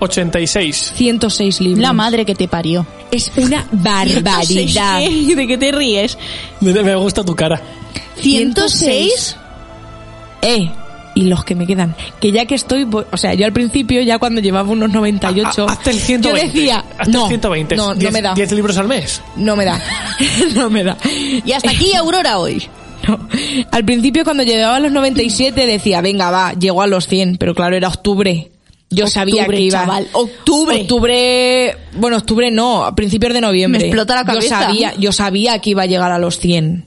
86. 0.00 0.92
106 0.96 1.60
libros. 1.60 1.78
La 1.80 1.92
madre 1.92 2.24
que 2.24 2.34
te 2.34 2.48
parió. 2.48 2.86
Es 3.10 3.30
una 3.36 3.66
barbaridad. 3.72 5.00
¿De 5.00 5.46
qué 5.46 5.58
te 5.58 5.72
ríes? 5.72 6.18
Me, 6.60 6.72
me 6.82 6.94
gusta 6.96 7.24
tu 7.24 7.34
cara. 7.36 7.60
106. 8.20 9.36
Eh, 10.42 10.70
y 11.14 11.22
los 11.24 11.44
que 11.44 11.54
me 11.54 11.66
quedan. 11.66 11.94
Que 12.20 12.32
ya 12.32 12.46
que 12.46 12.54
estoy, 12.54 12.86
o 12.90 13.16
sea, 13.16 13.34
yo 13.34 13.44
al 13.46 13.52
principio, 13.52 14.00
ya 14.02 14.18
cuando 14.18 14.40
llevaba 14.40 14.68
unos 14.70 14.90
98, 14.90 15.66
Ha- 15.68 15.72
Hazte 15.72 15.90
el 15.90 15.98
120. 16.00 16.28
yo 16.46 16.52
decía, 16.52 16.84
Hazte 16.98 17.10
no, 17.12 17.22
el 17.24 17.28
120. 17.28 17.76
no, 17.76 17.88
no 17.88 17.94
10 17.94 18.12
me 18.12 18.22
da. 18.22 18.34
10 18.34 18.52
libros 18.52 18.76
al 18.78 18.88
mes. 18.88 19.22
No 19.36 19.56
me 19.56 19.64
da. 19.64 19.80
no 20.54 20.70
me 20.70 20.84
da. 20.84 20.96
Y 21.44 21.52
hasta 21.52 21.70
aquí 21.70 21.94
Aurora 21.94 22.38
hoy. 22.38 22.62
No. 23.08 23.18
Al 23.72 23.84
principio 23.84 24.22
cuando 24.22 24.44
llegaba 24.44 24.76
a 24.76 24.78
los 24.78 24.92
97 24.92 25.66
decía, 25.66 26.00
venga, 26.00 26.30
va, 26.30 26.52
llego 26.52 26.82
a 26.82 26.86
los 26.86 27.08
100, 27.08 27.36
pero 27.36 27.52
claro, 27.52 27.74
era 27.74 27.88
octubre. 27.88 28.52
Yo 28.90 29.08
sabía 29.08 29.42
Octubre, 29.42 29.56
que 29.56 29.62
iba. 29.64 29.80
chaval, 29.80 30.06
octubre. 30.12 30.80
Octubre, 30.82 31.76
bueno, 31.96 32.16
octubre 32.18 32.50
no, 32.52 32.84
a 32.84 32.94
principios 32.94 33.32
de 33.34 33.40
noviembre. 33.40 33.80
Me 33.80 33.86
explota 33.86 34.14
la 34.14 34.24
cabeza. 34.24 34.60
Yo 34.60 34.66
sabía, 34.66 34.94
yo 35.00 35.10
sabía 35.10 35.58
que 35.58 35.70
iba 35.70 35.82
a 35.82 35.86
llegar 35.86 36.12
a 36.12 36.18
los 36.20 36.38
100. 36.38 36.86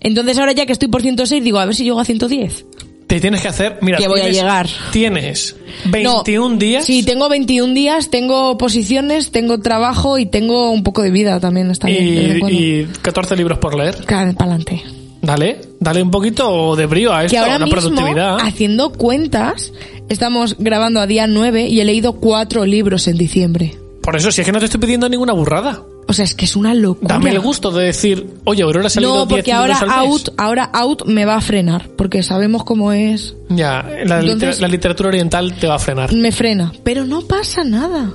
Entonces 0.00 0.36
ahora 0.38 0.52
ya 0.52 0.66
que 0.66 0.72
estoy 0.72 0.88
por 0.88 1.00
106 1.00 1.42
digo, 1.42 1.58
a 1.60 1.64
ver 1.64 1.74
si 1.74 1.84
llego 1.84 1.98
a 1.98 2.04
110. 2.04 2.66
Te 3.06 3.20
tienes 3.20 3.40
que 3.40 3.48
hacer. 3.48 3.78
Mira, 3.82 3.98
Que 3.98 4.08
voy 4.08 4.20
a 4.20 4.24
tienes- 4.24 4.36
llegar. 4.40 4.68
Tienes 4.92 5.56
No, 5.84 5.90
21 6.24 6.58
días. 6.58 6.84
Sí, 6.84 7.04
tengo 7.04 7.28
21 7.28 7.72
días, 7.72 8.10
tengo 8.10 8.58
posiciones, 8.58 9.30
tengo 9.30 9.60
trabajo 9.60 10.18
y 10.18 10.26
tengo 10.26 10.70
un 10.72 10.82
poco 10.82 11.02
de 11.02 11.10
vida 11.10 11.38
también. 11.38 11.70
Está 11.70 11.86
bien. 11.86 12.36
y, 12.36 12.40
cuando. 12.40 12.58
y 12.58 12.88
14 13.02 13.36
libros 13.36 13.58
por 13.58 13.76
leer. 13.76 13.96
Claro, 14.06 14.32
pa'lante. 14.34 14.82
Dale, 15.22 15.60
dale 15.80 16.02
un 16.02 16.10
poquito 16.10 16.76
de 16.76 16.86
brío 16.86 17.12
a 17.12 17.24
esto, 17.24 17.32
que 17.34 17.38
ahora 17.38 17.56
una 17.56 17.66
mismo, 17.66 17.80
productividad. 17.80 18.38
haciendo 18.40 18.92
cuentas, 18.92 19.72
estamos 20.08 20.56
grabando 20.58 21.00
a 21.00 21.06
día 21.06 21.26
9 21.26 21.66
y 21.68 21.80
he 21.80 21.84
leído 21.84 22.14
cuatro 22.14 22.64
libros 22.64 23.08
en 23.08 23.18
diciembre. 23.18 23.76
Por 24.02 24.14
eso, 24.14 24.30
si 24.30 24.40
es 24.42 24.44
que 24.46 24.52
no 24.52 24.58
te 24.60 24.66
estoy 24.66 24.80
pidiendo 24.80 25.08
ninguna 25.08 25.32
burrada. 25.32 25.82
O 26.08 26.12
sea, 26.12 26.24
es 26.24 26.34
que 26.34 26.44
es 26.44 26.54
una 26.54 26.72
locura. 26.72 27.14
Dame 27.14 27.30
el 27.30 27.40
gusto 27.40 27.72
de 27.72 27.86
decir, 27.86 28.26
oye, 28.44 28.62
Aurora 28.62 28.86
ha 28.86 28.90
salido 28.90 29.12
No, 29.12 29.26
10 29.26 29.28
porque 29.38 29.50
libros 29.52 29.82
ahora 29.82 29.94
al 30.02 30.08
mes. 30.08 30.08
out, 30.12 30.28
ahora 30.38 30.64
out 30.72 31.04
me 31.06 31.24
va 31.24 31.34
a 31.36 31.40
frenar, 31.40 31.88
porque 31.96 32.22
sabemos 32.22 32.62
cómo 32.64 32.92
es. 32.92 33.34
Ya, 33.48 33.84
la, 34.04 34.20
Entonces- 34.20 34.60
la 34.60 34.68
literatura 34.68 35.08
oriental 35.08 35.54
te 35.58 35.66
va 35.66 35.74
a 35.74 35.78
frenar. 35.80 36.12
Me 36.14 36.30
frena, 36.30 36.72
pero 36.84 37.04
no 37.06 37.22
pasa 37.22 37.64
nada. 37.64 38.12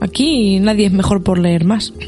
Aquí 0.00 0.60
nadie 0.60 0.86
es 0.86 0.92
mejor 0.92 1.22
por 1.24 1.38
leer 1.38 1.64
más. 1.64 1.92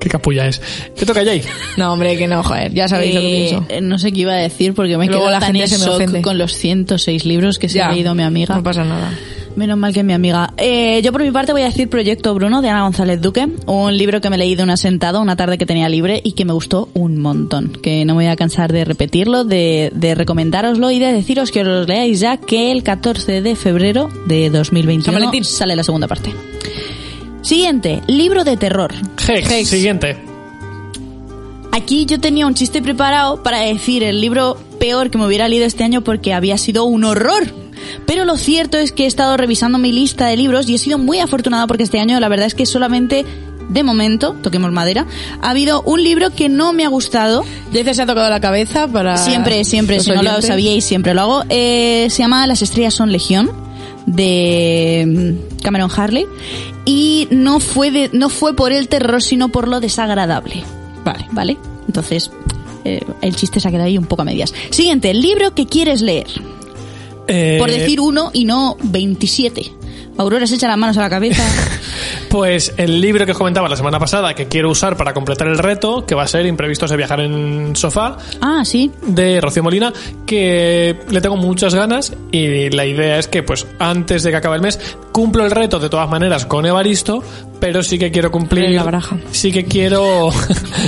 Qué 0.00 0.08
capulla 0.08 0.46
es. 0.46 0.60
¿Qué 0.96 1.04
toca 1.04 1.24
Jay? 1.24 1.42
No, 1.76 1.92
hombre, 1.92 2.16
que 2.16 2.28
no, 2.28 2.42
joder, 2.44 2.72
ya 2.72 2.86
sabéis 2.88 3.14
lo 3.16 3.20
que 3.20 3.26
Eh, 3.26 3.48
pienso. 3.68 3.80
no 3.82 3.98
sé 3.98 4.12
qué 4.12 4.20
iba 4.20 4.32
a 4.32 4.36
decir 4.36 4.72
porque 4.72 4.96
me 4.96 5.08
quedo 5.08 5.28
la 5.28 5.40
tan 5.40 5.48
gente 5.54 5.64
en 5.64 5.68
se 5.70 5.78
me 5.78 5.84
shock 5.86 5.94
ofende. 5.96 6.22
con 6.22 6.38
los 6.38 6.52
106 6.54 7.24
libros 7.24 7.58
que 7.58 7.68
se 7.68 7.78
Ya, 7.78 7.88
ha 7.88 7.92
leído 7.92 8.14
mi 8.14 8.22
amiga. 8.22 8.54
No 8.54 8.62
pasa 8.62 8.84
nada. 8.84 9.10
Menos 9.56 9.76
mal 9.76 9.92
que 9.92 10.02
mi 10.02 10.12
amiga. 10.12 10.52
Eh, 10.56 11.00
yo 11.02 11.12
por 11.12 11.22
mi 11.22 11.30
parte 11.30 11.52
voy 11.52 11.62
a 11.62 11.66
decir 11.66 11.88
Proyecto 11.88 12.34
Bruno 12.34 12.62
de 12.62 12.68
Ana 12.68 12.82
González 12.82 13.20
Duque, 13.20 13.48
un 13.66 13.96
libro 13.96 14.20
que 14.20 14.30
me 14.30 14.38
leí 14.38 14.54
de 14.54 14.62
una 14.62 14.76
sentada 14.76 15.20
una 15.20 15.36
tarde 15.36 15.58
que 15.58 15.66
tenía 15.66 15.88
libre 15.88 16.20
y 16.22 16.32
que 16.32 16.44
me 16.44 16.52
gustó 16.52 16.88
un 16.94 17.20
montón. 17.20 17.72
Que 17.82 18.04
no 18.04 18.14
me 18.14 18.24
voy 18.24 18.30
a 18.30 18.36
cansar 18.36 18.72
de 18.72 18.84
repetirlo, 18.84 19.44
de, 19.44 19.90
de 19.94 20.14
recomendároslo 20.14 20.90
y 20.90 20.98
de 20.98 21.12
deciros 21.12 21.50
que 21.50 21.60
os 21.60 21.66
lo 21.66 21.84
leáis 21.84 22.20
ya 22.20 22.36
que 22.36 22.70
el 22.72 22.82
14 22.82 23.42
de 23.42 23.56
febrero 23.56 24.08
de 24.26 24.50
2021 24.50 25.04
San 25.04 25.14
Valentín. 25.14 25.44
sale 25.44 25.74
la 25.74 25.84
segunda 25.84 26.06
parte. 26.06 26.32
Siguiente, 27.42 28.02
libro 28.06 28.44
de 28.44 28.56
terror. 28.56 28.92
Hex, 29.26 29.50
Hex. 29.50 29.68
siguiente. 29.68 30.16
Aquí 31.72 32.06
yo 32.06 32.18
tenía 32.18 32.46
un 32.46 32.54
chiste 32.54 32.82
preparado 32.82 33.42
para 33.42 33.60
decir 33.60 34.02
el 34.02 34.20
libro 34.20 34.56
peor 34.80 35.10
que 35.10 35.18
me 35.18 35.26
hubiera 35.26 35.48
leído 35.48 35.64
este 35.66 35.84
año 35.84 36.02
porque 36.02 36.34
había 36.34 36.58
sido 36.58 36.84
un 36.84 37.04
horror. 37.04 37.44
Pero 38.06 38.24
lo 38.24 38.36
cierto 38.36 38.78
es 38.78 38.92
que 38.92 39.04
he 39.04 39.06
estado 39.06 39.36
revisando 39.36 39.78
mi 39.78 39.92
lista 39.92 40.26
de 40.26 40.36
libros 40.36 40.68
y 40.68 40.74
he 40.74 40.78
sido 40.78 40.98
muy 40.98 41.20
afortunada 41.20 41.66
porque 41.66 41.82
este 41.82 42.00
año 42.00 42.18
la 42.20 42.28
verdad 42.28 42.46
es 42.46 42.54
que 42.54 42.66
solamente, 42.66 43.24
de 43.68 43.82
momento, 43.82 44.34
toquemos 44.42 44.72
madera, 44.72 45.06
ha 45.42 45.50
habido 45.50 45.82
un 45.82 46.02
libro 46.02 46.30
que 46.30 46.48
no 46.48 46.72
me 46.72 46.84
ha 46.84 46.88
gustado. 46.88 47.44
Jefe 47.72 47.94
se 47.94 48.02
ha 48.02 48.06
tocado 48.06 48.28
la 48.30 48.40
cabeza 48.40 48.88
para... 48.88 49.16
Siempre, 49.16 49.64
siempre, 49.64 50.00
si 50.00 50.10
no 50.10 50.22
lo 50.22 50.42
sabíais, 50.42 50.84
siempre 50.84 51.14
lo 51.14 51.22
hago. 51.22 51.44
Eh, 51.48 52.08
se 52.10 52.22
llama 52.22 52.46
Las 52.46 52.62
estrellas 52.62 52.94
son 52.94 53.12
legión 53.12 53.50
de 54.06 55.04
mm, 55.06 55.62
Cameron 55.62 55.90
Harley 55.94 56.26
y 56.84 57.28
no 57.30 57.60
fue 57.60 57.90
de, 57.90 58.10
no 58.12 58.30
fue 58.30 58.56
por 58.56 58.72
el 58.72 58.88
terror 58.88 59.22
sino 59.22 59.50
por 59.50 59.68
lo 59.68 59.80
desagradable. 59.80 60.62
Vale. 61.04 61.26
¿Vale? 61.32 61.58
Entonces, 61.86 62.30
eh, 62.84 63.00
el 63.20 63.36
chiste 63.36 63.60
se 63.60 63.68
ha 63.68 63.70
quedado 63.70 63.86
ahí 63.86 63.98
un 63.98 64.06
poco 64.06 64.22
a 64.22 64.24
medias. 64.24 64.54
Siguiente, 64.70 65.12
libro 65.14 65.54
que 65.54 65.66
quieres 65.66 66.00
leer. 66.00 66.26
Eh, 67.28 67.56
Por 67.58 67.70
decir 67.70 68.00
uno 68.00 68.30
y 68.32 68.44
no 68.44 68.76
27. 68.82 69.72
Aurora 70.16 70.46
se 70.46 70.56
echa 70.56 70.66
las 70.66 70.78
manos 70.78 70.96
a 70.96 71.02
la 71.02 71.10
cabeza. 71.10 71.44
Pues 72.28 72.74
el 72.76 73.00
libro 73.00 73.24
que 73.24 73.32
os 73.32 73.38
comentaba 73.38 73.70
la 73.70 73.76
semana 73.76 73.98
pasada 73.98 74.34
que 74.34 74.48
quiero 74.48 74.70
usar 74.70 74.98
para 74.98 75.14
completar 75.14 75.48
el 75.48 75.56
reto, 75.56 76.04
que 76.04 76.14
va 76.14 76.24
a 76.24 76.26
ser 76.26 76.44
Imprevistos 76.44 76.90
de 76.90 76.96
viajar 76.96 77.20
en 77.20 77.74
sofá, 77.74 78.18
ah, 78.42 78.62
sí. 78.66 78.90
de 79.06 79.40
Rocío 79.40 79.62
Molina, 79.62 79.94
que 80.26 80.98
le 81.10 81.20
tengo 81.22 81.36
muchas 81.36 81.74
ganas 81.74 82.12
y 82.30 82.68
la 82.68 82.84
idea 82.84 83.18
es 83.18 83.28
que 83.28 83.42
pues 83.42 83.66
antes 83.78 84.22
de 84.22 84.30
que 84.30 84.36
acabe 84.36 84.56
el 84.56 84.62
mes 84.62 84.78
cumplo 85.10 85.44
el 85.44 85.50
reto 85.50 85.78
de 85.78 85.88
todas 85.88 86.08
maneras 86.08 86.44
con 86.44 86.66
Evaristo, 86.66 87.24
pero 87.60 87.82
sí 87.82 87.98
que 87.98 88.10
quiero 88.10 88.30
cumplir 88.30 88.70
la 88.70 88.84
baraja. 88.84 89.16
sí 89.30 89.50
que 89.50 89.64
quiero 89.64 90.30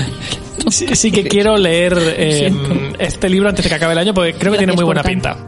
sí, 0.70 0.94
sí 0.94 1.10
que 1.10 1.24
quiero 1.24 1.56
leer 1.56 1.96
eh, 1.98 2.52
este 2.98 3.30
libro 3.30 3.48
antes 3.48 3.64
de 3.64 3.70
que 3.70 3.76
acabe 3.76 3.92
el 3.94 3.98
año 3.98 4.12
porque 4.12 4.34
creo 4.34 4.52
que 4.52 4.58
tiene 4.58 4.74
muy 4.74 4.84
buena 4.84 5.02
pinta. 5.02 5.38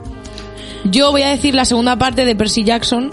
Yo 0.84 1.10
voy 1.12 1.22
a 1.22 1.28
decir 1.28 1.54
la 1.54 1.64
segunda 1.64 1.96
parte 1.96 2.24
de 2.24 2.34
Percy 2.34 2.64
Jackson. 2.64 3.10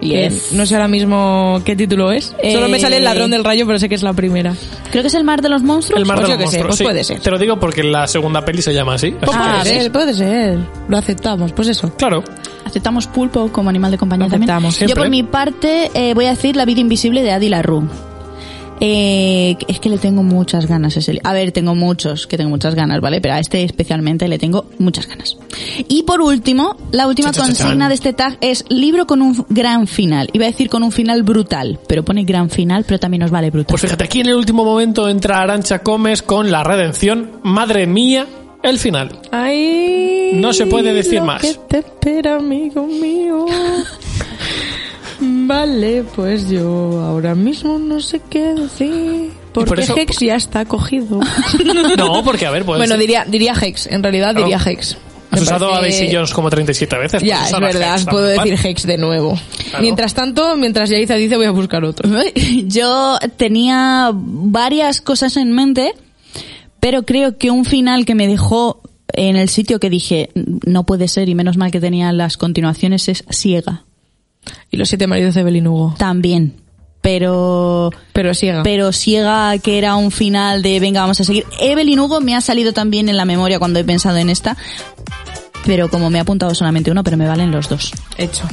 que 0.00 0.06
Yes. 0.30 0.52
no 0.52 0.64
sé 0.64 0.74
ahora 0.76 0.88
mismo 0.88 1.60
qué 1.62 1.76
título 1.76 2.10
es. 2.10 2.34
Solo 2.52 2.70
me 2.70 2.80
sale 2.80 2.96
el 2.96 3.02
Eh, 3.02 3.04
ladrón 3.04 3.30
del 3.30 3.44
rayo, 3.44 3.66
pero 3.66 3.78
sé 3.78 3.86
que 3.90 3.94
es 3.94 4.02
la 4.02 4.14
primera. 4.14 4.54
Creo 4.90 5.02
que 5.02 5.08
es 5.08 5.14
el 5.14 5.24
mar 5.24 5.42
de 5.42 5.50
los 5.50 5.62
monstruos. 5.62 6.00
El 6.00 6.06
mar 6.06 6.16
Pues 6.16 6.28
de 6.28 6.32
yo 6.34 6.40
los 6.40 6.50
que 6.50 6.56
sé, 6.56 6.62
monstruos. 6.62 6.66
pues 6.68 6.78
sí. 6.78 6.84
puede 6.84 7.04
ser. 7.04 7.20
Te 7.20 7.30
lo 7.30 7.38
digo 7.38 7.60
porque 7.60 7.82
la 7.84 8.06
segunda 8.06 8.42
peli 8.42 8.62
se 8.62 8.72
llama 8.72 8.94
así. 8.94 9.10
Pues 9.10 9.30
así 9.30 9.38
Ah, 9.38 9.58
puede 9.62 9.80
ser, 9.82 9.92
puede 9.92 10.14
ser. 10.14 10.58
Lo 10.88 10.96
aceptamos, 10.96 11.52
pues 11.52 11.68
eso. 11.68 11.92
Claro. 11.96 12.24
Aceptamos 12.64 13.06
pulpo 13.08 13.52
como 13.52 13.68
animal 13.68 13.90
de 13.90 13.98
compañía 13.98 14.24
Lo 14.26 14.30
también. 14.30 14.48
aceptamos, 14.50 14.74
Yo 14.74 14.78
siempre. 14.86 15.02
por 15.02 15.10
mi 15.10 15.22
parte 15.22 15.90
eh, 15.92 16.14
voy 16.14 16.24
a 16.24 16.30
decir 16.30 16.56
La 16.56 16.64
vida 16.64 16.80
invisible 16.80 17.22
de 17.22 17.32
Adi 17.32 17.50
Larue. 17.50 17.86
Eh, 18.80 19.56
es 19.68 19.78
que 19.78 19.90
le 19.90 19.98
tengo 19.98 20.22
muchas 20.22 20.66
ganas 20.66 20.96
a 20.96 21.00
ese 21.00 21.20
A 21.22 21.32
ver, 21.34 21.52
tengo 21.52 21.74
muchos, 21.74 22.26
que 22.26 22.36
tengo 22.38 22.50
muchas 22.50 22.74
ganas, 22.74 23.00
¿vale? 23.00 23.20
Pero 23.20 23.34
a 23.34 23.38
este 23.38 23.62
especialmente 23.62 24.26
le 24.26 24.38
tengo 24.38 24.66
muchas 24.78 25.06
ganas. 25.06 25.36
Y 25.88 26.04
por 26.04 26.22
último, 26.22 26.76
la 26.90 27.06
última 27.06 27.32
consigna 27.32 27.88
de 27.88 27.94
este 27.94 28.12
tag 28.14 28.38
es 28.40 28.64
libro 28.70 29.06
con 29.06 29.20
un 29.20 29.44
gran 29.50 29.86
final. 29.86 30.30
Iba 30.32 30.46
a 30.46 30.48
decir 30.48 30.70
con 30.70 30.82
un 30.82 30.92
final 30.92 31.22
brutal, 31.22 31.78
pero 31.86 32.04
pone 32.04 32.24
gran 32.24 32.48
final, 32.48 32.84
pero 32.86 32.98
también 32.98 33.20
nos 33.20 33.30
vale 33.30 33.50
brutal. 33.50 33.68
Pues 33.68 33.82
fíjate, 33.82 34.04
aquí 34.04 34.20
en 34.20 34.28
el 34.28 34.34
último 34.34 34.64
momento 34.64 35.08
entra 35.08 35.42
Arancha 35.42 35.80
Comes 35.80 36.22
con 36.22 36.50
la 36.50 36.64
redención. 36.64 37.32
Madre 37.42 37.86
mía, 37.86 38.26
el 38.62 38.78
final. 38.78 39.20
Ay, 39.30 40.30
No 40.34 40.52
se 40.52 40.66
puede 40.66 40.94
decir 40.94 41.18
lo 41.18 41.26
más. 41.26 41.42
que 41.42 41.54
te 41.68 41.78
espera, 41.78 42.36
amigo 42.36 42.86
mío. 42.86 43.44
vale, 45.50 46.04
pues 46.14 46.48
yo 46.48 47.00
ahora 47.00 47.34
mismo 47.34 47.76
no 47.78 48.00
sé 48.00 48.20
qué 48.30 48.54
decir. 48.54 49.32
por 49.52 49.66
Porque 49.66 49.82
eso- 49.82 49.96
Hex 49.96 50.20
ya 50.20 50.36
está 50.36 50.64
cogido. 50.64 51.20
No, 51.96 52.22
porque 52.24 52.46
a 52.46 52.50
ver, 52.52 52.64
pues. 52.64 52.78
bueno, 52.78 52.96
diría, 52.96 53.24
diría 53.24 53.54
Hex, 53.60 53.88
en 53.88 54.02
realidad 54.02 54.34
diría 54.34 54.60
Hex. 54.64 54.96
Has 55.32 55.42
usado 55.42 55.72
a 55.72 55.80
Daisy 55.80 56.08
Jones 56.12 56.32
como 56.32 56.50
37 56.50 56.98
veces. 56.98 57.22
Ya, 57.22 57.38
pues 57.38 57.52
es 57.52 57.60
verdad, 57.60 57.96
Hex 57.96 58.04
puedo 58.06 58.26
decir. 58.26 58.58
Hex 58.64 58.86
de 58.86 58.98
nuevo. 58.98 59.38
Claro. 59.68 59.82
Mientras 59.82 60.14
tanto, 60.14 60.56
mientras 60.56 60.88
Yaiza 60.90 61.14
dice, 61.14 61.36
voy 61.36 61.46
a 61.46 61.50
buscar 61.52 61.84
otro. 61.84 62.08
Yo 62.64 63.18
tenía 63.36 64.10
varias 64.14 65.00
cosas 65.00 65.36
en 65.36 65.52
mente, 65.52 65.92
pero 66.80 67.04
creo 67.04 67.38
que 67.38 67.50
un 67.50 67.64
final 67.64 68.06
que 68.06 68.14
me 68.14 68.26
dejó 68.28 68.82
en 69.12 69.36
el 69.36 69.48
sitio 69.48 69.80
que 69.80 69.90
dije 69.90 70.30
no 70.34 70.84
puede 70.84 71.08
ser 71.08 71.28
y 71.28 71.34
menos 71.34 71.56
mal 71.56 71.72
que 71.72 71.80
tenía 71.80 72.12
las 72.12 72.36
continuaciones 72.36 73.08
es 73.08 73.24
ciega 73.30 73.84
Y 74.70 74.76
los 74.76 74.88
siete 74.88 75.06
maridos 75.06 75.34
de 75.34 75.40
Evelyn 75.42 75.66
Hugo. 75.66 75.94
también 75.98 76.54
pero 77.02 77.90
Pero 78.12 78.34
ciega. 78.34 78.62
pero 78.62 78.92
ciega 78.92 79.56
que 79.58 79.78
era 79.78 79.96
un 79.96 80.10
final 80.10 80.60
de 80.62 80.80
venga 80.80 81.00
vamos 81.00 81.18
a 81.20 81.24
seguir 81.24 81.46
Evelyn 81.58 81.98
Hugo 81.98 82.20
me 82.20 82.36
ha 82.36 82.42
salido 82.42 82.72
también 82.74 83.08
en 83.08 83.16
la 83.16 83.24
memoria 83.24 83.58
cuando 83.58 83.78
he 83.78 83.84
pensado 83.84 84.18
en 84.18 84.28
esta 84.28 84.56
pero 85.64 85.88
como 85.88 86.10
me 86.10 86.18
ha 86.18 86.22
apuntado 86.22 86.54
solamente 86.54 86.90
uno 86.90 87.02
pero 87.02 87.16
me 87.16 87.26
valen 87.26 87.50
los 87.50 87.68
dos 87.70 87.92
Hecho. 88.18 88.44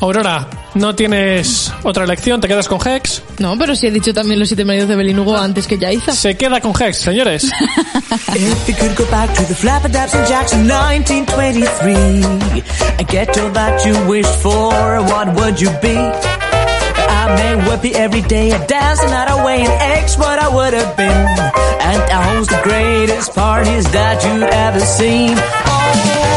Aurora, 0.00 0.46
no 0.74 0.94
tienes 0.94 1.72
otra 1.82 2.04
elección, 2.04 2.40
te 2.40 2.46
quedas 2.46 2.68
con 2.68 2.78
Hex. 2.86 3.22
No, 3.38 3.58
pero 3.58 3.74
sí 3.74 3.88
he 3.88 3.90
dicho 3.90 4.14
también 4.14 4.38
los 4.38 4.48
siete 4.48 4.64
maridos 4.64 4.88
de 4.88 4.94
Evelyn 4.94 5.18
Hugo 5.18 5.36
antes 5.36 5.66
que 5.66 5.76
Yaiza. 5.76 6.12
Se 6.12 6.36
queda 6.36 6.60
con 6.60 6.72
Hex, 6.80 6.98
señores. 6.98 7.44
If 8.34 8.68
you 8.68 8.74
could 8.74 8.96
go 8.96 9.04
back 9.10 9.32
to 9.34 9.42
the 9.42 9.54
Flapperdaps 9.54 10.14
in 10.14 10.24
Jackson 10.28 10.68
1923 10.68 12.62
and 12.98 13.08
get 13.08 13.36
all 13.38 13.50
that 13.52 13.84
you 13.84 13.94
wished 14.08 14.34
for, 14.40 14.70
what 15.02 15.34
would 15.34 15.60
you 15.60 15.70
be? 15.82 15.96
I 15.96 17.34
may 17.36 17.56
well 17.66 17.78
be 17.78 17.94
every 17.94 18.22
day 18.22 18.50
a 18.52 18.66
dancing 18.66 19.10
out 19.10 19.30
away 19.40 19.60
in 19.62 19.70
X 19.70 20.16
what 20.16 20.38
I 20.38 20.48
would 20.48 20.74
have 20.74 20.96
been. 20.96 21.10
And 21.10 22.02
I 22.02 22.22
host 22.34 22.50
the 22.50 22.60
greatest 22.62 23.34
parties 23.34 23.90
that 23.90 24.22
you'd 24.24 24.42
ever 24.44 24.80
seen. 24.80 25.34
Oh, 25.36 26.27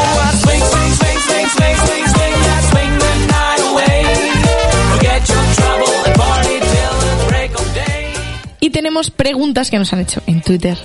tenemos 8.72 9.12
preguntas 9.12 9.70
que 9.70 9.78
nos 9.78 9.92
han 9.94 10.00
hecho 10.00 10.22
en 10.28 10.42
Twitter. 10.42 10.78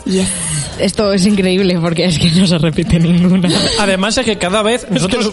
Esto 0.79 1.13
es 1.13 1.25
increíble 1.25 1.79
porque 1.81 2.05
es 2.05 2.19
que 2.19 2.31
no 2.33 2.47
se 2.47 2.59
repite 2.59 2.99
ninguna. 2.99 3.49
Además 3.81 4.19
es 4.19 4.25
que 4.25 4.37
cada 4.37 4.63
vez 4.63 4.87
nosotros 4.91 5.33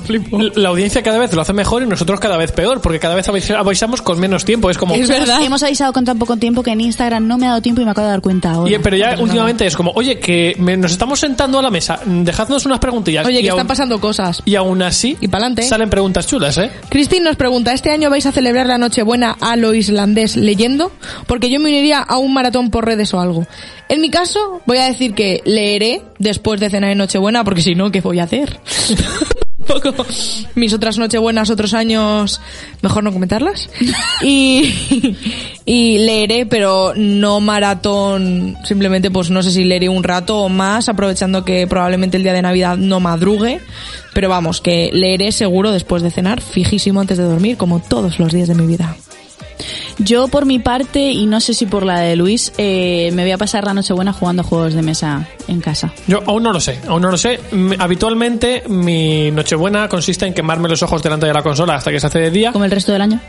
la 0.55 0.69
audiencia 0.69 1.03
cada 1.03 1.17
vez 1.19 1.33
lo 1.33 1.41
hace 1.41 1.53
mejor 1.53 1.83
y 1.83 1.85
nosotros 1.87 2.19
cada 2.19 2.37
vez 2.37 2.51
peor, 2.51 2.81
porque 2.81 2.99
cada 2.99 3.15
vez 3.15 3.27
avis- 3.27 3.53
avisamos 3.55 4.01
con 4.01 4.19
menos 4.19 4.45
tiempo. 4.45 4.69
Es 4.69 4.77
como 4.77 4.95
Es 4.95 5.07
verdad. 5.09 5.41
hemos 5.43 5.61
avisado 5.63 5.91
con 5.91 6.05
tan 6.05 6.17
poco 6.17 6.37
tiempo 6.37 6.63
que 6.63 6.71
en 6.71 6.81
Instagram 6.81 7.27
no 7.27 7.37
me 7.37 7.45
ha 7.47 7.49
dado 7.49 7.61
tiempo 7.61 7.81
y 7.81 7.85
me 7.85 7.91
acabo 7.91 8.07
de 8.07 8.11
dar 8.11 8.21
cuenta 8.21 8.51
ahora 8.51 8.71
Y- 8.71 8.79
pero 8.79 8.95
ya 8.95 9.09
Perdona. 9.09 9.23
últimamente 9.23 9.65
es 9.65 9.75
como, 9.75 9.91
oye, 9.95 10.19
que 10.19 10.55
me- 10.59 10.77
nos 10.77 10.91
estamos 10.93 11.19
sentando 11.19 11.59
a 11.59 11.61
la 11.61 11.69
mesa, 11.71 11.99
dejadnos 12.05 12.65
unas 12.65 12.79
preguntillas. 12.79 13.25
Oye, 13.25 13.39
y 13.39 13.43
que 13.43 13.49
aún, 13.49 13.59
están 13.59 13.67
pasando 13.67 13.99
cosas. 13.99 14.41
Y 14.45 14.55
aún 14.55 14.81
así, 14.81 15.17
Y 15.19 15.27
pa'lante. 15.27 15.63
salen 15.63 15.89
preguntas 15.89 16.27
chulas, 16.27 16.57
¿eh? 16.57 16.71
Cristín 16.89 17.23
nos 17.23 17.35
pregunta, 17.35 17.73
¿este 17.73 17.91
año 17.91 18.09
vais 18.09 18.25
a 18.25 18.31
celebrar 18.31 18.65
la 18.67 18.77
Nochebuena 18.77 19.35
a 19.41 19.55
lo 19.55 19.73
islandés 19.73 20.35
leyendo? 20.37 20.91
Porque 21.27 21.49
yo 21.49 21.59
me 21.59 21.69
uniría 21.69 21.99
a 21.99 22.17
un 22.17 22.33
maratón 22.43 22.69
por 22.69 22.85
redes 22.85 23.13
o 23.13 23.21
algo. 23.21 23.47
En 23.87 24.01
mi 24.01 24.09
caso, 24.09 24.61
voy 24.65 24.77
a 24.79 24.85
decir 24.85 25.13
que 25.13 25.41
leeré 25.45 26.01
después 26.19 26.59
de 26.59 26.69
cenar 26.69 26.91
en 26.91 26.97
Nochebuena, 26.97 27.45
porque 27.45 27.61
si 27.61 27.73
no, 27.73 27.89
¿qué 27.89 28.01
voy 28.01 28.19
a 28.19 28.23
hacer? 28.23 28.59
Poco 29.67 30.05
mis 30.55 30.73
otras 30.73 30.97
Nochebuenas, 30.97 31.49
otros 31.49 31.73
años, 31.73 32.41
mejor 32.81 33.01
no 33.05 33.13
comentarlas. 33.13 33.69
Y, 34.21 35.15
y 35.65 35.97
leeré, 35.99 36.45
pero 36.45 36.93
no 36.95 37.39
maratón, 37.39 38.57
simplemente 38.63 39.11
pues 39.11 39.29
no 39.29 39.41
sé 39.41 39.51
si 39.51 39.63
leeré 39.63 39.89
un 39.89 40.03
rato 40.03 40.39
o 40.39 40.49
más, 40.49 40.87
aprovechando 40.89 41.43
que 41.43 41.67
probablemente 41.67 42.17
el 42.17 42.23
día 42.23 42.33
de 42.33 42.41
Navidad 42.41 42.77
no 42.77 42.99
madrugue. 42.99 43.61
Pero 44.13 44.27
vamos, 44.27 44.59
que 44.59 44.91
leeré 44.93 45.31
seguro 45.31 45.71
después 45.71 46.03
de 46.03 46.11
cenar, 46.11 46.41
fijísimo 46.41 46.99
antes 46.99 47.17
de 47.17 47.23
dormir, 47.23 47.55
como 47.55 47.79
todos 47.79 48.19
los 48.19 48.33
días 48.33 48.49
de 48.49 48.55
mi 48.55 48.65
vida. 48.65 48.95
Yo 49.99 50.27
por 50.27 50.45
mi 50.45 50.59
parte, 50.59 51.11
y 51.11 51.25
no 51.25 51.39
sé 51.39 51.53
si 51.53 51.65
por 51.65 51.85
la 51.85 51.99
de 51.99 52.15
Luis, 52.15 52.51
eh, 52.57 53.11
me 53.13 53.21
voy 53.23 53.31
a 53.31 53.37
pasar 53.37 53.63
la 53.65 53.73
Nochebuena 53.73 54.11
jugando 54.11 54.43
juegos 54.43 54.73
de 54.73 54.81
mesa 54.81 55.27
en 55.47 55.61
casa. 55.61 55.93
Yo 56.07 56.21
aún 56.25 56.43
no 56.43 56.51
lo 56.51 56.59
sé, 56.59 56.79
aún 56.87 57.01
no 57.01 57.11
lo 57.11 57.17
sé. 57.17 57.39
Mm, 57.51 57.73
Habitualmente 57.79 58.63
mi 58.67 59.29
Nochebuena 59.31 59.87
consiste 59.87 60.25
en 60.25 60.33
quemarme 60.33 60.67
los 60.69 60.81
ojos 60.81 61.03
delante 61.03 61.27
de 61.27 61.33
la 61.33 61.43
consola 61.43 61.75
hasta 61.75 61.91
que 61.91 61.99
se 61.99 62.07
hace 62.07 62.19
de 62.19 62.31
día. 62.31 62.51
Como 62.51 62.65
el 62.65 62.71
resto 62.71 62.91
del 62.91 63.01
año. 63.01 63.19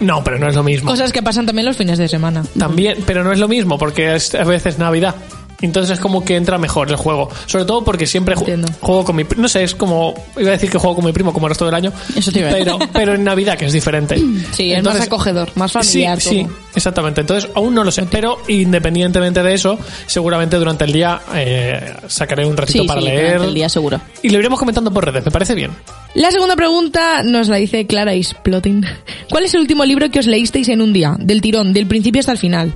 No, 0.00 0.22
pero 0.24 0.38
no 0.38 0.48
es 0.48 0.54
lo 0.54 0.62
mismo. 0.62 0.90
Cosas 0.90 1.12
que 1.12 1.22
pasan 1.22 1.46
también 1.46 1.64
los 1.66 1.76
fines 1.76 1.96
de 1.96 2.08
semana. 2.08 2.44
También, 2.58 2.98
pero 3.06 3.22
no 3.22 3.32
es 3.32 3.38
lo 3.38 3.46
mismo 3.48 3.78
porque 3.78 4.14
es 4.14 4.34
a 4.34 4.44
veces 4.44 4.78
Navidad. 4.78 5.14
Entonces 5.62 5.94
es 5.94 6.00
como 6.00 6.24
que 6.24 6.36
entra 6.36 6.58
mejor 6.58 6.88
el 6.90 6.96
juego. 6.96 7.28
Sobre 7.46 7.64
todo 7.64 7.82
porque 7.84 8.06
siempre 8.06 8.34
ju- 8.34 8.40
Entiendo. 8.40 8.68
juego 8.80 9.04
con 9.04 9.16
mi 9.16 9.24
pri- 9.24 9.40
No 9.40 9.48
sé, 9.48 9.62
es 9.62 9.74
como... 9.74 10.14
Iba 10.36 10.48
a 10.48 10.52
decir 10.52 10.70
que 10.70 10.78
juego 10.78 10.96
con 10.96 11.04
mi 11.04 11.12
primo 11.12 11.32
como 11.32 11.46
el 11.46 11.50
resto 11.50 11.64
del 11.66 11.74
año. 11.74 11.92
Eso 12.16 12.30
te 12.32 12.40
iba 12.40 12.48
a 12.48 12.54
decir. 12.54 12.72
pero, 12.78 12.90
pero 12.92 13.14
en 13.14 13.24
Navidad, 13.24 13.56
que 13.56 13.66
es 13.66 13.72
diferente. 13.72 14.16
Sí, 14.52 14.72
es 14.72 14.82
más 14.82 15.00
acogedor, 15.00 15.50
más 15.54 15.72
familiar 15.72 16.20
Sí, 16.20 16.28
sí, 16.30 16.46
exactamente. 16.74 17.20
Entonces 17.22 17.50
aún 17.54 17.74
no 17.74 17.84
lo 17.84 17.90
sé. 17.90 18.02
Pero 18.10 18.38
independientemente 18.48 19.42
de 19.42 19.54
eso, 19.54 19.78
seguramente 20.06 20.56
durante 20.56 20.84
el 20.84 20.92
día 20.92 21.20
eh, 21.34 21.94
sacaré 22.08 22.44
un 22.44 22.56
ratito 22.56 22.82
Sí, 22.82 22.88
para 22.88 23.00
sí, 23.00 23.06
leer. 23.06 23.24
durante 23.32 23.48
el 23.48 23.54
día 23.54 23.68
seguro. 23.68 24.00
Y 24.22 24.30
lo 24.30 24.38
iremos 24.38 24.58
comentando 24.58 24.90
por 24.92 25.04
redes, 25.04 25.24
me 25.24 25.30
parece 25.30 25.54
bien. 25.54 25.70
La 26.14 26.30
segunda 26.30 26.56
pregunta 26.56 27.22
nos 27.22 27.48
la 27.48 27.56
dice 27.56 27.86
Clara 27.86 28.14
Isplotting. 28.14 28.84
¿Cuál 29.30 29.44
es 29.44 29.54
el 29.54 29.60
último 29.60 29.84
libro 29.84 30.10
que 30.10 30.18
os 30.18 30.26
leísteis 30.26 30.68
en 30.68 30.82
un 30.82 30.92
día? 30.92 31.16
Del 31.18 31.40
tirón, 31.40 31.72
del 31.72 31.86
principio 31.86 32.20
hasta 32.20 32.32
el 32.32 32.38
final. 32.38 32.74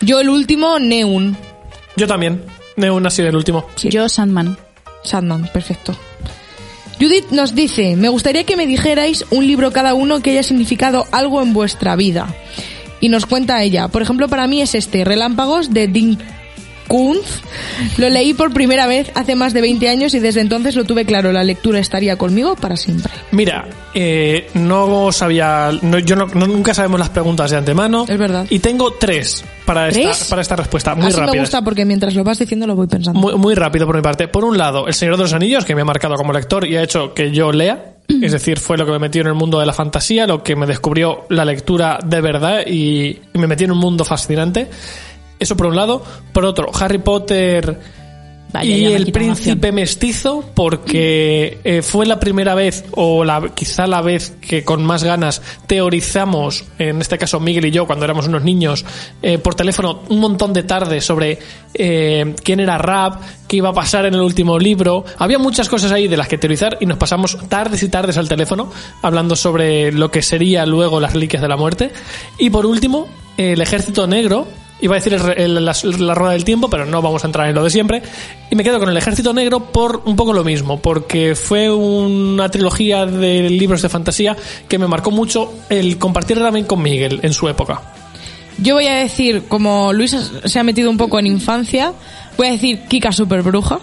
Yo 0.00 0.20
el 0.20 0.28
último, 0.30 0.78
Neun. 0.78 1.36
Yo 1.96 2.06
también. 2.06 2.44
Neun 2.76 3.06
ha 3.06 3.10
sido 3.10 3.28
el 3.28 3.36
último. 3.36 3.66
Yo, 3.82 4.08
Sandman. 4.08 4.56
Sandman, 5.02 5.48
perfecto. 5.52 5.94
Judith 6.98 7.30
nos 7.30 7.54
dice, 7.54 7.96
me 7.96 8.08
gustaría 8.08 8.44
que 8.44 8.56
me 8.56 8.66
dijerais 8.66 9.24
un 9.30 9.46
libro 9.46 9.72
cada 9.72 9.94
uno 9.94 10.20
que 10.20 10.30
haya 10.30 10.42
significado 10.42 11.06
algo 11.12 11.42
en 11.42 11.52
vuestra 11.52 11.96
vida. 11.96 12.34
Y 13.00 13.08
nos 13.08 13.26
cuenta 13.26 13.62
ella, 13.62 13.88
por 13.88 14.02
ejemplo, 14.02 14.28
para 14.28 14.46
mí 14.46 14.62
es 14.62 14.74
este, 14.74 15.04
Relámpagos 15.04 15.72
de 15.72 15.88
Dean 15.88 16.18
Kuntz. 16.88 17.42
Lo 17.98 18.08
leí 18.08 18.34
por 18.34 18.52
primera 18.52 18.86
vez 18.86 19.10
hace 19.14 19.34
más 19.34 19.52
de 19.52 19.60
20 19.60 19.88
años 19.88 20.14
y 20.14 20.18
desde 20.18 20.40
entonces 20.40 20.76
lo 20.76 20.84
tuve 20.84 21.04
claro, 21.04 21.32
la 21.32 21.42
lectura 21.44 21.78
estaría 21.78 22.16
conmigo 22.16 22.56
para 22.56 22.76
siempre. 22.76 23.12
Mira, 23.32 23.66
eh, 23.94 24.48
no 24.54 25.10
sabía, 25.12 25.70
no- 25.82 25.98
yo 25.98 26.16
no, 26.16 26.26
no- 26.26 26.46
nunca 26.46 26.74
sabemos 26.74 27.00
las 27.00 27.10
preguntas 27.10 27.50
de 27.50 27.56
antemano. 27.56 28.04
Es 28.08 28.18
verdad. 28.18 28.46
Y 28.50 28.58
tengo 28.58 28.92
tres 28.92 29.44
para 29.64 29.88
¿Tres? 29.88 30.06
esta, 30.20 30.28
para 30.30 30.42
esta 30.42 30.56
respuesta, 30.56 30.94
muy 30.94 31.06
Así 31.06 31.16
me 31.20 31.26
rápidas. 31.26 31.42
gusta 31.46 31.62
porque 31.62 31.84
mientras 31.84 32.14
lo 32.14 32.22
vas 32.24 32.38
diciendo 32.38 32.66
lo 32.66 32.76
voy 32.76 32.86
pensando. 32.86 33.18
Muy, 33.18 33.34
muy 33.36 33.54
rápido 33.54 33.86
por 33.86 33.96
mi 33.96 34.02
parte. 34.02 34.28
Por 34.28 34.44
un 34.44 34.58
lado, 34.58 34.86
El 34.86 34.94
Señor 34.94 35.16
de 35.16 35.22
los 35.22 35.32
Anillos, 35.32 35.64
que 35.64 35.74
me 35.74 35.82
ha 35.82 35.84
marcado 35.86 36.14
como 36.16 36.32
lector 36.32 36.66
y 36.66 36.76
ha 36.76 36.82
hecho 36.82 37.14
que 37.14 37.30
yo 37.30 37.50
lea. 37.52 37.90
Es 38.20 38.32
decir, 38.32 38.58
fue 38.58 38.76
lo 38.76 38.84
que 38.84 38.92
me 38.92 38.98
metió 38.98 39.22
en 39.22 39.28
el 39.28 39.34
mundo 39.34 39.58
de 39.58 39.64
la 39.64 39.72
fantasía, 39.72 40.26
lo 40.26 40.42
que 40.42 40.54
me 40.56 40.66
descubrió 40.66 41.24
la 41.30 41.42
lectura 41.46 41.98
de 42.04 42.20
verdad 42.20 42.66
y 42.66 43.18
me 43.32 43.46
metió 43.46 43.64
en 43.64 43.70
un 43.72 43.78
mundo 43.78 44.04
fascinante. 44.04 44.68
Eso 45.44 45.58
por 45.58 45.66
un 45.66 45.76
lado. 45.76 46.02
Por 46.32 46.46
otro, 46.46 46.70
Harry 46.74 46.96
Potter 46.96 47.78
Vaya, 48.54 48.76
y 48.76 48.84
el 48.84 49.10
príncipe 49.10 49.72
mestizo 49.72 50.44
porque 50.54 51.58
eh, 51.64 51.82
fue 51.82 52.06
la 52.06 52.20
primera 52.20 52.54
vez 52.54 52.84
o 52.92 53.24
la, 53.24 53.48
quizá 53.52 53.88
la 53.88 54.00
vez 54.00 54.36
que 54.40 54.62
con 54.62 54.84
más 54.84 55.02
ganas 55.02 55.42
teorizamos, 55.66 56.64
en 56.78 57.00
este 57.00 57.18
caso 57.18 57.40
Miguel 57.40 57.66
y 57.66 57.72
yo 57.72 57.84
cuando 57.84 58.04
éramos 58.04 58.28
unos 58.28 58.44
niños, 58.44 58.84
eh, 59.22 59.38
por 59.38 59.56
teléfono 59.56 60.04
un 60.08 60.20
montón 60.20 60.52
de 60.52 60.62
tardes 60.62 61.04
sobre 61.04 61.40
eh, 61.74 62.32
quién 62.44 62.60
era 62.60 62.78
Rap, 62.78 63.20
qué 63.48 63.56
iba 63.56 63.70
a 63.70 63.72
pasar 63.72 64.06
en 64.06 64.14
el 64.14 64.20
último 64.20 64.56
libro. 64.56 65.04
Había 65.18 65.40
muchas 65.40 65.68
cosas 65.68 65.90
ahí 65.90 66.06
de 66.06 66.16
las 66.16 66.28
que 66.28 66.38
teorizar 66.38 66.78
y 66.80 66.86
nos 66.86 66.96
pasamos 66.96 67.36
tardes 67.48 67.82
y 67.82 67.88
tardes 67.88 68.16
al 68.18 68.28
teléfono 68.28 68.70
hablando 69.02 69.34
sobre 69.34 69.90
lo 69.90 70.12
que 70.12 70.22
sería 70.22 70.64
luego 70.64 71.00
las 71.00 71.12
reliquias 71.12 71.42
de 71.42 71.48
la 71.48 71.56
muerte. 71.56 71.90
Y 72.38 72.50
por 72.50 72.66
último, 72.66 73.08
el 73.36 73.60
ejército 73.60 74.06
negro 74.06 74.46
Iba 74.84 74.96
a 74.96 74.98
decir 74.98 75.14
el 75.14 75.38
el- 75.56 75.64
la, 75.64 75.74
la 75.98 76.14
rueda 76.14 76.32
del 76.34 76.44
tiempo, 76.44 76.68
pero 76.68 76.84
no 76.84 77.00
vamos 77.00 77.24
a 77.24 77.26
entrar 77.26 77.48
en 77.48 77.54
lo 77.54 77.64
de 77.64 77.70
siempre. 77.70 78.02
Y 78.50 78.54
me 78.54 78.62
quedo 78.62 78.78
con 78.78 78.90
el 78.90 78.96
Ejército 78.98 79.32
Negro 79.32 79.60
por 79.72 80.02
un 80.04 80.14
poco 80.14 80.34
lo 80.34 80.44
mismo, 80.44 80.78
porque 80.80 81.34
fue 81.34 81.70
una 81.72 82.50
trilogía 82.50 83.06
de 83.06 83.48
libros 83.48 83.80
de 83.80 83.88
fantasía 83.88 84.36
que 84.68 84.78
me 84.78 84.86
marcó 84.86 85.10
mucho 85.10 85.54
el 85.70 85.96
compartir 85.96 86.38
también 86.38 86.66
con 86.66 86.82
Miguel 86.82 87.20
en 87.22 87.32
su 87.32 87.48
época. 87.48 87.80
Yo 88.58 88.74
voy 88.74 88.86
a 88.86 88.96
decir, 88.96 89.44
como 89.48 89.92
Luis 89.92 90.16
se 90.44 90.58
ha 90.60 90.62
metido 90.62 90.88
un 90.90 90.96
poco 90.96 91.18
en 91.18 91.26
infancia, 91.26 91.92
voy 92.36 92.48
a 92.48 92.50
decir 92.52 92.80
Kika 92.88 93.12
Super 93.12 93.42
Bruja, 93.42 93.80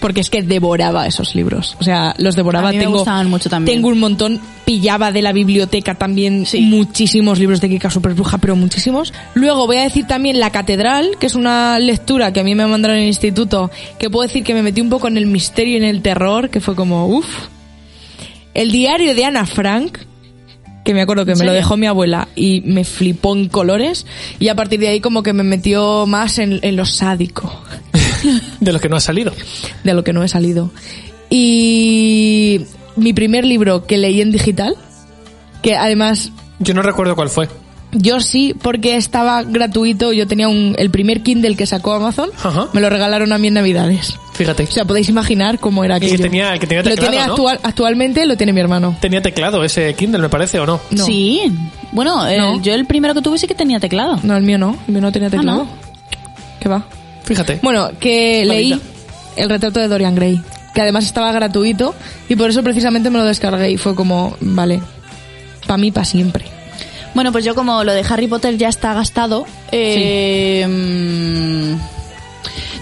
porque 0.00 0.20
es 0.20 0.30
que 0.30 0.42
devoraba 0.42 1.06
esos 1.06 1.34
libros. 1.34 1.76
O 1.80 1.84
sea, 1.84 2.14
los 2.18 2.36
devoraba. 2.36 2.68
A 2.68 2.72
mí 2.72 2.78
me 2.78 2.84
tengo, 2.84 2.98
gustaban 2.98 3.30
mucho 3.30 3.48
también. 3.48 3.76
Tengo 3.76 3.88
un 3.88 3.98
montón, 3.98 4.40
pillaba 4.64 5.12
de 5.12 5.22
la 5.22 5.32
biblioteca 5.32 5.94
también 5.94 6.46
muchísimos 6.60 7.38
libros 7.38 7.60
de 7.60 7.68
Kika 7.68 7.90
Super 7.90 8.14
Bruja, 8.14 8.38
pero 8.38 8.56
muchísimos. 8.56 9.12
Luego 9.34 9.66
voy 9.66 9.76
a 9.76 9.82
decir 9.82 10.06
también 10.06 10.40
La 10.40 10.50
Catedral, 10.50 11.16
que 11.18 11.26
es 11.26 11.34
una 11.34 11.78
lectura 11.78 12.32
que 12.32 12.40
a 12.40 12.44
mí 12.44 12.54
me 12.54 12.66
mandaron 12.66 12.96
en 12.96 13.02
el 13.02 13.08
instituto, 13.08 13.70
que 13.98 14.10
puedo 14.10 14.26
decir 14.26 14.44
que 14.44 14.54
me 14.54 14.62
metí 14.62 14.80
un 14.80 14.90
poco 14.90 15.08
en 15.08 15.16
el 15.16 15.26
misterio 15.26 15.74
y 15.74 15.76
en 15.76 15.84
el 15.84 16.02
terror, 16.02 16.50
que 16.50 16.60
fue 16.60 16.74
como, 16.74 17.06
uff. 17.06 17.48
El 18.54 18.70
diario 18.70 19.14
de 19.14 19.24
Ana 19.24 19.46
Frank, 19.46 19.98
que 20.84 20.94
me 20.94 21.02
acuerdo 21.02 21.24
que 21.24 21.34
me 21.36 21.44
lo 21.44 21.52
dejó 21.52 21.76
mi 21.76 21.86
abuela 21.86 22.28
y 22.34 22.60
me 22.62 22.84
flipó 22.84 23.36
en 23.36 23.48
colores 23.48 24.06
y 24.38 24.48
a 24.48 24.56
partir 24.56 24.80
de 24.80 24.88
ahí 24.88 25.00
como 25.00 25.22
que 25.22 25.32
me 25.32 25.42
metió 25.44 26.06
más 26.06 26.38
en, 26.38 26.58
en 26.62 26.76
lo 26.76 26.84
sádico 26.84 27.62
De 28.60 28.72
los 28.72 28.80
que 28.80 28.88
no 28.88 28.96
ha 28.96 29.00
salido. 29.00 29.32
de 29.84 29.94
lo 29.94 30.04
que 30.04 30.12
no 30.12 30.22
he 30.22 30.28
salido. 30.28 30.70
Y 31.30 32.60
mi 32.96 33.12
primer 33.12 33.44
libro 33.44 33.86
que 33.86 33.98
leí 33.98 34.20
en 34.20 34.32
digital, 34.32 34.76
que 35.62 35.76
además 35.76 36.30
Yo 36.58 36.74
no 36.74 36.82
recuerdo 36.82 37.16
cuál 37.16 37.30
fue. 37.30 37.48
Yo 37.92 38.20
sí, 38.20 38.54
porque 38.60 38.96
estaba 38.96 39.42
gratuito, 39.42 40.12
yo 40.12 40.26
tenía 40.26 40.48
un, 40.48 40.74
el 40.78 40.90
primer 40.90 41.22
Kindle 41.22 41.56
que 41.56 41.66
sacó 41.66 41.92
Amazon, 41.92 42.30
Ajá. 42.42 42.68
me 42.72 42.80
lo 42.80 42.88
regalaron 42.90 43.32
a 43.32 43.38
mí 43.38 43.48
en 43.48 43.54
Navidades. 43.54 44.18
Fíjate. 44.32 44.62
O 44.64 44.70
sea, 44.70 44.84
podéis 44.86 45.08
imaginar 45.10 45.58
cómo 45.58 45.84
era 45.84 46.00
que 46.00 46.16
tenía- 46.16 46.58
que 46.58 46.66
tenía 46.66 46.82
lo 46.82 46.88
teclado, 46.90 47.10
tiene 47.10 47.26
¿no? 47.26 47.32
actual, 47.32 47.60
actualmente 47.62 48.24
lo 48.26 48.36
tiene 48.36 48.52
mi 48.54 48.60
hermano. 48.60 48.96
Tenía 49.00 49.20
teclado 49.20 49.62
ese 49.62 49.92
Kindle, 49.94 50.20
me 50.22 50.28
parece, 50.30 50.58
¿o 50.58 50.64
no? 50.66 50.80
No. 50.90 51.04
Sí. 51.04 51.42
Bueno, 51.92 52.26
el- 52.26 52.38
No. 52.38 52.62
yo 52.62 52.72
el 52.74 52.86
primero 52.86 53.12
que 53.14 53.20
tuve 53.20 53.36
sí 53.38 53.46
que 53.46 53.54
tenía 53.54 53.78
teclado. 53.78 54.18
No, 54.22 54.36
el 54.36 54.42
mío 54.42 54.56
no, 54.58 54.78
el 54.86 54.92
mío 54.94 55.02
no 55.02 55.12
tenía 55.12 55.28
teclado. 55.28 55.64
no. 55.64 55.68
¿Qué 56.60 56.68
va? 56.68 56.84
Fíjate. 57.24 57.60
Bueno, 57.62 57.90
que 58.00 58.44
leí 58.46 58.80
el 59.36 59.48
retrato 59.50 59.80
de 59.80 59.88
Dorian 59.88 60.14
Gray, 60.14 60.40
que 60.74 60.80
además 60.80 61.04
estaba 61.04 61.30
gratuito 61.32 61.94
y 62.28 62.36
por 62.36 62.48
eso 62.48 62.62
precisamente 62.62 63.10
me 63.10 63.18
lo 63.18 63.24
descargué 63.26 63.70
y 63.70 63.76
fue 63.76 63.94
como, 63.94 64.34
vale, 64.40 64.80
para 65.66 65.76
mí 65.76 65.90
para 65.90 66.04
siempre. 66.06 66.44
Bueno, 67.14 67.32
pues 67.32 67.44
yo 67.44 67.54
como 67.54 67.84
lo 67.84 67.92
de 67.92 68.04
Harry 68.08 68.26
Potter 68.26 68.56
ya 68.56 68.68
está 68.68 68.94
gastado, 68.94 69.44
eh, 69.70 70.66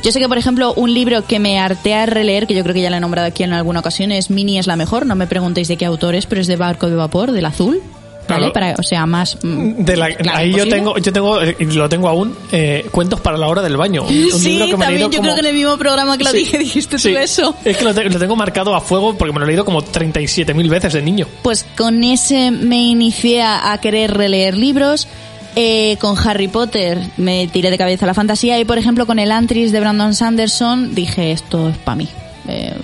yo 0.02 0.12
sé 0.12 0.18
que, 0.18 0.28
por 0.28 0.38
ejemplo, 0.38 0.72
un 0.74 0.94
libro 0.94 1.26
que 1.26 1.38
me 1.38 1.58
harté 1.58 1.94
a 1.94 2.06
releer, 2.06 2.46
que 2.46 2.54
yo 2.54 2.62
creo 2.62 2.74
que 2.74 2.80
ya 2.80 2.90
lo 2.90 2.96
he 2.96 3.00
nombrado 3.00 3.28
aquí 3.28 3.42
en 3.42 3.52
alguna 3.52 3.80
ocasión, 3.80 4.12
es 4.12 4.30
Mini 4.30 4.58
es 4.58 4.66
la 4.66 4.76
mejor, 4.76 5.04
no 5.04 5.14
me 5.14 5.26
preguntéis 5.26 5.68
de 5.68 5.76
qué 5.76 5.84
autor 5.84 6.14
es, 6.14 6.26
pero 6.26 6.40
es 6.40 6.46
de 6.46 6.56
Barco 6.56 6.88
de 6.88 6.96
Vapor, 6.96 7.32
del 7.32 7.44
azul, 7.44 7.82
¿vale? 8.30 8.52
Claro. 8.52 8.52
Para, 8.52 8.74
o 8.78 8.82
sea, 8.82 9.06
más... 9.06 9.36
mm, 9.42 9.72
De 9.84 9.96
la- 9.96 10.14
claro, 10.14 10.38
ahí 10.38 10.52
yo 10.52 10.68
tengo, 10.68 10.96
yo 10.98 11.12
tengo, 11.12 11.40
eh, 11.42 11.56
lo 11.60 11.88
tengo 11.88 12.08
aún, 12.08 12.36
eh, 12.52 12.86
cuentos 12.90 13.20
para 13.20 13.36
la 13.36 13.48
hora 13.48 13.62
del 13.62 13.76
baño. 13.76 14.02
Un, 14.04 14.08
Sí, 14.40 14.50
libro 14.50 14.66
que 14.66 14.76
me 14.76 14.84
también 14.84 15.10
yo 15.10 15.16
como- 15.16 15.22
creo 15.22 15.34
que 15.34 15.40
en 15.40 15.46
el 15.46 15.54
mismo 15.54 15.76
programa 15.78 16.16
que 16.18 16.24
lo 16.24 16.30
Sí, 16.30 16.38
dije 16.38 16.58
dijiste 16.58 16.98
sí. 16.98 17.12
tú 17.12 17.18
eso. 17.18 17.54
Es 17.64 17.76
que 17.76 17.84
lo, 17.84 17.94
te- 17.94 18.08
lo 18.08 18.18
tengo 18.18 18.36
marcado 18.36 18.74
a 18.74 18.80
fuego 18.80 19.14
porque 19.16 19.32
me 19.32 19.38
lo 19.40 19.44
he 19.44 19.48
leído 19.48 19.64
como 19.64 19.82
37.000 19.82 20.68
veces 20.68 20.92
de 20.92 21.02
niño. 21.02 21.26
Pues 21.42 21.64
con 21.76 22.02
ese 22.04 22.50
me 22.50 22.82
inicié 22.82 23.42
a, 23.42 23.72
a 23.72 23.78
querer 23.80 24.12
releer 24.14 24.56
libros. 24.56 25.08
Eh, 25.56 25.96
con 26.00 26.16
Harry 26.16 26.46
Potter 26.46 26.96
me 27.16 27.48
tiré 27.48 27.72
de 27.72 27.76
cabeza 27.78 28.04
a 28.04 28.06
la 28.06 28.14
fantasía 28.14 28.60
y 28.60 28.64
por 28.64 28.78
ejemplo 28.78 29.04
con 29.04 29.18
el 29.18 29.32
Antris 29.32 29.72
de 29.72 29.80
Brandon 29.80 30.14
Sanderson 30.14 30.94
dije 30.94 31.32
esto 31.32 31.70
es 31.70 31.76
para 31.78 31.96
mí. 31.96 32.08
Eh, 32.50 32.74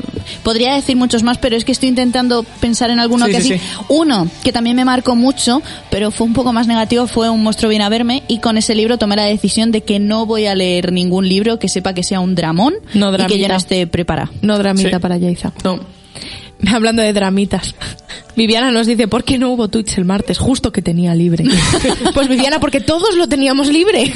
podría 0.43 0.75
decir 0.75 0.97
muchos 0.97 1.23
más, 1.23 1.39
pero 1.39 1.57
es 1.57 1.65
que 1.65 1.73
estoy 1.73 1.89
intentando 1.89 2.45
pensar 2.61 2.91
en 2.91 2.99
alguno 3.01 3.27
Sí, 3.27 3.33
que 3.33 3.41
sí, 3.41 3.55
sí. 3.59 3.61
Uno 3.89 4.29
que 4.45 4.53
también 4.53 4.77
me 4.77 4.85
marcó 4.85 5.15
mucho, 5.17 5.61
pero 5.91 6.11
fue 6.11 6.27
un 6.27 6.33
poco 6.33 6.53
más 6.53 6.67
negativo, 6.67 7.07
fue 7.07 7.29
Un 7.29 7.43
monstruo 7.43 7.69
viene 7.69 7.85
a 7.85 7.89
verme 7.89 8.23
y 8.29 8.39
con 8.39 8.57
ese 8.57 8.75
libro 8.75 8.97
tomé 8.99 9.17
la 9.17 9.25
decisión 9.25 9.73
de 9.73 9.83
que 9.83 9.99
no 9.99 10.25
voy 10.27 10.47
a 10.47 10.55
leer 10.55 10.93
ningún 10.93 11.29
libro 11.29 11.59
que 11.59 11.69
sepa 11.69 11.93
que 11.95 12.03
sea 12.03 12.21
un 12.21 12.35
dramón 12.35 12.75
No, 12.95 13.09
y 13.09 13.13
que 13.13 13.17
dramita. 13.19 13.49
no 13.49 13.57
esté 13.57 13.87
preparada. 13.87 14.31
No 14.43 14.59
dramita 14.59 14.91
Sí. 14.91 14.99
para 15.01 15.17
Yaiza. 15.17 15.53
No. 15.65 15.81
Hablando 16.73 17.03
de 17.03 17.13
dramitas. 17.13 17.75
Viviana 18.37 18.71
nos 18.71 18.87
dice, 18.87 19.09
¿por 19.09 19.25
qué 19.25 19.39
no 19.39 19.51
hubo 19.51 19.69
Twitch 19.69 19.97
el 19.99 20.05
martes? 20.05 20.39
Justo 20.39 20.71
que 20.73 20.83
tenía 20.83 21.15
libre. 21.15 21.45
pues 22.15 22.29
Viviana, 22.29 22.61
porque 22.61 22.81
todos 22.81 23.15
lo 23.17 23.27
teníamos 23.29 23.69
libre. 23.69 24.13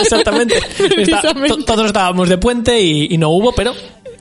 Exactamente. 0.00 0.56
Está- 0.98 1.34
todos 1.66 1.86
estábamos 1.86 2.28
de 2.28 2.38
puente 2.38 2.80
y, 2.80 3.08
y 3.14 3.18
no 3.18 3.30
hubo, 3.30 3.52
pero 3.52 3.72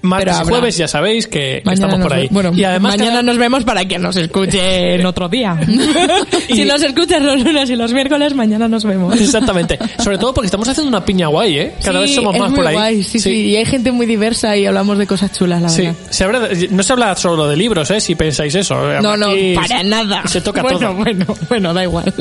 martes 0.04 0.38
y 0.44 0.48
jueves 0.50 0.78
ya 0.78 0.88
sabéis 0.88 1.28
que 1.28 1.62
Mañana 1.66 1.88
estamos 1.88 2.06
por 2.08 2.14
ahí. 2.14 2.28
Bueno, 2.30 2.52
y 2.54 2.64
además 2.64 2.94
mañana 2.94 3.10
cada- 3.12 3.24
nos 3.24 3.38
vemos 3.38 3.64
para 3.64 3.86
que 3.86 3.98
nos 3.98 4.16
escuche 4.18 4.96
en 4.96 5.06
otro 5.06 5.30
día. 5.30 5.58
si 6.48 6.62
Y- 6.62 6.66
nos 6.66 6.82
escuchas 6.84 7.22
los 7.22 7.42
lunes 7.42 7.70
y 7.70 7.76
los 7.76 7.94
miércoles, 7.94 8.36
mañana 8.36 8.68
nos 8.68 8.84
vemos. 8.86 9.16
Exactamente. 9.20 9.80
Sobre 9.98 10.18
todo 10.18 10.34
porque 10.34 10.48
estamos 10.48 10.68
haciendo 10.68 10.90
una 10.90 11.04
piña 11.06 11.28
guay, 11.28 11.58
¿eh? 11.58 11.74
Cada 11.84 12.00
Sí, 12.00 12.06
vez 12.06 12.16
somos 12.16 12.36
es 12.36 12.42
más 12.42 12.50
muy 12.52 12.58
por 12.58 12.68
ahí. 12.68 12.74
guay, 12.76 13.04
sí, 13.04 13.20
sí, 13.20 13.30
Y 13.48 13.56
hay 13.56 13.66
gente 13.66 13.92
muy 13.92 14.06
diversa 14.06 14.56
y 14.58 14.66
hablamos 14.66 14.98
de 14.98 15.08
cosas 15.08 15.32
chulas, 15.32 15.62
la 15.62 15.70
Sí, 15.70 15.84
verdad. 15.84 15.96
se 16.10 16.24
habla 16.26 16.50
no 16.70 16.84
se 16.84 16.94
habla 16.94 17.16
solo 17.16 17.48
de 17.48 17.56
libros, 17.56 17.90
¿eh? 17.92 18.00
Si 18.02 18.16
pensáis 18.16 18.54
eso. 18.56 18.76
No, 19.02 19.16
no, 19.18 19.28
para 19.56 19.84
nada. 19.84 20.24
Se 20.28 20.42
toca 20.42 20.62
bueno, 20.62 20.80
todo. 20.80 20.94
Bueno, 20.96 21.26
bueno, 21.50 21.74
da 21.74 21.84
igual. 21.84 22.14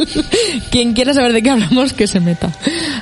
Quien 0.71 0.93
quiera 0.93 1.13
saber 1.15 1.33
de 1.33 1.43
qué 1.43 1.51
hablamos, 1.51 1.93
que 1.93 2.07
se 2.07 2.21
meta. 2.21 2.51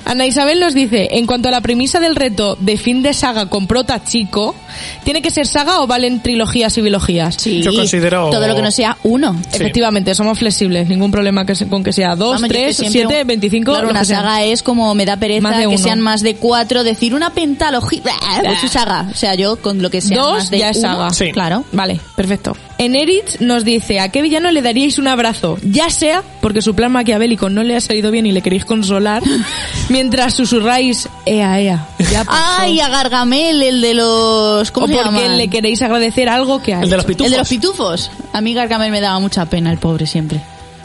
Ana 0.05 0.27
Isabel 0.27 0.59
nos 0.61 0.75
dice, 0.75 1.09
en 1.13 1.27
cuanto 1.27 1.49
a 1.49 1.53
la 1.53 1.61
premisa 1.61 2.01
del 2.01 2.17
reto 2.17 2.57
de 2.57 2.77
fin 2.79 3.03
de 3.03 3.13
saga 3.15 3.47
con 3.51 3.67
prota 3.67 4.03
chico, 4.05 4.55
¿tiene 5.05 5.23
que 5.23 5.31
ser 5.31 5.47
saga 5.47 5.81
o 5.81 5.87
valen 5.87 6.21
trilogías 6.21 6.77
y 6.79 6.81
bilogías? 6.83 7.35
Sí, 7.39 7.63
Yo 7.63 7.73
considero- 7.73 8.31
todo 8.31 8.47
lo 8.47 8.55
que 8.55 8.63
no 8.63 8.71
sea 8.71 8.97
uno. 9.03 9.35
Sí. 9.51 9.57
Efectivamente, 9.57 10.15
somos 10.15 10.39
flexibles, 10.39 10.89
ningún 10.89 11.11
problema 11.11 11.45
que 11.47 11.55
se- 11.55 11.67
con 11.69 11.83
que 11.85 11.93
sea 11.93 12.17
dos, 12.17 12.35
Vamos, 12.35 12.43
yo 12.43 12.49
que 12.49 12.55
tres, 12.55 12.77
siempre- 12.77 13.01
siete, 13.07 13.25
veinticinco, 13.25 13.73
Claro, 13.73 13.87
lo 13.87 13.91
una 13.93 14.01
que 14.01 14.07
sea. 14.07 14.17
saga 14.19 14.45
es 14.45 14.63
como 14.63 14.95
me 14.95 15.07
da 15.07 15.17
pereza 15.17 15.43
Más 15.43 15.57
de 15.57 15.63
que 15.63 15.67
uno. 15.69 15.79
sean 15.79 16.01
más 16.01 16.23
de 16.23 16.37
cuatro, 16.37 16.83
decir 16.85 17.15
una 17.15 17.31
pentalogía, 17.33 18.03
pues 18.43 18.65
es 18.65 18.71
saga. 18.73 19.09
O 19.11 19.15
sea, 19.15 19.35
yo 19.35 19.57
con 19.57 19.83
lo 19.83 19.91
que 19.91 20.01
sea 20.01 20.17
Dos 20.19 20.33
más 20.35 20.51
de 20.51 20.59
ya 20.59 20.71
es 20.71 20.79
uno, 20.79 20.89
saga. 20.89 21.11
Sí. 21.11 21.31
claro. 21.33 21.65
Vale, 21.73 22.01
perfecto. 22.17 22.57
Enerich 22.79 23.41
nos 23.41 23.65
dice, 23.65 24.01
¿a 24.01 24.09
qué 24.11 24.23
villano 24.23 24.51
le 24.51 24.63
daríais 24.63 24.99
un 24.99 25.07
abrazo? 25.09 25.59
Ya 25.63 25.91
sea 25.91 26.23
porque 26.41 26.63
su 26.63 26.75
plan 26.75 26.91
maquiavélico 26.93 27.51
no 27.51 27.63
le 27.63 27.77
ha 27.77 27.81
salido 27.81 28.11
bien 28.11 28.25
y 28.27 28.33
le 28.33 28.41
queréis 28.41 28.65
consolar, 28.65 29.23
mientras 29.89 30.35
susurráis, 30.35 31.09
ea, 31.27 31.61
ea, 31.61 31.87
ya 32.11 32.25
pasó. 32.25 32.39
Ay, 32.59 32.81
a 32.81 32.89
Gargamel, 32.89 33.63
el 33.63 33.81
de 33.83 33.95
los... 33.95 34.60
¿Cómo 34.71 34.85
o 34.85 34.89
se 34.89 34.95
porque 34.95 35.21
llaman? 35.21 35.39
le 35.39 35.49
queréis 35.49 35.81
agradecer 35.83 36.29
algo 36.29 36.61
que 36.61 36.75
ha 36.75 36.83
El 36.83 36.91
de 36.91 36.97
los 36.97 37.05
hecho. 37.05 37.09
pitufos. 37.09 37.27
El 37.27 37.33
de 37.33 37.39
los 37.39 37.49
pitufos. 37.49 38.11
A 38.33 38.41
mí 38.41 38.53
Gargamel 38.55 38.91
me 38.91 39.01
daba 39.01 39.19
mucha 39.21 39.47
pena, 39.47 39.71
el 39.73 39.79
pobre, 39.79 40.07
siempre. 40.07 40.41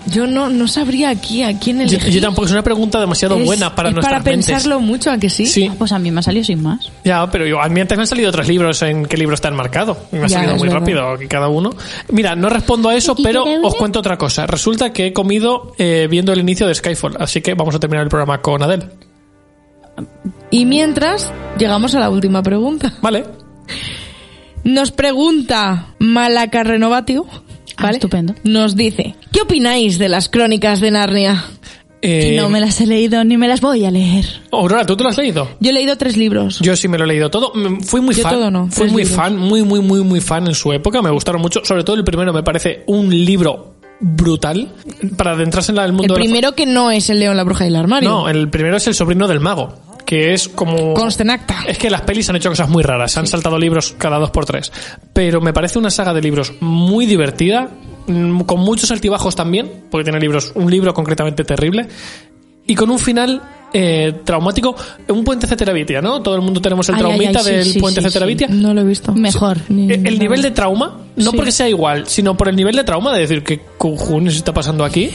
Yo 0.07 0.27
no, 0.27 0.51
no 0.51 0.67
sabría 0.67 1.09
aquí 1.09 1.41
a 1.41 1.57
quién 1.57 1.77
Yo, 1.79 1.83
elegir. 1.97 2.13
yo 2.13 2.21
tampoco, 2.21 2.45
es 2.45 2.51
una 2.51 2.61
pregunta 2.61 2.99
demasiado 2.99 3.37
Es- 3.39 3.45
buena 3.47 3.73
para 3.73 3.89
es 3.89 3.95
nuestras 3.95 4.19
para 4.21 4.23
mentes. 4.31 4.45
pensarlo 4.45 4.79
mucho, 4.79 5.09
¿a 5.09 5.17
que 5.17 5.31
sí? 5.31 5.47
Sí, 5.47 5.71
Pues 5.79 5.91
a 5.91 5.97
mí 5.97 6.11
me 6.11 6.19
ha 6.19 6.21
salido 6.21 6.45
sin 6.45 6.61
más. 6.61 6.91
ya, 7.03 7.27
pero 7.31 7.47
yo, 7.47 7.59
a 7.59 7.67
mí 7.69 7.81
antes 7.81 7.97
me 7.97 8.03
han 8.03 8.07
salido 8.07 8.29
otros 8.29 8.47
libros 8.47 8.79
en 8.83 9.07
qué 9.07 9.17
libro 9.17 9.33
está 9.33 9.47
enmarcado. 9.47 9.97
Y 10.11 10.17
me 10.17 10.25
ha 10.25 10.27
Ya, 10.27 10.35
salido 10.35 10.53
es 10.53 10.59
muy 10.59 10.67
verdad. 10.69 10.79
rápido 10.81 11.27
cada 11.27 11.47
uno. 11.47 11.71
Mira, 12.09 12.35
no 12.35 12.49
respondo 12.49 12.89
a 12.89 12.95
eso, 12.95 13.15
pero 13.15 13.45
os 13.63 13.73
cuento 13.73 13.97
otra 13.97 14.15
cosa. 14.15 14.45
Resulta 14.45 14.93
que 14.93 15.07
he 15.07 15.13
comido 15.13 15.73
eh, 15.79 16.07
viendo 16.07 16.31
el 16.33 16.39
inicio 16.39 16.67
de 16.67 16.75
Skyfall, 16.75 17.17
así 17.19 17.41
que 17.41 17.55
vamos 17.55 17.73
a 17.73 17.79
terminar 17.79 18.03
el 18.03 18.09
programa 18.09 18.39
con 18.43 18.61
Adele. 18.61 18.85
Y 20.51 20.65
mientras, 20.65 21.33
llegamos 21.57 21.95
a 21.95 21.99
la 21.99 22.09
última 22.11 22.43
pregunta. 22.43 22.93
¿Vale? 23.01 23.25
Nos 24.63 24.91
pregunta 24.91 25.87
Malaca 25.99 26.63
Renovatio, 26.63 27.25
Ah, 27.77 27.83
¿vale? 27.83 27.97
estupendo. 27.97 28.33
Nos 28.43 28.75
dice, 28.75 29.15
¿qué 29.31 29.41
opináis 29.41 29.99
de 29.99 30.09
las 30.09 30.27
crónicas 30.29 30.79
de 30.79 30.91
Narnia? 30.91 31.43
Eh, 32.01 32.35
No 32.37 32.49
me 32.49 32.59
las 32.59 32.79
he 32.81 32.85
leído 32.87 33.23
ni 33.23 33.35
me 33.37 33.47
las 33.47 33.61
voy 33.61 33.83
a 33.85 33.91
leer. 33.91 34.25
Aurora, 34.51 34.85
¿tú 34.85 34.95
te 34.95 35.03
lo 35.03 35.09
has 35.09 35.17
leído? 35.17 35.49
Yo 35.59 35.69
he 35.71 35.73
leído 35.73 35.97
tres 35.97 36.17
libros. 36.17 36.59
Yo 36.61 36.75
sí 36.75 36.87
me 36.87 36.97
lo 36.97 37.03
he 37.05 37.07
leído 37.07 37.29
todo. 37.29 37.51
Mm, 37.55 37.81
Fui 37.81 38.01
muy 38.01 38.13
Yo 38.15 38.23
fan. 38.23 38.33
todo 38.33 38.51
no, 38.51 38.67
Fui 38.71 38.89
muy 38.89 39.03
libros. 39.03 39.15
fan, 39.17 39.37
muy, 39.37 39.63
muy, 39.63 39.81
muy, 39.81 40.01
muy 40.01 40.21
fan 40.21 40.45
en 40.47 40.53
su 40.55 40.71
época. 40.71 41.01
Me 41.01 41.09
gustaron 41.09 41.41
mucho. 41.41 41.61
Sobre 41.63 41.83
todo 41.83 41.95
el 41.95 42.03
primero 42.03 42.31
me 42.33 42.43
parece 42.43 42.83
un 42.87 43.09
libro 43.09 43.75
brutal 43.99 44.69
para 45.17 45.31
adentrarse 45.31 45.71
en 45.71 45.77
la- 45.77 45.83
el 45.85 45.89
El 45.91 45.95
mundo 45.95 46.13
de 46.13 46.19
la 46.19 46.23
primero 46.25 46.51
que 46.53 46.65
no 46.65 46.91
es 46.91 47.09
el 47.09 47.19
león, 47.19 47.37
la 47.37 47.43
bruja 47.43 47.65
y 47.65 47.69
el 47.69 47.75
armario. 47.75 48.09
No, 48.09 48.29
el 48.29 48.49
primero 48.49 48.77
es 48.77 48.85
el 48.87 48.93
sobrino 48.93 49.27
del 49.27 49.39
mago. 49.39 49.73
Que 50.05 50.33
es 50.33 50.47
como... 50.49 50.93
Conste 50.93 51.23
en 51.23 51.31
acta. 51.31 51.63
Es 51.67 51.77
que 51.77 51.89
las 51.89 52.01
pelis 52.01 52.29
han 52.29 52.35
hecho 52.35 52.49
cosas 52.49 52.69
muy 52.69 52.83
raras, 52.83 53.11
se 53.11 53.19
han 53.19 53.27
saltado 53.27 53.57
libros 53.57 53.95
cada 53.97 54.17
dos 54.19 54.29
por 54.31 54.45
tres. 54.45 54.71
Pero 55.13 55.41
me 55.41 55.51
parece 55.53 55.79
una 55.79 55.89
saga 55.89 56.13
de 56.13 56.21
libros 56.21 56.53
muy 56.59 57.05
divertida, 57.05 57.69
mm, 58.07 58.41
con 58.41 58.59
muchos 58.59 58.91
altibajos 58.91 59.35
también, 59.35 59.85
porque 59.89 60.03
tiene 60.05 60.19
libros, 60.19 60.51
un 60.55 60.69
libro 60.69 60.93
concretamente 60.93 61.43
terrible, 61.43 61.87
y 62.67 62.75
con 62.75 62.89
un 62.91 62.99
final 62.99 63.41
eh, 63.77 64.21
traumático, 64.23 64.73
un 65.09 65.23
puente 65.25 65.47
Ceteravitia, 65.47 66.01
¿no? 66.01 66.21
Todo 66.21 66.35
el 66.35 66.41
mundo 66.41 66.61
tenemos 66.61 66.87
el 66.87 66.95
Ay, 66.95 66.99
traumita 67.01 67.39
ay, 67.39 67.45
sí, 67.45 67.51
del 67.51 67.65
sí, 67.65 67.79
puente 67.79 67.99
sí, 67.99 68.05
sí. 68.07 68.09
Ceteravitia. 68.13 68.47
No 68.49 68.73
lo 68.73 68.81
he 68.81 68.83
visto. 68.85 69.11
Mejor. 69.13 69.57
Ni- 69.67 69.91
Eh, 69.91 70.01
El 70.05 70.17
nivel 70.17 70.41
de 70.41 70.51
trauma, 70.51 70.99
no 71.17 71.31
Sí. 71.31 71.35
porque 71.35 71.51
sea 71.51 71.67
igual, 71.67 72.07
sino 72.07 72.37
por 72.37 72.47
el 72.47 72.55
nivel 72.55 72.75
de 72.75 72.83
trauma 72.85 73.13
de 73.13 73.19
decir 73.21 73.43
que 73.43 73.59
cojones 73.77 74.35
está 74.37 74.53
pasando 74.53 74.85
aquí, 74.85 75.09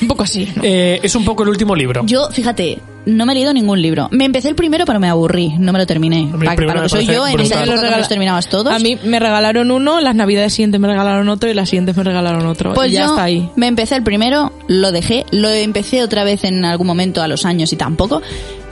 Un 0.00 0.08
poco 0.08 0.22
así. 0.22 0.48
¿no? 0.56 0.62
eh, 0.64 0.98
es 1.02 1.14
un 1.14 1.24
poco 1.26 1.42
el 1.42 1.50
último 1.50 1.74
libro. 1.76 2.02
Yo, 2.06 2.30
fíjate, 2.30 2.78
no 3.06 3.24
me 3.24 3.32
he 3.32 3.36
leído 3.36 3.52
ningún 3.54 3.80
libro. 3.80 4.08
Me 4.10 4.24
empecé 4.26 4.48
el 4.48 4.54
primero, 4.54 4.84
pero 4.84 5.00
me 5.00 5.08
aburrí. 5.08 5.54
No 5.58 5.72
me 5.72 5.78
lo 5.78 5.86
terminé. 5.86 6.28
Pa- 6.32 6.54
para 6.54 6.74
lo 6.74 6.82
que 6.82 6.88
soy 6.88 7.06
yo, 7.06 7.26
en 7.26 7.40
esa 7.40 7.54
Los 7.60 7.64
época 7.68 7.74
que 7.76 7.80
regala- 7.82 7.98
los 7.98 8.08
terminabas 8.08 8.48
todos. 8.48 8.72
A 8.74 8.78
mí 8.78 8.98
me 9.04 9.18
regalaron 9.18 9.70
uno, 9.70 10.00
las 10.00 10.14
navidades 10.14 10.52
siguientes 10.52 10.80
me 10.80 10.88
regalaron 10.88 11.28
otro 11.28 11.48
y 11.50 11.54
las 11.54 11.68
siguientes 11.70 11.96
me 11.96 12.02
regalaron 12.04 12.46
otro. 12.46 12.74
Pues 12.74 12.90
y 12.90 12.94
ya 12.94 13.04
yo 13.04 13.10
está 13.12 13.24
ahí. 13.24 13.48
me 13.56 13.66
empecé 13.68 13.96
el 13.96 14.02
primero, 14.02 14.52
lo 14.68 14.92
dejé, 14.92 15.24
lo 15.30 15.48
empecé 15.48 16.02
otra 16.02 16.24
vez 16.24 16.44
en 16.44 16.64
algún 16.64 16.86
momento 16.86 17.22
a 17.22 17.28
los 17.28 17.44
años 17.46 17.72
y 17.72 17.76
tampoco. 17.76 18.22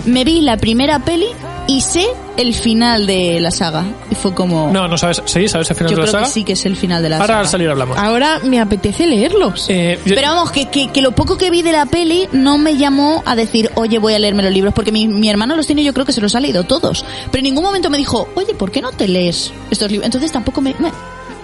Me 0.07 0.25
vi 0.25 0.41
la 0.43 0.57
primera 0.57 0.99
peli 0.99 1.27
y 1.67 1.81
sé 1.81 2.07
el 2.37 2.53
final 2.55 3.07
de 3.07 3.41
la 3.41 3.51
saga. 3.51 3.85
Y 4.11 4.15
fue 4.15 4.35
como... 4.35 4.71
No, 4.73 4.87
no 4.89 4.99
sabes, 4.99 5.23
¿sí? 5.25 5.49
¿Sabes 5.49 5.71
el 5.71 5.77
final 5.77 5.91
yo 5.93 5.97
de 5.97 6.03
la 6.03 6.09
creo 6.09 6.13
saga? 6.13 6.25
que 6.27 6.31
sí 6.33 6.45
que 6.45 6.53
es 6.53 6.67
el 6.67 6.77
final 6.77 7.03
de 7.03 7.09
la 7.09 7.17
Ahora 7.17 7.27
saga. 7.29 7.41
al 7.41 7.49
salir 7.49 7.71
hablamos. 7.71 7.97
Ahora 7.97 8.41
me 8.45 8.61
apetece 8.61 9.07
leerlos. 9.07 9.67
Eh, 9.71 9.99
yo- 10.05 10.15
Pero 10.15 10.29
vamos, 10.29 10.51
que, 10.51 10.67
que, 10.69 10.89
que 10.89 11.01
lo 11.01 11.13
poco 11.13 11.39
que 11.39 11.51
vi 11.51 11.63
de 11.63 11.73
la 11.73 11.87
peli 11.87 12.29
no 12.33 12.59
me 12.59 12.77
llamó 12.77 13.23
a 13.25 13.35
decir, 13.35 13.71
oye, 13.77 13.99
voy 13.99 14.13
a 14.15 14.19
leerme 14.19 14.43
los 14.43 14.53
libros, 14.53 14.75
porque 14.75 14.93
mi, 14.93 15.09
mi 15.09 15.31
hermano 15.31 15.57
los 15.57 15.67
tiene, 15.67 15.83
yo 15.85 15.95
creo 15.95 16.05
que 16.05 16.13
se 16.13 16.21
los 16.21 16.35
ha 16.35 16.41
leído 16.41 16.65
todos. 16.65 17.05
Pero 17.31 17.39
en 17.39 17.45
ningún 17.45 17.65
momento 17.65 17.89
me 17.89 17.97
dijo, 17.99 18.29
oye, 18.35 18.53
¿por 18.55 18.71
qué 18.71 18.83
no 18.83 18.91
te 18.93 19.09
lees 19.09 19.53
estos 19.71 19.91
libros? 19.91 20.05
Entonces 20.07 20.31
tampoco 20.33 20.61
me... 20.61 20.75
me- 20.79 20.93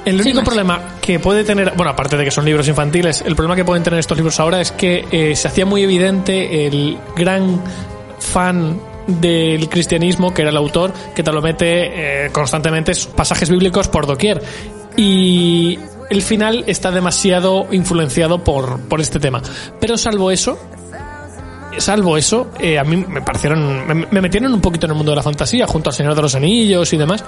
El 0.05 0.21
único 0.21 0.43
problema 0.43 0.97
que 1.01 1.19
puede 1.19 1.45
tener, 1.45 1.73
bueno, 1.77 1.93
aparte 1.93 2.17
de 2.17 2.25
que 2.25 2.31
son 2.31 2.45
libros 2.45 2.67
infantiles, 2.69 3.23
el 3.25 3.37
problema 3.37 3.55
que 3.57 3.65
pueden 3.65 3.83
tener 3.85 4.01
estos 4.01 4.17
libros 4.19 4.39
ahora 4.41 4.61
es 4.61 4.73
que 4.73 5.07
eh, 5.13 5.37
se 5.37 5.49
hacía 5.49 5.65
muy 5.67 5.83
evidente 5.83 6.67
el 6.67 6.99
gran 7.17 7.63
fan 8.21 8.81
del 9.07 9.69
cristianismo, 9.69 10.33
que 10.33 10.43
era 10.43 10.51
el 10.51 10.57
autor, 10.57 10.93
que 11.15 11.23
te 11.23 11.33
lo 11.33 11.43
mete 11.43 12.27
eh, 12.27 12.31
constantemente 12.31 12.93
pasajes 13.17 13.51
bíblicos 13.51 13.89
por 13.89 14.07
doquier. 14.07 14.43
Y 14.97 15.79
el 16.11 16.23
final 16.23 16.65
está 16.67 16.91
demasiado 16.91 17.67
influenciado 17.73 18.45
por, 18.45 18.81
por 18.89 19.01
este 19.01 19.19
tema. 19.19 19.43
Pero 19.81 19.97
salvo 19.97 20.31
eso, 20.31 20.59
salvo 21.79 22.17
eso, 22.17 22.51
eh, 22.59 22.79
a 22.79 22.85
mí 22.85 22.97
me 22.97 23.23
parecieron, 23.23 23.87
me, 23.87 23.95
me 24.11 24.21
metieron 24.21 24.53
un 24.53 24.61
poquito 24.61 24.87
en 24.87 24.93
el 24.93 24.97
mundo 24.97 25.13
de 25.13 25.17
la 25.17 25.23
fantasía, 25.23 25.67
junto 25.67 25.91
al 25.91 25.95
Señor 25.95 26.15
de 26.15 26.23
los 26.23 26.35
Anillos 26.35 26.93
y 26.93 26.97
demás. 26.97 27.25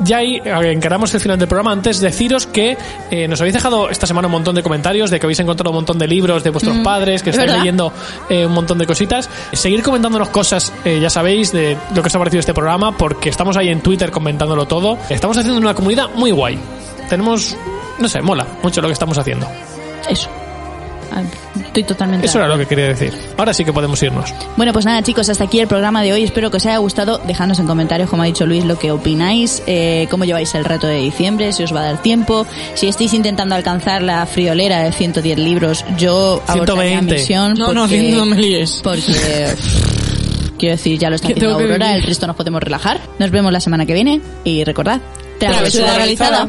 Ya 0.00 0.18
ahí 0.18 0.40
eh, 0.44 0.72
encaramos 0.72 1.12
el 1.14 1.20
final 1.20 1.38
del 1.38 1.48
programa. 1.48 1.72
Antes 1.72 2.00
deciros 2.00 2.46
que 2.46 2.76
eh, 3.10 3.28
nos 3.28 3.40
habéis 3.40 3.54
dejado 3.54 3.88
esta 3.90 4.06
semana 4.06 4.26
un 4.26 4.32
montón 4.32 4.54
de 4.54 4.62
comentarios 4.62 5.10
de 5.10 5.20
que 5.20 5.26
habéis 5.26 5.40
encontrado 5.40 5.70
un 5.70 5.76
montón 5.76 5.98
de 5.98 6.06
libros 6.08 6.42
de 6.42 6.50
vuestros 6.50 6.76
padres, 6.78 7.22
que 7.22 7.30
es 7.30 7.36
estáis 7.36 7.50
verdad. 7.50 7.62
leyendo 7.62 7.92
eh, 8.28 8.46
un 8.46 8.52
montón 8.52 8.78
de 8.78 8.86
cositas. 8.86 9.28
Seguir 9.52 9.82
comentándonos 9.82 10.28
cosas, 10.30 10.72
ya 10.84 11.10
sabéis, 11.10 11.52
de 11.52 11.76
lo 11.94 12.02
que 12.02 12.08
os 12.08 12.14
ha 12.14 12.18
parecido 12.18 12.40
este 12.40 12.54
programa, 12.54 12.96
porque 12.96 13.28
estamos 13.28 13.56
ahí 13.56 13.68
en 13.68 13.80
Twitter 13.80 14.10
comentándolo 14.10 14.66
todo. 14.66 14.98
Estamos 15.08 15.36
haciendo 15.36 15.60
una 15.60 15.74
comunidad 15.74 16.10
muy 16.14 16.30
guay. 16.30 16.58
Tenemos, 17.08 17.56
no 17.98 18.08
sé, 18.08 18.20
mola 18.22 18.46
mucho 18.62 18.80
lo 18.80 18.88
que 18.88 18.92
estamos 18.92 19.16
haciendo. 19.18 19.46
Eso. 20.08 20.28
Estoy 21.66 21.84
totalmente... 21.84 22.26
Eso 22.26 22.38
era 22.38 22.48
lo 22.48 22.58
que 22.58 22.66
quería 22.66 22.86
decir. 22.86 23.12
Ahora 23.36 23.52
sí 23.52 23.64
que 23.64 23.72
podemos 23.72 24.02
irnos. 24.02 24.32
Bueno, 24.56 24.72
pues 24.72 24.84
nada, 24.84 25.02
chicos, 25.02 25.28
hasta 25.28 25.44
aquí 25.44 25.60
el 25.60 25.68
programa 25.68 26.02
de 26.02 26.12
hoy. 26.12 26.22
Espero 26.24 26.50
que 26.50 26.58
os 26.58 26.66
haya 26.66 26.78
gustado. 26.78 27.18
Dejadnos 27.18 27.58
en 27.58 27.66
comentarios, 27.66 28.08
como 28.08 28.22
ha 28.22 28.26
dicho 28.26 28.46
Luis, 28.46 28.64
lo 28.64 28.78
que 28.78 28.90
opináis, 28.90 29.62
eh, 29.66 30.06
cómo 30.10 30.24
lleváis 30.24 30.54
el 30.54 30.64
reto 30.64 30.86
de 30.86 30.96
diciembre, 30.96 31.52
si 31.52 31.62
os 31.62 31.74
va 31.74 31.80
a 31.80 31.84
dar 31.84 32.02
tiempo, 32.02 32.46
si 32.74 32.88
estáis 32.88 33.12
intentando 33.14 33.54
alcanzar 33.54 34.02
la 34.02 34.24
friolera 34.26 34.82
de 34.82 34.92
110 34.92 35.38
libros. 35.38 35.84
Yo 35.96 36.42
abortaría 36.46 37.00
120. 37.00 37.14
misión 37.14 37.54
No, 37.54 37.72
no, 37.72 37.82
porque, 37.82 38.12
no 38.12 38.26
me 38.26 38.36
líes. 38.36 38.80
porque 38.82 39.54
quiero 40.58 40.76
decir, 40.76 40.98
ya 40.98 41.10
lo 41.10 41.16
está 41.16 41.28
haciendo 41.32 41.54
Aurora, 41.54 41.94
el 41.94 42.02
resto 42.02 42.26
nos 42.26 42.36
podemos 42.36 42.62
relajar. 42.62 43.00
Nos 43.18 43.30
vemos 43.30 43.52
la 43.52 43.60
semana 43.60 43.86
que 43.86 43.94
viene 43.94 44.20
y 44.44 44.64
recordad, 44.64 45.00
travesura 45.38 45.96
realizada. 45.96 46.48